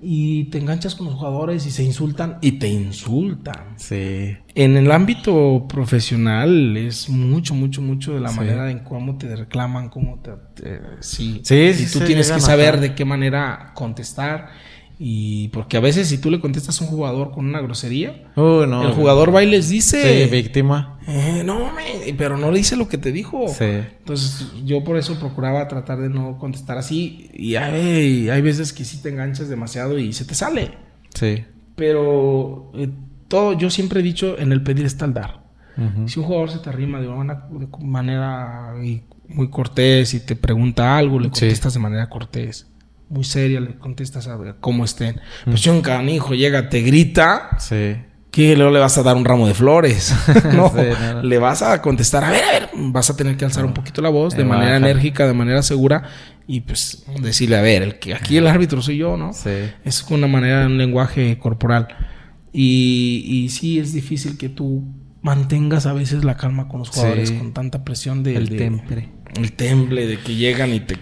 Y 0.02 0.46
te 0.46 0.60
enganchas 0.60 0.96
con 0.96 1.08
los 1.08 1.16
jugadores 1.16 1.66
y 1.66 1.72
se 1.72 1.84
insultan 1.84 2.38
y 2.42 2.54
te 2.54 2.68
insultan. 2.68 3.76
Sí. 3.76 4.38
En 4.56 4.76
el 4.78 4.92
ámbito 4.92 5.68
profesional 5.68 6.78
es 6.78 7.10
mucho, 7.10 7.54
mucho, 7.54 7.82
mucho 7.82 8.14
de 8.14 8.22
la 8.22 8.32
manera 8.32 8.72
en 8.72 8.80
cómo 8.80 9.18
te 9.18 9.36
reclaman, 9.36 9.90
cómo 9.90 10.20
te... 10.22 10.32
sí. 11.02 11.42
Sí, 11.44 11.74
sí. 11.74 11.84
Y 11.84 11.92
tú 11.92 12.06
tienes 12.06 12.32
que 12.32 12.40
saber 12.40 12.80
de 12.80 12.96
qué 12.96 13.06
manera 13.06 13.72
contestar 13.76 14.50
y 15.00 15.50
porque 15.50 15.78
a 15.78 15.80
veces 15.80 16.08
si 16.08 16.18
tú 16.18 16.32
le 16.32 16.40
contestas 16.40 16.82
a 16.82 16.84
un 16.84 16.90
jugador 16.90 17.32
con 17.32 17.46
una 17.46 17.62
grosería, 17.62 18.32
el 18.36 18.94
jugador 18.94 19.34
va 19.34 19.44
y 19.44 19.50
les 19.50 19.70
dice... 19.70 20.26
Sí, 20.26 20.32
víctima. 20.32 21.00
Eh, 21.08 21.44
no, 21.46 21.72
pero 22.18 22.38
no 22.38 22.52
le 22.52 22.58
dice 22.58 22.76
lo 22.76 22.90
que 22.90 22.98
te 22.98 23.12
dijo. 23.12 23.48
Sí. 23.48 23.66
Entonces 23.66 24.48
yo 24.66 24.84
por 24.84 24.98
eso 24.98 25.20
procuraba 25.20 25.68
tratar 25.68 26.00
de 26.00 26.10
no 26.10 26.40
contestar 26.40 26.80
así. 26.80 27.30
Y 27.34 27.56
hay, 27.56 28.30
hay 28.30 28.42
veces 28.42 28.74
que 28.74 28.86
sí 28.86 29.02
te 29.02 29.10
enganchas 29.10 29.50
demasiado 29.50 30.00
y 30.00 30.14
se 30.14 30.26
te 30.26 30.34
sale. 30.34 30.72
Sí. 31.14 31.46
Pero 31.76 32.72
eh, 32.74 32.90
todo, 33.28 33.54
yo 33.54 33.70
siempre 33.70 34.00
he 34.00 34.04
dicho, 34.04 34.38
en 34.40 34.52
el 34.52 34.64
pedir 34.64 34.86
está 34.86 35.06
el 35.06 35.14
dar. 35.14 35.46
Si 36.08 36.20
un 36.20 36.26
jugador 36.26 36.50
se 36.50 36.58
te 36.58 36.70
arrima 36.70 37.00
de 37.00 37.08
una 37.08 37.48
manera 37.82 38.74
muy 39.28 39.50
cortés 39.52 40.16
y 40.16 40.22
te 40.22 40.36
pregunta 40.36 40.98
algo, 40.98 41.20
le 41.20 41.30
contestas 41.30 41.76
de 41.76 41.80
manera 41.80 42.10
cortés 42.10 42.66
muy 43.10 43.24
seria, 43.24 43.60
le 43.60 43.78
contestas 43.78 44.28
a 44.28 44.38
cómo 44.60 44.86
estén. 44.86 45.20
Pues 45.46 45.62
si 45.62 45.70
un 45.70 45.82
canijo 45.82 46.34
llega, 46.34 46.70
te 46.70 46.82
grita. 46.82 47.50
Sí. 47.60 47.96
Que 48.32 48.56
luego 48.56 48.72
le 48.72 48.80
vas 48.80 48.98
a 48.98 49.04
dar 49.04 49.16
un 49.16 49.26
ramo 49.26 49.48
de 49.48 49.54
flores. 49.54 50.14
no, 50.54 50.72
le 51.24 51.38
vas 51.40 51.62
a 51.62 51.82
contestar, 51.82 52.24
a 52.24 52.32
ver, 52.32 52.44
a 52.44 52.52
ver, 52.52 52.70
vas 52.74 53.10
a 53.10 53.16
tener 53.16 53.38
que 53.38 53.46
alzar 53.46 53.66
un 53.66 53.74
poquito 53.74 54.02
la 54.02 54.10
voz 54.10 54.36
de 54.36 54.44
manera 54.44 54.78
enérgica, 54.78 55.26
de 55.26 55.34
manera 55.34 55.64
segura 55.64 56.04
y 56.46 56.62
pues 56.62 57.06
decirle, 57.20 57.58
a 57.58 57.62
ver, 57.62 57.82
el 57.82 58.00
que 58.00 58.14
aquí 58.14 58.38
el 58.38 58.48
árbitro 58.48 58.82
soy 58.82 58.98
yo, 58.98 59.18
¿no? 59.18 59.34
Sí. 59.34 59.50
Es 59.84 60.04
una 60.10 60.28
manera, 60.28 60.66
un 60.66 60.78
lenguaje 60.78 61.38
corporal. 61.40 61.88
Y, 62.54 63.24
y 63.28 63.50
sí 63.50 63.80
es 63.80 63.94
difícil 63.94 64.38
que 64.38 64.50
tú 64.50 64.84
mantengas 65.22 65.86
a 65.86 65.94
veces 65.94 66.24
la 66.24 66.38
calma 66.38 66.70
con 66.70 66.80
los 66.80 66.90
jugadores 66.90 67.32
con 67.32 67.54
tanta 67.54 67.84
presión 67.84 68.24
de, 68.24 68.36
el 68.36 68.50
temple. 68.50 69.10
El 69.36 69.52
temple 69.54 70.08
de 70.08 70.20
que 70.20 70.36
llegan 70.36 70.74
y 70.74 70.80
te 70.80 70.98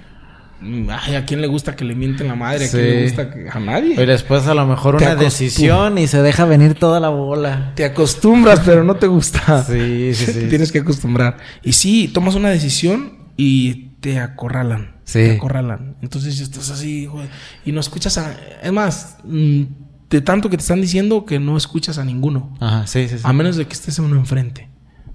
Ay, 0.89 1.15
¿a 1.15 1.25
quién 1.25 1.41
le 1.41 1.47
gusta 1.47 1.75
que 1.75 1.85
le 1.85 1.95
mienten 1.95 2.27
la 2.27 2.35
madre? 2.35 2.65
¿A 2.65 2.69
quién 2.69 2.83
le 2.83 3.03
gusta 3.03 3.31
que... 3.31 3.49
A 3.49 3.59
nadie. 3.59 4.01
Y 4.01 4.05
después 4.05 4.47
a 4.47 4.53
lo 4.53 4.65
mejor 4.65 4.95
una 4.95 5.15
decisión 5.15 5.97
y 5.97 6.07
se 6.07 6.21
deja 6.21 6.45
venir 6.45 6.75
toda 6.75 6.99
la 6.99 7.09
bola. 7.09 7.73
Te 7.75 7.85
acostumbras, 7.85 8.61
pero 8.61 8.83
no 8.83 8.95
te 8.95 9.07
gusta. 9.07 9.63
Sí, 9.75 10.13
sí, 10.13 10.25
sí. 10.33 10.47
tienes 10.49 10.71
que 10.71 10.79
acostumbrar. 10.79 11.37
Y 11.63 11.73
sí, 11.73 12.09
tomas 12.13 12.35
una 12.35 12.49
decisión 12.49 13.13
y 13.37 13.89
te 13.99 14.19
acorralan. 14.19 14.95
Sí. 15.03 15.19
Te 15.19 15.35
acorralan. 15.35 15.97
Entonces 16.01 16.39
estás 16.39 16.69
así, 16.71 17.05
güey, 17.05 17.27
y 17.65 17.71
no 17.71 17.79
escuchas 17.79 18.17
a... 18.17 18.35
Es 18.61 18.71
más, 18.71 19.17
mm, 19.23 19.63
de 20.09 20.21
tanto 20.21 20.49
que 20.49 20.57
te 20.57 20.61
están 20.61 20.81
diciendo 20.81 21.25
que 21.25 21.39
no 21.39 21.57
escuchas 21.57 21.97
a 21.97 22.05
ninguno. 22.05 22.55
Ajá, 22.59 22.87
sí, 22.87 23.07
sí, 23.07 23.17
sí. 23.17 23.23
A 23.23 23.33
menos 23.33 23.55
de 23.55 23.65
que 23.65 23.73
estés 23.73 23.99
uno 23.99 24.15
enfrente. 24.15 24.69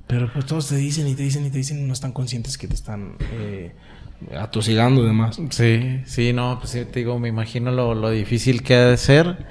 Pero 0.07 0.33
pues 0.33 0.45
todos 0.47 0.69
te 0.69 0.77
dicen 0.77 1.07
y 1.07 1.15
te 1.15 1.23
dicen 1.23 1.47
y 1.47 1.51
te 1.51 1.59
dicen 1.59 1.79
y 1.79 1.83
no 1.83 1.93
están 1.93 2.13
conscientes 2.13 2.59
que 2.59 2.67
te 2.67 2.75
están... 2.75 3.17
Eh, 3.33 3.75
atosigando 4.39 5.03
y 5.03 5.07
demás. 5.07 5.41
Sí, 5.51 6.01
sí, 6.05 6.33
no, 6.33 6.59
pues 6.61 6.73
te 6.73 6.85
digo, 6.99 7.19
me 7.19 7.29
imagino 7.29 7.71
lo, 7.71 7.95
lo, 7.95 8.11
difícil 8.11 8.63
que 8.63 8.75
ha 8.75 8.87
de 8.87 8.97
ser. 8.97 9.47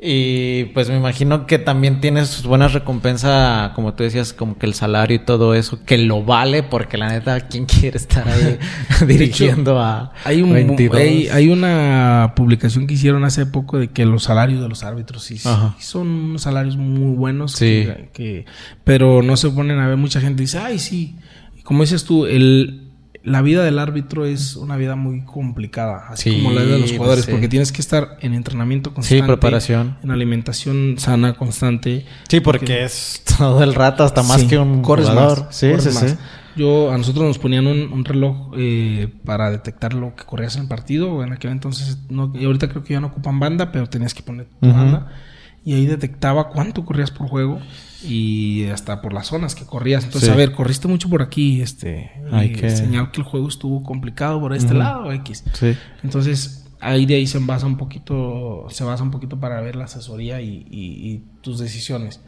Y 0.00 0.66
pues 0.66 0.88
me 0.88 0.96
imagino 0.96 1.48
que 1.48 1.58
también 1.58 2.00
tienes 2.00 2.44
buenas 2.44 2.72
recompensas, 2.72 3.70
como 3.70 3.94
tú 3.94 4.04
decías, 4.04 4.32
como 4.32 4.56
que 4.56 4.66
el 4.66 4.74
salario 4.74 5.16
y 5.16 5.18
todo 5.18 5.54
eso, 5.54 5.84
que 5.84 5.98
lo 5.98 6.22
vale, 6.22 6.62
porque 6.62 6.96
la 6.96 7.08
neta, 7.08 7.48
¿quién 7.48 7.66
quiere 7.66 7.96
estar 7.96 8.28
ahí 8.28 8.58
dirigiendo 9.08 9.80
a 9.80 10.12
hay 10.22 10.40
un, 10.40 10.52
22? 10.52 10.96
Hay, 11.32 11.48
una 11.48 12.34
publicación 12.36 12.86
que 12.86 12.94
hicieron 12.94 13.24
hace 13.24 13.44
poco 13.46 13.78
de 13.78 13.88
que 13.88 14.06
los 14.06 14.22
salarios 14.22 14.62
de 14.62 14.68
los 14.68 14.84
árbitros 14.84 15.24
sí, 15.24 15.38
son 15.80 16.06
unos 16.06 16.42
salarios 16.42 16.76
muy 16.76 17.16
buenos, 17.16 17.52
sí. 17.52 17.88
que, 18.12 18.46
pero 18.84 19.22
no 19.22 19.36
se 19.36 19.50
ponen 19.50 19.80
a 19.80 19.88
ver, 19.88 19.96
mucha 19.96 20.20
gente 20.20 20.42
dice, 20.42 20.58
ay, 20.58 20.78
sí, 20.78 21.16
como 21.64 21.82
dices 21.82 22.04
tú, 22.04 22.24
el 22.24 22.87
la 23.28 23.42
vida 23.42 23.62
del 23.62 23.78
árbitro 23.78 24.24
es 24.24 24.56
una 24.56 24.76
vida 24.76 24.96
muy 24.96 25.22
complicada, 25.22 26.06
así 26.08 26.32
como 26.32 26.52
la 26.52 26.62
vida 26.62 26.74
de 26.74 26.80
los 26.80 26.92
jugadores, 26.92 27.26
porque 27.26 27.48
tienes 27.48 27.72
que 27.72 27.80
estar 27.80 28.16
en 28.20 28.34
entrenamiento 28.34 28.94
constante, 28.94 29.22
sí, 29.22 29.26
preparación, 29.26 29.98
en 30.02 30.10
alimentación 30.10 30.96
sana 30.98 31.34
constante. 31.34 32.06
Sí, 32.28 32.40
porque, 32.40 32.84
es 32.84 33.22
todo 33.38 33.62
el 33.62 33.74
rato, 33.74 34.04
hasta 34.04 34.22
más 34.22 34.44
que 34.44 34.58
un 34.58 34.82
jugador. 34.82 35.48
sí, 35.50 35.70
sí, 35.78 35.92
sí. 35.92 36.06
Yo, 36.56 36.90
a 36.90 36.98
nosotros 36.98 37.24
nos 37.24 37.38
ponían 37.38 37.68
un, 37.68 38.04
reloj 38.04 38.50
eh, 38.56 39.06
para 39.24 39.48
detectar 39.48 39.94
lo 39.94 40.16
que 40.16 40.24
corrías 40.24 40.56
en 40.56 40.62
el 40.62 40.68
partido. 40.68 41.22
En 41.22 41.32
aquel 41.32 41.52
entonces, 41.52 41.98
no, 42.10 42.32
y 42.34 42.46
ahorita 42.46 42.68
creo 42.68 42.82
que 42.82 42.94
ya 42.94 43.00
no 43.00 43.08
ocupan 43.08 43.38
banda, 43.38 43.70
pero 43.70 43.86
tenías 43.86 44.12
que 44.12 44.24
poner 44.24 44.46
tu 44.60 44.72
banda. 44.72 45.06
Y 45.64 45.74
ahí 45.74 45.86
detectaba 45.86 46.48
cuánto 46.48 46.84
corrías 46.84 47.12
por 47.12 47.28
juego 47.28 47.60
y 48.02 48.66
hasta 48.66 49.00
por 49.00 49.12
las 49.12 49.26
zonas 49.26 49.54
que 49.54 49.64
corrías. 49.64 50.04
Entonces, 50.04 50.30
a 50.30 50.36
ver, 50.36 50.52
corriste 50.52 50.88
mucho 50.88 51.08
por 51.08 51.22
aquí, 51.22 51.60
este, 51.60 52.10
Hay 52.30 52.52
que... 52.52 52.70
señal 52.70 53.10
que 53.10 53.20
el 53.20 53.26
juego 53.26 53.48
estuvo 53.48 53.82
complicado 53.82 54.40
por 54.40 54.54
este 54.54 54.74
lado, 54.74 55.12
X. 55.12 55.44
Sí. 55.54 55.74
Entonces, 56.02 56.66
ahí 56.80 57.06
de 57.06 57.16
ahí 57.16 57.26
se 57.26 57.38
basa 57.38 57.66
un 57.66 57.76
poquito, 57.76 58.66
se 58.70 58.84
basa 58.84 59.02
un 59.02 59.10
poquito 59.10 59.38
para 59.40 59.60
ver 59.60 59.76
la 59.76 59.84
asesoría 59.84 60.40
y, 60.40 61.24
tus 61.40 61.58
decisiones. 61.58 62.20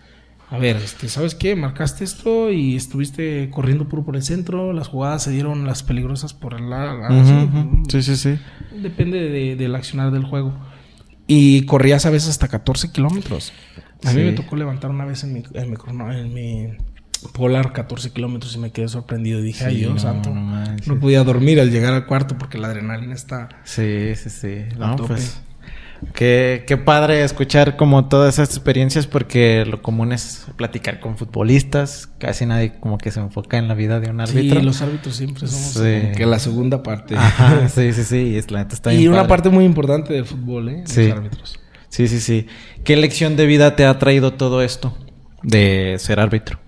A 0.50 0.58
ver, 0.58 0.76
este, 0.76 1.08
¿sabes 1.08 1.36
qué? 1.36 1.54
Marcaste 1.54 2.02
esto 2.02 2.50
y 2.50 2.74
estuviste 2.74 3.50
corriendo 3.50 3.88
puro 3.88 4.04
por 4.04 4.16
el 4.16 4.24
centro, 4.24 4.72
las 4.72 4.88
jugadas 4.88 5.22
se 5.22 5.30
dieron 5.30 5.64
las 5.64 5.84
peligrosas 5.84 6.34
por 6.34 6.54
el 6.54 6.70
lado. 6.70 7.00
Sí, 7.88 8.02
sí, 8.02 8.16
sí. 8.16 8.38
Depende 8.82 9.28
de, 9.28 9.54
del 9.54 9.74
accionar 9.76 10.10
del 10.10 10.24
juego. 10.24 10.52
Y 11.28 11.64
corrías 11.66 12.06
a 12.06 12.10
veces 12.10 12.30
hasta 12.30 12.48
14 12.48 12.90
kilómetros. 12.90 13.52
A 14.04 14.12
mí 14.12 14.22
me 14.22 14.32
tocó 14.32 14.56
levantar 14.56 14.90
una 14.90 15.04
vez 15.04 15.24
en 15.24 15.32
mi, 15.32 15.42
en 15.54 16.34
mi, 16.34 16.68
Polar 17.34 17.72
14 17.72 18.12
kilómetros 18.12 18.54
y 18.54 18.58
me 18.58 18.70
quedé 18.70 18.88
sorprendido. 18.88 19.42
Dije, 19.42 19.66
ay 19.66 19.76
Dios 19.76 20.02
santo. 20.02 20.32
No, 20.32 20.98
podía 20.98 21.22
dormir 21.22 21.60
al 21.60 21.70
llegar 21.70 21.92
al 21.92 22.06
cuarto 22.06 22.38
porque 22.38 22.56
la 22.56 22.68
adrenalina 22.68 23.14
está. 23.14 23.50
Sí, 23.64 24.14
sí, 24.16 24.30
sí. 24.30 24.64
No, 24.78 24.96
pues. 24.96 25.42
Qué, 26.14 26.64
qué 26.66 26.78
padre 26.78 27.22
escuchar 27.24 27.76
como 27.76 28.08
todas 28.08 28.34
esas 28.34 28.48
experiencias 28.48 29.06
porque 29.06 29.66
lo 29.66 29.82
común 29.82 30.12
es 30.12 30.46
platicar 30.56 30.98
con 30.98 31.18
futbolistas. 31.18 32.08
Casi 32.18 32.46
nadie 32.46 32.72
como 32.80 32.96
que 32.96 33.10
se 33.10 33.20
enfoca 33.20 33.58
en 33.58 33.68
la 33.68 33.74
vida 33.74 34.00
de 34.00 34.08
un 34.08 34.20
árbitro. 34.20 34.60
Sí, 34.60 34.64
los 34.64 34.80
árbitros 34.80 35.14
siempre 35.14 35.46
somos 35.46 35.74
que 36.16 36.24
la 36.24 36.38
segunda 36.38 36.82
parte. 36.82 37.16
Ajá, 37.16 37.68
sí, 37.68 37.92
sí, 37.92 38.04
sí. 38.04 38.36
Es, 38.36 38.50
la 38.50 38.62
está 38.62 38.94
y 38.94 39.08
una 39.08 39.26
parte 39.26 39.50
muy 39.50 39.66
importante 39.66 40.14
del 40.14 40.24
fútbol, 40.24 40.70
¿eh? 40.70 40.84
Los 40.86 40.98
árbitros. 40.98 41.60
Sí, 41.90 42.08
sí, 42.08 42.20
sí. 42.20 42.46
¿Qué 42.84 42.96
lección 42.96 43.36
de 43.36 43.46
vida 43.46 43.76
te 43.76 43.84
ha 43.84 43.98
traído 43.98 44.32
todo 44.32 44.62
esto 44.62 44.96
de 45.42 45.96
ser 45.98 46.20
árbitro? 46.20 46.58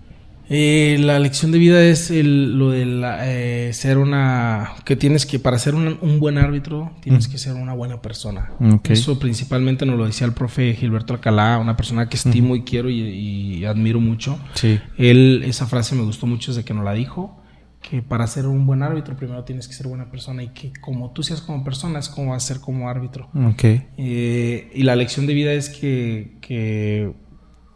Eh, 0.49 0.97
la 0.99 1.17
lección 1.19 1.51
de 1.51 1.57
vida 1.57 1.83
es 1.83 2.11
lo 2.11 2.71
de 2.71 3.01
eh, 3.23 3.73
ser 3.73 3.97
una... 3.97 4.73
que 4.85 4.95
tienes 4.95 5.25
que, 5.25 5.39
para 5.39 5.57
ser 5.57 5.73
un, 5.73 6.19
buen 6.19 6.37
árbitro, 6.37 6.91
tienes 7.01 7.27
que 7.27 7.37
ser 7.37 7.53
una 7.53 7.73
buena 7.73 8.01
persona. 8.01 8.51
Eso 8.89 9.17
principalmente 9.17 9.85
nos 9.85 9.97
lo 9.97 10.05
decía 10.05 10.27
el 10.27 10.33
profe 10.33 10.73
Gilberto 10.73 11.13
Alcalá, 11.13 11.57
una 11.57 11.77
persona 11.77 12.09
que 12.09 12.17
estimo 12.17 12.55
y 12.55 12.63
quiero 12.63 12.89
y, 12.89 13.65
admiro 13.65 14.01
mucho. 14.01 14.37
Sí. 14.53 14.79
Él, 14.97 15.43
esa 15.45 15.65
frase 15.65 15.95
me 15.95 16.03
gustó 16.03 16.27
mucho 16.27 16.51
desde 16.51 16.65
que 16.65 16.73
nos 16.73 16.83
la 16.83 16.93
dijo 16.93 17.42
que 17.83 18.01
para 18.01 18.25
ser 18.25 18.47
un 18.47 18.65
buen 18.65 18.81
árbitro 18.81 19.15
primero 19.15 19.43
tienes 19.43 19.67
que 19.67 19.73
ser 19.73 19.87
buena 19.87 20.09
persona 20.09 20.41
y 20.41 20.47
que 20.47 20.71
como 20.81 21.11
tú 21.11 21.21
seas 21.21 21.41
como 21.41 21.63
persona 21.63 21.99
es 21.99 22.09
como 22.09 22.31
vas 22.31 22.43
a 22.43 22.47
ser 22.47 22.61
como 22.61 22.89
árbitro. 22.89 23.29
Okay. 23.51 23.89
Eh, 23.97 24.71
y 24.73 24.83
la 24.83 24.95
lección 24.95 25.27
de 25.27 25.33
vida 25.33 25.51
es 25.51 25.69
que, 25.69 26.37
que 26.41 27.13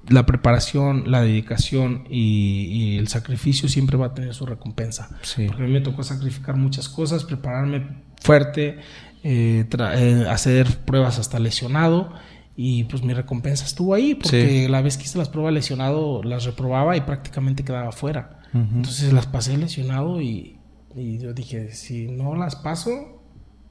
la 0.07 0.25
preparación, 0.25 1.11
la 1.11 1.21
dedicación 1.21 2.05
y, 2.09 2.97
el 2.97 3.09
sacrificio 3.09 3.69
siempre 3.69 3.97
va 3.97 4.07
a 4.07 4.13
tener 4.13 4.33
su 4.33 4.45
recompensa. 4.45 5.09
Sí. 5.21 5.45
Porque 5.45 5.63
a 5.63 5.65
mí 5.65 5.71
me 5.71 5.81
tocó 5.81 6.01
sacrificar 6.03 6.55
muchas 6.55 6.89
cosas, 6.89 7.23
prepararme 7.25 8.03
fuerte, 8.21 8.79
eh, 9.23 9.65
eh, 9.69 10.25
hacer 10.29 10.67
pruebas 10.85 11.19
hasta 11.19 11.37
lesionado. 11.37 12.13
Y 12.55 12.85
pues 12.85 13.03
mi 13.03 13.13
recompensa 13.13 13.65
estuvo 13.65 13.93
ahí, 13.93 14.15
porque 14.15 14.67
la 14.67 14.81
vez 14.81 14.97
que 14.97 15.03
hice 15.03 15.19
las 15.19 15.29
pruebas 15.29 15.53
lesionado, 15.53 16.23
las 16.23 16.43
reprobaba 16.43 16.97
y 16.97 17.01
prácticamente 17.01 17.63
quedaba 17.63 17.91
fuera. 17.91 18.39
Entonces 18.75 19.13
las 19.13 19.25
pasé 19.25 19.57
lesionado 19.57 20.21
y, 20.21 20.57
yo 20.95 21.33
dije, 21.33 21.71
si 21.71 22.07
no 22.07 22.35
las 22.35 22.55
paso, 22.55 23.21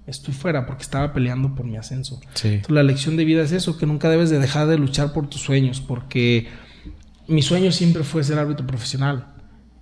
estoy 0.07 0.34
fuera 0.34 0.66
porque 0.66 0.82
estaba 0.82 1.12
peleando 1.12 1.55
por 1.55 1.66
mi 1.66 1.76
ascenso. 1.76 2.20
Entonces, 2.22 2.70
la 2.70 2.82
lección 2.82 3.16
de 3.16 3.24
vida 3.24 3.43
es 3.43 3.53
eso, 3.53 3.76
que 3.78 3.87
nunca 3.87 4.09
debes 4.09 4.30
de 4.30 4.39
dejar 4.39 4.66
de 4.68 4.78
luchar 4.78 5.12
por 5.12 5.28
tus 5.28 5.41
sueños, 5.41 5.80
porque 5.80 6.47
mi 7.26 7.43
sueño 7.43 7.72
siempre 7.72 8.05
fue 8.05 8.22
ser 8.22 8.39
árbitro 8.39 8.66
profesional. 8.66 9.32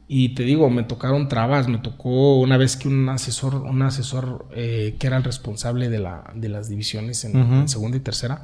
Y 0.06 0.30
te 0.30 0.42
digo, 0.42 0.68
me 0.68 0.82
tocaron 0.82 1.28
trabas, 1.28 1.66
me 1.66 1.78
tocó 1.78 2.38
una 2.38 2.58
vez 2.58 2.76
que 2.76 2.88
un 2.88 3.08
asesor, 3.08 3.54
un 3.56 3.82
asesor 3.82 4.46
eh, 4.54 4.96
que 4.98 5.06
era 5.06 5.16
el 5.16 5.24
responsable 5.24 5.88
de, 5.88 5.98
la, 5.98 6.30
de 6.34 6.48
las 6.50 6.68
divisiones 6.68 7.24
en 7.24 7.68
segunda 7.68 7.96
y 7.96 8.00
tercera, 8.00 8.42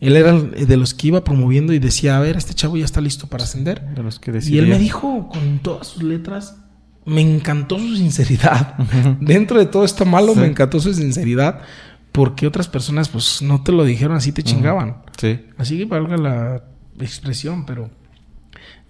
él 0.00 0.16
era 0.16 0.32
de 0.32 0.76
los 0.76 0.94
que 0.94 1.08
iba 1.08 1.24
promoviendo 1.24 1.72
y 1.72 1.78
decía, 1.78 2.16
a 2.16 2.20
ver, 2.20 2.36
este 2.36 2.54
chavo 2.54 2.76
ya 2.76 2.84
está 2.84 3.00
listo 3.00 3.26
para 3.26 3.44
ascender. 3.44 3.82
De 3.94 4.02
los 4.02 4.18
que 4.18 4.38
y 4.46 4.58
él 4.58 4.68
me 4.68 4.78
dijo 4.78 5.28
con 5.28 5.58
todas 5.58 5.88
sus 5.88 6.02
letras, 6.02 6.56
me 7.04 7.20
encantó 7.20 7.78
su 7.78 7.96
sinceridad. 7.96 8.76
Dentro 9.20 9.58
de 9.58 9.66
todo 9.66 9.84
esto 9.84 10.04
malo, 10.04 10.34
me 10.34 10.46
encantó 10.46 10.78
su 10.80 10.94
sinceridad. 10.94 11.60
Porque 12.12 12.46
otras 12.46 12.68
personas, 12.68 13.08
pues, 13.08 13.42
no 13.42 13.62
te 13.62 13.70
lo 13.70 13.84
dijeron 13.84 14.16
así, 14.16 14.32
te 14.32 14.42
chingaban. 14.42 15.02
Sí. 15.18 15.40
Así 15.56 15.78
que 15.78 15.84
valga 15.84 16.16
la 16.16 16.64
expresión, 16.98 17.66
pero 17.66 17.90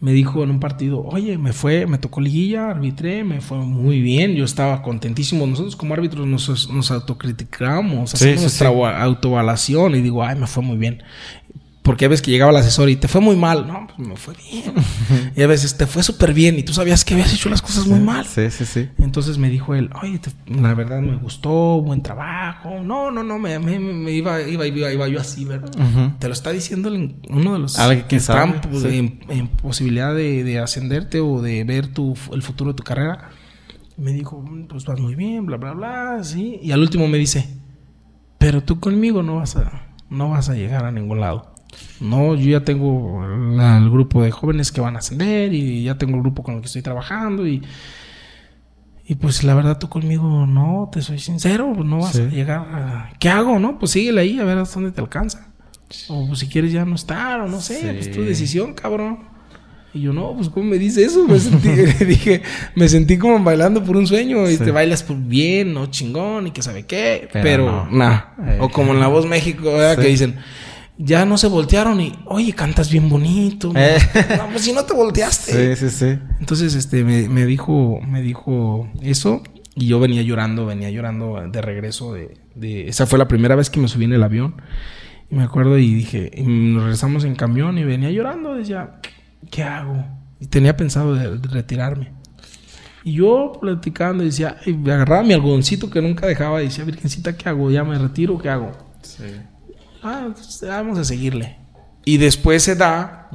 me 0.01 0.12
dijo 0.12 0.44
en 0.44 0.51
un 0.51 0.61
partido, 0.61 1.03
oye, 1.03 1.38
me 1.38 1.53
fue, 1.53 1.86
me 1.86 1.99
tocó 1.99 2.20
liguilla, 2.20 2.70
arbitré, 2.70 3.24
me 3.24 3.40
fue 3.40 3.59
muy 3.59 4.01
bien, 4.01 4.34
yo 4.34 4.44
estaba 4.44 4.80
contentísimo. 4.82 5.46
Nosotros 5.46 5.74
como 5.74 5.94
árbitros 5.94 6.26
nos, 6.26 6.70
nos 6.70 6.90
autocriticamos, 6.90 8.14
hacemos 8.14 8.42
nuestra 8.42 8.68
autoevaluación 8.68 9.96
y 9.96 10.01
digo, 10.01 10.22
ay, 10.22 10.38
me 10.38 10.46
fue 10.46 10.62
muy 10.62 10.76
bien. 10.76 11.03
Porque 11.89 12.05
a 12.05 12.09
veces 12.09 12.20
que 12.20 12.30
llegaba 12.30 12.51
el 12.51 12.57
asesor 12.59 12.91
y 12.91 12.97
te 12.97 13.09
fue 13.09 13.22
muy 13.22 13.34
mal. 13.34 13.66
No, 13.66 13.86
pues 13.86 14.07
me 14.07 14.14
fue 14.14 14.34
bien. 14.34 14.74
y 15.34 15.43
a 15.43 15.47
veces 15.47 15.74
te 15.78 15.86
fue 15.86 16.03
súper 16.03 16.34
bien 16.34 16.59
y 16.59 16.62
tú 16.62 16.74
sabías 16.74 17.03
que 17.03 17.14
habías 17.14 17.32
hecho 17.32 17.49
las 17.49 17.62
cosas 17.62 17.86
muy 17.86 17.99
mal. 17.99 18.26
Sí, 18.26 18.51
sí, 18.51 18.66
sí. 18.66 18.91
Entonces 18.99 19.39
me 19.39 19.49
dijo 19.49 19.74
él, 19.74 19.89
oye, 20.03 20.20
la 20.49 20.74
verdad 20.74 21.01
me 21.01 21.16
gustó, 21.16 21.80
buen 21.80 22.03
trabajo. 22.03 22.82
No, 22.82 23.11
no, 23.11 23.22
no, 23.22 23.39
me, 23.39 23.59
me, 23.59 23.78
me 23.78 24.12
iba, 24.12 24.43
iba, 24.43 24.66
iba, 24.66 24.93
iba, 24.93 25.09
yo 25.09 25.18
así, 25.18 25.47
¿verdad? 25.47 25.70
Te 26.18 26.26
lo 26.26 26.34
está 26.34 26.51
diciendo 26.51 26.91
uno 27.30 27.53
de 27.55 27.59
los 27.59 27.78
que 28.07 28.16
están 28.16 28.61
en, 28.84 29.49
posibilidad 29.49 30.14
de, 30.14 30.45
de, 30.45 30.59
ascenderte 30.59 31.20
o 31.20 31.41
de 31.41 31.64
ver 31.64 31.86
tu, 31.86 32.14
el 32.34 32.43
futuro 32.43 32.72
de 32.72 32.76
tu 32.76 32.82
carrera. 32.82 33.30
Me 33.97 34.12
dijo, 34.12 34.45
pues 34.68 34.84
vas 34.84 35.01
muy 35.01 35.14
bien, 35.14 35.47
bla, 35.47 35.57
bla, 35.57 35.72
bla, 35.72 36.22
sí. 36.22 36.61
Y 36.62 36.70
al 36.70 36.80
último 36.80 37.09
me 37.09 37.16
dice, 37.16 37.49
pero 38.36 38.62
tú 38.62 38.78
conmigo 38.78 39.22
no 39.22 39.36
vas 39.36 39.57
a, 39.57 39.95
no 40.11 40.28
vas 40.28 40.51
a 40.51 40.55
llegar 40.55 40.84
a 40.84 40.93
ningún 40.93 41.20
lado. 41.20 41.57
No, 42.01 42.35
yo 42.35 42.51
ya 42.51 42.64
tengo 42.64 43.25
el 43.25 43.91
grupo 43.91 44.23
de 44.23 44.31
jóvenes 44.31 44.73
que 44.73 44.81
van 44.81 44.97
a 44.97 45.01
ascender 45.01 45.53
y 45.53 45.85
ya 45.85 45.99
tengo 45.99 46.16
el 46.16 46.23
grupo 46.23 46.43
con 46.43 46.55
el 46.55 46.61
que 46.61 46.66
estoy 46.66 46.83
trabajando 46.83 47.47
y, 47.47 47.62
y 49.07 49.14
pues 49.16 49.43
la 49.43 49.55
verdad 49.55 49.79
tú 49.79 49.89
conmigo 49.89 50.47
no, 50.47 50.89
te 50.93 51.03
soy 51.03 51.19
sincero, 51.19 51.75
no 51.75 51.99
vas 51.99 52.16
a 52.16 52.29
llegar 52.29 52.59
a... 52.59 53.11
¿Qué 53.19 53.29
hago, 53.29 53.59
no? 53.59 53.79
Pues 53.79 53.93
síguele 53.93 54.21
ahí 54.21 54.39
a 54.39 54.45
ver 54.45 54.59
hasta 54.59 54.75
dónde 54.75 54.93
te 54.93 55.01
alcanza. 55.01 55.49
O 56.09 56.27
pues, 56.27 56.41
si 56.41 56.49
quieres 56.49 56.73
ya 56.73 56.85
no 56.85 56.95
estar 56.95 57.41
o 57.41 57.49
no 57.49 57.61
sé, 57.61 57.95
pues 57.95 58.12
tu 58.12 58.23
decisión, 58.23 58.75
cabrón. 58.75 59.21
Y 59.95 60.03
yo, 60.03 60.12
no, 60.12 60.35
pues, 60.37 60.51
¿cómo 60.51 60.66
me 60.66 60.79
dice 60.79 61.03
eso? 61.03 61.27
Me 61.27 61.39
sentí, 61.39 61.71
dije, 62.05 62.43
me 62.75 62.89
sentí 62.89 63.16
como 63.16 63.43
bailando 63.43 63.83
por 63.83 63.97
un 63.97 64.07
sueño 64.07 64.49
y 64.51 64.59
te 64.59 64.71
bailas 64.71 65.03
por 65.03 65.16
bien, 65.16 65.73
no 65.73 65.87
chingón 65.87 66.49
y 66.49 66.51
que 66.51 66.62
sabe 66.62 66.85
qué. 66.85 67.29
Pero, 67.33 67.89
nada. 67.91 68.35
o 68.61 68.66
eh. 68.66 68.71
como 68.71 68.93
en 68.93 69.01
La 69.01 69.09
Voz 69.09 69.25
México, 69.25 69.73
que 69.97 70.07
dicen, 70.07 70.37
ya 70.99 71.24
no 71.24 71.38
se 71.38 71.46
voltearon 71.46 72.01
y, 72.01 72.12
oye, 72.26 72.53
cantas 72.53 72.90
bien 72.90 73.09
bonito. 73.09 73.72
Eh. 73.74 73.99
No, 74.36 74.49
pues 74.51 74.62
si 74.62 74.72
no 74.72 74.84
te 74.84 74.94
volteaste. 74.94 75.76
Sí, 75.76 75.88
sí, 75.88 75.96
sí. 75.96 76.18
Entonces, 76.40 76.74
este, 76.74 77.05
me, 77.05 77.46
dijo, 77.46 78.01
me 78.07 78.20
dijo 78.20 78.90
eso 79.01 79.42
y 79.76 79.86
yo 79.86 80.01
venía 80.01 80.22
llorando, 80.22 80.66
venía 80.66 80.90
llorando 80.90 81.40
de 81.51 81.62
regreso 81.62 82.12
de, 82.12 82.36
de, 82.57 82.88
esa 82.88 83.07
fue 83.07 83.18
la 83.18 83.28
primera 83.28 83.55
vez 83.55 83.70
que 83.70 83.78
me 83.78 83.86
subí 83.86 84.05
en 84.05 84.12
el 84.12 84.24
avión. 84.24 84.57
Y 85.30 85.36
me 85.36 85.44
acuerdo 85.44 85.78
y 85.78 85.94
dije, 85.94 86.32
y 86.34 86.42
nos 86.42 86.82
regresamos 86.82 87.24
en 87.24 87.36
camión 87.36 87.78
y 87.78 87.84
venía 87.84 88.11
llorando, 88.11 88.55
decía, 88.55 88.99
¿qué 89.51 89.62
hago? 89.62 90.05
Y 90.40 90.46
tenía 90.46 90.76
pensado 90.76 91.14
de, 91.14 91.36
retirarme. 91.49 92.12
Y 93.05 93.12
yo 93.12 93.53
platicando 93.61 94.24
decía, 94.24 94.57
y 94.66 94.72
agarraba 94.90 95.22
mi 95.22 95.32
algodoncito 95.32 95.90
que 95.90 96.03
nunca 96.03 96.26
dejaba 96.26 96.61
y 96.61 96.66
decía, 96.66 96.84
Virgencita, 96.84 97.36
¿qué 97.36 97.49
hago? 97.49 97.70
¿Ya 97.70 97.84
me 97.84 97.96
retiro? 97.99 98.36
¿Qué 98.38 98.49
hago? 98.49 98.72
Sí. 99.03 99.22
Ah, 100.03 100.29
pues, 100.33 100.61
vamos 100.62 100.99
a 100.99 101.04
seguirle. 101.04 101.58
Y 102.04 102.18
después 102.18 102.62
se 102.62 102.75
da 102.75 103.29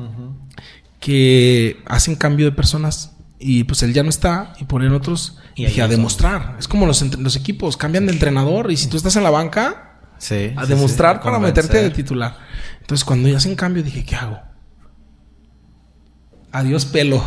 que 1.00 1.78
hacen 1.86 2.16
cambio 2.16 2.46
de 2.46 2.52
personas 2.52 3.16
y 3.40 3.66
pues 3.66 3.84
él 3.84 3.94
ya 3.94 4.04
no 4.04 4.10
está 4.10 4.54
y 4.60 4.64
ponen 4.66 4.94
otros 4.94 5.38
y 5.56 5.66
dije 5.66 5.82
a 5.82 5.88
demostrar. 5.88 6.56
Es 6.58 6.68
como 6.68 6.86
los, 6.86 7.02
los 7.18 7.36
equipos 7.36 7.78
cambian 7.78 8.06
de 8.06 8.14
entrenador 8.14 8.72
y 8.72 8.78
si 8.78 8.88
tú 8.88 8.98
estás 8.98 9.16
en 9.16 9.24
la 9.24 9.30
banca, 9.30 9.94
a 10.56 10.66
demostrar 10.66 11.22
para 11.22 11.40
meterte 11.40 11.82
de 11.82 11.90
titular. 11.90 12.38
Entonces 12.80 13.04
cuando 13.04 13.28
ya 13.28 13.38
hacen 13.38 13.56
cambio 13.56 13.84
dije, 13.84 14.06
¿qué 14.06 14.16
hago? 14.16 14.40
Adiós 16.52 16.86
pelo. 16.86 17.22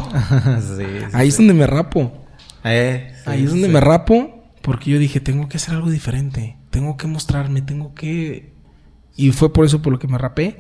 Ahí 1.13 1.29
es 1.29 1.37
donde 1.37 1.53
me 1.53 1.67
rapo. 1.67 2.27
Eh, 2.65 3.15
Ahí 3.27 3.45
es 3.45 3.51
donde 3.51 3.69
me 3.69 3.81
rapo 3.81 4.51
porque 4.63 4.91
yo 4.91 4.99
dije, 4.99 5.21
tengo 5.21 5.49
que 5.49 5.59
hacer 5.59 5.75
algo 5.75 5.91
diferente. 5.91 6.57
Tengo 6.71 6.97
que 6.97 7.07
mostrarme, 7.07 7.63
tengo 7.63 7.95
que... 7.95 8.56
Y 9.17 9.33
fue 9.33 9.53
por 9.53 9.65
eso 9.65 9.81
por 9.81 9.93
lo 9.93 9.99
que 9.99 10.09
me 10.09 10.19
rapé. 10.19 10.59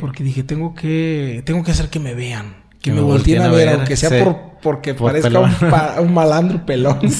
Porque 0.00 0.22
dije, 0.22 0.44
tengo 0.44 0.74
que, 0.74 1.42
tengo 1.44 1.64
que 1.64 1.72
hacer 1.72 1.88
que 1.88 1.98
me 1.98 2.14
vean. 2.14 2.68
Que, 2.80 2.92
me, 2.92 3.00
volteen 3.00 3.42
a 3.42 3.48
ver, 3.48 3.68
aunque 3.70 3.96
sea 3.96 4.24
por, 4.24 4.60
porque 4.62 4.94
parezca 4.94 6.00
un, 6.00 6.14
malandro 6.14 6.64
pelón. 6.64 7.00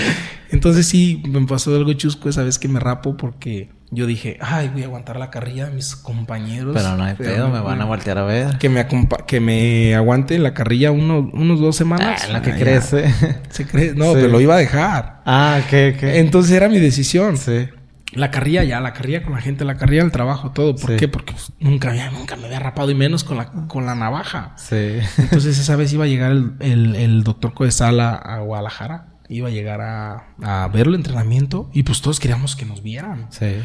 Entonces 0.50 0.86
sí, 0.86 1.22
me 1.28 1.44
pasó 1.44 1.74
algo 1.74 1.92
chusco 1.94 2.28
esa 2.28 2.44
vez 2.44 2.58
que 2.58 2.68
me 2.68 2.78
rapo 2.78 3.16
porque 3.16 3.68
yo 3.90 4.06
dije, 4.06 4.36
ay, 4.40 4.68
voy 4.72 4.82
a 4.82 4.86
aguantar 4.86 5.16
la 5.18 5.30
carrilla 5.30 5.66
de 5.66 5.72
mis 5.72 5.96
compañeros. 5.96 6.74
Pero 6.74 6.96
no 6.96 7.04
hay 7.04 7.14
pedo, 7.14 7.48
me 7.48 7.60
van 7.60 7.80
a 7.80 7.84
voltear 7.84 8.18
a 8.18 8.24
ver. 8.24 8.58
Que 8.58 8.68
me, 8.68 8.86
que 9.26 9.40
me 9.40 9.94
aguante 9.94 10.38
la 10.38 10.54
carrilla 10.54 10.92
uno, 10.92 11.30
unos 11.32 11.60
dos 11.60 11.76
semanas. 11.76 12.22
Ah, 12.22 12.26
en 12.26 12.32
la 12.32 12.42
que 12.42 12.52
crece. 12.52 13.12
Se 13.48 13.66
cree. 13.66 13.94
No, 13.94 14.12
pero 14.12 14.28
lo 14.28 14.40
iba 14.40 14.54
a 14.54 14.58
dejar. 14.58 15.22
Ah, 15.24 15.60
ok, 15.60 15.96
ok. 15.96 16.02
Entonces 16.02 16.52
era 16.52 16.68
mi 16.68 16.78
decisión. 16.78 17.36
Sí. 17.36 17.68
La 18.16 18.30
carrilla 18.30 18.64
ya, 18.64 18.80
la 18.80 18.92
carrilla 18.92 19.22
con 19.22 19.34
la 19.34 19.40
gente, 19.40 19.64
la 19.64 19.76
carrilla 19.76 20.02
del 20.02 20.12
trabajo, 20.12 20.52
todo. 20.52 20.74
¿Por 20.74 20.96
qué? 20.96 21.08
Porque 21.08 21.32
pues, 21.32 21.52
nunca, 21.60 21.90
había, 21.90 22.10
nunca 22.10 22.36
me 22.36 22.46
había 22.46 22.58
rapado 22.58 22.90
y 22.90 22.94
menos 22.94 23.24
con 23.24 23.36
la, 23.36 23.52
con 23.68 23.86
la 23.86 23.94
navaja. 23.94 24.54
Sí. 24.56 24.98
Entonces 25.18 25.58
esa 25.58 25.76
vez 25.76 25.92
iba 25.92 26.04
a 26.04 26.08
llegar 26.08 26.32
el, 26.32 26.52
el, 26.60 26.96
el 26.96 27.24
doctor 27.24 27.54
Coesala 27.54 28.14
a 28.14 28.40
Guadalajara 28.40 29.12
iba 29.28 29.48
a 29.48 29.50
llegar 29.50 29.80
a, 29.80 30.28
a 30.42 30.68
ver 30.68 30.86
el 30.86 30.94
entrenamiento 30.94 31.68
y 31.72 31.82
pues 31.82 32.00
todos 32.00 32.20
queríamos 32.20 32.56
que 32.56 32.64
nos 32.64 32.82
vieran. 32.82 33.26
Sí. 33.30 33.56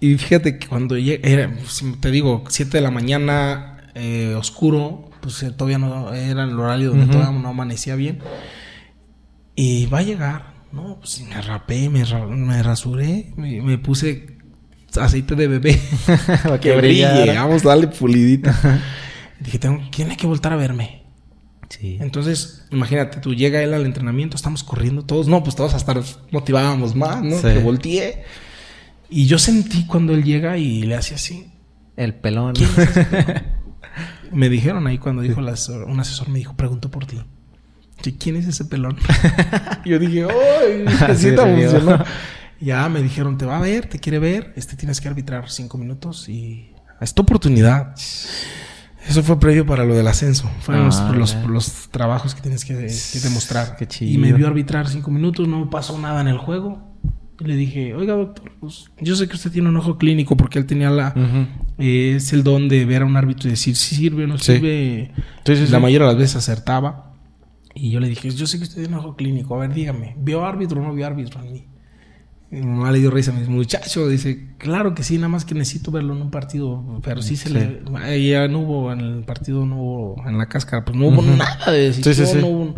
Y 0.00 0.16
fíjate 0.16 0.58
que 0.58 0.66
cuando 0.66 0.96
era, 0.96 1.52
te 2.00 2.10
digo, 2.10 2.44
7 2.48 2.78
de 2.78 2.80
la 2.80 2.90
mañana, 2.90 3.90
eh, 3.94 4.34
oscuro, 4.34 5.10
pues 5.20 5.42
eh, 5.42 5.50
todavía 5.50 5.78
no 5.78 6.12
era 6.14 6.44
el 6.44 6.58
horario 6.58 6.90
donde 6.90 7.06
todavía 7.06 7.38
no 7.38 7.48
amanecía 7.48 7.96
bien. 7.96 8.20
Y 9.54 9.86
va 9.86 9.98
a 9.98 10.02
llegar, 10.02 10.49
¿no? 10.72 10.98
Pues 10.98 11.22
me 11.22 11.40
rapé, 11.40 11.88
me, 11.88 12.04
me 12.04 12.62
rasuré, 12.62 13.32
me, 13.36 13.78
puse 13.78 14.38
aceite 15.00 15.34
de 15.34 15.48
bebé. 15.48 15.80
Para 16.42 16.60
que, 16.60 16.74
brille, 16.76 17.34
vamos 17.34 17.64
a 17.64 17.68
darle 17.68 17.88
pulidita. 17.88 18.82
Dije, 19.40 19.58
tengo, 19.58 19.82
tiene 19.90 20.16
que 20.16 20.26
voltar 20.26 20.52
a 20.52 20.56
verme. 20.56 21.00
Entonces, 21.82 22.66
imagínate, 22.70 23.20
tú 23.20 23.34
llega 23.34 23.62
él 23.62 23.74
al 23.74 23.86
entrenamiento, 23.86 24.36
estamos 24.36 24.64
corriendo 24.64 25.04
todos. 25.04 25.28
No, 25.28 25.42
pues 25.44 25.54
todos 25.54 25.74
hasta 25.74 25.94
motivábamos 26.32 26.94
más, 26.96 27.22
¿no? 27.22 27.40
Que 27.40 27.58
volteé. 27.58 28.24
Y 29.08 29.26
yo 29.26 29.38
sentí 29.38 29.86
cuando 29.86 30.14
él 30.14 30.24
llega 30.24 30.58
y 30.58 30.82
le 30.82 30.96
hace 30.96 31.14
así. 31.14 31.52
El 31.96 32.14
pelón. 32.14 32.54
me 34.32 34.48
dijeron 34.48 34.86
ahí 34.86 34.98
cuando 34.98 35.22
dijo 35.22 35.40
el 35.40 35.48
asesor, 35.48 35.84
un 35.84 36.00
asesor 36.00 36.28
me 36.28 36.38
dijo, 36.38 36.54
pregunto 36.54 36.90
por 36.90 37.06
ti. 37.06 37.20
¿Quién 38.18 38.36
es 38.36 38.46
ese 38.46 38.64
pelón? 38.64 38.96
yo 39.84 39.98
dije, 39.98 40.24
¡ay! 40.24 40.84
Ya 42.60 42.86
me 42.90 43.02
dijeron, 43.02 43.38
te 43.38 43.46
va 43.46 43.56
a 43.56 43.60
ver, 43.60 43.86
te 43.86 43.98
quiere 43.98 44.18
ver. 44.18 44.52
Este 44.54 44.76
tienes 44.76 45.00
que 45.00 45.08
arbitrar 45.08 45.50
cinco 45.50 45.78
minutos 45.78 46.28
y 46.28 46.74
es 47.00 47.14
tu 47.14 47.22
oportunidad. 47.22 47.94
Eso 49.08 49.22
fue 49.22 49.40
previo 49.40 49.64
para 49.64 49.84
lo 49.84 49.94
del 49.94 50.06
ascenso. 50.06 50.50
Fueron 50.60 50.84
los, 50.84 51.00
ah, 51.00 51.12
los, 51.48 51.88
trabajos 51.90 52.34
que 52.34 52.42
tienes 52.42 52.66
que, 52.66 52.74
demostrar. 53.22 53.76
Qué 53.76 53.88
chido. 53.88 54.12
Y 54.12 54.18
me 54.18 54.32
vio 54.34 54.46
arbitrar 54.46 54.88
cinco 54.88 55.10
minutos, 55.10 55.48
no 55.48 55.70
pasó 55.70 55.98
nada 55.98 56.20
en 56.20 56.28
el 56.28 56.36
juego. 56.36 56.90
Y 57.40 57.44
le 57.44 57.56
dije, 57.56 57.94
oiga, 57.94 58.12
doctor, 58.14 58.52
pues 58.60 58.90
yo 59.00 59.16
sé 59.16 59.26
que 59.26 59.34
usted 59.34 59.50
tiene 59.50 59.70
un 59.70 59.76
ojo 59.78 59.96
clínico 59.96 60.36
porque 60.36 60.58
él 60.58 60.66
tenía 60.66 60.90
la. 60.90 61.14
Eh, 61.78 62.16
es 62.16 62.34
el 62.34 62.42
don 62.44 62.68
de 62.68 62.84
ver 62.84 63.00
a 63.00 63.06
un 63.06 63.16
árbitro 63.16 63.48
y 63.48 63.52
decir 63.52 63.74
si 63.76 63.94
sirve 63.94 64.24
o 64.24 64.26
no 64.26 64.36
sirve. 64.36 65.10
la 65.46 65.80
mayoría 65.80 66.06
de 66.06 66.12
las 66.12 66.20
veces 66.20 66.36
acertaba. 66.36 67.09
Y 67.80 67.90
yo 67.90 67.98
le 67.98 68.08
dije, 68.08 68.30
yo 68.30 68.46
sé 68.46 68.58
que 68.58 68.64
usted 68.64 68.82
tiene 68.82 68.94
un 68.94 69.00
ojo 69.00 69.16
clínico. 69.16 69.54
A 69.56 69.60
ver, 69.60 69.72
dígame, 69.72 70.14
¿vio 70.18 70.44
árbitro 70.44 70.82
o 70.82 70.84
no 70.84 70.92
vio 70.92 71.06
árbitro 71.06 71.40
en 71.42 71.52
mí? 71.52 71.66
Mi 72.50 72.60
mamá 72.60 72.92
le 72.92 72.98
dio 72.98 73.10
risa 73.10 73.30
a 73.30 73.34
mi 73.34 73.48
muchacho. 73.48 74.06
Dice, 74.06 74.54
claro 74.58 74.94
que 74.94 75.02
sí, 75.02 75.16
nada 75.16 75.28
más 75.28 75.46
que 75.46 75.54
necesito 75.54 75.90
verlo 75.90 76.14
en 76.14 76.20
un 76.20 76.30
partido. 76.30 77.00
Pero 77.02 77.22
sí 77.22 77.36
se 77.36 77.48
le... 77.48 77.80
Ya 78.22 78.48
no 78.48 78.60
hubo, 78.60 78.92
en 78.92 79.00
el 79.00 79.24
partido 79.24 79.64
no 79.64 79.80
hubo, 79.80 80.28
en 80.28 80.36
la 80.36 80.46
cáscara, 80.46 80.84
pues 80.84 80.94
no 80.94 81.06
hubo 81.06 81.22
nada 81.22 81.72
de 81.72 81.90
decisión. 81.90 82.74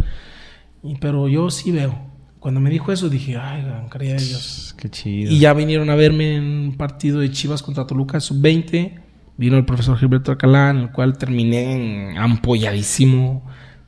y, 0.84 0.94
pero 0.98 1.26
yo 1.26 1.50
sí 1.50 1.72
veo. 1.72 1.98
Cuando 2.38 2.60
me 2.60 2.70
dijo 2.70 2.92
eso 2.92 3.08
dije, 3.08 3.36
ay, 3.36 3.62
gran 3.62 3.88
caridad 3.88 4.18
de 4.18 4.24
Dios. 4.24 4.76
Qué 4.78 4.88
chido. 4.88 5.32
Y 5.32 5.40
ya 5.40 5.52
vinieron 5.52 5.90
a 5.90 5.96
verme 5.96 6.36
en 6.36 6.44
un 6.44 6.76
partido 6.76 7.18
de 7.18 7.30
Chivas 7.32 7.62
contra 7.62 7.88
Toluca, 7.88 8.20
sub-20. 8.20 9.00
Vino 9.36 9.56
el 9.56 9.64
profesor 9.64 9.98
Gilberto 9.98 10.30
Alcalá, 10.30 10.70
en 10.70 10.76
el 10.76 10.92
cual 10.92 11.18
terminé 11.18 12.14
ampolladísimo 12.16 13.44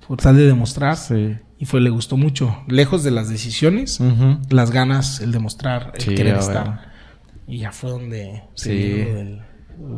por 0.07 0.19
tal 0.19 0.37
de 0.37 0.47
demostrar. 0.47 0.97
Sí. 0.97 1.37
Y 1.59 1.67
fue, 1.67 1.81
le 1.81 1.91
gustó 1.91 2.17
mucho. 2.17 2.63
Lejos 2.69 3.05
de 3.05 3.11
las 3.11 3.29
decisiones, 3.29 4.01
las 4.51 4.71
ganas, 4.71 5.21
el 5.21 5.33
demostrar, 5.33 5.93
el 5.95 6.15
querer 6.15 6.37
estar. 6.37 6.93
Y 7.47 7.59
ya 7.59 7.73
fue 7.73 7.91
donde 7.91 8.43
sí. 8.55 8.71
el, 8.71 9.43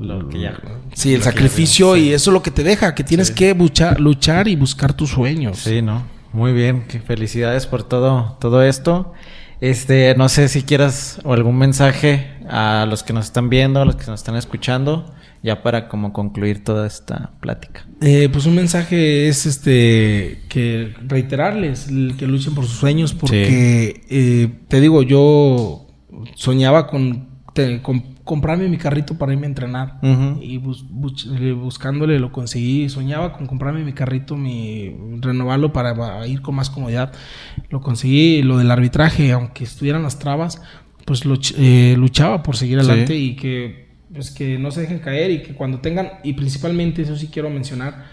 lo 0.01 0.29
que 0.29 0.41
ya, 0.41 0.61
sí, 0.95 1.15
el 1.15 1.23
sacrificio 1.23 1.97
y 1.97 2.13
eso 2.13 2.31
es 2.31 2.35
lo 2.35 2.43
que 2.43 2.51
te 2.51 2.63
deja, 2.63 2.95
que 2.95 3.05
tienes 3.05 3.31
que 3.31 3.55
luchar, 3.55 4.01
luchar 4.01 4.49
y 4.49 4.57
buscar 4.57 4.95
tus 4.95 5.11
sueños. 5.11 5.59
Sí, 5.59 5.83
¿no? 5.83 6.05
Muy 6.33 6.53
bien, 6.53 6.85
felicidades 7.07 7.67
por 7.67 7.83
todo, 7.83 8.37
todo 8.41 8.63
esto. 8.63 9.13
Este, 9.61 10.15
no 10.17 10.29
sé 10.29 10.49
si 10.49 10.63
quieras 10.63 11.21
o 11.25 11.33
algún 11.33 11.57
mensaje 11.57 12.27
a 12.49 12.87
los 12.89 13.03
que 13.03 13.13
nos 13.13 13.27
están 13.27 13.49
viendo, 13.49 13.81
a 13.81 13.85
los 13.85 13.97
que 13.97 14.07
nos 14.07 14.21
están 14.21 14.37
escuchando 14.37 15.13
ya 15.43 15.63
para 15.63 15.89
como 15.89 16.13
concluir 16.13 16.65
toda 16.65 16.87
esta 16.87 17.33
plática. 17.41 17.87
Eh, 18.01 18.29
pues 18.33 18.47
un 18.47 18.57
mensaje 18.57 19.29
es 19.29 19.47
este 19.47 20.43
que 20.49 20.93
reiterarles 21.07 21.87
que 22.19 22.27
luchen 22.27 22.55
por 22.55 22.67
sus 22.67 22.79
sueños 22.79 23.15
porque 23.15 24.03
eh, 24.11 24.49
te 24.69 24.81
digo 24.81 25.03
yo 25.03 25.87
soñaba 26.35 26.89
con, 26.89 27.29
comprarme 28.27 28.69
mi 28.69 28.77
carrito 28.77 29.17
para 29.17 29.33
irme 29.33 29.47
a 29.47 29.49
entrenar. 29.49 29.99
Y 30.43 30.57
eh, 30.57 31.53
buscándole 31.53 32.19
lo 32.19 32.31
conseguí. 32.31 32.91
Soñaba 32.91 33.33
con 33.33 33.47
comprarme 33.47 33.83
mi 33.85 33.95
carrito 33.95 34.37
mi 34.37 34.95
renovarlo 35.23 35.73
para 35.73 36.27
ir 36.27 36.43
con 36.43 36.55
más 36.55 36.69
comodidad. 36.69 37.15
Lo 37.71 37.81
conseguí 37.81 38.43
lo 38.43 38.59
del 38.59 38.71
arbitraje 38.71 39.33
aunque 39.33 39.65
estuvieran 39.65 40.03
las 40.03 40.19
trabas 40.19 40.61
pues 41.07 41.25
luchaba 41.25 42.43
por 42.43 42.57
seguir 42.57 42.81
adelante 42.81 43.17
y 43.17 43.37
que 43.37 43.87
pues 44.13 44.31
que 44.31 44.59
no 44.59 44.71
se 44.71 44.83
dejen 44.83 44.99
caer 44.99 45.31
y 45.31 45.43
que 45.43 45.55
cuando 45.55 45.81
tengan, 45.81 46.13
y 46.23 46.35
principalmente 46.35 47.03
eso 47.03 47.17
sí 47.17 47.29
quiero 47.29 47.51
mencionar, 47.51 48.07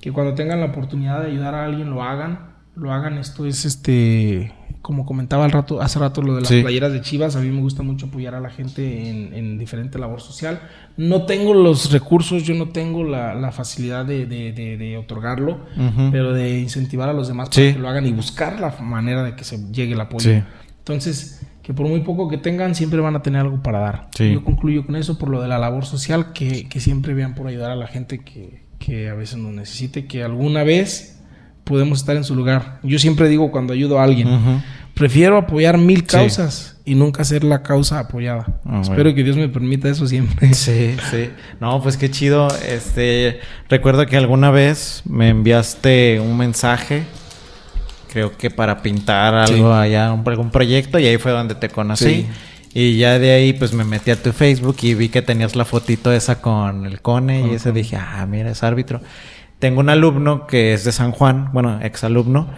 que 0.00 0.12
cuando 0.12 0.34
tengan 0.34 0.60
la 0.60 0.66
oportunidad 0.66 1.22
de 1.22 1.28
ayudar 1.28 1.54
a 1.54 1.64
alguien 1.64 1.90
lo 1.90 2.02
hagan, 2.02 2.54
lo 2.74 2.92
hagan. 2.92 3.18
Esto 3.18 3.46
es 3.46 3.64
este, 3.64 4.52
como 4.86 5.04
comentaba 5.04 5.44
al 5.44 5.50
rato, 5.50 5.82
hace 5.82 5.98
rato 5.98 6.22
lo 6.22 6.36
de 6.36 6.42
las 6.42 6.48
playeras 6.48 6.92
de 6.92 7.00
Chivas, 7.00 7.34
a 7.34 7.40
mí 7.40 7.50
me 7.50 7.60
gusta 7.60 7.82
mucho 7.82 8.06
apoyar 8.06 8.36
a 8.36 8.40
la 8.40 8.50
gente 8.50 9.10
en, 9.10 9.58
diferente 9.58 9.98
labor 9.98 10.20
social. 10.20 10.60
No 10.96 11.26
tengo 11.26 11.54
los 11.54 11.90
recursos, 11.90 12.44
yo 12.44 12.54
no 12.54 12.68
tengo 12.68 13.02
la, 13.02 13.50
facilidad 13.50 14.04
de, 14.04 14.96
otorgarlo, 14.96 15.58
pero 16.12 16.32
de 16.32 16.60
incentivar 16.60 17.08
a 17.08 17.12
los 17.12 17.26
demás 17.26 17.48
para 17.48 17.72
que 17.72 17.78
lo 17.80 17.88
hagan 17.88 18.06
y 18.06 18.12
buscar 18.12 18.60
la 18.60 18.76
manera 18.80 19.24
de 19.24 19.34
que 19.34 19.42
se 19.42 19.58
llegue 19.72 19.94
el 19.94 20.00
apoyo. 20.00 20.44
Entonces, 20.78 21.44
que 21.64 21.74
por 21.74 21.88
muy 21.88 22.02
poco 22.02 22.28
que 22.28 22.38
tengan, 22.38 22.76
siempre 22.76 23.00
van 23.00 23.16
a 23.16 23.22
tener 23.22 23.40
algo 23.40 23.60
para 23.64 23.80
dar. 23.80 24.08
Yo 24.16 24.44
concluyo 24.44 24.86
con 24.86 24.94
eso 24.94 25.18
por 25.18 25.30
lo 25.30 25.42
de 25.42 25.48
la 25.48 25.58
labor 25.58 25.84
social, 25.84 26.32
que, 26.32 26.68
siempre 26.78 27.12
vean 27.12 27.34
por 27.34 27.48
ayudar 27.48 27.72
a 27.72 27.76
la 27.76 27.88
gente 27.88 28.20
que, 28.20 29.08
a 29.08 29.14
veces 29.14 29.38
nos 29.38 29.52
necesite, 29.52 30.06
que 30.06 30.22
alguna 30.22 30.62
vez 30.62 31.15
podemos 31.66 31.98
estar 31.98 32.16
en 32.16 32.24
su 32.24 32.34
lugar. 32.34 32.78
Yo 32.82 32.98
siempre 32.98 33.28
digo 33.28 33.50
cuando 33.50 33.72
ayudo 33.72 33.98
a 33.98 34.04
alguien, 34.04 34.62
prefiero 34.94 35.36
apoyar 35.36 35.76
mil 35.76 36.06
causas 36.06 36.76
y 36.84 36.94
nunca 36.94 37.24
ser 37.24 37.42
la 37.42 37.62
causa 37.62 37.98
apoyada. 37.98 38.46
Ah, 38.64 38.80
Espero 38.82 39.12
que 39.14 39.24
Dios 39.24 39.36
me 39.36 39.48
permita 39.48 39.88
eso 39.88 40.06
siempre. 40.06 40.54
Sí, 40.54 40.96
sí. 41.10 41.30
No, 41.60 41.82
pues 41.82 41.96
qué 41.96 42.10
chido. 42.10 42.48
Este, 42.66 43.40
recuerdo 43.68 44.06
que 44.06 44.16
alguna 44.16 44.50
vez 44.50 45.02
me 45.04 45.28
enviaste 45.28 46.20
un 46.20 46.38
mensaje 46.38 47.02
creo 48.16 48.34
que 48.34 48.50
para 48.50 48.80
pintar 48.80 49.34
algo 49.34 49.74
allá, 49.74 50.10
algún 50.10 50.50
proyecto, 50.50 50.98
y 50.98 51.06
ahí 51.06 51.18
fue 51.18 51.32
donde 51.32 51.54
te 51.54 51.68
conocí. 51.68 52.26
Y 52.72 52.96
ya 52.96 53.18
de 53.18 53.32
ahí, 53.32 53.52
pues 53.52 53.74
me 53.74 53.84
metí 53.84 54.10
a 54.10 54.22
tu 54.22 54.32
Facebook 54.32 54.76
y 54.80 54.94
vi 54.94 55.10
que 55.10 55.20
tenías 55.20 55.54
la 55.54 55.66
fotito 55.66 56.10
esa 56.10 56.40
con 56.40 56.86
el 56.86 57.02
Cone, 57.02 57.46
y 57.50 57.54
ese 57.54 57.72
dije, 57.72 57.96
ah, 57.96 58.24
mira, 58.26 58.50
es 58.50 58.62
árbitro. 58.62 59.02
Tengo 59.58 59.80
un 59.80 59.88
alumno 59.88 60.46
que 60.46 60.74
es 60.74 60.84
de 60.84 60.92
San 60.92 61.12
Juan, 61.12 61.50
bueno, 61.52 61.78
ex 61.82 62.04
alumno, 62.04 62.50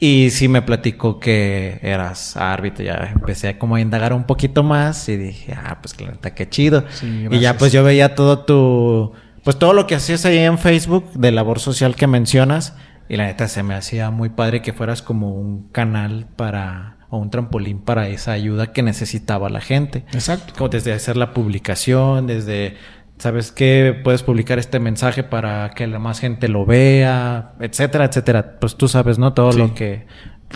y 0.00 0.30
sí 0.30 0.48
me 0.48 0.62
platicó 0.62 1.20
que 1.20 1.78
eras 1.82 2.36
árbitro. 2.36 2.84
Ya 2.84 3.12
empecé 3.14 3.58
como 3.58 3.76
a 3.76 3.80
indagar 3.80 4.12
un 4.14 4.24
poquito 4.24 4.62
más 4.62 5.08
y 5.08 5.16
dije, 5.16 5.52
ah, 5.52 5.78
pues 5.80 6.00
la 6.00 6.12
neta, 6.12 6.34
qué 6.34 6.48
chido. 6.48 6.84
y 7.02 7.38
ya 7.38 7.56
pues 7.58 7.70
yo 7.70 7.84
veía 7.84 8.14
todo 8.14 8.40
tu 8.40 9.12
pues 9.44 9.58
todo 9.58 9.72
lo 9.72 9.86
que 9.86 9.94
hacías 9.94 10.24
ahí 10.24 10.38
en 10.38 10.58
Facebook 10.58 11.12
de 11.12 11.32
labor 11.32 11.60
social 11.60 11.96
que 11.96 12.06
mencionas. 12.06 12.74
Y 13.08 13.16
la 13.16 13.26
neta 13.26 13.48
se 13.48 13.62
me 13.62 13.74
hacía 13.74 14.10
muy 14.10 14.28
padre 14.28 14.62
que 14.62 14.72
fueras 14.72 15.02
como 15.02 15.34
un 15.34 15.68
canal 15.68 16.28
para 16.36 16.98
o 17.08 17.18
un 17.18 17.30
trampolín 17.30 17.80
para 17.80 18.08
esa 18.08 18.32
ayuda 18.32 18.72
que 18.72 18.82
necesitaba 18.82 19.48
la 19.48 19.60
gente. 19.60 20.04
Exacto. 20.12 20.54
Como 20.56 20.68
desde 20.68 20.92
hacer 20.92 21.16
la 21.16 21.34
publicación, 21.34 22.28
desde, 22.28 22.76
¿sabes 23.20 23.52
qué? 23.52 23.98
Puedes 24.02 24.22
publicar 24.22 24.58
este 24.58 24.80
mensaje 24.80 25.22
para 25.22 25.70
que 25.70 25.86
la 25.86 25.98
más 25.98 26.20
gente 26.20 26.48
lo 26.48 26.64
vea, 26.64 27.52
etcétera, 27.60 28.06
etcétera. 28.06 28.58
Pues 28.58 28.76
tú 28.76 28.88
sabes, 28.88 29.18
¿no? 29.18 29.34
Todo 29.34 29.52
lo 29.52 29.74
que, 29.74 30.06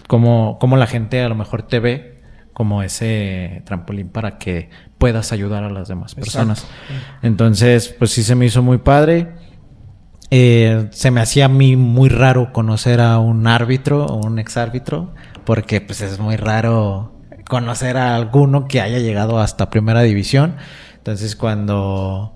como, 0.08 0.58
como 0.58 0.76
la 0.78 0.86
gente 0.86 1.22
a 1.22 1.28
lo 1.28 1.34
mejor 1.34 1.62
te 1.62 1.78
ve 1.78 2.22
como 2.54 2.82
ese 2.82 3.62
trampolín 3.66 4.08
para 4.08 4.38
que 4.38 4.70
puedas 4.96 5.32
ayudar 5.32 5.64
a 5.64 5.70
las 5.70 5.88
demás 5.88 6.14
personas. 6.14 6.66
Entonces, 7.20 7.94
pues 7.98 8.12
sí 8.12 8.22
se 8.22 8.34
me 8.34 8.46
hizo 8.46 8.62
muy 8.62 8.78
padre. 8.78 9.34
Eh, 10.30 10.88
se 10.90 11.10
me 11.10 11.20
hacía 11.20 11.44
a 11.44 11.48
mí 11.48 11.76
muy 11.76 12.08
raro 12.08 12.52
conocer 12.52 13.00
a 13.00 13.18
un 13.18 13.46
árbitro 13.46 14.06
o 14.06 14.26
un 14.26 14.38
exárbitro 14.38 15.14
porque 15.44 15.82
pues 15.82 16.00
es 16.00 16.18
muy 16.18 16.36
raro 16.36 17.12
conocer 17.46 17.98
a 17.98 18.16
alguno 18.16 18.66
que 18.66 18.80
haya 18.80 19.00
llegado 19.00 19.38
hasta 19.38 19.68
primera 19.68 20.00
división. 20.00 20.56
Entonces 20.96 21.36
cuando 21.36 22.33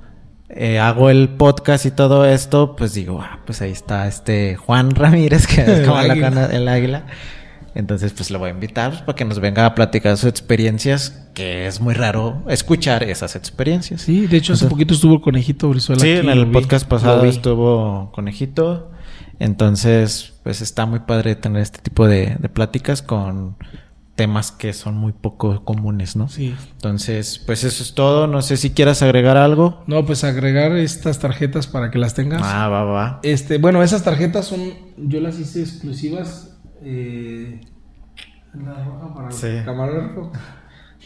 eh, 0.49 0.79
hago 0.79 1.11
el 1.11 1.29
podcast 1.29 1.87
y 1.87 1.91
todo 1.91 2.25
esto, 2.25 2.75
pues 2.77 2.95
digo, 2.95 3.21
ah, 3.21 3.41
pues 3.45 3.61
ahí 3.63 3.73
está 3.73 4.09
este 4.09 4.57
Juan 4.57 4.91
Ramírez, 4.95 5.47
que 5.47 5.61
es 5.63 5.87
como 5.87 6.01
el, 6.01 6.11
águila. 6.11 6.49
el 6.53 6.69
águila. 6.69 7.07
Entonces, 7.75 8.13
pues 8.13 8.31
lo 8.31 8.39
voy 8.39 8.49
a 8.49 8.53
invitar 8.53 8.91
pues, 8.91 9.03
para 9.03 9.15
que 9.15 9.25
nos 9.25 9.39
venga 9.39 9.65
a 9.65 9.75
platicar 9.75 10.17
sus 10.17 10.29
experiencias, 10.29 11.29
que 11.35 11.67
es 11.67 11.81
muy 11.81 11.95
raro 11.95 12.43
escuchar 12.49 13.05
esas 13.05 13.37
experiencias. 13.37 14.03
Sí, 14.03 14.27
de 14.27 14.37
hecho, 14.37 14.55
hace 14.55 14.67
poquito 14.67 14.95
estuvo 14.95 15.21
Conejito 15.21 15.69
Brizuela. 15.69 16.01
Sí, 16.01 16.11
en 16.11 16.29
el 16.29 16.51
podcast 16.51 16.89
pasado 16.89 17.25
estuvo 17.25 18.11
Conejito. 18.13 18.91
Entonces, 19.39 20.35
pues 20.43 20.61
está 20.61 20.87
muy 20.87 21.01
padre 21.01 21.37
tener 21.37 21.63
este 21.63 21.79
tipo 21.79 22.09
de, 22.09 22.37
pláticas 22.53 23.03
con 23.03 23.57
temas 24.19 24.51
que 24.51 24.73
son 24.73 24.97
muy 24.97 25.13
poco 25.13 25.65
comunes, 25.65 26.17
¿no? 26.17 26.29
Sí. 26.29 26.53
Entonces, 26.73 27.39
pues 27.39 27.63
eso 27.63 27.85
es 27.85 27.95
todo. 27.95 28.27
No 28.27 28.43
sé 28.43 28.57
si 28.57 28.71
quieras 28.71 29.01
agregar 29.01 29.37
algo. 29.37 29.85
No, 29.87 30.05
pues 30.05 30.25
agregar 30.25 30.73
estas 30.73 31.21
tarjetas 31.21 31.69
para 31.69 31.93
que 31.93 31.99
las 31.99 32.15
tengas. 32.15 32.43
Ah, 32.45 32.69
va, 32.69 32.83
va. 32.83 33.21
Este, 33.23 33.59
bueno, 33.59 33.81
esas 33.81 34.03
tarjetas 34.03 34.45
son, 34.45 34.75
yo 34.97 35.21
las 35.21 35.39
hice 35.39 35.61
exclusivas. 35.61 36.59
Eh, 36.83 37.61
la 38.55 38.85
roja 38.85 39.15
para 39.15 39.29
el 39.29 39.65
camarógrafo. 39.65 40.33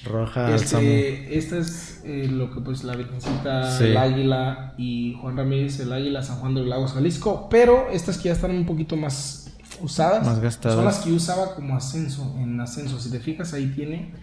Roja 0.05 0.55
este, 0.55 1.37
Esta 1.37 1.59
es 1.59 2.01
eh, 2.07 2.29
lo 2.33 2.51
que 2.51 2.63
pues 2.63 2.83
la 2.83 2.97
Virgencita, 2.97 3.79
el 3.79 3.97
Águila 3.99 4.73
y 4.79 5.19
Juan 5.21 5.37
Ramírez, 5.37 5.79
el 5.81 5.93
Águila, 5.93 6.23
San 6.23 6.39
Juan 6.39 6.55
de 6.55 6.61
los 6.61 6.69
Lagos, 6.71 6.95
Jalisco. 6.95 7.49
Pero 7.51 7.91
estas 7.91 8.17
que 8.17 8.31
ya 8.31 8.33
están 8.33 8.53
un 8.53 8.65
poquito 8.65 8.97
más 8.97 9.42
usadas. 9.83 10.27
Más 10.27 10.41
gastadas. 10.41 10.77
Son 10.77 10.85
las 10.85 10.99
que 11.01 11.13
usaba 11.13 11.55
como 11.55 11.77
ascenso, 11.77 12.35
en 12.39 12.61
ascenso. 12.61 12.99
Si 12.99 13.11
te 13.11 13.21
fijas, 13.21 13.53
ahí 13.55 13.67
tiene. 13.67 14.15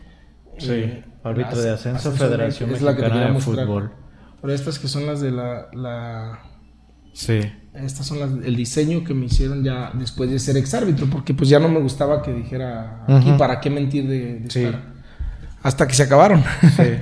Sí, 0.57 0.71
eh, 0.71 1.05
árbitro 1.23 1.61
de 1.61 1.71
ascenso, 1.71 2.11
Federación 2.11 2.69
es 2.71 2.81
Mexicana 2.81 3.15
la 3.15 3.27
que 3.27 3.33
de 3.33 3.39
Fútbol. 3.39 3.91
Pero 4.41 4.53
estas 4.53 4.79
que 4.79 4.87
son 4.87 5.05
las 5.05 5.21
de 5.21 5.31
la, 5.31 5.67
la 5.73 6.39
Sí. 7.13 7.39
Estas 7.73 8.05
son 8.05 8.19
las, 8.19 8.31
el 8.31 8.55
diseño 8.55 9.03
que 9.03 9.13
me 9.13 9.25
hicieron 9.25 9.63
ya 9.63 9.91
después 9.93 10.29
de 10.29 10.39
ser 10.39 10.57
exárbitro, 10.57 11.07
porque 11.09 11.33
pues 11.33 11.49
ya 11.49 11.59
no 11.59 11.69
me 11.69 11.79
gustaba 11.79 12.21
que 12.21 12.33
dijera 12.33 13.05
aquí 13.07 13.31
para 13.37 13.59
qué 13.59 13.69
mentir 13.69 14.07
de, 14.07 14.45
sí 14.49 14.67
hasta 15.63 15.87
que 15.87 15.93
se 15.93 16.03
acabaron. 16.03 16.43
Sí. 16.75 16.83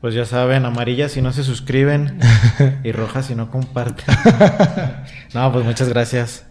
Pues 0.00 0.14
ya 0.14 0.24
saben, 0.24 0.64
amarilla 0.64 1.10
si 1.10 1.20
no 1.20 1.30
se 1.30 1.44
suscriben 1.44 2.18
y 2.84 2.90
roja 2.90 3.22
si 3.22 3.34
no 3.34 3.50
comparten. 3.50 4.06
no, 5.34 5.52
pues 5.52 5.62
muchas 5.66 5.90
gracias. 5.90 6.46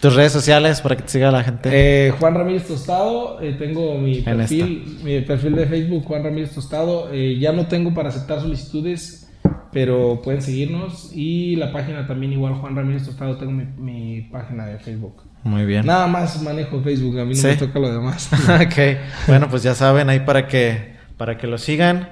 Tus 0.00 0.14
redes 0.14 0.32
sociales 0.32 0.80
para 0.80 0.96
que 0.96 1.02
te 1.02 1.10
siga 1.10 1.30
la 1.30 1.44
gente. 1.44 1.68
Eh, 1.72 2.10
Juan 2.12 2.34
Ramírez 2.34 2.66
Tostado, 2.66 3.40
eh, 3.42 3.54
tengo 3.58 3.98
mi 3.98 4.22
perfil, 4.22 4.98
mi 5.04 5.20
perfil 5.20 5.56
de 5.56 5.66
Facebook, 5.66 6.04
Juan 6.06 6.24
Ramírez 6.24 6.54
Tostado. 6.54 7.10
Eh, 7.12 7.38
ya 7.38 7.52
no 7.52 7.66
tengo 7.66 7.92
para 7.92 8.08
aceptar 8.08 8.40
solicitudes, 8.40 9.30
pero 9.72 10.22
pueden 10.22 10.40
seguirnos. 10.40 11.10
Y 11.14 11.56
la 11.56 11.70
página 11.70 12.06
también 12.06 12.32
igual, 12.32 12.54
Juan 12.54 12.76
Ramírez 12.76 13.04
Tostado, 13.04 13.36
tengo 13.36 13.52
mi, 13.52 13.64
mi 13.64 14.22
página 14.22 14.64
de 14.66 14.78
Facebook. 14.78 15.22
Muy 15.42 15.66
bien. 15.66 15.84
Nada 15.84 16.06
más 16.06 16.40
manejo 16.42 16.82
Facebook, 16.82 17.18
a 17.18 17.24
mí 17.24 17.34
no 17.34 17.42
me 17.42 17.56
toca 17.56 17.78
lo 17.78 17.92
demás. 17.92 18.30
ok, 18.32 18.98
bueno, 19.26 19.48
pues 19.50 19.62
ya 19.62 19.74
saben 19.74 20.08
ahí 20.08 20.20
para 20.20 20.46
que, 20.46 20.96
para 21.18 21.36
que 21.36 21.46
lo 21.46 21.58
sigan. 21.58 22.08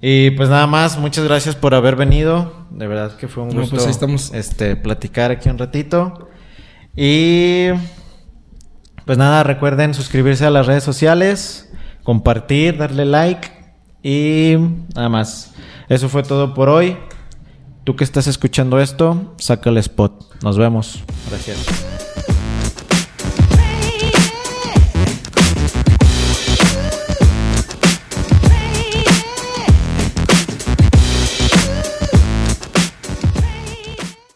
Y 0.00 0.30
pues 0.32 0.48
nada 0.48 0.66
más, 0.66 0.98
muchas 0.98 1.24
gracias 1.24 1.56
por 1.56 1.74
haber 1.74 1.96
venido. 1.96 2.66
De 2.70 2.86
verdad 2.86 3.16
que 3.16 3.28
fue 3.28 3.42
un 3.44 3.50
pues 3.50 3.70
gusto 3.70 3.88
estamos. 3.88 4.32
este 4.34 4.76
platicar 4.76 5.30
aquí 5.30 5.48
un 5.48 5.58
ratito. 5.58 6.25
Y 6.96 7.68
pues 9.04 9.18
nada, 9.18 9.42
recuerden 9.44 9.94
suscribirse 9.94 10.46
a 10.46 10.50
las 10.50 10.66
redes 10.66 10.82
sociales, 10.82 11.70
compartir, 12.02 12.78
darle 12.78 13.04
like 13.04 13.50
y 14.02 14.56
nada 14.94 15.08
más. 15.08 15.52
Eso 15.88 16.08
fue 16.08 16.22
todo 16.22 16.54
por 16.54 16.68
hoy. 16.68 16.96
Tú 17.84 17.94
que 17.94 18.02
estás 18.02 18.26
escuchando 18.26 18.80
esto, 18.80 19.34
saca 19.38 19.70
el 19.70 19.78
spot. 19.78 20.42
Nos 20.42 20.58
vemos. 20.58 21.04
Gracias. 21.30 21.95